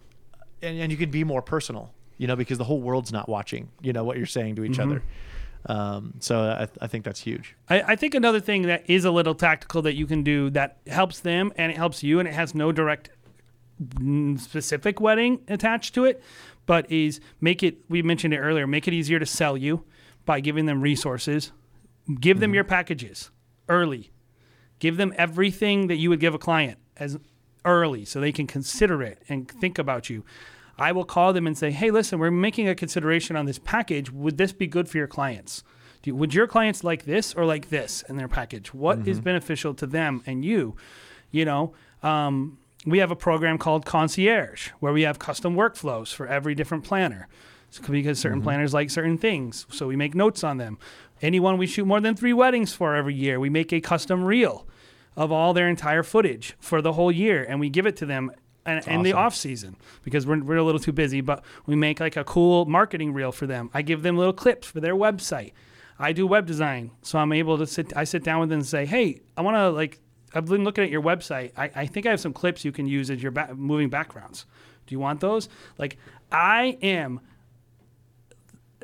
and, 0.62 0.78
and 0.78 0.90
you 0.90 0.98
can 0.98 1.10
be 1.10 1.24
more 1.24 1.42
personal, 1.42 1.92
you 2.16 2.26
know, 2.26 2.36
because 2.36 2.58
the 2.58 2.64
whole 2.64 2.80
world's 2.80 3.12
not 3.12 3.28
watching, 3.28 3.68
you 3.82 3.92
know, 3.92 4.04
what 4.04 4.16
you're 4.16 4.26
saying 4.26 4.56
to 4.56 4.64
each 4.64 4.78
other. 4.78 5.02
Um, 5.66 6.14
so 6.20 6.40
I, 6.40 6.68
I 6.80 6.86
think 6.86 7.04
that's 7.04 7.20
huge. 7.20 7.56
I, 7.68 7.82
I 7.82 7.96
think 7.96 8.14
another 8.14 8.40
thing 8.40 8.62
that 8.62 8.88
is 8.88 9.04
a 9.04 9.10
little 9.10 9.34
tactical 9.34 9.82
that 9.82 9.94
you 9.94 10.06
can 10.06 10.22
do 10.22 10.50
that 10.50 10.78
helps 10.86 11.20
them 11.20 11.52
and 11.56 11.70
it 11.70 11.76
helps 11.76 12.02
you 12.02 12.20
and 12.20 12.28
it 12.28 12.34
has 12.34 12.54
no 12.54 12.72
direct 12.72 13.10
specific 14.36 15.00
wedding 15.00 15.40
attached 15.48 15.94
to 15.94 16.04
it, 16.04 16.22
but 16.66 16.90
is 16.90 17.20
make 17.40 17.62
it, 17.62 17.78
we 17.88 18.02
mentioned 18.02 18.34
it 18.34 18.38
earlier, 18.38 18.66
make 18.66 18.88
it 18.88 18.94
easier 18.94 19.18
to 19.18 19.26
sell 19.26 19.56
you 19.56 19.84
by 20.24 20.40
giving 20.40 20.66
them 20.66 20.80
resources. 20.80 21.52
Give 22.20 22.40
them 22.40 22.54
your 22.54 22.64
packages 22.64 23.30
early. 23.68 24.10
Give 24.78 24.96
them 24.96 25.12
everything 25.16 25.88
that 25.88 25.96
you 25.96 26.10
would 26.10 26.20
give 26.20 26.34
a 26.34 26.38
client 26.38 26.78
as 26.96 27.18
early 27.64 28.04
so 28.04 28.20
they 28.20 28.32
can 28.32 28.46
consider 28.46 29.02
it 29.02 29.22
and 29.28 29.48
think 29.48 29.78
about 29.78 30.08
you. 30.08 30.24
I 30.78 30.92
will 30.92 31.04
call 31.04 31.32
them 31.32 31.46
and 31.46 31.58
say, 31.58 31.72
"Hey, 31.72 31.90
listen, 31.90 32.18
we're 32.18 32.30
making 32.30 32.68
a 32.68 32.74
consideration 32.74 33.34
on 33.34 33.46
this 33.46 33.58
package. 33.58 34.10
Would 34.12 34.38
this 34.38 34.52
be 34.52 34.66
good 34.66 34.88
for 34.88 34.98
your 34.98 35.08
clients? 35.08 35.64
You, 36.04 36.14
would 36.14 36.32
your 36.32 36.46
clients 36.46 36.84
like 36.84 37.04
this 37.04 37.34
or 37.34 37.44
like 37.44 37.68
this 37.70 38.02
in 38.08 38.16
their 38.16 38.28
package? 38.28 38.72
What 38.72 39.06
is 39.06 39.20
beneficial 39.20 39.74
to 39.74 39.86
them 39.86 40.22
and 40.24 40.44
you? 40.44 40.74
You 41.30 41.44
know, 41.44 41.74
um, 42.02 42.58
we 42.86 42.98
have 42.98 43.10
a 43.10 43.16
program 43.16 43.58
called 43.58 43.84
Concierge 43.84 44.70
where 44.80 44.92
we 44.92 45.02
have 45.02 45.18
custom 45.18 45.54
workflows 45.54 46.14
for 46.14 46.26
every 46.26 46.54
different 46.54 46.84
planner. 46.84 47.28
So, 47.70 47.82
because 47.82 48.18
certain 48.18 48.40
planners 48.40 48.72
like 48.72 48.88
certain 48.88 49.18
things, 49.18 49.66
so 49.70 49.86
we 49.86 49.96
make 49.96 50.14
notes 50.14 50.42
on 50.42 50.56
them. 50.56 50.78
Anyone 51.20 51.58
we 51.58 51.66
shoot 51.66 51.84
more 51.84 52.00
than 52.00 52.14
three 52.14 52.32
weddings 52.32 52.72
for 52.72 52.94
every 52.94 53.14
year, 53.14 53.40
we 53.40 53.50
make 53.50 53.72
a 53.72 53.80
custom 53.80 54.24
reel 54.24 54.66
of 55.16 55.32
all 55.32 55.52
their 55.52 55.68
entire 55.68 56.02
footage 56.02 56.54
for 56.60 56.80
the 56.80 56.92
whole 56.92 57.10
year, 57.10 57.44
and 57.48 57.58
we 57.58 57.68
give 57.68 57.86
it 57.86 57.96
to 57.96 58.06
them 58.06 58.30
and 58.64 58.86
in 58.86 59.02
the 59.02 59.12
off 59.14 59.34
season 59.34 59.76
because 60.04 60.26
we're, 60.26 60.42
we're 60.42 60.56
a 60.56 60.62
little 60.62 60.80
too 60.80 60.92
busy. 60.92 61.20
But 61.20 61.42
we 61.66 61.74
make 61.74 62.00
like 62.00 62.16
a 62.16 62.24
cool 62.24 62.66
marketing 62.66 63.12
reel 63.12 63.32
for 63.32 63.46
them. 63.46 63.70
I 63.72 63.82
give 63.82 64.02
them 64.02 64.16
little 64.16 64.32
clips 64.32 64.68
for 64.68 64.80
their 64.80 64.94
website. 64.94 65.52
I 65.98 66.12
do 66.12 66.26
web 66.26 66.46
design, 66.46 66.92
so 67.02 67.18
I'm 67.18 67.32
able 67.32 67.58
to 67.58 67.66
sit. 67.66 67.96
I 67.96 68.04
sit 68.04 68.22
down 68.22 68.40
with 68.40 68.50
them 68.50 68.60
and 68.60 68.66
say, 68.66 68.86
"Hey, 68.86 69.20
I 69.36 69.40
want 69.40 69.56
to 69.56 69.70
like. 69.70 70.00
I've 70.34 70.44
been 70.44 70.62
looking 70.62 70.84
at 70.84 70.90
your 70.90 71.02
website. 71.02 71.52
I, 71.56 71.70
I 71.74 71.86
think 71.86 72.06
I 72.06 72.10
have 72.10 72.20
some 72.20 72.34
clips 72.34 72.64
you 72.64 72.70
can 72.70 72.86
use 72.86 73.10
as 73.10 73.22
your 73.22 73.32
ba- 73.32 73.54
moving 73.54 73.88
backgrounds. 73.88 74.44
Do 74.86 74.94
you 74.94 74.98
want 75.00 75.20
those? 75.20 75.48
Like, 75.78 75.96
I 76.30 76.76
am 76.82 77.20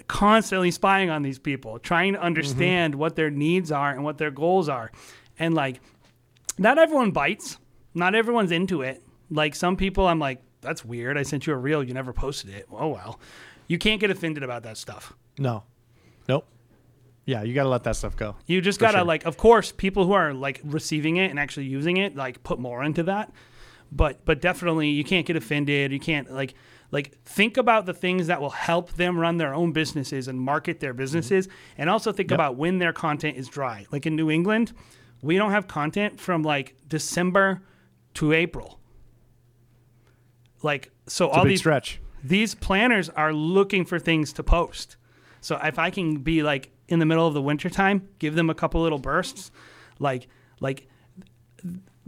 constantly 0.09 0.71
spying 0.71 1.11
on 1.11 1.23
these 1.23 1.39
people, 1.39 1.79
trying 1.79 2.13
to 2.13 2.19
mm-hmm. 2.19 2.27
understand 2.27 2.95
what 2.95 3.17
their 3.17 3.31
needs 3.31 3.73
are 3.73 3.91
and 3.91 4.05
what 4.05 4.19
their 4.19 4.31
goals 4.31 4.69
are. 4.69 4.91
And 5.39 5.55
like, 5.55 5.81
not 6.59 6.79
everyone 6.79 7.11
bites, 7.11 7.59
not 7.95 8.15
everyone's 8.15 8.53
into 8.53 8.83
it. 8.83 9.03
Like, 9.31 9.55
some 9.55 9.77
people, 9.77 10.07
I'm 10.07 10.19
like, 10.19 10.43
that's 10.61 10.85
weird. 10.85 11.19
I 11.19 11.23
sent 11.23 11.47
you 11.47 11.53
a 11.53 11.57
reel, 11.57 11.83
you 11.83 11.95
never 11.95 12.13
posted 12.13 12.51
it. 12.51 12.67
Oh, 12.71 12.89
well. 12.89 13.19
You 13.67 13.79
can't 13.79 14.01
get 14.01 14.11
offended 14.11 14.43
about 14.43 14.63
that 14.65 14.77
stuff. 14.77 15.15
No, 15.39 15.65
nope. 16.29 16.47
Yeah, 17.27 17.43
you 17.43 17.55
got 17.55 17.63
to 17.63 17.71
let 17.71 17.85
that 17.85 17.97
stuff 17.97 18.17
go. 18.17 18.37
You 18.47 18.61
just 18.61 18.79
gotta 18.79 18.99
sure. 18.99 19.05
like, 19.05 19.25
of 19.25 19.39
course, 19.39 19.73
people 19.73 20.05
who 20.05 20.13
are 20.13 20.35
like 20.35 20.61
receiving 20.63 21.17
it 21.17 21.31
and 21.31 21.39
actually 21.39 21.67
using 21.67 21.97
it, 21.97 22.15
like 22.15 22.43
put 22.43 22.59
more 22.59 22.85
into 22.85 23.03
that. 23.05 23.33
But 23.91 24.25
but 24.27 24.43
definitely, 24.43 24.91
you 24.91 25.05
can't 25.05 25.25
get 25.25 25.37
offended. 25.37 25.91
You 25.93 26.01
can't 26.01 26.31
like 26.31 26.55
like 26.95 27.21
think 27.25 27.57
about 27.57 27.85
the 27.87 27.93
things 27.93 28.29
that 28.29 28.41
will 28.41 28.51
help 28.71 28.93
them 28.93 29.19
run 29.19 29.37
their 29.37 29.53
own 29.53 29.73
businesses 29.73 30.29
and 30.29 30.41
market 30.41 30.79
their 30.81 30.95
businesses, 30.95 31.47
mm-hmm. 31.47 31.81
and 31.81 31.91
also 31.91 32.13
think 32.13 32.31
Yep. 32.31 32.37
about 32.37 32.57
when 32.57 32.79
their 32.79 32.93
content 32.93 33.37
is 33.37 33.49
dry. 33.49 33.85
Like 33.93 34.07
in 34.07 34.15
New 34.17 34.31
England, 34.31 34.73
we 35.21 35.37
don't 35.37 35.51
have 35.51 35.67
content 35.67 36.21
from 36.21 36.43
like 36.43 36.77
December 36.89 37.61
to 38.15 38.33
April. 38.33 38.79
Like 40.63 40.91
so, 41.07 41.27
It's 41.29 41.37
all 41.37 41.45
these 41.45 41.59
stretch. 41.61 42.01
these 42.23 42.55
planners 42.55 43.09
are 43.11 43.33
looking 43.33 43.85
for 43.85 43.99
things 43.99 44.33
to 44.35 44.43
post. 44.43 44.97
So 45.41 45.59
if 45.63 45.79
I 45.79 45.91
can 45.91 46.19
be 46.19 46.43
like 46.43 46.71
in 46.89 46.99
the 46.99 47.07
middle 47.07 47.27
of 47.27 47.35
the 47.35 47.43
wintertime, 47.43 48.09
give 48.19 48.35
them 48.35 48.49
a 48.49 48.55
couple 48.55 48.81
little 48.83 48.99
bursts, 48.99 49.51
like 49.99 50.29
like 50.61 50.87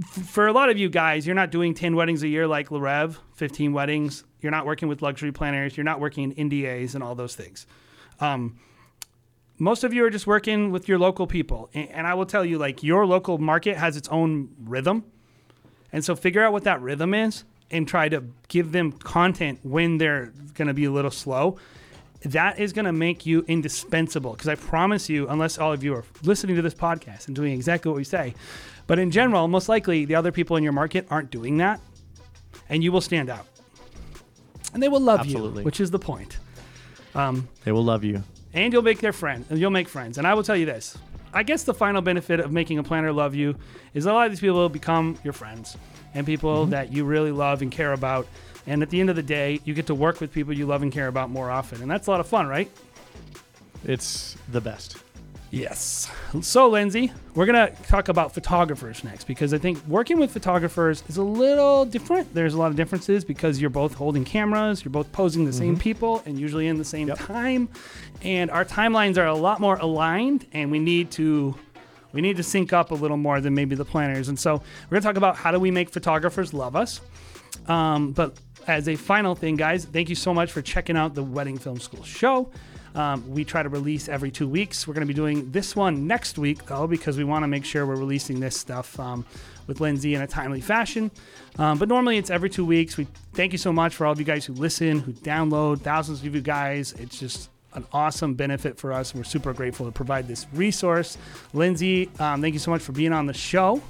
for 0.05 0.47
a 0.47 0.53
lot 0.53 0.69
of 0.69 0.79
you 0.79 0.89
guys, 0.89 1.27
you're 1.27 1.35
not 1.35 1.51
doing 1.51 1.75
10 1.75 1.97
weddings 1.97 2.23
a 2.23 2.29
year 2.29 2.47
like 2.47 2.71
Le 2.71 2.79
Rêve, 2.79 3.17
15 3.37 3.73
weddings. 3.73 4.25
You're 4.41 4.53
not 4.53 4.67
working 4.67 4.89
with 4.89 5.03
luxury 5.03 5.33
planners. 5.33 5.77
You're 5.77 5.85
not 5.85 6.01
working 6.01 6.33
in 6.33 6.51
NDAs 6.51 6.95
and 6.95 7.03
all 7.03 7.15
those 7.15 7.35
things. 7.35 7.67
Um, 8.21 8.59
most 9.59 9.85
of 9.85 9.95
you 9.95 10.05
are 10.05 10.11
just 10.11 10.27
working 10.27 10.71
with 10.71 10.87
your 10.87 10.99
local 10.99 11.27
people. 11.27 11.71
And, 11.73 11.89
and 11.91 12.07
I 12.07 12.15
will 12.15 12.27
tell 12.27 12.45
you, 12.45 12.59
like, 12.59 12.83
your 12.83 13.07
local 13.07 13.39
market 13.39 13.77
has 13.79 13.97
its 13.97 14.09
own 14.09 14.51
rhythm. 14.63 15.05
And 15.93 16.05
so 16.05 16.15
figure 16.15 16.43
out 16.43 16.53
what 16.53 16.65
that 16.65 16.83
rhythm 16.83 17.15
is 17.15 17.45
and 17.71 17.89
try 17.89 18.09
to 18.09 18.23
give 18.49 18.73
them 18.73 18.93
content 18.93 19.61
when 19.63 19.97
they're 19.99 20.33
going 20.55 20.69
to 20.69 20.75
be 20.75 20.85
a 20.85 20.91
little 20.91 21.11
slow. 21.11 21.57
That 22.23 22.59
is 22.59 22.73
going 22.73 22.85
to 22.85 22.93
make 22.93 23.25
you 23.25 23.45
indispensable 23.47 24.33
because 24.33 24.49
I 24.49 24.57
promise 24.57 25.09
you, 25.09 25.29
unless 25.29 25.59
all 25.59 25.73
of 25.73 25.85
you 25.85 25.95
are 25.95 26.05
listening 26.23 26.57
to 26.57 26.63
this 26.63 26.75
podcast 26.75 27.29
and 27.29 27.37
doing 27.37 27.53
exactly 27.53 27.91
what 27.91 27.97
we 27.97 28.05
say, 28.05 28.35
but 28.87 28.99
in 28.99 29.11
general, 29.11 29.49
most 29.49 29.69
likely 29.69 30.05
the 30.05 30.15
other 30.15 30.33
people 30.33 30.57
in 30.57 30.63
your 30.63 30.73
market 30.73 31.07
aren't 31.11 31.31
doing 31.31 31.57
that 31.59 31.81
and 32.69 32.83
you 32.83 32.93
will 32.93 33.01
stand 33.01 33.31
out. 33.31 33.47
And 34.75 34.83
they 34.83 34.89
will 34.89 35.01
love 35.01 35.21
Absolutely. 35.21 35.63
you, 35.63 35.65
which 35.65 35.81
is 35.81 35.91
the 35.91 35.99
point. 35.99 36.39
Um, 37.15 37.49
they 37.65 37.73
will 37.73 37.85
love 37.85 38.05
you. 38.05 38.23
and 38.53 38.73
you'll 38.73 38.83
make 38.83 39.01
their 39.01 39.13
friend. 39.13 39.45
And 39.49 39.59
you'll 39.59 39.71
make 39.71 39.89
friends. 39.89 40.19
And 40.19 40.27
I 40.27 40.35
will 40.35 40.43
tell 40.43 40.57
you 40.57 40.67
this: 40.67 40.99
I 41.33 41.43
guess 41.43 41.65
the 41.65 41.75
final 41.75 42.03
benefit 42.03 42.41
of 42.41 42.53
making 42.53 42.79
a 42.79 42.83
planner 42.83 43.13
love 43.13 43.35
you 43.35 43.57
is 43.95 44.07
a 44.07 44.13
lot 44.13 44.27
of 44.27 44.33
these 44.33 44.41
people 44.41 44.57
will 44.57 44.69
become 44.69 45.19
your 45.25 45.33
friends 45.33 45.77
and 46.15 46.27
people 46.27 46.63
mm-hmm. 46.63 46.71
that 46.71 46.93
you 46.93 47.05
really 47.05 47.33
love 47.33 47.63
and 47.63 47.73
care 47.73 47.93
about. 47.93 48.27
And 48.67 48.83
at 48.83 48.91
the 48.91 49.01
end 49.01 49.11
of 49.11 49.17
the 49.17 49.23
day, 49.23 49.61
you 49.65 49.75
get 49.75 49.87
to 49.87 49.95
work 49.95 50.21
with 50.21 50.33
people 50.33 50.53
you 50.53 50.67
love 50.67 50.83
and 50.83 50.93
care 50.93 51.07
about 51.07 51.31
more 51.31 51.51
often, 51.51 51.81
and 51.83 51.91
that's 51.91 52.09
a 52.09 52.11
lot 52.11 52.21
of 52.21 52.27
fun, 52.27 52.49
right? 52.49 52.71
It's 53.85 54.37
the 54.51 54.61
best. 54.61 54.97
Yes. 55.57 56.11
So, 56.43 56.69
Lindsey, 56.69 57.13
we're 57.35 57.47
going 57.47 57.67
to 57.75 57.83
talk 57.85 58.09
about 58.09 58.35
photographers 58.35 59.03
next 59.05 59.25
because 59.25 59.55
I 59.55 59.59
think 59.59 59.83
working 59.87 60.19
with 60.19 60.31
photographers 60.31 61.03
is 61.09 61.17
a 61.17 61.23
little 61.23 61.87
different. 61.87 62.35
There's 62.35 62.53
a 62.53 62.59
lot 62.59 62.67
of 62.71 62.77
differences 62.77 63.25
because 63.25 63.59
you're 63.59 63.71
both 63.71 63.95
holding 63.95 64.23
cameras, 64.25 64.85
you're 64.85 64.93
both 64.93 65.11
posing 65.13 65.47
the 65.47 65.53
same 65.55 65.79
people, 65.79 66.23
and 66.27 66.39
usually 66.39 66.67
in 66.67 66.77
the 66.77 66.85
same 66.85 67.09
Yep. 67.09 67.19
time. 67.21 67.69
And 68.23 68.51
our 68.51 68.67
timelines 68.67 69.17
are 69.17 69.27
a 69.27 69.35
lot 69.35 69.59
more 69.61 69.77
aligned, 69.77 70.47
and 70.53 70.71
we 70.71 70.79
need 70.79 71.11
to. 71.13 71.55
We 72.13 72.21
need 72.23 72.37
to 72.39 72.43
sync 72.43 72.73
up 72.73 72.93
a 72.93 72.95
little 72.95 73.19
more 73.19 73.41
than 73.43 73.55
maybe 73.55 73.75
the 73.77 73.85
planners. 73.85 74.29
And 74.29 74.39
so 74.39 74.55
we're 74.55 74.91
going 74.91 75.03
to 75.03 75.07
talk 75.09 75.17
about 75.17 75.37
how 75.37 75.51
do 75.51 75.59
we 75.61 75.71
make 75.71 75.91
photographers 75.91 76.55
love 76.55 76.75
us. 76.75 77.01
Um, 77.67 78.13
but 78.13 78.39
as 78.67 78.89
a 78.89 78.97
final 78.97 79.35
thing, 79.35 79.57
guys, 79.57 79.85
thank 79.85 80.09
you 80.09 80.15
so 80.15 80.33
much 80.33 80.51
for 80.51 80.63
checking 80.63 80.97
out 80.97 81.15
the 81.15 81.23
Wedding 81.23 81.59
Film 81.59 81.79
School 81.79 82.03
show. 82.05 82.51
Um, 82.97 83.29
we 83.29 83.45
try 83.45 83.63
to 83.63 83.69
release 83.69 84.09
every 84.09 84.31
two 84.31 84.49
weeks. 84.49 84.89
We're 84.89 84.95
going 84.95 85.07
to 85.07 85.13
be 85.13 85.15
doing 85.15 85.51
this 85.53 85.77
one 85.77 86.07
next 86.07 86.39
week, 86.39 86.65
though, 86.65 86.87
because 86.87 87.19
we 87.19 87.25
want 87.25 87.43
to 87.43 87.47
make 87.47 87.65
sure 87.65 87.85
we're 87.85 87.97
releasing 87.97 88.41
this 88.41 88.59
stuff 88.59 88.99
um, 88.99 89.27
with 89.67 89.81
Lindsey 89.81 90.15
in 90.15 90.23
a 90.23 90.27
timely 90.27 90.63
fashion. 90.63 91.11
Um, 91.59 91.79
but 91.79 91.89
normally 91.89 92.17
it's 92.17 92.31
every 92.31 92.49
two 92.49 92.65
weeks. 92.65 92.97
We 92.97 93.07
thank 93.35 93.53
you 93.53 93.59
so 93.59 93.71
much 93.71 93.95
for 93.95 94.07
all 94.07 94.13
of 94.13 94.19
you 94.19 94.25
guys 94.25 94.47
who 94.47 94.55
listen, 94.55 95.01
who 95.01 95.13
download, 95.13 95.81
thousands 95.83 96.25
of 96.25 96.35
you 96.35 96.41
guys. 96.41 96.95
It's 96.95 97.21
just 97.21 97.51
an 97.75 97.85
awesome 97.93 98.33
benefit 98.33 98.79
for 98.79 98.95
us. 98.95 99.15
We're 99.15 99.25
super 99.25 99.53
grateful 99.53 99.85
to 99.85 99.93
provide 99.93 100.27
this 100.27 100.47
resource. 100.55 101.19
Lindsey, 101.53 102.09
um, 102.19 102.41
thank 102.41 102.55
you 102.55 102.61
so 102.61 102.71
much 102.71 102.81
for 102.81 102.93
being 102.93 103.13
on 103.13 103.27
the 103.27 103.35
show. 103.35 103.83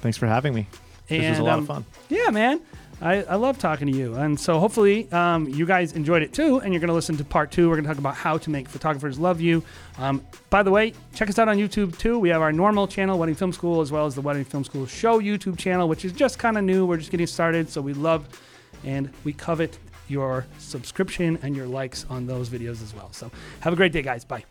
Thanks 0.00 0.18
for 0.18 0.26
having 0.26 0.54
me. 0.54 0.66
This 1.06 1.30
was 1.30 1.38
a 1.38 1.44
lot 1.44 1.58
um, 1.58 1.60
of 1.60 1.66
fun. 1.68 1.84
Yeah, 2.08 2.30
man. 2.30 2.60
I, 3.00 3.22
I 3.24 3.34
love 3.34 3.58
talking 3.58 3.90
to 3.90 3.96
you. 3.96 4.14
And 4.14 4.38
so 4.38 4.58
hopefully 4.58 5.10
um, 5.12 5.48
you 5.48 5.66
guys 5.66 5.92
enjoyed 5.92 6.22
it 6.22 6.32
too. 6.32 6.60
And 6.60 6.72
you're 6.72 6.80
going 6.80 6.88
to 6.88 6.94
listen 6.94 7.16
to 7.16 7.24
part 7.24 7.50
two. 7.50 7.68
We're 7.68 7.76
going 7.76 7.84
to 7.84 7.90
talk 7.90 7.98
about 7.98 8.14
how 8.14 8.38
to 8.38 8.50
make 8.50 8.68
photographers 8.68 9.18
love 9.18 9.40
you. 9.40 9.62
Um, 9.98 10.24
by 10.50 10.62
the 10.62 10.70
way, 10.70 10.94
check 11.14 11.28
us 11.28 11.38
out 11.38 11.48
on 11.48 11.58
YouTube 11.58 11.98
too. 11.98 12.18
We 12.18 12.28
have 12.30 12.42
our 12.42 12.52
normal 12.52 12.86
channel, 12.86 13.18
Wedding 13.18 13.34
Film 13.34 13.52
School, 13.52 13.80
as 13.80 13.92
well 13.92 14.06
as 14.06 14.14
the 14.14 14.20
Wedding 14.20 14.44
Film 14.44 14.64
School 14.64 14.86
Show 14.86 15.20
YouTube 15.20 15.58
channel, 15.58 15.88
which 15.88 16.04
is 16.04 16.12
just 16.12 16.38
kind 16.38 16.56
of 16.56 16.64
new. 16.64 16.86
We're 16.86 16.98
just 16.98 17.10
getting 17.10 17.26
started. 17.26 17.68
So 17.68 17.80
we 17.80 17.94
love 17.94 18.28
and 18.84 19.10
we 19.24 19.32
covet 19.32 19.78
your 20.08 20.46
subscription 20.58 21.38
and 21.42 21.56
your 21.56 21.66
likes 21.66 22.06
on 22.10 22.26
those 22.26 22.48
videos 22.48 22.82
as 22.82 22.94
well. 22.94 23.12
So 23.12 23.30
have 23.60 23.72
a 23.72 23.76
great 23.76 23.92
day, 23.92 24.02
guys. 24.02 24.24
Bye. 24.24 24.44